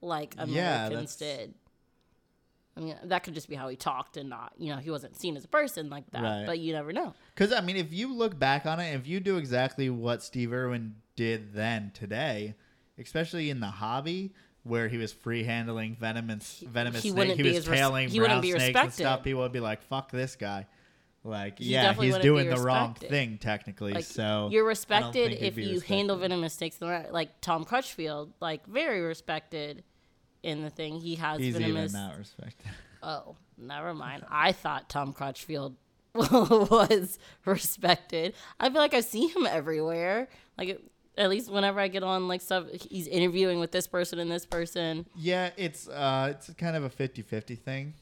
like 0.00 0.34
Americans 0.38 1.16
that's- 1.16 1.38
did. 1.38 1.54
I 2.78 2.80
mean, 2.80 2.96
that 3.04 3.22
could 3.24 3.32
just 3.32 3.48
be 3.48 3.54
how 3.54 3.68
he 3.68 3.76
talked 3.76 4.18
and 4.18 4.28
not, 4.28 4.52
you 4.58 4.70
know, 4.70 4.76
he 4.76 4.90
wasn't 4.90 5.18
seen 5.18 5.34
as 5.38 5.44
a 5.44 5.48
person 5.48 5.88
like 5.88 6.10
that. 6.10 6.22
Right. 6.22 6.44
But 6.44 6.58
you 6.58 6.74
never 6.74 6.92
know. 6.92 7.14
Because 7.34 7.50
I 7.50 7.62
mean, 7.62 7.76
if 7.76 7.90
you 7.90 8.12
look 8.12 8.38
back 8.38 8.66
on 8.66 8.80
it, 8.80 8.94
if 8.94 9.06
you 9.06 9.18
do 9.18 9.38
exactly 9.38 9.88
what 9.88 10.22
Steve 10.22 10.52
Irwin 10.52 10.96
did 11.14 11.54
then 11.54 11.90
today, 11.94 12.54
especially 12.98 13.48
in 13.48 13.60
the 13.60 13.66
hobby 13.66 14.34
where 14.62 14.88
he 14.88 14.98
was 14.98 15.10
free 15.12 15.44
handling 15.44 15.96
venomous 15.98 16.62
venomous 16.66 17.02
he 17.02 17.10
snake, 17.10 17.18
wouldn't 17.18 17.36
he 17.38 17.44
was 17.44 17.56
as 17.58 17.68
res- 17.68 17.78
tailing 17.78 18.08
he 18.08 18.18
brown 18.18 18.42
snakes 18.42 18.78
and 18.78 18.92
stuff. 18.92 19.22
People 19.22 19.40
would 19.40 19.52
be 19.52 19.60
like, 19.60 19.80
"Fuck 19.82 20.10
this 20.10 20.36
guy." 20.36 20.66
Like, 21.26 21.56
yeah, 21.58 21.92
he's 21.92 22.16
doing 22.18 22.48
the 22.48 22.60
wrong 22.60 22.94
thing 22.94 23.38
technically. 23.38 23.92
Like 23.92 24.04
so 24.04 24.48
you're 24.50 24.64
respected 24.64 25.32
if 25.32 25.56
you 25.58 25.80
handle 25.80 26.16
respected. 26.16 26.20
venomous 26.20 26.54
snakes 26.54 26.76
the 26.76 26.86
right 26.86 27.12
like 27.12 27.40
Tom 27.40 27.64
Crutchfield, 27.64 28.32
like 28.40 28.66
very 28.66 29.00
respected 29.00 29.84
in 30.42 30.62
the 30.62 30.70
thing. 30.70 31.00
He 31.00 31.16
has 31.16 31.38
He's 31.38 31.56
venomous 31.56 31.92
even 31.92 32.06
not 32.06 32.18
respected. 32.18 32.70
Oh, 33.02 33.36
never 33.56 33.94
mind. 33.94 34.24
I 34.28 34.50
thought 34.50 34.88
Tom 34.88 35.12
Crutchfield 35.12 35.76
was 36.14 37.20
respected. 37.44 38.34
I 38.58 38.68
feel 38.68 38.80
like 38.80 38.94
I 38.94 39.00
see 39.00 39.28
him 39.28 39.46
everywhere. 39.46 40.28
Like 40.58 40.80
at 41.16 41.30
least 41.30 41.50
whenever 41.50 41.78
I 41.78 41.88
get 41.88 42.02
on 42.02 42.26
like 42.26 42.40
stuff, 42.40 42.64
he's 42.72 43.06
interviewing 43.06 43.60
with 43.60 43.70
this 43.70 43.86
person 43.86 44.18
and 44.18 44.30
this 44.30 44.46
person. 44.46 45.06
Yeah, 45.14 45.50
it's 45.56 45.88
uh, 45.88 46.32
it's 46.32 46.52
kind 46.54 46.74
of 46.74 46.84
a 46.84 46.90
50-50 46.90 47.58
thing 47.58 47.94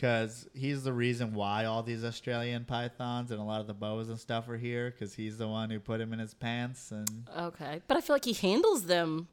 because 0.00 0.48
he's 0.54 0.82
the 0.82 0.92
reason 0.92 1.34
why 1.34 1.66
all 1.66 1.82
these 1.82 2.04
Australian 2.04 2.64
pythons 2.64 3.30
and 3.30 3.38
a 3.38 3.42
lot 3.42 3.60
of 3.60 3.66
the 3.66 3.74
boas 3.74 4.08
and 4.08 4.18
stuff 4.18 4.48
are 4.48 4.56
here 4.56 4.90
because 4.90 5.12
he's 5.14 5.36
the 5.36 5.46
one 5.46 5.68
who 5.68 5.78
put 5.78 6.00
him 6.00 6.14
in 6.14 6.18
his 6.18 6.32
pants 6.32 6.90
and 6.90 7.28
Okay, 7.38 7.82
but 7.86 7.98
I 7.98 8.00
feel 8.00 8.14
like 8.14 8.24
he 8.24 8.32
handles 8.32 8.84
them. 8.86 9.28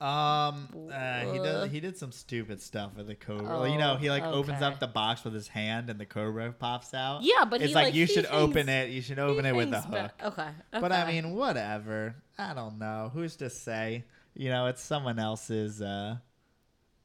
um 0.00 0.66
uh, 0.92 1.20
he 1.32 1.38
does 1.38 1.70
he 1.70 1.78
did 1.78 1.96
some 1.96 2.10
stupid 2.10 2.60
stuff 2.60 2.96
with 2.96 3.06
the 3.06 3.14
cobra. 3.14 3.60
Oh, 3.60 3.64
you 3.64 3.78
know, 3.78 3.96
he 3.96 4.10
like 4.10 4.24
opens 4.24 4.62
up 4.62 4.80
the 4.80 4.88
box 4.88 5.22
with 5.22 5.32
his 5.34 5.46
hand 5.46 5.90
and 5.90 6.00
the 6.00 6.06
cobra 6.06 6.50
pops 6.52 6.92
out. 6.92 7.20
Yeah, 7.22 7.44
but 7.44 7.60
it's 7.62 7.68
he, 7.68 7.74
like, 7.74 7.84
like, 7.86 7.94
you 7.94 8.06
should 8.06 8.26
open 8.26 8.68
it. 8.68 8.90
You 8.90 9.02
should 9.02 9.18
open 9.20 9.46
it 9.46 9.54
with 9.54 9.68
a 9.72 9.80
Hangs 9.80 9.84
hook. 9.84 9.94
back- 9.94 10.22
Okay, 10.24 10.48
But 10.72 10.90
I 10.90 11.06
mean, 11.12 11.34
whatever. 11.36 12.16
I 12.36 12.52
don't 12.54 12.78
know. 12.78 13.10
Who's 13.14 13.36
to 13.36 13.48
say? 13.50 14.04
You 14.34 14.48
know, 14.48 14.66
it's 14.66 14.82
someone 14.82 15.18
else's 15.18 15.82
uh, 15.82 16.16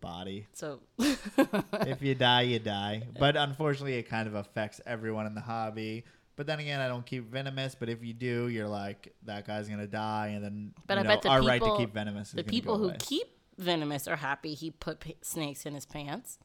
body. 0.05 0.47
so 0.53 0.79
if 1.93 2.01
you 2.01 2.15
die, 2.15 2.41
you 2.43 2.59
die. 2.59 3.01
But 3.19 3.35
unfortunately, 3.35 3.95
it 3.95 4.03
kind 4.15 4.27
of 4.27 4.35
affects 4.35 4.79
everyone 4.85 5.25
in 5.25 5.33
the 5.35 5.41
hobby. 5.41 6.03
But 6.37 6.47
then 6.47 6.59
again, 6.59 6.79
I 6.81 6.87
don't 6.87 7.05
keep 7.05 7.31
venomous. 7.31 7.75
But 7.75 7.89
if 7.89 8.03
you 8.03 8.13
do, 8.13 8.47
you're 8.49 8.67
like 8.67 9.13
that 9.23 9.47
guy's 9.47 9.67
gonna 9.69 9.87
die, 9.87 10.27
and 10.35 10.43
then 10.43 10.73
But 10.87 10.97
I 10.97 11.01
know, 11.03 11.09
bet 11.09 11.21
the 11.23 11.29
our 11.29 11.41
right 11.41 11.61
to 11.61 11.77
keep 11.77 11.93
venomous 11.93 12.31
the 12.31 12.43
people 12.43 12.77
who 12.77 12.89
away. 12.89 12.97
keep 12.99 13.27
venomous 13.57 14.07
are 14.07 14.17
happy 14.17 14.53
he 14.53 14.69
put 14.71 14.99
p- 14.99 15.17
snakes 15.21 15.65
in 15.65 15.73
his 15.73 15.85
pants. 15.85 16.37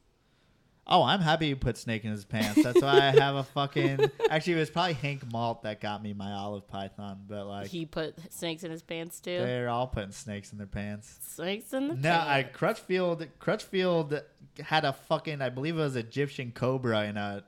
Oh, 0.87 1.03
I'm 1.03 1.21
happy 1.21 1.47
he 1.47 1.55
put 1.55 1.77
snake 1.77 2.03
in 2.03 2.11
his 2.11 2.25
pants. 2.25 2.61
That's 2.63 2.81
why 2.81 2.95
I 2.97 3.11
have 3.11 3.35
a 3.35 3.43
fucking. 3.43 3.99
Actually, 4.29 4.53
it 4.53 4.59
was 4.59 4.69
probably 4.71 4.93
Hank 4.93 5.31
Molt 5.31 5.61
that 5.63 5.79
got 5.79 6.01
me 6.01 6.11
my 6.13 6.31
olive 6.33 6.67
python. 6.67 7.21
But 7.27 7.45
like, 7.47 7.67
he 7.67 7.85
put 7.85 8.15
snakes 8.33 8.63
in 8.63 8.71
his 8.71 8.81
pants 8.81 9.19
too. 9.19 9.37
they're 9.37 9.69
all 9.69 9.87
putting 9.87 10.11
snakes 10.11 10.51
in 10.51 10.57
their 10.57 10.67
pants. 10.67 11.17
Snakes 11.21 11.71
in 11.73 11.87
the 11.87 11.95
No, 11.95 12.11
I 12.11 12.43
pants. 12.43 12.57
Crutchfield 12.57 13.27
Crutchfield 13.39 14.21
had 14.59 14.83
a 14.83 14.91
fucking 14.93 15.41
I 15.41 15.49
believe 15.49 15.75
it 15.77 15.81
was 15.81 15.95
Egyptian 15.95 16.51
cobra 16.51 17.03
in 17.05 17.15
a 17.15 17.43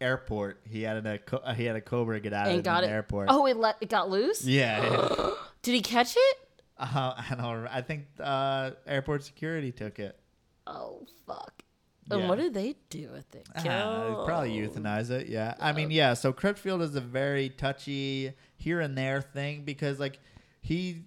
airport. 0.00 0.60
He 0.68 0.82
had 0.82 1.04
a 1.06 1.18
co- 1.18 1.38
uh, 1.38 1.54
he 1.54 1.64
had 1.64 1.76
a 1.76 1.80
cobra 1.80 2.20
get 2.20 2.32
out 2.34 2.48
and 2.48 2.58
of 2.58 2.64
got 2.64 2.84
an 2.84 2.90
it. 2.90 2.92
airport. 2.92 3.28
Oh, 3.30 3.46
it 3.46 3.56
let 3.56 3.76
it 3.80 3.88
got 3.88 4.10
loose. 4.10 4.44
Yeah, 4.44 5.30
Did 5.62 5.72
he 5.74 5.80
catch 5.80 6.14
it? 6.16 6.36
uh, 6.78 7.14
I 7.30 7.34
don't. 7.34 7.66
I 7.66 7.80
think 7.80 8.04
uh, 8.20 8.72
airport 8.86 9.24
security 9.24 9.72
took 9.72 9.98
it. 9.98 10.18
Oh 10.66 11.06
fuck! 11.26 11.62
Yeah. 12.06 12.16
And 12.16 12.28
what 12.28 12.38
do 12.38 12.50
they 12.50 12.76
do 12.90 13.10
with 13.12 13.34
it? 13.34 13.48
Uh, 13.54 14.24
probably 14.24 14.50
euthanize 14.50 15.10
it. 15.10 15.28
Yeah, 15.28 15.54
I 15.58 15.72
mean, 15.72 15.90
yeah. 15.90 16.14
So 16.14 16.32
Crutchfield 16.32 16.82
is 16.82 16.94
a 16.94 17.00
very 17.00 17.48
touchy 17.48 18.32
here 18.56 18.80
and 18.80 18.96
there 18.96 19.22
thing 19.22 19.64
because 19.64 19.98
like 19.98 20.18
he 20.60 21.04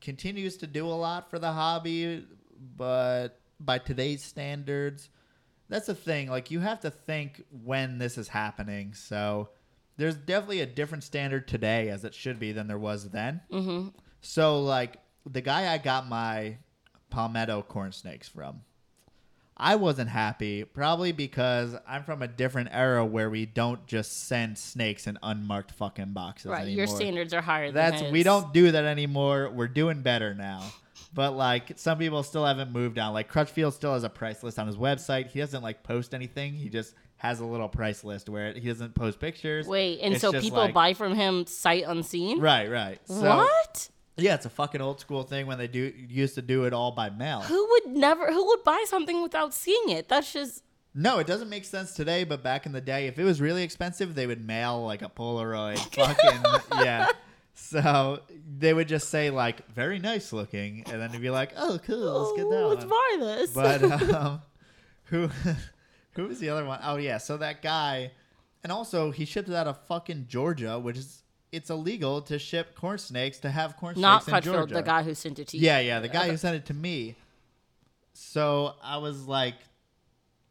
continues 0.00 0.56
to 0.58 0.66
do 0.66 0.86
a 0.86 0.90
lot 0.90 1.30
for 1.30 1.38
the 1.38 1.52
hobby, 1.52 2.26
but 2.76 3.40
by 3.60 3.78
today's 3.78 4.22
standards, 4.22 5.08
that's 5.68 5.86
the 5.86 5.94
thing. 5.94 6.28
Like 6.28 6.50
you 6.50 6.60
have 6.60 6.80
to 6.80 6.90
think 6.90 7.42
when 7.64 7.98
this 7.98 8.18
is 8.18 8.28
happening. 8.28 8.94
So 8.94 9.50
there's 9.96 10.16
definitely 10.16 10.60
a 10.60 10.66
different 10.66 11.04
standard 11.04 11.46
today 11.46 11.88
as 11.88 12.04
it 12.04 12.14
should 12.14 12.38
be 12.38 12.52
than 12.52 12.66
there 12.66 12.78
was 12.78 13.10
then. 13.10 13.40
Mm-hmm. 13.50 13.88
So 14.20 14.60
like 14.62 14.96
the 15.24 15.40
guy 15.40 15.72
I 15.72 15.78
got 15.78 16.08
my 16.08 16.58
palmetto 17.10 17.62
corn 17.62 17.92
snakes 17.92 18.28
from, 18.28 18.62
I 19.62 19.76
wasn't 19.76 20.10
happy 20.10 20.64
probably 20.64 21.12
because 21.12 21.76
I'm 21.86 22.02
from 22.04 22.20
a 22.20 22.28
different 22.28 22.70
era 22.72 23.04
where 23.06 23.30
we 23.30 23.46
don't 23.46 23.86
just 23.86 24.26
send 24.26 24.58
snakes 24.58 25.06
in 25.06 25.18
unmarked 25.22 25.70
fucking 25.72 26.12
boxes 26.12 26.50
Right, 26.50 26.62
anymore. 26.62 26.76
your 26.78 26.86
standards 26.88 27.32
are 27.32 27.40
higher. 27.40 27.70
That's 27.70 28.02
we 28.10 28.22
don't 28.24 28.52
do 28.52 28.72
that 28.72 28.84
anymore. 28.84 29.50
We're 29.54 29.68
doing 29.68 30.02
better 30.02 30.34
now. 30.34 30.64
But 31.14 31.36
like 31.36 31.72
some 31.76 31.98
people 31.98 32.22
still 32.22 32.44
haven't 32.44 32.72
moved 32.72 32.98
on. 32.98 33.12
Like 33.12 33.28
Crutchfield 33.28 33.74
still 33.74 33.92
has 33.94 34.02
a 34.02 34.08
price 34.08 34.42
list 34.42 34.58
on 34.58 34.66
his 34.66 34.76
website. 34.76 35.28
He 35.30 35.38
doesn't 35.38 35.62
like 35.62 35.82
post 35.84 36.12
anything. 36.14 36.54
He 36.54 36.68
just 36.68 36.94
has 37.18 37.38
a 37.38 37.44
little 37.44 37.68
price 37.68 38.02
list 38.02 38.28
where 38.28 38.52
he 38.52 38.60
doesn't 38.66 38.94
post 38.96 39.20
pictures. 39.20 39.68
Wait, 39.68 40.00
and 40.00 40.14
It's 40.14 40.22
so 40.22 40.32
people 40.32 40.58
like- 40.58 40.74
buy 40.74 40.94
from 40.94 41.14
him 41.14 41.46
sight 41.46 41.84
unseen. 41.86 42.40
Right, 42.40 42.68
right. 42.68 42.98
So, 43.06 43.36
what? 43.36 43.88
Yeah, 44.16 44.34
it's 44.34 44.44
a 44.46 44.50
fucking 44.50 44.80
old 44.80 45.00
school 45.00 45.22
thing 45.22 45.46
when 45.46 45.58
they 45.58 45.66
do 45.68 45.92
used 46.08 46.34
to 46.34 46.42
do 46.42 46.64
it 46.64 46.72
all 46.72 46.92
by 46.92 47.08
mail. 47.10 47.40
Who 47.42 47.66
would 47.70 47.86
never? 47.96 48.30
Who 48.32 48.46
would 48.48 48.62
buy 48.64 48.84
something 48.86 49.22
without 49.22 49.54
seeing 49.54 49.88
it? 49.88 50.08
That's 50.08 50.32
just 50.32 50.62
No, 50.94 51.18
it 51.18 51.26
doesn't 51.26 51.48
make 51.48 51.64
sense 51.64 51.94
today, 51.94 52.24
but 52.24 52.42
back 52.42 52.66
in 52.66 52.72
the 52.72 52.80
day, 52.82 53.06
if 53.06 53.18
it 53.18 53.24
was 53.24 53.40
really 53.40 53.62
expensive, 53.62 54.14
they 54.14 54.26
would 54.26 54.46
mail 54.46 54.84
like 54.84 55.00
a 55.02 55.08
Polaroid. 55.08 55.78
fucking 55.94 56.84
yeah. 56.84 57.06
So 57.54 58.20
they 58.58 58.74
would 58.74 58.88
just 58.88 59.08
say 59.08 59.30
like 59.30 59.66
very 59.72 59.98
nice 59.98 60.32
looking, 60.32 60.84
and 60.90 61.00
then 61.00 61.10
they'd 61.12 61.20
be 61.20 61.30
like, 61.30 61.52
"Oh, 61.56 61.78
cool, 61.84 62.22
let's 62.22 62.36
get 62.36 62.48
that 62.50 62.62
Oh, 62.64 62.68
let's 62.68 62.84
one." 62.84 62.90
buy 62.90 63.16
this. 63.18 63.50
But 63.52 64.12
um, 64.14 64.42
who 65.04 65.28
who 66.12 66.26
was 66.28 66.38
the 66.38 66.50
other 66.50 66.64
one? 66.66 66.80
Oh 66.82 66.96
yeah, 66.96 67.16
so 67.18 67.36
that 67.38 67.62
guy, 67.62 68.12
and 68.62 68.70
also 68.72 69.10
he 69.10 69.24
shipped 69.24 69.48
it 69.48 69.54
out 69.54 69.66
of 69.66 69.78
fucking 69.86 70.26
Georgia, 70.28 70.78
which 70.78 70.96
is 70.98 71.21
it's 71.52 71.70
illegal 71.70 72.22
to 72.22 72.38
ship 72.38 72.74
corn 72.74 72.98
snakes 72.98 73.38
to 73.40 73.50
have 73.50 73.76
corn 73.76 74.00
not 74.00 74.24
snakes 74.24 74.26
in 74.26 74.32
Crutchfield, 74.32 74.56
Georgia. 74.56 74.74
the 74.74 74.82
guy 74.82 75.02
who 75.02 75.14
sent 75.14 75.38
it 75.38 75.48
to 75.48 75.58
you. 75.58 75.66
Yeah, 75.66 75.80
yeah, 75.80 76.00
the 76.00 76.08
guy 76.08 76.28
who 76.28 76.36
sent 76.36 76.56
it 76.56 76.66
to 76.66 76.74
me. 76.74 77.14
so 78.14 78.74
I 78.82 78.96
was 78.96 79.26
like, 79.28 79.54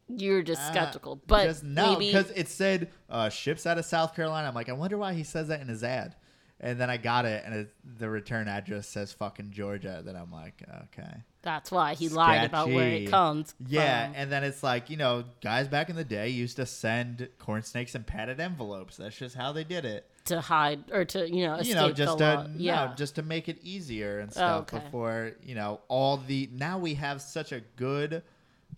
You're 0.08 0.44
just 0.44 0.62
uh, 0.62 0.72
skeptical, 0.72 1.22
but 1.28 1.46
just 1.46 1.64
no, 1.64 1.94
maybe 1.94 2.08
because 2.08 2.30
it 2.32 2.48
said 2.48 2.90
uh, 3.10 3.30
ships 3.30 3.66
out 3.66 3.78
of 3.78 3.86
South 3.86 4.16
Carolina. 4.16 4.48
I'm 4.48 4.56
like, 4.56 4.70
I 4.70 4.74
wonder 4.74 4.98
why 4.98 5.14
he 5.14 5.24
says 5.24 5.48
that 5.50 5.60
in 5.62 5.68
his 5.68 5.84
ad. 5.84 6.16
And 6.64 6.80
then 6.80 6.92
I 6.92 6.98
got 6.98 7.26
it, 7.26 7.42
and 7.44 7.56
it, 7.56 7.74
the 7.98 8.08
return 8.08 8.48
address 8.48 8.88
says 8.88 9.12
fucking 9.12 9.50
Georgia. 9.50 10.04
Then 10.06 10.16
I'm 10.16 10.32
like, 10.32 10.62
okay. 10.84 11.24
That's 11.44 11.72
why 11.72 11.96
he 11.96 12.10
lied 12.10 12.46
about 12.46 12.70
where 12.70 12.88
it 12.88 13.10
comes. 13.10 13.56
Yeah, 13.68 14.08
from. 14.08 14.16
and 14.16 14.32
then 14.32 14.44
it's 14.44 14.62
like 14.62 14.90
you 14.90 14.98
know, 14.98 15.24
guys 15.42 15.68
back 15.68 15.90
in 15.90 15.96
the 15.96 16.04
day 16.04 16.30
used 16.30 16.58
to 16.58 16.66
send 16.66 17.28
corn 17.40 17.64
snakes 17.64 17.96
in 17.96 18.04
padded 18.04 18.40
envelopes. 18.40 18.98
That's 18.98 19.18
just 19.18 19.36
how 19.36 19.52
they 19.52 19.64
did 19.64 19.86
it. 19.86 20.06
to 20.26 20.40
hide 20.40 20.92
or 20.92 21.06
to 21.06 21.30
you 21.30 21.46
know 21.46 21.56
escape 21.56 21.70
you 21.70 21.76
know, 21.76 21.92
just 21.92 22.18
the 22.18 22.36
to 22.36 22.48
no, 22.50 22.54
yeah. 22.58 22.94
just 22.96 23.16
to 23.16 23.24
make 23.24 23.50
it 23.50 23.58
easier 23.64 24.20
and 24.20 24.32
stuff. 24.32 24.62
okay. 24.74 24.84
Before 24.84 25.32
you 25.44 25.56
know, 25.56 25.82
all 25.88 26.18
the 26.18 26.50
now 26.54 26.78
we 26.78 26.94
have 26.96 27.22
such 27.22 27.52
a 27.52 27.62
good 27.76 28.24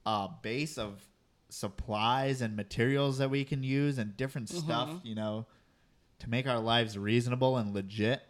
uh, 0.05 0.29
base 0.41 0.77
of 0.77 1.01
supplies 1.49 2.41
and 2.41 2.55
materials 2.55 3.17
that 3.19 3.29
we 3.29 3.43
can 3.43 3.63
use 3.63 3.97
and 3.97 4.15
different 4.15 4.49
stuff. 4.49 4.89
Mm-hmm. 4.89 5.07
You 5.07 5.15
know, 5.15 5.45
to 6.19 6.29
make 6.29 6.47
our 6.47 6.59
lives 6.59 6.97
reasonable 6.97 7.57
and 7.57 7.73
legit. 7.73 8.21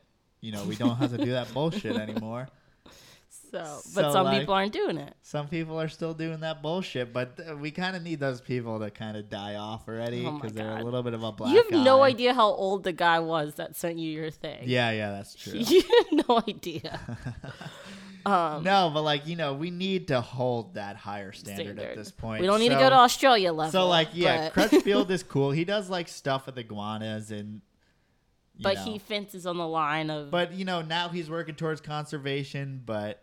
You 0.41 0.51
know, 0.51 0.65
we 0.65 0.75
don't 0.75 0.97
have 0.97 1.15
to 1.15 1.23
do 1.23 1.31
that 1.31 1.53
bullshit 1.53 1.95
anymore. 1.95 2.49
So, 3.53 3.81
but 3.95 4.01
so, 4.01 4.11
some 4.11 4.25
like- 4.25 4.39
people 4.39 4.53
aren't 4.53 4.73
doing 4.73 4.97
it. 4.97 5.13
Some 5.21 5.47
people 5.47 5.79
are 5.79 5.87
still 5.87 6.13
doing 6.13 6.39
that 6.41 6.61
bullshit, 6.61 7.13
but 7.13 7.39
uh, 7.47 7.55
we 7.55 7.71
kind 7.71 7.95
of 7.95 8.01
need 8.01 8.19
those 8.19 8.41
people 8.41 8.79
to 8.79 8.89
kind 8.89 9.15
of 9.15 9.29
die 9.29 9.55
off 9.55 9.87
already 9.87 10.25
Oh 10.25 10.31
because 10.31 10.53
they're 10.53 10.77
a 10.77 10.83
little 10.83 11.03
bit 11.03 11.13
of 11.13 11.23
a 11.23 11.31
black. 11.31 11.51
you 11.51 11.61
have 11.61 11.71
no 11.71 12.01
idea 12.01 12.33
how 12.33 12.47
old 12.49 12.83
the 12.83 12.93
guy 12.93 13.19
was 13.19 13.55
that 13.55 13.75
sent 13.75 13.99
you 13.99 14.11
your 14.11 14.31
thing. 14.31 14.61
Yeah, 14.63 14.91
yeah, 14.91 15.11
that's 15.11 15.35
true. 15.41 15.53
you 15.53 15.81
have 15.81 16.27
no 16.27 16.41
idea. 16.47 16.99
Um, 18.25 18.63
no, 18.63 18.89
but 18.93 19.01
like 19.01 19.27
you 19.27 19.35
know, 19.35 19.53
we 19.53 19.69
need 19.69 20.07
to 20.07 20.21
hold 20.21 20.75
that 20.75 20.95
higher 20.95 21.33
standard, 21.33 21.77
at 21.77 21.95
this 21.95 22.09
point. 22.09 22.39
we 22.39 22.47
don't 22.47 22.59
need 22.59 22.69
to 22.69 22.75
go 22.75 22.89
to 22.89 22.95
Australia 22.95 23.51
level. 23.51 23.71
So 23.71 23.87
like, 23.87 24.09
yeah, 24.13 24.49
Crutchfield 24.53 25.11
is 25.11 25.23
cool. 25.23 25.51
He 25.51 25.65
does 25.65 25.89
like 25.89 26.07
stuff 26.07 26.45
with 26.45 26.57
iguanas 26.57 27.31
and. 27.31 27.61
but 28.59 28.75
know. 28.75 28.83
he 28.83 28.99
fences 28.99 29.45
on 29.45 29.57
the 29.57 29.67
line 29.67 30.09
of 30.09 30.31
But 30.31 30.53
you 30.53 30.63
know, 30.63 30.81
now 30.81 31.09
he's 31.09 31.29
working 31.29 31.55
towards 31.55 31.81
conservation, 31.81 32.81
but. 32.85 33.21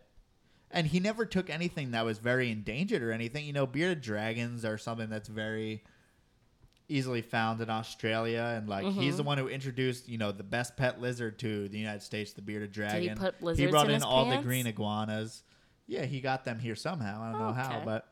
And 0.73 0.87
he 0.87 0.99
never 0.99 1.25
took 1.25 1.49
anything 1.49 1.91
that 1.91 2.05
was 2.05 2.17
very 2.17 2.49
endangered 2.51 3.01
or 3.03 3.11
anything. 3.11 3.45
You 3.45 3.53
know, 3.53 3.65
bearded 3.67 4.01
dragons 4.01 4.63
are 4.65 4.77
something 4.77 5.09
that's 5.09 5.27
very 5.27 5.83
easily 6.87 7.21
found 7.21 7.61
in 7.61 7.69
Australia, 7.69 8.53
and 8.57 8.67
like 8.67 8.83
he's 8.85 8.93
Mm-hmm. 8.95 9.17
the 9.17 9.23
one 9.23 9.37
who 9.37 9.47
introduced, 9.47 10.09
you 10.09 10.17
know, 10.17 10.31
the 10.31 10.43
best 10.43 10.75
pet 10.75 10.99
lizard 10.99 11.39
to 11.39 11.69
the 11.69 11.77
United 11.77 12.01
States, 12.01 12.33
the 12.33 12.41
bearded 12.41 12.71
dragon. 12.71 13.17
put 13.17 13.35
he 13.39 13.45
lizards 13.45 13.71
brought 13.71 13.89
in 13.89 13.95
in, 13.95 14.03
all 14.03 14.25
the 14.29 14.37
green 14.39 14.67
iguanas. 14.67 15.43
Yeah, 15.87 16.05
he 16.05 16.19
got 16.21 16.43
them 16.45 16.59
here 16.59 16.75
somehow. 16.75 17.21
I 17.21 17.31
don't 17.31 17.41
know 17.41 17.53
how, 17.53 17.75
Okay. 17.77 17.85
but 17.85 18.07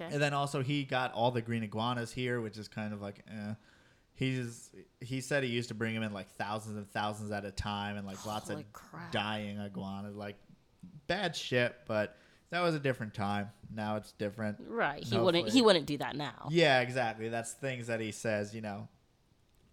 okay. 0.00 0.12
and 0.12 0.22
then 0.22 0.34
also 0.34 0.62
he 0.62 0.84
got 0.84 1.12
all 1.14 1.30
the 1.32 1.42
green 1.42 1.62
iguanas 1.64 2.12
here, 2.12 2.40
which 2.40 2.56
is 2.58 2.68
kind 2.68 2.92
of 2.92 3.00
like, 3.02 3.24
eh. 3.28 3.54
He's 4.14 4.70
he 5.00 5.20
said 5.20 5.42
he 5.42 5.48
used 5.48 5.68
to 5.68 5.74
bring 5.74 5.94
them 5.94 6.02
in 6.04 6.12
like 6.12 6.28
thousands 6.32 6.76
and 6.76 6.88
thousands 6.92 7.32
at 7.32 7.44
a 7.44 7.50
time, 7.50 7.96
and 7.96 8.06
like 8.06 8.24
lots 8.26 8.48
Holy 8.50 8.60
of 8.62 8.72
crap. 8.72 9.10
dying 9.10 9.58
iguanas, 9.58 10.14
like 10.14 10.36
bad 11.06 11.34
shit. 11.36 11.74
But 11.86 12.16
that 12.50 12.60
was 12.60 12.74
a 12.74 12.78
different 12.80 13.14
time. 13.14 13.50
Now 13.74 13.96
it's 13.96 14.12
different. 14.12 14.58
right. 14.68 15.02
He 15.02 15.16
No 15.16 15.24
wouldn't. 15.24 15.48
He 15.50 15.62
wouldn't 15.62 15.86
do 15.86 15.98
that 15.98 16.16
now. 16.16 16.48
Yeah, 16.50 16.80
exactly. 16.80 17.28
That's 17.28 17.52
things 17.52 17.86
that 17.86 18.00
he 18.00 18.12
says, 18.12 18.54
you 18.54 18.60
know, 18.60 18.88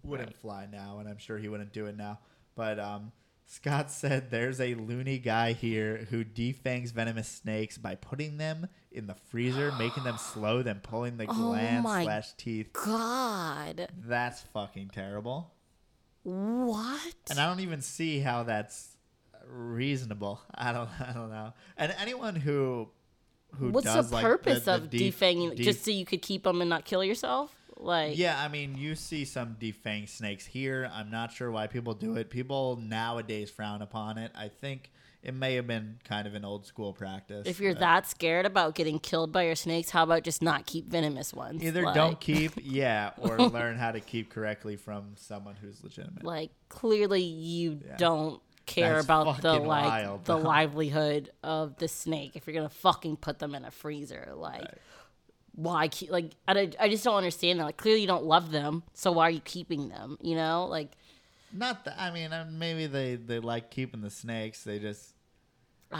wouldn't 0.03 0.35
fly 0.35 0.67
now, 0.71 0.99
and 0.99 1.09
I'm 1.09 1.17
sure 1.17 1.37
he 1.37 1.49
wouldn't 1.49 1.73
do 1.73 1.85
it 1.87 1.97
now. 1.97 2.19
But 2.55 2.79
um, 2.79 3.11
Scott 3.45 3.91
said 3.91 4.31
there's 4.31 4.61
a 4.61 4.75
loony 4.75 5.17
guy 5.19 5.53
here 5.53 6.07
who 6.09 6.23
defangs 6.23 6.91
venomous 6.91 7.27
snakes 7.27 7.77
by 7.77 7.95
putting 7.95 8.37
them 8.37 8.67
in 8.91 9.07
the 9.07 9.15
freezer, 9.15 9.71
making 9.77 10.03
them 10.05 10.17
slow, 10.19 10.61
then 10.61 10.79
pulling 10.81 11.17
the 11.17 11.25
Oh 11.27 11.33
glands 11.33 11.85
slash 11.89 12.33
teeth. 12.37 12.71
God, 12.71 13.89
That's 14.05 14.41
fucking 14.53 14.89
terrible. 14.93 15.51
what? 16.23 17.15
And 17.29 17.39
I 17.39 17.47
don't 17.47 17.59
even 17.59 17.81
see 17.81 18.19
how 18.19 18.43
that's 18.43 18.88
reasonable. 19.49 20.41
I 20.55 20.71
don't. 20.71 20.89
I 21.01 21.11
don't 21.13 21.29
know. 21.29 21.53
And 21.77 21.93
anyone 21.99 22.35
who 22.35 22.89
who 23.55 23.69
What's 23.69 23.85
does 23.85 24.09
the 24.09 24.15
like, 24.15 24.23
purpose 24.23 24.65
the 24.65 24.75
of 24.75 24.89
def- 24.89 25.01
defanging? 25.19 25.55
def- 25.55 25.65
just 25.65 25.83
so 25.85 25.91
you 25.91 26.05
could 26.05 26.21
keep 26.21 26.43
them 26.43 26.61
and 26.61 26.69
not 26.69 26.85
kill 26.85 27.03
yourself? 27.03 27.53
Like, 27.81 28.17
Yeah, 28.17 28.37
I 28.39 28.49
mean, 28.49 28.75
you 28.77 28.93
see 28.93 29.23
some 29.23 29.55
defanged 29.59 30.09
snakes 30.09 30.45
here. 30.45 30.89
I'm 30.93 31.09
not 31.09 31.31
sure 31.31 31.49
why 31.49 31.67
people 31.67 31.93
do 31.93 32.15
it. 32.17 32.29
People 32.29 32.75
nowadays 32.75 33.49
frown 33.49 33.81
upon 33.81 34.17
it. 34.17 34.33
I 34.35 34.49
think 34.49 34.91
it 35.23 35.33
may 35.33 35.55
have 35.55 35.65
been 35.65 35.97
kind 36.03 36.27
of 36.27 36.33
an 36.35 36.43
old 36.43 36.65
school 36.65 36.91
practice. 36.93 37.47
if 37.47 37.59
you're 37.61 37.73
that 37.73 38.05
scared 38.05 38.45
about 38.45 38.75
getting 38.75 38.99
killed 38.99 39.31
by 39.31 39.43
your 39.43 39.55
snakes, 39.55 39.89
how 39.91 40.03
about 40.03 40.23
just 40.23 40.41
not 40.41 40.65
keep 40.65 40.87
venomous 40.89 41.33
ones? 41.33 41.63
either 41.63 41.83
Like- 41.83 41.95
don't 41.95 42.19
keep, 42.19 42.51
yeah, 42.61 43.11
or 43.17 43.37
learn 43.37 43.77
how 43.77 43.91
to 43.93 44.01
keep 44.01 44.29
correctly 44.29 44.75
from 44.75 45.13
someone 45.15 45.55
who's 45.55 45.81
legitimate. 45.81 46.23
like 46.25 46.51
clearly 46.67 47.21
you 47.23 47.79
Yeah. 47.85 47.95
don't 47.97 48.41
care 48.69 48.93
That's 48.93 49.05
about 49.05 49.41
the 49.41 49.53
like 49.55 49.85
wild, 49.85 50.25
the 50.25 50.37
livelihood 50.53 51.31
of 51.43 51.75
the 51.77 51.87
snake 51.87 52.31
if 52.35 52.47
you're 52.47 52.55
gonna 52.55 52.69
fucking 52.69 53.17
put 53.17 53.39
them 53.39 53.53
in 53.55 53.65
a 53.65 53.71
freezer 53.71 54.31
like 54.35 54.61
Right. 54.61 54.77
why 55.55 55.87
keep 55.87 56.11
like 56.11 56.31
I, 56.47 56.71
I 56.79 56.89
just 56.89 57.03
don't 57.03 57.15
understand 57.15 57.59
that 57.59 57.65
like 57.65 57.77
clearly 57.77 58.01
you 58.01 58.07
don't 58.07 58.23
love 58.25 58.51
them 58.51 58.83
so 58.93 59.11
why 59.11 59.23
are 59.27 59.31
you 59.31 59.41
keeping 59.41 59.89
them 59.89 60.17
you 60.21 60.35
know 60.35 60.67
like 60.67 60.91
Not 61.51 61.83
that. 61.85 61.99
I 61.99 62.11
mean, 62.11 62.31
uh, 62.31 62.45
maybe 62.49 62.85
they 62.87 63.15
they 63.15 63.39
like 63.39 63.71
keeping 63.71 64.01
the 64.01 64.09
snakes. 64.11 64.63
They 64.63 64.77
just 64.79 65.15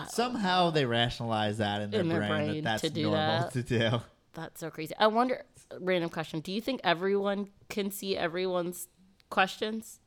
somehow 0.10 0.70
they 0.70 0.86
rationalize 0.86 1.58
that 1.58 1.82
in 1.82 1.90
their, 1.92 2.02
In 2.02 2.10
their 2.10 2.20
brain, 2.20 2.30
brain 2.30 2.64
that 2.64 2.80
to 2.82 2.84
that's 2.88 2.94
do 2.94 3.02
normal 3.04 3.40
that. 3.40 3.52
to 3.54 3.64
do. 3.64 4.02
that's 4.34 4.60
so 4.60 4.70
crazy 4.70 4.94
I 5.00 5.08
wonder 5.08 5.44
random 5.80 6.10
question 6.12 6.40
do 6.40 6.52
you 6.52 6.62
think 6.62 6.82
everyone 6.84 7.50
can 7.68 7.90
see 7.92 8.16
everyone's 8.16 8.88
questions 9.32 10.00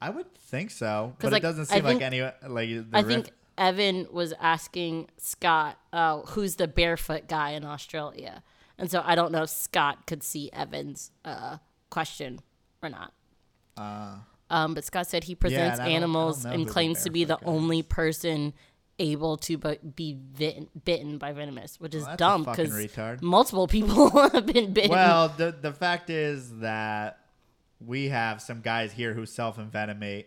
I 0.00 0.10
would 0.10 0.32
think 0.34 0.70
so, 0.70 1.14
but 1.18 1.32
like, 1.32 1.40
it 1.40 1.46
doesn't 1.46 1.70
I 1.72 1.76
seem 1.76 1.84
like 1.84 1.98
think- 1.98 2.02
any 2.02 2.22
like 2.22 2.68
the 2.68 2.86
I 2.92 3.00
riff- 3.00 3.06
think 3.08 3.30
Evan 3.56 4.06
was 4.12 4.32
asking 4.40 5.08
Scott, 5.16 5.76
uh, 5.92 6.20
who's 6.20 6.56
the 6.56 6.68
barefoot 6.68 7.26
guy 7.28 7.50
in 7.50 7.64
Australia, 7.64 8.42
and 8.78 8.88
so 8.90 9.02
I 9.04 9.14
don't 9.16 9.32
know 9.32 9.42
if 9.42 9.50
Scott 9.50 10.06
could 10.06 10.22
see 10.22 10.50
Evan's 10.52 11.10
uh, 11.24 11.58
question 11.90 12.40
or 12.82 12.88
not. 12.88 13.12
Uh, 13.76 14.18
Um, 14.50 14.74
but 14.74 14.84
Scott 14.84 15.06
said 15.08 15.24
he 15.24 15.34
presents 15.34 15.78
and 15.78 15.82
I 15.82 15.84
I 15.84 15.88
don't 15.88 15.96
animals 15.96 16.44
and 16.44 16.68
claims 16.68 17.02
to 17.02 17.10
be 17.10 17.24
the 17.24 17.34
barefoot 17.34 17.44
guy 17.46 17.50
is. 17.52 17.56
only 17.62 17.82
person 17.82 18.54
able 19.00 19.36
to 19.36 19.58
be 19.94 20.14
bitten, 20.14 20.68
bitten 20.84 21.18
by 21.18 21.32
venomous, 21.32 21.78
which 21.80 21.94
is 21.94 22.04
Well, 22.06 22.16
dumb 22.16 22.44
because 22.44 23.20
multiple 23.22 23.66
people 23.76 24.10
have 24.30 24.46
been 24.46 24.72
bitten. 24.72 24.90
well, 24.90 25.28
the 25.28 25.52
the 25.60 25.72
fact 25.72 26.08
is 26.10 26.58
that 26.60 27.18
we 27.84 28.08
have 28.08 28.40
some 28.42 28.60
guys 28.60 28.92
here 28.92 29.14
who 29.14 29.26
self 29.26 29.56
envenomate, 29.58 30.26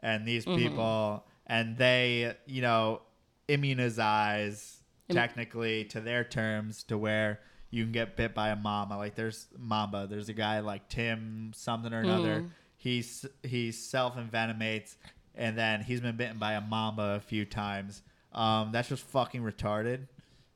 and 0.00 0.26
these 0.26 0.44
Mm-hmm. 0.44 0.56
people, 0.58 1.24
and 1.46 1.76
they, 1.76 2.34
you 2.46 2.62
know, 2.62 3.02
immunize 3.48 4.78
technically 5.10 5.84
to 5.84 6.00
their 6.00 6.24
terms 6.24 6.82
to 6.84 6.98
where 6.98 7.40
you 7.70 7.84
can 7.84 7.92
get 7.92 8.16
bit 8.16 8.34
by 8.34 8.48
a 8.50 8.56
mamba. 8.56 8.94
Like 8.96 9.14
there's 9.14 9.46
Mamba, 9.58 10.06
there's 10.08 10.28
a 10.28 10.32
guy 10.32 10.60
like 10.60 10.88
Tim 10.88 11.52
something 11.54 11.92
or 11.92 12.00
another. 12.00 12.40
Mm-hmm. 12.40 12.48
He's 12.76 13.26
he 13.42 13.72
self 13.72 14.16
envenomates, 14.16 14.96
and 15.34 15.56
then 15.56 15.82
he's 15.82 16.00
been 16.00 16.16
bitten 16.16 16.38
by 16.38 16.52
a 16.54 16.60
mamba 16.60 17.14
a 17.16 17.20
few 17.20 17.44
times. 17.44 18.02
Um, 18.32 18.70
that's 18.72 18.88
just 18.88 19.02
fucking 19.04 19.42
retarded. 19.42 20.06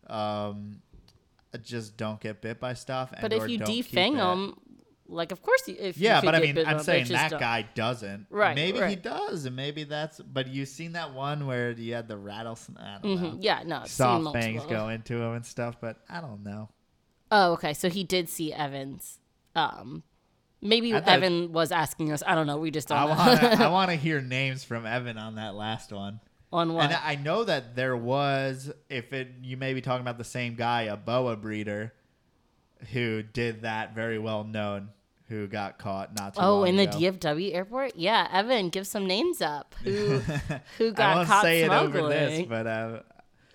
Um, 0.07 0.83
just 1.63 1.97
don't 1.97 2.21
get 2.21 2.41
bit 2.41 2.61
by 2.61 2.75
stuff. 2.75 3.13
but 3.21 3.33
if 3.33 3.49
you 3.49 3.59
defang 3.59 4.17
them, 4.17 4.59
like 5.11 5.33
of 5.33 5.43
course, 5.43 5.63
you, 5.67 5.77
if 5.79 5.99
you 5.99 6.05
Yeah, 6.05 6.21
but 6.21 6.35
I 6.35 6.41
mean, 6.41 6.57
I'm 6.59 6.81
saying 6.81 7.09
that 7.09 7.33
guy 7.33 7.67
doesn't. 7.75 8.27
Right, 8.31 8.55
Maybe 8.55 8.81
he 8.87 8.97
does, 8.97 9.45
and 9.45 9.57
maybe 9.57 9.85
that's. 9.85 10.21
But 10.21 10.49
you've 10.49 10.69
seen 10.69 10.93
that 10.93 11.13
one 11.13 11.47
where 11.47 11.73
you 11.73 11.95
had 11.95 12.09
the 12.09 12.17
rattlesnake. 12.17 13.03
Don't. 13.03 13.19
Mhm. 13.19 13.39
Yeah, 13.41 13.63
no, 13.67 13.83
Soft 13.87 14.25
multiple. 14.25 14.67
go 14.69 14.89
into 14.89 15.17
him 15.17 15.35
and 15.35 15.45
stuff, 15.45 15.77
but 15.81 15.99
I 16.09 16.21
don't 16.21 16.43
know. 16.43 16.69
Oh, 17.31 17.53
okay. 17.53 17.75
So 17.75 17.89
he 17.89 18.05
did 18.05 18.29
see 18.29 18.53
Evans. 18.53 19.19
Um, 19.55 20.03
maybe 20.61 20.93
Evan 20.93 21.53
was 21.53 21.73
asking 21.73 22.13
us. 22.13 22.23
I 22.27 22.35
don't 22.35 22.47
know. 22.47 22.59
We 22.59 22.71
just 22.71 22.89
don't 22.89 22.99
I 22.99 23.05
want 23.05 23.41
to. 23.41 23.65
I 23.65 23.69
want 23.71 23.91
to 23.91 23.97
hear 23.97 24.21
names 24.21 24.65
from 24.65 24.87
Evan 24.87 25.19
on 25.19 25.35
that 25.37 25.55
last 25.55 25.93
one. 25.93 26.21
on 26.53 26.75
what? 26.75 26.85
And 26.87 26.95
I 26.95 27.17
know 27.17 27.45
that 27.45 27.77
there 27.77 27.97
was, 27.97 28.71
if 28.89 29.13
it, 29.13 29.29
you 29.43 29.57
may 29.57 29.75
be 29.75 29.81
talking 29.81 30.03
about 30.03 30.19
the 30.19 30.25
same 30.25 30.55
guy, 30.55 30.83
a 30.83 30.97
boa 30.97 31.37
breeder, 31.37 31.93
who 32.93 33.23
did 33.23 33.63
that 33.63 33.95
very 33.95 34.19
well 34.19 34.43
known, 34.45 34.89
who 35.31 35.47
got 35.47 35.79
caught 35.79 36.15
not 36.17 36.35
too 36.35 36.41
oh, 36.43 36.65
in 36.65 36.77
the 36.77 36.83
ago. 36.83 36.99
DFW 36.99 37.55
airport. 37.55 37.95
Yeah, 37.95 38.29
Evan, 38.33 38.69
give 38.69 38.87
some 38.87 39.07
names 39.07 39.41
up. 39.41 39.77
Who 39.85 40.19
who 40.77 40.93
got 40.93 40.97
caught? 40.97 41.01
I 41.01 41.15
won't 41.15 41.29
caught 41.29 41.43
say 41.43 41.65
smuggling? 41.65 41.95
it 41.95 41.99
over 41.99 42.09
this, 42.09 42.47
but 42.49 42.67
uh, 42.67 43.01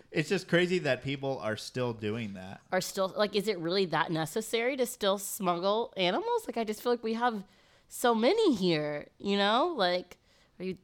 it's 0.10 0.30
just 0.30 0.48
crazy 0.48 0.80
that 0.80 1.04
people 1.04 1.38
are 1.44 1.58
still 1.58 1.92
doing 1.92 2.36
that. 2.36 2.62
Are 2.72 2.80
still 2.80 3.14
like, 3.18 3.36
is 3.36 3.50
it 3.50 3.60
really 3.60 3.86
that 3.88 4.10
necessary 4.10 4.78
to 4.78 4.86
still 4.86 5.18
smuggle 5.18 5.94
animals? 5.98 6.48
Like, 6.48 6.56
I 6.56 6.64
just 6.64 6.82
feel 6.82 6.94
like 6.94 7.04
we 7.04 7.14
have 7.14 7.44
so 7.90 8.16
many 8.16 8.56
here. 8.56 9.08
You 9.20 9.38
know, 9.38 9.76
like, 9.78 10.18
are 10.60 10.64
you 10.64 10.78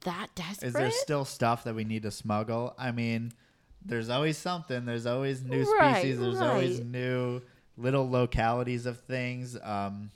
that 0.00 0.30
desperate? 0.34 0.68
Is 0.68 0.74
there 0.74 0.90
still 0.90 1.24
stuff 1.24 1.62
that 1.62 1.76
we 1.76 1.84
need 1.84 2.02
to 2.02 2.10
smuggle? 2.10 2.74
I 2.76 2.90
mean, 2.90 3.32
there's 3.84 4.10
always 4.10 4.36
something. 4.36 4.84
There's 4.84 5.06
always 5.06 5.44
new 5.44 5.62
Right, 5.78 5.98
species. 5.98 6.18
There's 6.18 6.40
always 6.40 6.80
new 6.80 7.40
little 7.76 8.10
localities 8.10 8.86
of 8.86 8.98
things. 9.00 9.56
Um, 9.62 10.10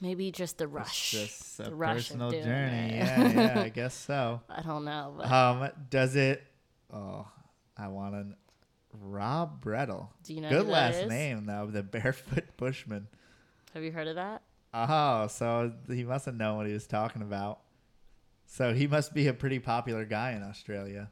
Maybe 0.00 0.30
just 0.30 0.58
the 0.58 0.64
it's 0.64 0.72
rush. 0.72 1.10
just 1.10 1.60
a 1.60 1.64
the 1.64 1.74
rush 1.74 2.08
personal 2.08 2.30
journey. 2.30 2.96
Yeah, 2.96 3.28
yeah, 3.32 3.60
I 3.60 3.68
guess 3.74 3.94
so. 3.94 4.40
I 4.48 4.62
don't 4.62 4.84
know, 4.84 5.14
but 5.16 5.30
Um, 5.30 5.70
does 5.90 6.14
it? 6.16 6.42
Oh, 6.92 7.26
I 7.76 7.88
want 7.88 8.14
to. 8.14 8.36
Rob 9.00 9.62
Bredl. 9.62 10.08
do 10.24 10.34
you 10.34 10.40
know 10.40 10.48
Good 10.48 10.66
who 10.66 10.72
last 10.72 10.96
is? 10.96 11.08
name 11.10 11.44
though. 11.46 11.66
The 11.66 11.82
barefoot 11.82 12.44
bushman. 12.56 13.06
Have 13.74 13.82
you 13.82 13.92
heard 13.92 14.08
of 14.08 14.14
that? 14.16 14.42
Oh, 14.72 15.26
so 15.28 15.72
he 15.88 16.04
must 16.04 16.26
have 16.26 16.34
known 16.34 16.56
what 16.56 16.66
he 16.66 16.72
was 16.72 16.86
talking 16.86 17.22
about. 17.22 17.60
So 18.46 18.72
he 18.72 18.86
must 18.86 19.12
be 19.14 19.26
a 19.28 19.34
pretty 19.34 19.58
popular 19.58 20.04
guy 20.04 20.32
in 20.32 20.42
Australia. 20.42 21.10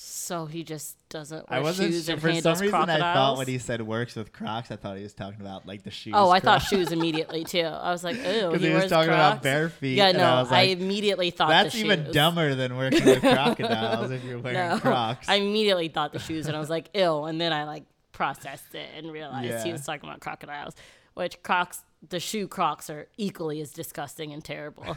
So 0.00 0.46
he 0.46 0.62
just 0.62 0.96
doesn't 1.08 1.50
wear 1.50 1.58
I 1.58 1.60
wasn't 1.60 1.90
shoes 1.92 2.04
sure. 2.04 2.12
and 2.12 2.22
For 2.22 2.32
some 2.40 2.58
reason, 2.60 2.72
I 2.88 2.98
thought 3.14 3.36
when 3.36 3.48
he 3.48 3.58
said 3.58 3.82
works 3.82 4.14
with 4.14 4.32
Crocs, 4.32 4.70
I 4.70 4.76
thought 4.76 4.96
he 4.96 5.02
was 5.02 5.12
talking 5.12 5.40
about 5.40 5.66
like 5.66 5.82
the 5.82 5.90
shoes. 5.90 6.12
oh, 6.16 6.30
I 6.30 6.38
thought 6.38 6.58
shoes 6.62 6.92
immediately 6.92 7.42
too. 7.42 7.62
I 7.64 7.90
was 7.90 8.04
like, 8.04 8.14
because 8.22 8.60
he, 8.60 8.68
he 8.68 8.74
was 8.74 8.86
talking 8.86 9.08
Crocs? 9.08 9.32
about 9.32 9.42
bare 9.42 9.68
feet. 9.68 9.96
Yeah, 9.96 10.12
no, 10.12 10.22
I 10.22 10.38
I, 10.38 10.42
like, 10.42 10.78
immediately 10.78 11.30
thought 11.30 11.48
that's 11.48 11.74
even 11.74 12.04
shoes. 12.04 12.14
dumber 12.14 12.54
than 12.54 12.76
working 12.76 13.04
with 13.04 13.20
crocodiles 13.22 14.12
if 14.12 14.22
you're 14.22 14.38
wearing 14.42 14.56
No, 14.56 14.78
Crocs. 14.78 15.28
I 15.28 15.34
immediately 15.34 15.88
thought 15.88 16.12
the 16.12 16.20
shoes, 16.20 16.46
and 16.46 16.54
I 16.56 16.60
was 16.60 16.70
like, 16.70 16.90
ill. 16.94 17.26
And 17.26 17.40
then 17.40 17.52
I 17.52 17.64
like 17.64 17.82
processed 18.12 18.76
it 18.76 18.88
and 18.96 19.10
realized 19.10 19.66
he 19.66 19.72
was 19.72 19.84
talking 19.84 20.08
about 20.08 20.20
crocodiles, 20.20 20.76
which 21.14 21.42
Crocs, 21.42 21.82
the 22.08 22.20
shoe 22.20 22.46
Crocs, 22.46 22.88
are 22.88 23.08
equally 23.16 23.60
as 23.60 23.72
disgusting 23.72 24.32
and 24.32 24.44
terrible. 24.44 24.96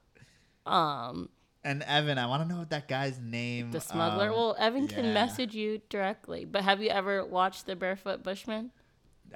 um, 0.64 1.28
and 1.64 1.82
Evan, 1.82 2.18
I 2.18 2.26
want 2.26 2.42
to 2.42 2.48
know 2.48 2.58
what 2.60 2.70
that 2.70 2.88
guy's 2.88 3.18
name. 3.20 3.70
the 3.70 3.80
smuggler. 3.80 4.28
um, 4.28 4.34
well, 4.34 4.56
Evan 4.58 4.88
can 4.88 5.12
message 5.14 5.54
you 5.54 5.80
directly. 5.88 6.44
But 6.44 6.62
have 6.64 6.80
you 6.82 6.88
ever 6.90 7.24
watched 7.24 7.66
the 7.66 7.76
Barefoot 7.76 8.22
Bushman? 8.22 8.70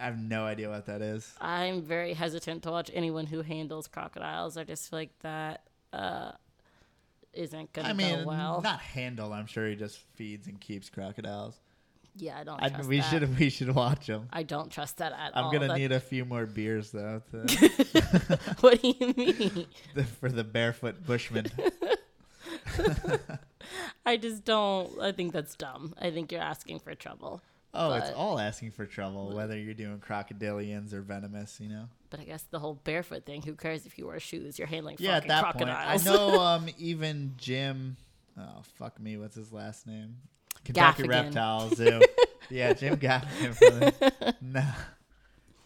I 0.00 0.06
have 0.06 0.18
no 0.18 0.44
idea 0.44 0.68
what 0.70 0.86
that 0.86 1.02
is. 1.02 1.32
I'm 1.40 1.82
very 1.82 2.14
hesitant 2.14 2.62
to 2.64 2.70
watch 2.70 2.90
anyone 2.94 3.26
who 3.26 3.42
handles 3.42 3.86
crocodiles. 3.86 4.56
I 4.56 4.64
just 4.64 4.90
feel 4.90 4.98
like 4.98 5.16
that 5.20 5.62
uh, 5.92 6.32
isn't 7.32 7.72
gonna 7.72 7.88
I 7.88 7.92
mean, 7.92 8.20
go 8.20 8.26
well. 8.26 8.60
not 8.62 8.80
handle. 8.80 9.32
I'm 9.32 9.46
sure 9.46 9.68
he 9.68 9.76
just 9.76 9.98
feeds 10.14 10.48
and 10.48 10.60
keeps 10.60 10.90
crocodiles. 10.90 11.60
yeah, 12.16 12.38
I 12.38 12.42
don't 12.44 12.60
I, 12.60 12.70
trust 12.70 12.88
we 12.88 12.98
that. 13.00 13.10
should 13.10 13.38
we 13.38 13.50
should 13.50 13.72
watch 13.74 14.08
him. 14.08 14.28
I 14.32 14.42
don't 14.42 14.70
trust 14.70 14.96
that 14.96 15.12
at 15.12 15.36
all. 15.36 15.44
I'm 15.46 15.52
gonna 15.52 15.68
That- 15.68 15.78
need 15.78 15.92
a 15.92 16.00
few 16.00 16.24
more 16.24 16.46
beers 16.46 16.90
though 16.90 17.22
to, 17.30 18.38
what 18.60 18.82
do 18.82 18.88
you 18.98 19.14
mean? 19.16 19.66
the, 19.94 20.04
for 20.04 20.28
the 20.28 20.42
barefoot 20.44 21.06
bushman. 21.06 21.46
I 24.06 24.16
just 24.16 24.44
don't. 24.44 25.00
I 25.00 25.12
think 25.12 25.32
that's 25.32 25.54
dumb. 25.56 25.94
I 26.00 26.10
think 26.10 26.32
you're 26.32 26.42
asking 26.42 26.80
for 26.80 26.94
trouble. 26.94 27.42
Oh, 27.76 27.92
it's 27.94 28.10
all 28.10 28.38
asking 28.38 28.70
for 28.70 28.86
trouble, 28.86 29.34
whether 29.34 29.58
you're 29.58 29.74
doing 29.74 29.98
crocodilians 29.98 30.92
or 30.92 31.00
venomous. 31.00 31.58
You 31.60 31.68
know. 31.70 31.88
But 32.10 32.20
I 32.20 32.24
guess 32.24 32.44
the 32.50 32.60
whole 32.60 32.80
barefoot 32.84 33.26
thing. 33.26 33.42
Who 33.42 33.54
cares 33.54 33.84
if 33.86 33.98
you 33.98 34.06
wear 34.06 34.20
shoes? 34.20 34.58
You're 34.58 34.68
handling 34.68 34.96
Yeah, 35.00 35.16
at 35.16 35.26
that 35.26 35.42
crocodiles. 35.42 36.04
point, 36.04 36.16
I 36.16 36.16
know. 36.16 36.40
Um, 36.44 36.66
even 36.78 37.34
Jim. 37.36 37.96
Oh 38.38 38.62
fuck 38.74 39.00
me, 39.00 39.16
what's 39.16 39.34
his 39.34 39.52
last 39.52 39.86
name? 39.86 40.16
Kentucky 40.64 41.02
Gaffigan. 41.04 41.08
Reptile 41.08 41.70
Zoo. 41.70 42.00
yeah, 42.50 42.72
Jim 42.72 42.96
Gaffigan. 42.96 44.34
No. 44.40 44.64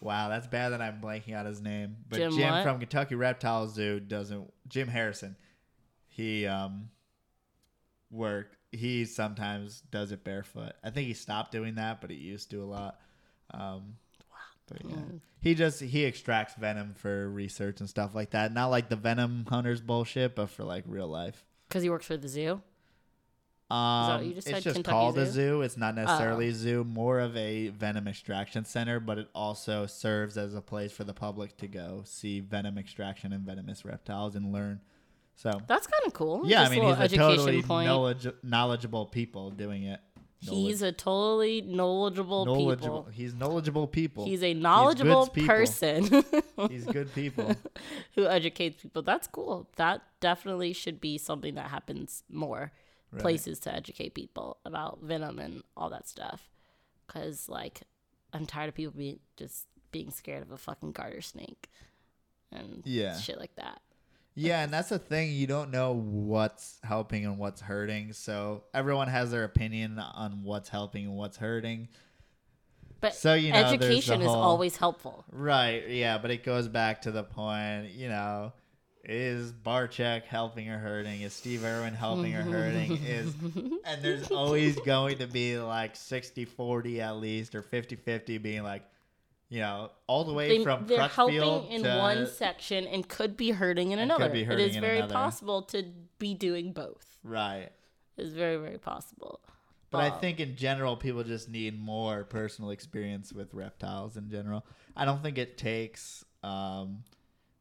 Wow, 0.01 0.28
that's 0.28 0.47
bad 0.47 0.70
that 0.70 0.80
I'm 0.80 1.01
blanking 1.01 1.35
out 1.35 1.44
his 1.47 1.60
name. 1.60 1.97
But 2.09 2.18
Jim 2.18 2.32
Jim, 2.32 2.62
from 2.62 2.78
Kentucky 2.78 3.16
Reptile 3.16 3.68
Zoo 3.68 4.01
doesn't. 4.01 4.52
Jim 4.68 4.89
Harrison. 4.89 5.36
He 6.06 6.47
um. 6.47 6.90
Work. 8.10 8.56
He 8.72 9.05
sometimes 9.05 9.82
does 9.90 10.12
it 10.12 10.24
barefoot. 10.24 10.72
I 10.85 10.90
think 10.90 11.06
he 11.06 11.14
stopped 11.14 11.52
doing 11.52 11.76
that, 11.76 12.01
but 12.01 12.10
he 12.10 12.16
used 12.16 12.51
to 12.51 12.62
a 12.62 12.66
lot. 12.66 13.01
Um, 13.52 13.97
but 14.68 14.85
yeah. 14.85 14.97
Mm. 14.97 15.20
He 15.40 15.55
just 15.55 15.80
he 15.80 16.05
extracts 16.05 16.55
venom 16.55 16.94
for 16.94 17.28
research 17.30 17.80
and 17.80 17.89
stuff 17.89 18.14
like 18.14 18.30
that. 18.30 18.52
Not 18.52 18.66
like 18.66 18.89
the 18.89 18.97
venom 18.97 19.47
hunters 19.48 19.80
bullshit, 19.80 20.35
but 20.35 20.51
for 20.51 20.64
like 20.64 20.85
real 20.86 21.09
life. 21.09 21.44
Because 21.68 21.82
he 21.82 21.90
works 21.90 22.06
for 22.06 22.16
the 22.16 22.28
zoo. 22.28 22.60
Um, 23.70 24.09
what 24.14 24.24
you 24.24 24.35
just 24.35 24.48
it's 24.48 24.62
just 24.64 24.76
Kentucky 24.76 24.90
called 24.93 25.18
a 25.18 25.26
Zoo? 25.26 25.32
zoo. 25.32 25.62
It's 25.62 25.76
not 25.76 25.94
necessarily 25.94 26.47
Oh. 26.47 26.51
a 26.51 26.55
zoo, 26.55 26.85
more 26.85 27.20
of 27.20 27.36
a 27.36 27.68
venom 27.68 28.09
extraction 28.09 28.64
center, 28.64 28.98
but 28.98 29.18
it 29.18 29.28
also 29.35 29.85
serves 29.85 30.39
as 30.39 30.55
a 30.55 30.62
place 30.62 30.90
for 30.90 31.05
the 31.05 31.12
public 31.12 31.59
to 31.59 31.68
go 31.68 32.02
see 32.06 32.40
venom 32.40 32.78
extraction 32.78 33.30
and 33.32 33.44
venomous 33.44 33.85
reptiles 33.85 34.35
and 34.35 34.52
learn. 34.52 34.80
So 35.39 35.52
That's 35.69 35.86
kind 35.86 36.02
of 36.05 36.12
cool. 36.15 36.43
yeah, 36.47 36.62
I 36.62 36.69
mean 36.69 36.81
little 36.81 36.97
he's 36.97 37.12
a 37.12 37.16
totally 37.16 37.62
point. 37.62 37.86
knowledge, 37.86 38.27
knowledgeable 38.43 39.06
people 39.06 39.51
doing 39.51 39.85
it. 39.85 40.01
He's 40.40 40.82
a 40.82 40.90
totally 40.90 41.60
knowledgeable 41.62 42.44
knowledgeable. 42.44 43.02
people. 43.05 43.12
He's 43.12 43.35
knowledgeable 43.35 43.86
people. 43.86 44.24
He's 44.24 44.43
a 44.43 44.52
knowledgeable 44.55 45.28
people. 45.28 45.48
person 45.48 46.24
He's 46.70 46.85
good 46.86 47.15
people. 47.15 47.55
who 48.16 48.27
educates 48.27 48.82
people. 48.82 49.02
That's 49.02 49.28
cool. 49.28 49.69
That 49.77 50.02
definitely 50.20 50.73
should 50.73 51.01
be 51.01 51.19
something 51.19 51.55
that 51.55 51.70
happens 51.70 52.24
more. 52.28 52.73
Right. 53.12 53.23
Places 53.23 53.60
to 53.60 53.73
educate 53.73 54.15
people 54.15 54.59
about 54.65 55.01
venom 55.02 55.39
and 55.39 55.62
all 55.77 55.89
that 55.90 56.09
stuff. 56.09 56.48
Because, 57.06 57.48
like, 57.48 57.82
I'm 58.32 58.44
tired 58.44 58.69
of 58.70 58.74
people 58.74 58.94
being 58.98 59.20
just 59.36 59.66
being 59.93 60.10
scared 60.10 60.43
of 60.43 60.51
a 60.51 60.59
fucking 60.59 60.93
garter 60.93 61.23
snake 61.23 61.69
and 62.52 62.82
Yeah. 62.85 63.16
shit 63.19 63.39
like 63.39 63.55
that. 63.56 63.81
Yeah, 64.39 64.62
and 64.62 64.73
that's 64.73 64.90
the 64.90 65.01
thing. 65.01 65.32
You 65.32 65.48
don't 65.48 65.73
know 65.73 65.94
what's 65.94 66.78
helping 66.85 67.27
and 67.27 67.39
what's 67.39 67.60
hurting. 67.60 68.12
So 68.12 68.62
everyone 68.73 69.09
has 69.09 69.32
their 69.32 69.43
opinion 69.43 69.98
on 69.98 70.44
what's 70.44 70.69
helping 70.69 71.06
and 71.06 71.16
what's 71.16 71.36
hurting. 71.36 71.89
But 73.01 73.15
So, 73.15 73.35
you 73.35 73.52
know, 73.52 73.59
the 73.59 73.66
education 73.66 74.23
is 74.23 74.28
always 74.28 74.77
helpful. 74.77 75.24
Right. 75.32 75.89
Yeah, 75.89 76.19
but 76.19 76.31
it 76.31 76.44
goes 76.44 76.69
back 76.69 77.02
to 77.02 77.10
the 77.10 77.24
point, 77.24 77.90
you 77.90 78.09
know, 78.09 78.52
is 79.02 79.52
Barcheck 79.52 80.24
helping 80.24 80.69
or 80.69 80.78
hurting? 80.78 81.23
Is 81.23 81.32
Steve 81.32 81.65
Irwin 81.65 81.94
helping 81.94 82.36
or 82.36 82.43
hurting? 82.43 82.97
Is 83.05 83.35
and 83.85 84.02
there's 84.02 84.31
always 84.31 84.78
going 84.81 85.19
to 85.19 85.27
be 85.27 85.59
like 85.59 85.94
60-40 85.94 87.01
at 87.01 87.16
least 87.16 87.56
or 87.56 87.62
50-50 87.62 88.40
being 88.40 88.62
like, 88.62 88.85
you 89.51 89.61
know, 89.61 89.91
all 90.07 90.25
the 90.25 90.33
way 90.33 90.59
They, 90.59 90.62
from 90.65 90.87
they're 90.87 90.99
Crutchfield 91.09 91.43
helping 91.43 91.73
in 91.73 91.83
to 91.83 91.97
one 91.99 92.27
section 92.27 92.87
and 92.87 93.09
could 93.09 93.37
be 93.37 93.51
hurting 93.51 93.93
in 93.93 93.99
another. 93.99 94.29
be 94.29 94.43
it 94.43 94.47
hurting 94.47 94.69
is 94.69 94.77
very 94.77 94.99
another. 94.99 95.12
possible 95.15 95.62
to 95.62 95.85
be 96.19 96.35
doing 96.35 96.73
both. 96.73 97.19
right. 97.23 97.70
It's 98.16 98.35
very, 98.35 98.57
very 98.57 98.79
possible. 98.79 99.41
But 99.91 99.99
I 99.99 100.09
Um, 100.11 100.20
think 100.20 100.41
in 100.41 100.57
general, 100.57 100.97
people 100.97 101.23
just 101.23 101.49
need 101.49 101.79
more 101.79 102.25
personal 102.25 102.73
experience 102.73 103.33
with 103.33 103.55
reptiles 103.55 104.16
in 104.16 104.29
general. 104.29 104.66
I 104.97 105.05
don't 105.05 105.23
think 105.23 105.39
it 105.39 105.57
takes 105.57 106.25
um, 106.43 107.05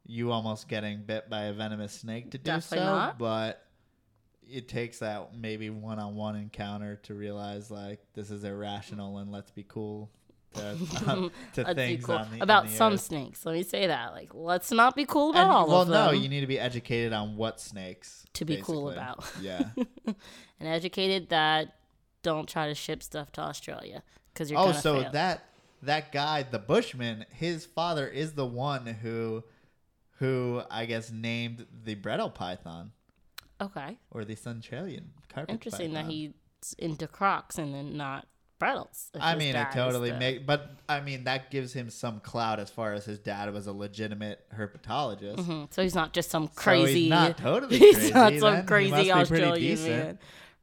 you 0.06 0.32
almost 0.32 0.68
getting 0.68 1.04
bit 1.04 1.30
by 1.30 1.44
a 1.44 1.54
venomous 1.54 1.94
snake 1.94 2.32
to 2.32 2.38
do 2.40 2.60
so, 2.60 2.76
not. 2.76 3.20
but 3.20 3.64
it 4.50 4.68
takes 4.68 5.00
that 5.00 5.36
maybe 5.36 5.70
one-on-one 5.70 6.36
encounter 6.36 6.96
to 7.04 7.14
realize 7.14 7.70
like 7.70 8.00
this 8.14 8.32
is 8.32 8.44
irrational 8.44 9.18
and 9.20 9.32
let's 9.32 9.52
be 9.52 9.64
cool 9.68 10.10
to, 10.58 11.32
to 11.64 11.74
things 11.74 12.06
cool 12.06 12.26
the, 12.32 12.42
about 12.42 12.70
some 12.70 12.94
earth. 12.94 13.02
snakes. 13.02 13.46
Let 13.46 13.54
me 13.54 13.64
say 13.64 13.88
that. 13.88 14.14
Like, 14.14 14.32
let's 14.34 14.72
not 14.72 14.96
be 14.96 15.06
cool 15.06 15.32
about 15.32 15.44
And, 15.44 15.52
all 15.52 15.68
well, 15.68 15.82
of 15.82 15.88
them. 15.88 15.96
Well, 15.96 16.12
no, 16.12 16.18
you 16.18 16.30
need 16.30 16.42
to 16.42 16.48
be 16.48 16.60
educated 16.60 17.14
on 17.14 17.38
what 17.38 17.60
snakes 17.60 18.26
To 18.34 18.46
be 18.46 18.58
cool 18.58 18.90
about. 18.90 19.26
Yeah. 19.42 19.64
and 20.06 20.16
educated 20.68 21.30
that 21.30 21.76
don't 22.24 22.48
try 22.48 22.68
to 22.68 22.76
ship 22.76 23.02
stuff 23.04 23.32
to 23.34 23.42
Australia 23.42 24.04
because 24.34 24.52
you're 24.52 24.60
oh, 24.60 24.72
so 24.72 25.02
fail. 25.02 25.12
that 25.12 25.44
that 25.84 26.12
guy, 26.12 26.44
the 26.44 26.60
Bushman, 26.60 27.26
his 27.32 27.66
father 27.66 28.08
is 28.08 28.34
the 28.34 28.46
one 28.46 28.86
who, 28.86 29.44
who 30.20 30.62
I 30.70 30.86
guess 30.86 31.12
named 31.12 31.66
the 31.84 31.96
Bredl 31.96 32.34
python 32.34 32.92
okay, 33.62 33.98
or 34.12 34.26
the 34.26 34.36
Centralian 34.36 35.12
carpet. 35.30 35.54
interesting 35.54 35.94
that 35.94 36.06
he's 36.06 36.32
into 36.78 37.08
Crocs 37.08 37.58
and 37.58 37.74
then 37.74 37.96
not 37.96 38.28
Bredls. 38.60 39.10
I 39.20 39.36
mean, 39.36 39.56
it 39.56 39.68
totally 39.72 40.12
the- 40.12 40.18
make, 40.18 40.46
but 40.48 40.72
I 40.90 41.00
mean 41.02 41.26
that 41.26 41.52
gives 41.52 41.74
him 41.74 41.90
some 41.90 42.20
clout 42.22 42.60
as 42.60 42.70
far 42.70 42.94
as 42.94 43.06
his 43.06 43.20
dad 43.20 43.54
was 43.54 43.68
a 43.68 43.72
legitimate 43.74 44.44
herpetologist. 44.56 45.36
Mhm. 45.38 45.74
So 45.74 45.84
he's 45.84 45.94
not 45.96 46.14
just 46.14 46.30
some 46.32 46.46
So 46.46 46.50
he's 46.50 46.58
crazy. 46.86 47.10
not 47.10 47.38
totally 47.38 47.78
he's 47.80 47.96
crazy, 47.98 48.14
not 48.14 48.34
some 48.40 48.66
crazy 48.66 48.92
must 48.92 49.04
be 49.04 49.38
pretty 49.38 49.46
Australian 49.46 49.84
man, 49.84 50.20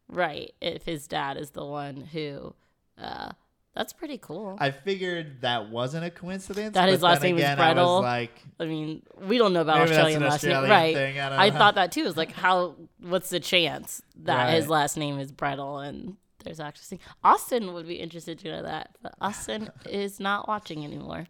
right? 0.08 0.52
If 0.60 0.84
his 0.84 1.06
dad 1.06 1.36
is 1.36 1.50
the 1.50 1.64
one 1.64 1.96
who, 1.96 2.54
uh, 2.98 3.30
that's 3.74 3.92
pretty 3.92 4.18
cool. 4.18 4.56
I, 4.60 4.70
figured 4.70 5.40
that 5.40 5.68
wasn't 5.68 6.04
a 6.04 6.10
coincidence. 6.10 6.74
That 6.74 6.88
his 6.88 7.02
last 7.02 7.22
name 7.22 7.36
is 7.38 7.42
again, 7.44 7.58
I 7.60 7.74
was 7.74 8.02
like, 8.02 8.30
I 8.60 8.66
mean, 8.66 9.02
we 9.20 9.36
don't 9.36 9.52
know 9.52 9.62
about 9.62 9.80
Australian 9.80 10.22
an 10.22 10.28
last 10.28 10.44
name, 10.44 10.62
right? 10.70 10.94
thing, 10.94 11.18
I 11.18 11.46
I 11.46 11.50
thought 11.50 11.74
that 11.74 11.90
too. 11.90 12.06
It's 12.06 12.16
like 12.16 12.32
how? 12.32 12.76
What's 13.00 13.30
the 13.30 13.40
chance 13.40 14.00
that 14.22 14.54
his 14.54 14.68
last 14.68 14.96
name 14.96 15.18
is 15.18 15.32
Bredl 15.32 15.84
and 15.86 16.16
there's 16.44 16.60
actually 16.60 17.00
Austin 17.22 17.72
would 17.74 17.86
be 17.88 17.94
interested 17.96 18.38
to 18.40 18.50
know 18.50 18.62
that, 18.62 18.96
but 19.02 19.14
Austin 19.20 19.70
is 19.88 20.20
not 20.20 20.46
watching 20.48 20.84
anymore. 20.84 21.26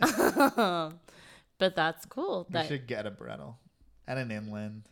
but 1.58 1.74
that's 1.76 2.04
cool. 2.06 2.46
we 2.48 2.52
That 2.52 2.66
should 2.68 2.86
get 2.86 3.06
a 3.06 3.10
Bredl 3.10 3.54
and 4.06 4.18
an 4.18 4.30
inland. 4.30 4.82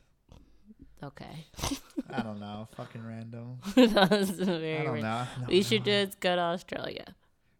Okay. 1.02 1.46
I 2.10 2.22
don't 2.22 2.40
know. 2.40 2.68
Fucking 2.76 3.06
random. 3.06 3.58
that 3.74 4.10
was 4.10 4.30
very 4.30 4.78
I 4.78 4.84
don't 4.84 5.00
know. 5.02 5.26
Don't 5.40 5.48
We 5.48 5.62
should 5.62 5.80
know. 5.82 5.84
do 5.84 5.90
is 6.08 6.14
go 6.14 6.34
to 6.34 6.40
Australia. 6.40 7.14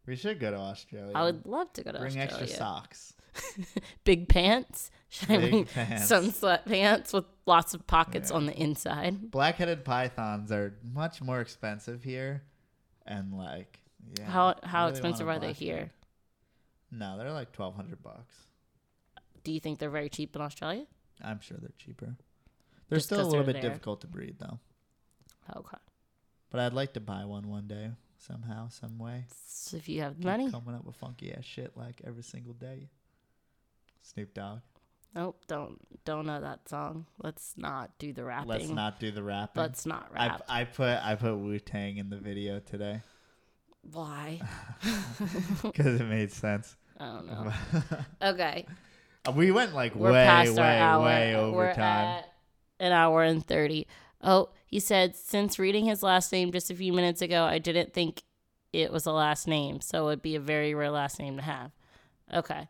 We 0.06 0.16
should 0.16 0.40
go 0.40 0.50
to 0.50 0.56
Australia. 0.56 1.12
I 1.14 1.24
would 1.24 1.44
love 1.44 1.72
to 1.74 1.82
go 1.82 1.92
to 1.92 1.98
bring 1.98 2.18
Australia. 2.18 2.28
Bring 2.30 2.40
extra 2.40 2.56
socks. 2.56 3.12
Big 4.04 4.28
pants. 4.28 4.90
Big 5.28 5.68
pants. 5.68 6.06
some 6.06 6.30
sweatpants 6.30 7.12
with 7.12 7.24
lots 7.46 7.74
of 7.74 7.86
pockets 7.86 8.30
Yeah. 8.30 8.36
on 8.36 8.46
the 8.46 8.54
inside? 8.60 9.30
Black-headed 9.30 9.84
pythons 9.84 10.50
are 10.52 10.74
much 10.82 11.22
more 11.22 11.40
expensive 11.40 12.02
here, 12.02 12.42
and 13.06 13.32
like, 13.32 13.80
yeah. 14.18 14.24
how 14.24 14.54
how 14.62 14.86
really 14.86 14.92
expensive 14.98 15.28
are 15.28 15.38
they 15.38 15.52
here? 15.52 15.90
No, 16.90 17.16
they're 17.18 17.32
like 17.32 17.52
twelve 17.52 17.76
hundred 17.76 18.02
bucks. 18.02 18.34
Do 19.44 19.52
you 19.52 19.60
think 19.60 19.78
they're 19.78 19.90
very 19.90 20.08
cheap 20.08 20.34
in 20.34 20.42
Australia? 20.42 20.86
I'm 21.22 21.40
sure 21.40 21.56
they're 21.60 21.70
cheaper. 21.78 22.16
They're 22.88 22.98
Just 22.98 23.06
still 23.08 23.20
a 23.20 23.26
little 23.26 23.44
bit 23.44 23.54
there. 23.54 23.62
difficult 23.62 24.00
to 24.02 24.06
breed 24.06 24.36
though. 24.38 24.58
Okay. 25.56 25.78
But 26.50 26.60
I'd 26.60 26.72
like 26.72 26.92
to 26.94 27.00
buy 27.00 27.24
one 27.24 27.48
one 27.48 27.66
day 27.68 27.90
somehow, 28.18 28.68
some 28.68 28.98
way. 28.98 29.24
So 29.46 29.76
if 29.76 29.88
you 29.88 30.02
have 30.02 30.16
Keep 30.16 30.24
money, 30.24 30.50
coming 30.50 30.74
up 30.74 30.84
with 30.84 30.96
funky 30.96 31.32
ass 31.32 31.44
shit 31.44 31.76
like 31.76 32.00
every 32.04 32.22
single 32.22 32.54
day. 32.54 32.88
Snoop 34.02 34.34
Dogg. 34.34 34.60
Nope, 35.16 35.40
don't 35.48 35.78
don't 36.04 36.26
know 36.26 36.40
that 36.40 36.68
song. 36.68 37.06
Let's 37.22 37.54
not 37.56 37.90
do 37.98 38.12
the 38.12 38.24
rapping. 38.24 38.48
Let's 38.48 38.68
not 38.68 39.00
do 39.00 39.10
the 39.10 39.22
rapping. 39.22 39.62
Let's 39.62 39.86
not 39.86 40.12
rap. 40.14 40.42
I 40.48 40.64
put 40.64 40.98
I 41.02 41.14
put 41.16 41.36
Wu 41.36 41.58
Tang 41.58 41.96
in 41.96 42.10
the 42.10 42.18
video 42.18 42.60
today 42.60 43.00
Why? 43.90 44.40
because 45.62 46.00
it 46.00 46.04
made 46.04 46.30
sense. 46.30 46.76
I 46.98 47.06
don't 47.06 47.26
know. 47.26 47.52
Okay, 48.22 48.66
uh, 49.26 49.32
we 49.32 49.50
went 49.50 49.74
like 49.74 49.94
we're 49.94 50.12
way 50.12 50.50
way 50.50 50.78
hour. 50.78 51.04
way 51.04 51.34
over 51.34 51.56
we're 51.56 51.74
time. 51.74 52.18
at 52.18 52.32
an 52.78 52.92
hour 52.92 53.22
and 53.22 53.44
thirty. 53.44 53.86
Oh, 54.22 54.50
he 54.66 54.80
said 54.80 55.14
since 55.16 55.58
reading 55.58 55.86
his 55.86 56.02
last 56.02 56.32
name 56.32 56.52
just 56.52 56.70
a 56.70 56.74
few 56.74 56.92
minutes 56.92 57.22
ago, 57.22 57.44
I 57.44 57.58
didn't 57.58 57.92
think 57.92 58.22
it 58.72 58.92
was 58.92 59.06
a 59.06 59.12
last 59.12 59.46
name, 59.46 59.80
so 59.80 60.08
it'd 60.08 60.22
be 60.22 60.36
a 60.36 60.40
very 60.40 60.74
rare 60.74 60.90
last 60.90 61.18
name 61.18 61.36
to 61.36 61.42
have. 61.42 61.72
Okay. 62.32 62.68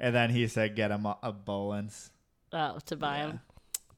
And 0.00 0.14
then 0.14 0.30
he 0.30 0.48
said, 0.48 0.74
"Get 0.74 0.90
him 0.90 1.06
a, 1.06 1.16
a 1.22 1.32
Boelens." 1.32 2.10
Oh, 2.52 2.78
to 2.86 2.96
buy 2.96 3.18
Yeah. 3.18 3.26
them. 3.28 3.40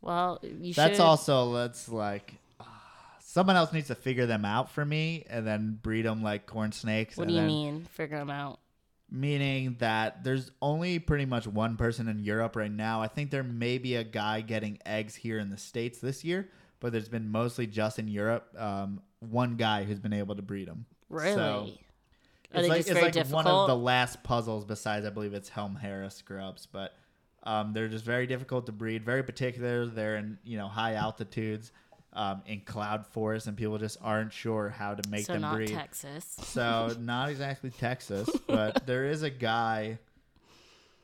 Well, 0.02 0.40
you 0.42 0.72
should 0.72 0.82
That's 0.82 0.96
should. 0.96 1.02
also 1.04 1.54
that's 1.54 1.88
like 1.88 2.34
ah, 2.60 3.16
someone 3.20 3.54
else 3.56 3.72
needs 3.72 3.86
to 3.86 3.94
figure 3.94 4.26
them 4.26 4.44
out 4.44 4.70
for 4.72 4.84
me 4.84 5.24
and 5.30 5.46
then 5.46 5.78
breed 5.80 6.02
them 6.04 6.22
like 6.22 6.44
corn 6.46 6.72
snakes. 6.72 7.16
What 7.16 7.28
do 7.28 7.34
you 7.34 7.42
mean? 7.42 7.84
Figure 7.84 8.18
them 8.18 8.28
out. 8.30 8.58
Meaning 9.10 9.76
that 9.78 10.24
there's 10.24 10.50
only 10.60 10.98
pretty 10.98 11.26
much 11.26 11.46
one 11.46 11.76
person 11.76 12.08
in 12.08 12.18
Europe 12.18 12.56
right 12.56 12.70
now. 12.72 13.00
I 13.02 13.08
think 13.08 13.30
there 13.30 13.42
may 13.44 13.78
be 13.78 13.94
a 13.96 14.04
guy 14.04 14.40
getting 14.40 14.78
eggs 14.86 15.14
here 15.14 15.38
in 15.38 15.50
the 15.50 15.58
states 15.58 15.98
this 16.00 16.24
year, 16.24 16.48
but 16.80 16.92
there's 16.92 17.10
been 17.10 17.30
mostly 17.30 17.66
just 17.66 17.98
in 17.98 18.08
Europe. 18.08 18.48
Um, 18.58 19.02
one 19.20 19.56
guy 19.56 19.84
who's 19.84 20.00
been 20.00 20.14
able 20.14 20.34
to 20.34 20.42
breed 20.42 20.66
them. 20.66 20.86
Really? 21.10 21.78
Are 22.54 22.58
it's 22.58 22.62
they 22.62 22.68
like 22.68 22.78
just 22.78 22.88
it's 22.88 22.94
very 22.94 23.04
like 23.06 23.12
difficult? 23.12 23.44
one 23.44 23.54
of 23.54 23.68
the 23.68 23.76
last 23.76 24.22
puzzles 24.22 24.64
besides 24.64 25.06
I 25.06 25.10
believe 25.10 25.34
it's 25.34 25.50
Halmahera 25.50 26.10
scrubs, 26.12 26.66
but 26.70 26.94
um, 27.44 27.72
they're 27.72 27.88
just 27.88 28.04
very 28.04 28.26
difficult 28.26 28.66
to 28.66 28.72
breed, 28.72 29.04
very 29.04 29.22
particular. 29.22 29.86
They're 29.86 30.16
in 30.16 30.38
you 30.44 30.58
know 30.58 30.68
high 30.68 30.94
altitudes, 30.94 31.72
um, 32.12 32.42
in 32.46 32.60
cloud 32.60 33.06
forests, 33.06 33.48
and 33.48 33.56
people 33.56 33.78
just 33.78 33.96
aren't 34.02 34.32
sure 34.32 34.68
how 34.68 34.94
to 34.94 35.08
make 35.08 35.26
so 35.26 35.32
them 35.32 35.42
not 35.42 35.54
breed. 35.56 35.68
Texas. 35.68 36.36
So 36.42 36.94
not 37.00 37.30
exactly 37.30 37.70
Texas, 37.70 38.28
but 38.46 38.86
there 38.86 39.06
is 39.06 39.22
a 39.22 39.30
guy. 39.30 39.98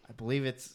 I 0.08 0.12
believe 0.12 0.44
it's. 0.44 0.74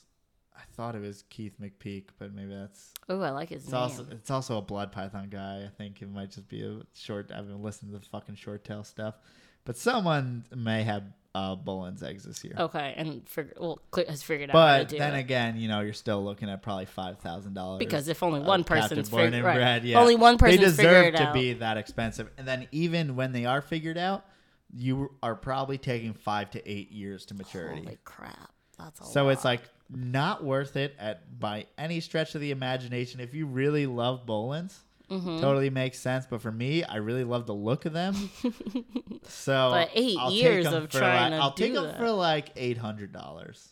I 0.56 0.62
thought 0.76 0.95
it 0.95 1.02
was 1.02 1.24
Keith 1.30 1.54
McPeak, 1.62 2.06
but 2.20 2.34
maybe 2.34 2.54
that's. 2.54 2.91
Oh, 3.10 3.22
I 3.22 3.30
like 3.32 3.50
his 3.50 3.64
It's 3.64 3.72
name. 3.72 3.82
also 3.82 4.06
it's 4.12 4.32
also 4.32 4.58
a 4.58 4.62
blood 4.62 4.91
python 4.91 5.28
guy. 5.30 5.64
I 5.66 5.70
think 5.78 6.02
it 6.02 6.12
might 6.12 6.32
just 6.32 6.48
be 6.48 6.64
a 6.64 6.82
short. 6.95 7.32
I've 7.34 7.48
been 7.48 7.62
listening 7.62 7.91
to 7.94 8.00
the 8.00 8.06
fucking 8.06 8.36
short 8.36 8.64
tail 8.64 8.84
stuff, 8.84 9.16
but 9.65 9.77
someone 9.77 10.44
may 10.56 10.84
have 10.84 11.03
uh, 11.35 11.56
Boelen's 11.56 12.03
eggs 12.03 12.23
this 12.23 12.44
year. 12.44 12.53
okay, 12.57 12.94
and 12.95 13.27
figure, 13.27 13.53
well, 13.60 13.80
has 14.07 14.22
figured 14.22 14.52
out 14.52 14.56
how 14.56 14.77
to 14.77 14.84
but 14.84 14.98
then 14.98 15.15
it. 15.15 15.19
again, 15.19 15.57
you 15.57 15.68
know, 15.68 15.80
you're 15.81 15.94
still 15.94 16.23
looking 16.23 16.49
at 16.49 16.61
probably 16.61 16.85
five 16.85 17.19
thousand 17.19 17.53
dollars 17.53 17.80
because 17.80 18.07
if 18.07 18.22
only 18.22 18.40
one 18.40 18.64
person's 18.64 19.10
figured 19.10 19.44
right, 19.44 19.84
yeah. 19.84 19.99
only 19.99 20.15
one 20.15 20.38
person 20.38 20.57
they 20.57 20.64
deserve 20.64 21.15
to 21.15 21.23
out. 21.23 21.34
be 21.34 21.53
that 21.53 21.77
expensive. 21.77 22.30
And 22.38 22.48
then 22.48 22.68
even 22.72 23.15
when 23.15 23.31
they 23.31 23.45
are 23.45 23.61
figured 23.61 23.98
out, 23.98 24.26
you 24.72 25.11
are 25.23 25.35
probably 25.35 25.77
taking 25.77 26.14
five 26.14 26.52
to 26.52 26.69
eight 26.69 26.91
years 26.91 27.26
to 27.27 27.34
maturity. 27.34 27.84
Holy 27.84 27.98
crap, 28.03 28.52
that's 28.77 28.99
a 29.02 29.06
so 29.06 29.26
lot. 29.26 29.31
it's 29.31 29.45
like 29.45 29.61
not 29.90 30.44
worth 30.44 30.76
it 30.76 30.95
at 30.99 31.40
by 31.40 31.65
any 31.80 31.99
stretch 31.99 32.35
of 32.35 32.41
the 32.41 32.52
imagination. 32.52 33.19
If 33.19 33.34
you 33.34 33.48
really 33.48 33.88
love 33.88 34.26
Boelens, 34.27 34.77
Mm-hmm. 35.14 35.41
totally 35.41 35.69
makes 35.69 35.99
sense. 35.99 36.26
But 36.30 36.41
for 36.41 36.52
me, 36.52 36.84
I 36.84 36.98
really 36.98 37.23
love 37.23 37.45
the 37.45 37.53
look 37.53 37.85
of 37.85 37.94
them. 37.94 38.15
so, 39.27 39.69
But 39.72 39.90
eight 39.94 40.18
I'll 40.19 40.30
take 40.30 40.41
years 40.41 40.65
of 40.68 40.90
trying 40.90 41.31
like, 41.31 41.40
to 41.40 41.44
I'll 41.44 41.53
take 41.53 41.73
do 41.73 41.81
them 41.81 41.85
that. 41.88 41.98
for 41.98 42.10
like 42.11 42.52
eight 42.56 42.77
hundred 42.77 43.11
dollars. 43.11 43.69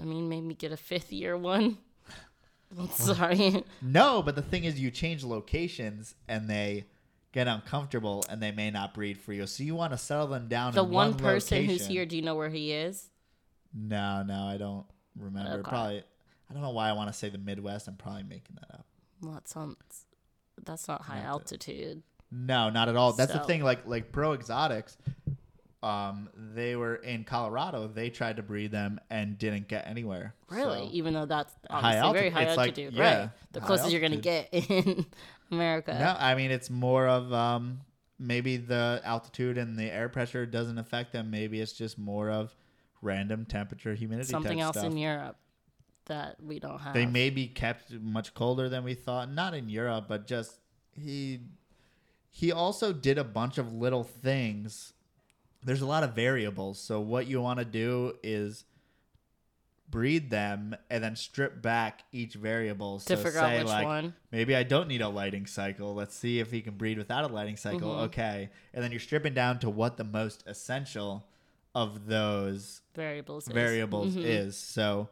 I 0.00 0.04
mean, 0.04 0.28
maybe 0.28 0.54
get 0.54 0.72
a 0.72 0.76
fifth 0.76 1.12
year 1.12 1.36
one. 1.36 1.78
I'm 2.78 2.88
sorry. 2.88 3.62
No, 3.82 4.22
but 4.22 4.34
the 4.34 4.42
thing 4.42 4.64
is, 4.64 4.80
you 4.80 4.90
change 4.90 5.24
locations 5.24 6.14
and 6.28 6.48
they 6.48 6.86
get 7.32 7.46
uncomfortable 7.46 8.24
and 8.30 8.42
they 8.42 8.52
may 8.52 8.70
not 8.70 8.94
breed 8.94 9.18
for 9.18 9.32
you. 9.32 9.46
So 9.46 9.62
you 9.62 9.74
want 9.74 9.92
to 9.92 9.98
settle 9.98 10.26
them 10.26 10.48
down. 10.48 10.72
the 10.72 10.84
in 10.84 10.90
one 10.90 11.14
person 11.14 11.64
who's 11.64 11.86
here, 11.86 12.06
do 12.06 12.16
you 12.16 12.22
know 12.22 12.34
where 12.34 12.48
he 12.50 12.72
is? 12.72 13.10
No, 13.74 14.22
no, 14.22 14.44
I 14.46 14.56
don't 14.58 14.86
remember. 15.18 15.60
Okay. 15.60 15.68
Probably. 15.68 16.02
I 16.50 16.52
don't 16.52 16.62
know 16.62 16.70
why 16.70 16.88
I 16.90 16.92
want 16.92 17.08
to 17.10 17.14
say 17.14 17.30
the 17.30 17.38
Midwest. 17.38 17.88
I'm 17.88 17.96
probably 17.96 18.24
making 18.24 18.56
that 18.60 18.74
up. 18.74 18.86
Well, 19.22 19.32
that 19.34 19.48
sounds. 19.48 19.76
That's 20.64 20.88
not 20.88 21.02
high 21.02 21.20
altitude. 21.20 22.02
No, 22.30 22.70
not 22.70 22.88
at 22.88 22.96
all. 22.96 23.12
That's 23.12 23.32
the 23.32 23.40
thing. 23.40 23.62
Like 23.62 23.86
like 23.86 24.10
Pro 24.12 24.32
Exotics, 24.32 24.96
um, 25.82 26.28
they 26.54 26.76
were 26.76 26.94
in 26.96 27.24
Colorado. 27.24 27.88
They 27.88 28.08
tried 28.10 28.36
to 28.36 28.42
breed 28.42 28.70
them 28.70 29.00
and 29.10 29.36
didn't 29.36 29.68
get 29.68 29.86
anywhere. 29.86 30.34
Really, 30.48 30.86
So- 30.86 30.92
even 30.92 31.14
though 31.14 31.26
that's 31.26 31.52
High 31.68 31.98
obviously 31.98 32.12
very 32.12 32.30
altitude- 32.30 32.32
high 32.32 32.42
it's 32.44 32.56
like- 32.56 32.68
altitude, 32.70 32.94
yeah, 32.94 33.18
right? 33.20 33.30
The 33.52 33.60
closest 33.60 33.90
you're 33.90 34.00
gonna 34.00 34.16
get 34.16 34.48
in 34.52 35.06
America. 35.50 35.94
No, 35.98 36.14
I 36.18 36.34
mean 36.34 36.50
it's 36.50 36.70
more 36.70 37.08
of 37.08 37.32
um 37.32 37.80
maybe 38.18 38.56
the 38.56 39.00
altitude 39.04 39.58
and 39.58 39.76
the 39.76 39.90
air 39.90 40.08
pressure 40.08 40.46
doesn't 40.46 40.78
affect 40.78 41.12
them. 41.12 41.30
Maybe 41.30 41.60
it's 41.60 41.72
just 41.72 41.98
more 41.98 42.30
of 42.30 42.54
random 43.02 43.44
temperature, 43.44 43.94
humidity. 43.94 44.28
Something 44.28 44.60
else 44.60 44.76
stuff. 44.78 44.90
in 44.92 44.96
Europe 44.96 45.36
that 46.06 46.42
we 46.42 46.58
don't 46.58 46.78
have. 46.80 46.94
They 46.94 47.06
may 47.06 47.30
be 47.30 47.46
kept 47.46 47.92
much 47.92 48.34
colder 48.34 48.68
than 48.68 48.84
we 48.84 48.94
thought. 48.94 49.30
Not 49.30 49.54
in 49.54 49.68
Europe, 49.68 50.06
but 50.08 50.26
just 50.26 50.58
he 50.92 51.40
he 52.30 52.50
also 52.50 52.92
did 52.92 53.18
a 53.18 53.24
bunch 53.24 53.58
of 53.58 53.72
little 53.72 54.04
things. 54.04 54.92
There's 55.64 55.80
a 55.82 55.86
lot 55.86 56.02
of 56.02 56.14
variables. 56.14 56.78
So 56.80 57.00
what 57.00 57.26
you 57.26 57.40
want 57.40 57.58
to 57.60 57.64
do 57.64 58.14
is 58.22 58.64
breed 59.90 60.30
them 60.30 60.74
and 60.88 61.04
then 61.04 61.14
strip 61.14 61.60
back 61.60 62.04
each 62.12 62.32
variable 62.34 62.98
to 62.98 63.04
so 63.04 63.16
figure 63.16 63.32
say 63.32 63.56
out 63.56 63.58
which 63.58 63.68
like 63.68 63.84
one. 63.84 64.14
maybe 64.30 64.56
I 64.56 64.62
don't 64.62 64.88
need 64.88 65.02
a 65.02 65.08
lighting 65.08 65.44
cycle. 65.46 65.94
Let's 65.94 66.14
see 66.16 66.40
if 66.40 66.50
he 66.50 66.62
can 66.62 66.74
breed 66.76 66.96
without 66.96 67.30
a 67.30 67.32
lighting 67.32 67.58
cycle. 67.58 67.90
Mhm. 67.96 68.04
Okay. 68.04 68.48
And 68.72 68.82
then 68.82 68.90
you're 68.90 69.00
stripping 69.00 69.34
down 69.34 69.58
to 69.60 69.68
what 69.68 69.98
the 69.98 70.04
most 70.04 70.42
essential 70.46 71.26
of 71.74 72.06
those 72.06 72.80
Variables. 72.94 73.46
is. 73.46 73.52
variables 73.52 74.14
Mhm. 74.16 74.24
is. 74.24 74.56
So 74.56 75.10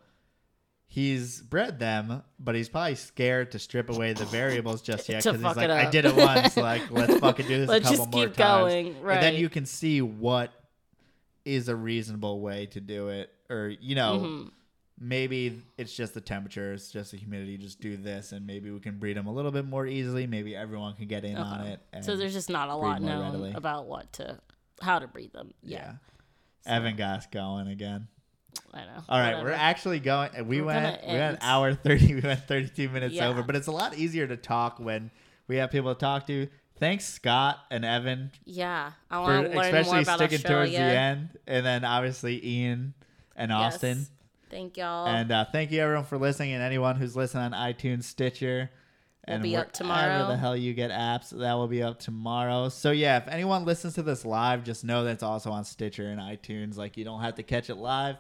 he's 0.93 1.41
bred 1.41 1.79
them, 1.79 2.23
but 2.41 2.57
he's 2.57 2.69
probably 2.69 2.97
scared 2.97 3.53
to 3.53 3.59
strip 3.61 3.89
away 3.89 4.12
the 4.12 4.25
variables 4.27 4.83
just 4.83 5.09
yet 5.09 5.23
because 5.23 5.37
he's 5.41 5.57
like, 5.57 5.71
I 5.71 5.89
did 5.89 6.05
it 6.05 6.17
once. 6.17 6.57
Like, 6.57 6.91
let's 6.91 7.17
fucking 7.21 7.47
do 7.47 7.59
this 7.61 7.69
Let's 7.69 7.87
a 7.87 7.91
couple 7.91 8.05
just 8.07 8.12
more 8.12 8.27
keep 8.27 8.35
times. 8.35 8.73
going. 8.73 9.01
Right. 9.03 9.15
And 9.15 9.23
then 9.23 9.35
you 9.37 9.49
can 9.49 9.65
see 9.67 10.03
what 10.03 10.53
is 11.45 11.69
a 11.69 11.77
reasonable 11.77 12.41
way 12.41 12.67
to 12.67 12.81
do 12.81 13.09
it, 13.09 13.31
or 13.49 13.69
you 13.81 13.95
know. 13.95 14.19
Mhm. 14.21 14.51
Maybe 15.03 15.62
it's 15.79 15.97
just 15.97 16.12
the 16.12 16.21
temperature, 16.21 16.75
it's 16.75 16.91
just 16.93 17.12
the 17.12 17.17
humidity. 17.17 17.57
Just 17.57 17.81
do 17.81 17.97
this, 17.97 18.33
and 18.33 18.47
maybe 18.47 18.71
we 18.71 18.81
can 18.81 18.99
breed 18.99 19.17
them 19.17 19.27
a 19.27 19.33
little 19.33 19.51
bit 19.51 19.65
more 19.65 19.87
easily. 19.87 20.27
Maybe 20.27 20.55
everyone 20.55 20.93
can 20.95 21.07
get 21.07 21.25
in 21.25 21.39
on 21.39 21.67
it. 21.69 21.81
And 21.95 22.05
So 22.05 22.17
there's 22.19 22.35
just 22.35 22.51
not 22.51 22.69
a 22.69 22.75
lot 22.77 23.01
known 23.01 23.23
readily. 23.23 23.53
about 23.55 23.87
what 23.87 24.12
to, 24.15 24.39
how 24.83 24.99
to 24.99 25.07
breed 25.09 25.33
them. 25.33 25.55
yeah. 25.62 25.95
Yeah. 26.67 26.77
Evan 26.77 26.97
got 26.97 27.33
going 27.33 27.69
again. 27.69 28.09
I 28.72 28.78
know. 28.85 29.02
All 29.09 29.18
right, 29.18 29.43
we're 29.43 29.51
actually 29.51 30.01
going. 30.01 30.31
We 30.47 30.60
We're 30.60 30.66
went. 30.66 31.01
We 31.06 31.12
went 31.14 31.36
an 31.36 31.39
hour 31.43 31.74
thirty. 31.74 32.14
We 32.14 32.20
went 32.20 32.47
thirty-two 32.47 32.89
minutes 32.89 33.14
Yeah. 33.14 33.28
over, 33.28 33.43
but 33.43 33.56
it's 33.56 33.66
a 33.66 33.72
lot 33.72 33.97
easier 33.97 34.27
to 34.27 34.36
talk 34.36 34.78
when 34.78 35.10
we 35.48 35.56
have 35.56 35.70
people 35.70 35.94
to 35.94 35.98
talk 35.98 36.27
to. 36.28 36.48
Thanks, 36.78 37.05
Scott 37.05 37.59
and 37.70 37.85
Evan, 37.85 38.31
Yeah, 38.47 38.93
I 39.10 39.18
want 39.18 39.32
to 39.32 39.48
learn 39.48 39.55
more 39.55 39.62
especially 39.64 40.02
about 40.02 40.18
sticking 40.18 40.39
towards 40.39 40.70
the 40.70 40.78
end, 40.78 41.28
and 41.47 41.66
then 41.66 41.85
obviously 41.85 42.44
Ian 42.47 42.94
and 43.36 43.51
Yes. 43.51 43.74
Austin. 43.74 44.06
Thank 44.51 44.78
y'all. 44.78 45.06
And 45.06 45.31
uh, 45.31 45.44
thank 45.52 45.70
you 45.72 45.81
everyone 45.82 46.05
for 46.05 46.16
listening, 46.16 46.52
and 46.55 46.62
anyone 46.62 46.97
who's 46.97 47.14
listening 47.14 47.52
on 47.52 47.52
iTunes, 47.52 48.05
Stitcher, 48.05 48.70
Will 49.28 49.35
and 49.35 49.43
be 49.43 49.55
up 49.56 49.66
wherever 49.66 49.72
tomorrow. 49.72 50.27
the 50.28 50.36
hell 50.39 50.56
you 50.56 50.72
get 50.72 50.90
apps, 50.90 51.28
that 51.39 51.52
will 51.52 51.68
be 51.68 51.82
up 51.82 51.98
tomorrow. 52.01 52.70
So 52.70 52.93
yeah, 52.93 53.18
if 53.18 53.28
anyone 53.28 53.66
listens 53.66 53.94
to 53.94 54.02
this 54.02 54.24
live, 54.24 54.64
just 54.64 54.82
know 54.82 55.05
that 55.05 55.10
it's 55.12 55.22
also 55.22 55.51
on 55.52 55.64
Stitcher 55.64 56.09
and 56.09 56.18
iTunes. 56.18 56.77
Like 56.78 56.97
you 56.97 57.05
don't 57.05 57.20
have 57.20 57.35
to 57.35 57.43
catch 57.43 57.68
it 57.68 57.77
live, 57.77 58.16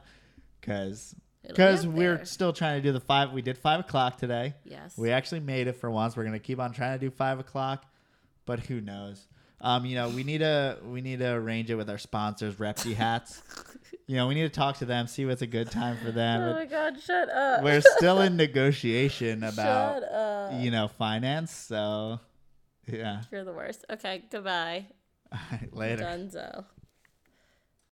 because 0.60 1.14
because 1.46 1.86
we're 1.86 2.24
still 2.24 2.52
trying 2.52 2.80
to 2.80 2.86
do 2.88 2.92
the 2.92 3.00
five. 3.00 3.32
We 3.32 3.42
did 3.42 3.56
five 3.58 3.80
o'clock 3.80 4.18
today. 4.18 4.54
yes. 4.64 4.96
We 4.96 5.10
actually 5.10 5.40
made 5.40 5.66
it 5.66 5.76
for 5.76 5.90
once. 5.90 6.16
We're 6.16 6.24
gonna 6.24 6.38
keep 6.38 6.60
on 6.60 6.72
trying 6.72 6.98
to 6.98 7.04
do 7.04 7.10
five 7.10 7.38
o'clock, 7.40 7.86
but 8.46 8.60
who 8.60 8.80
knows? 8.80 9.26
Um, 9.62 9.84
you 9.84 9.94
know, 9.94 10.08
we 10.08 10.24
need 10.24 10.38
to 10.38 10.78
we 10.84 11.00
need 11.02 11.18
to 11.18 11.32
arrange 11.32 11.70
it 11.70 11.74
with 11.74 11.90
our 11.90 11.98
sponsors, 11.98 12.54
Repsy 12.56 12.94
Hats. 12.96 13.42
you 14.06 14.16
know, 14.16 14.26
we 14.26 14.34
need 14.34 14.42
to 14.42 14.48
talk 14.48 14.78
to 14.78 14.84
them, 14.86 15.06
see 15.06 15.26
what's 15.26 15.42
a 15.42 15.46
good 15.46 15.70
time 15.70 15.96
for 16.04 16.10
them. 16.10 16.40
oh 16.42 16.54
my 16.54 16.64
god, 16.66 17.00
shut 17.00 17.28
up. 17.28 17.62
We're 17.62 17.82
still 17.82 18.20
in 18.20 18.36
negotiation 18.38 19.42
about 19.44 20.02
Shut 20.02 20.12
up. 20.12 20.60
you 20.60 20.70
know 20.70 20.88
finance. 20.88 21.50
So 21.52 22.20
yeah, 22.86 23.22
You're 23.30 23.44
the 23.44 23.52
worst. 23.52 23.84
Okay, 23.90 24.24
goodbye. 24.30 24.86
later. 25.72 26.04
Dunzo. 26.04 26.64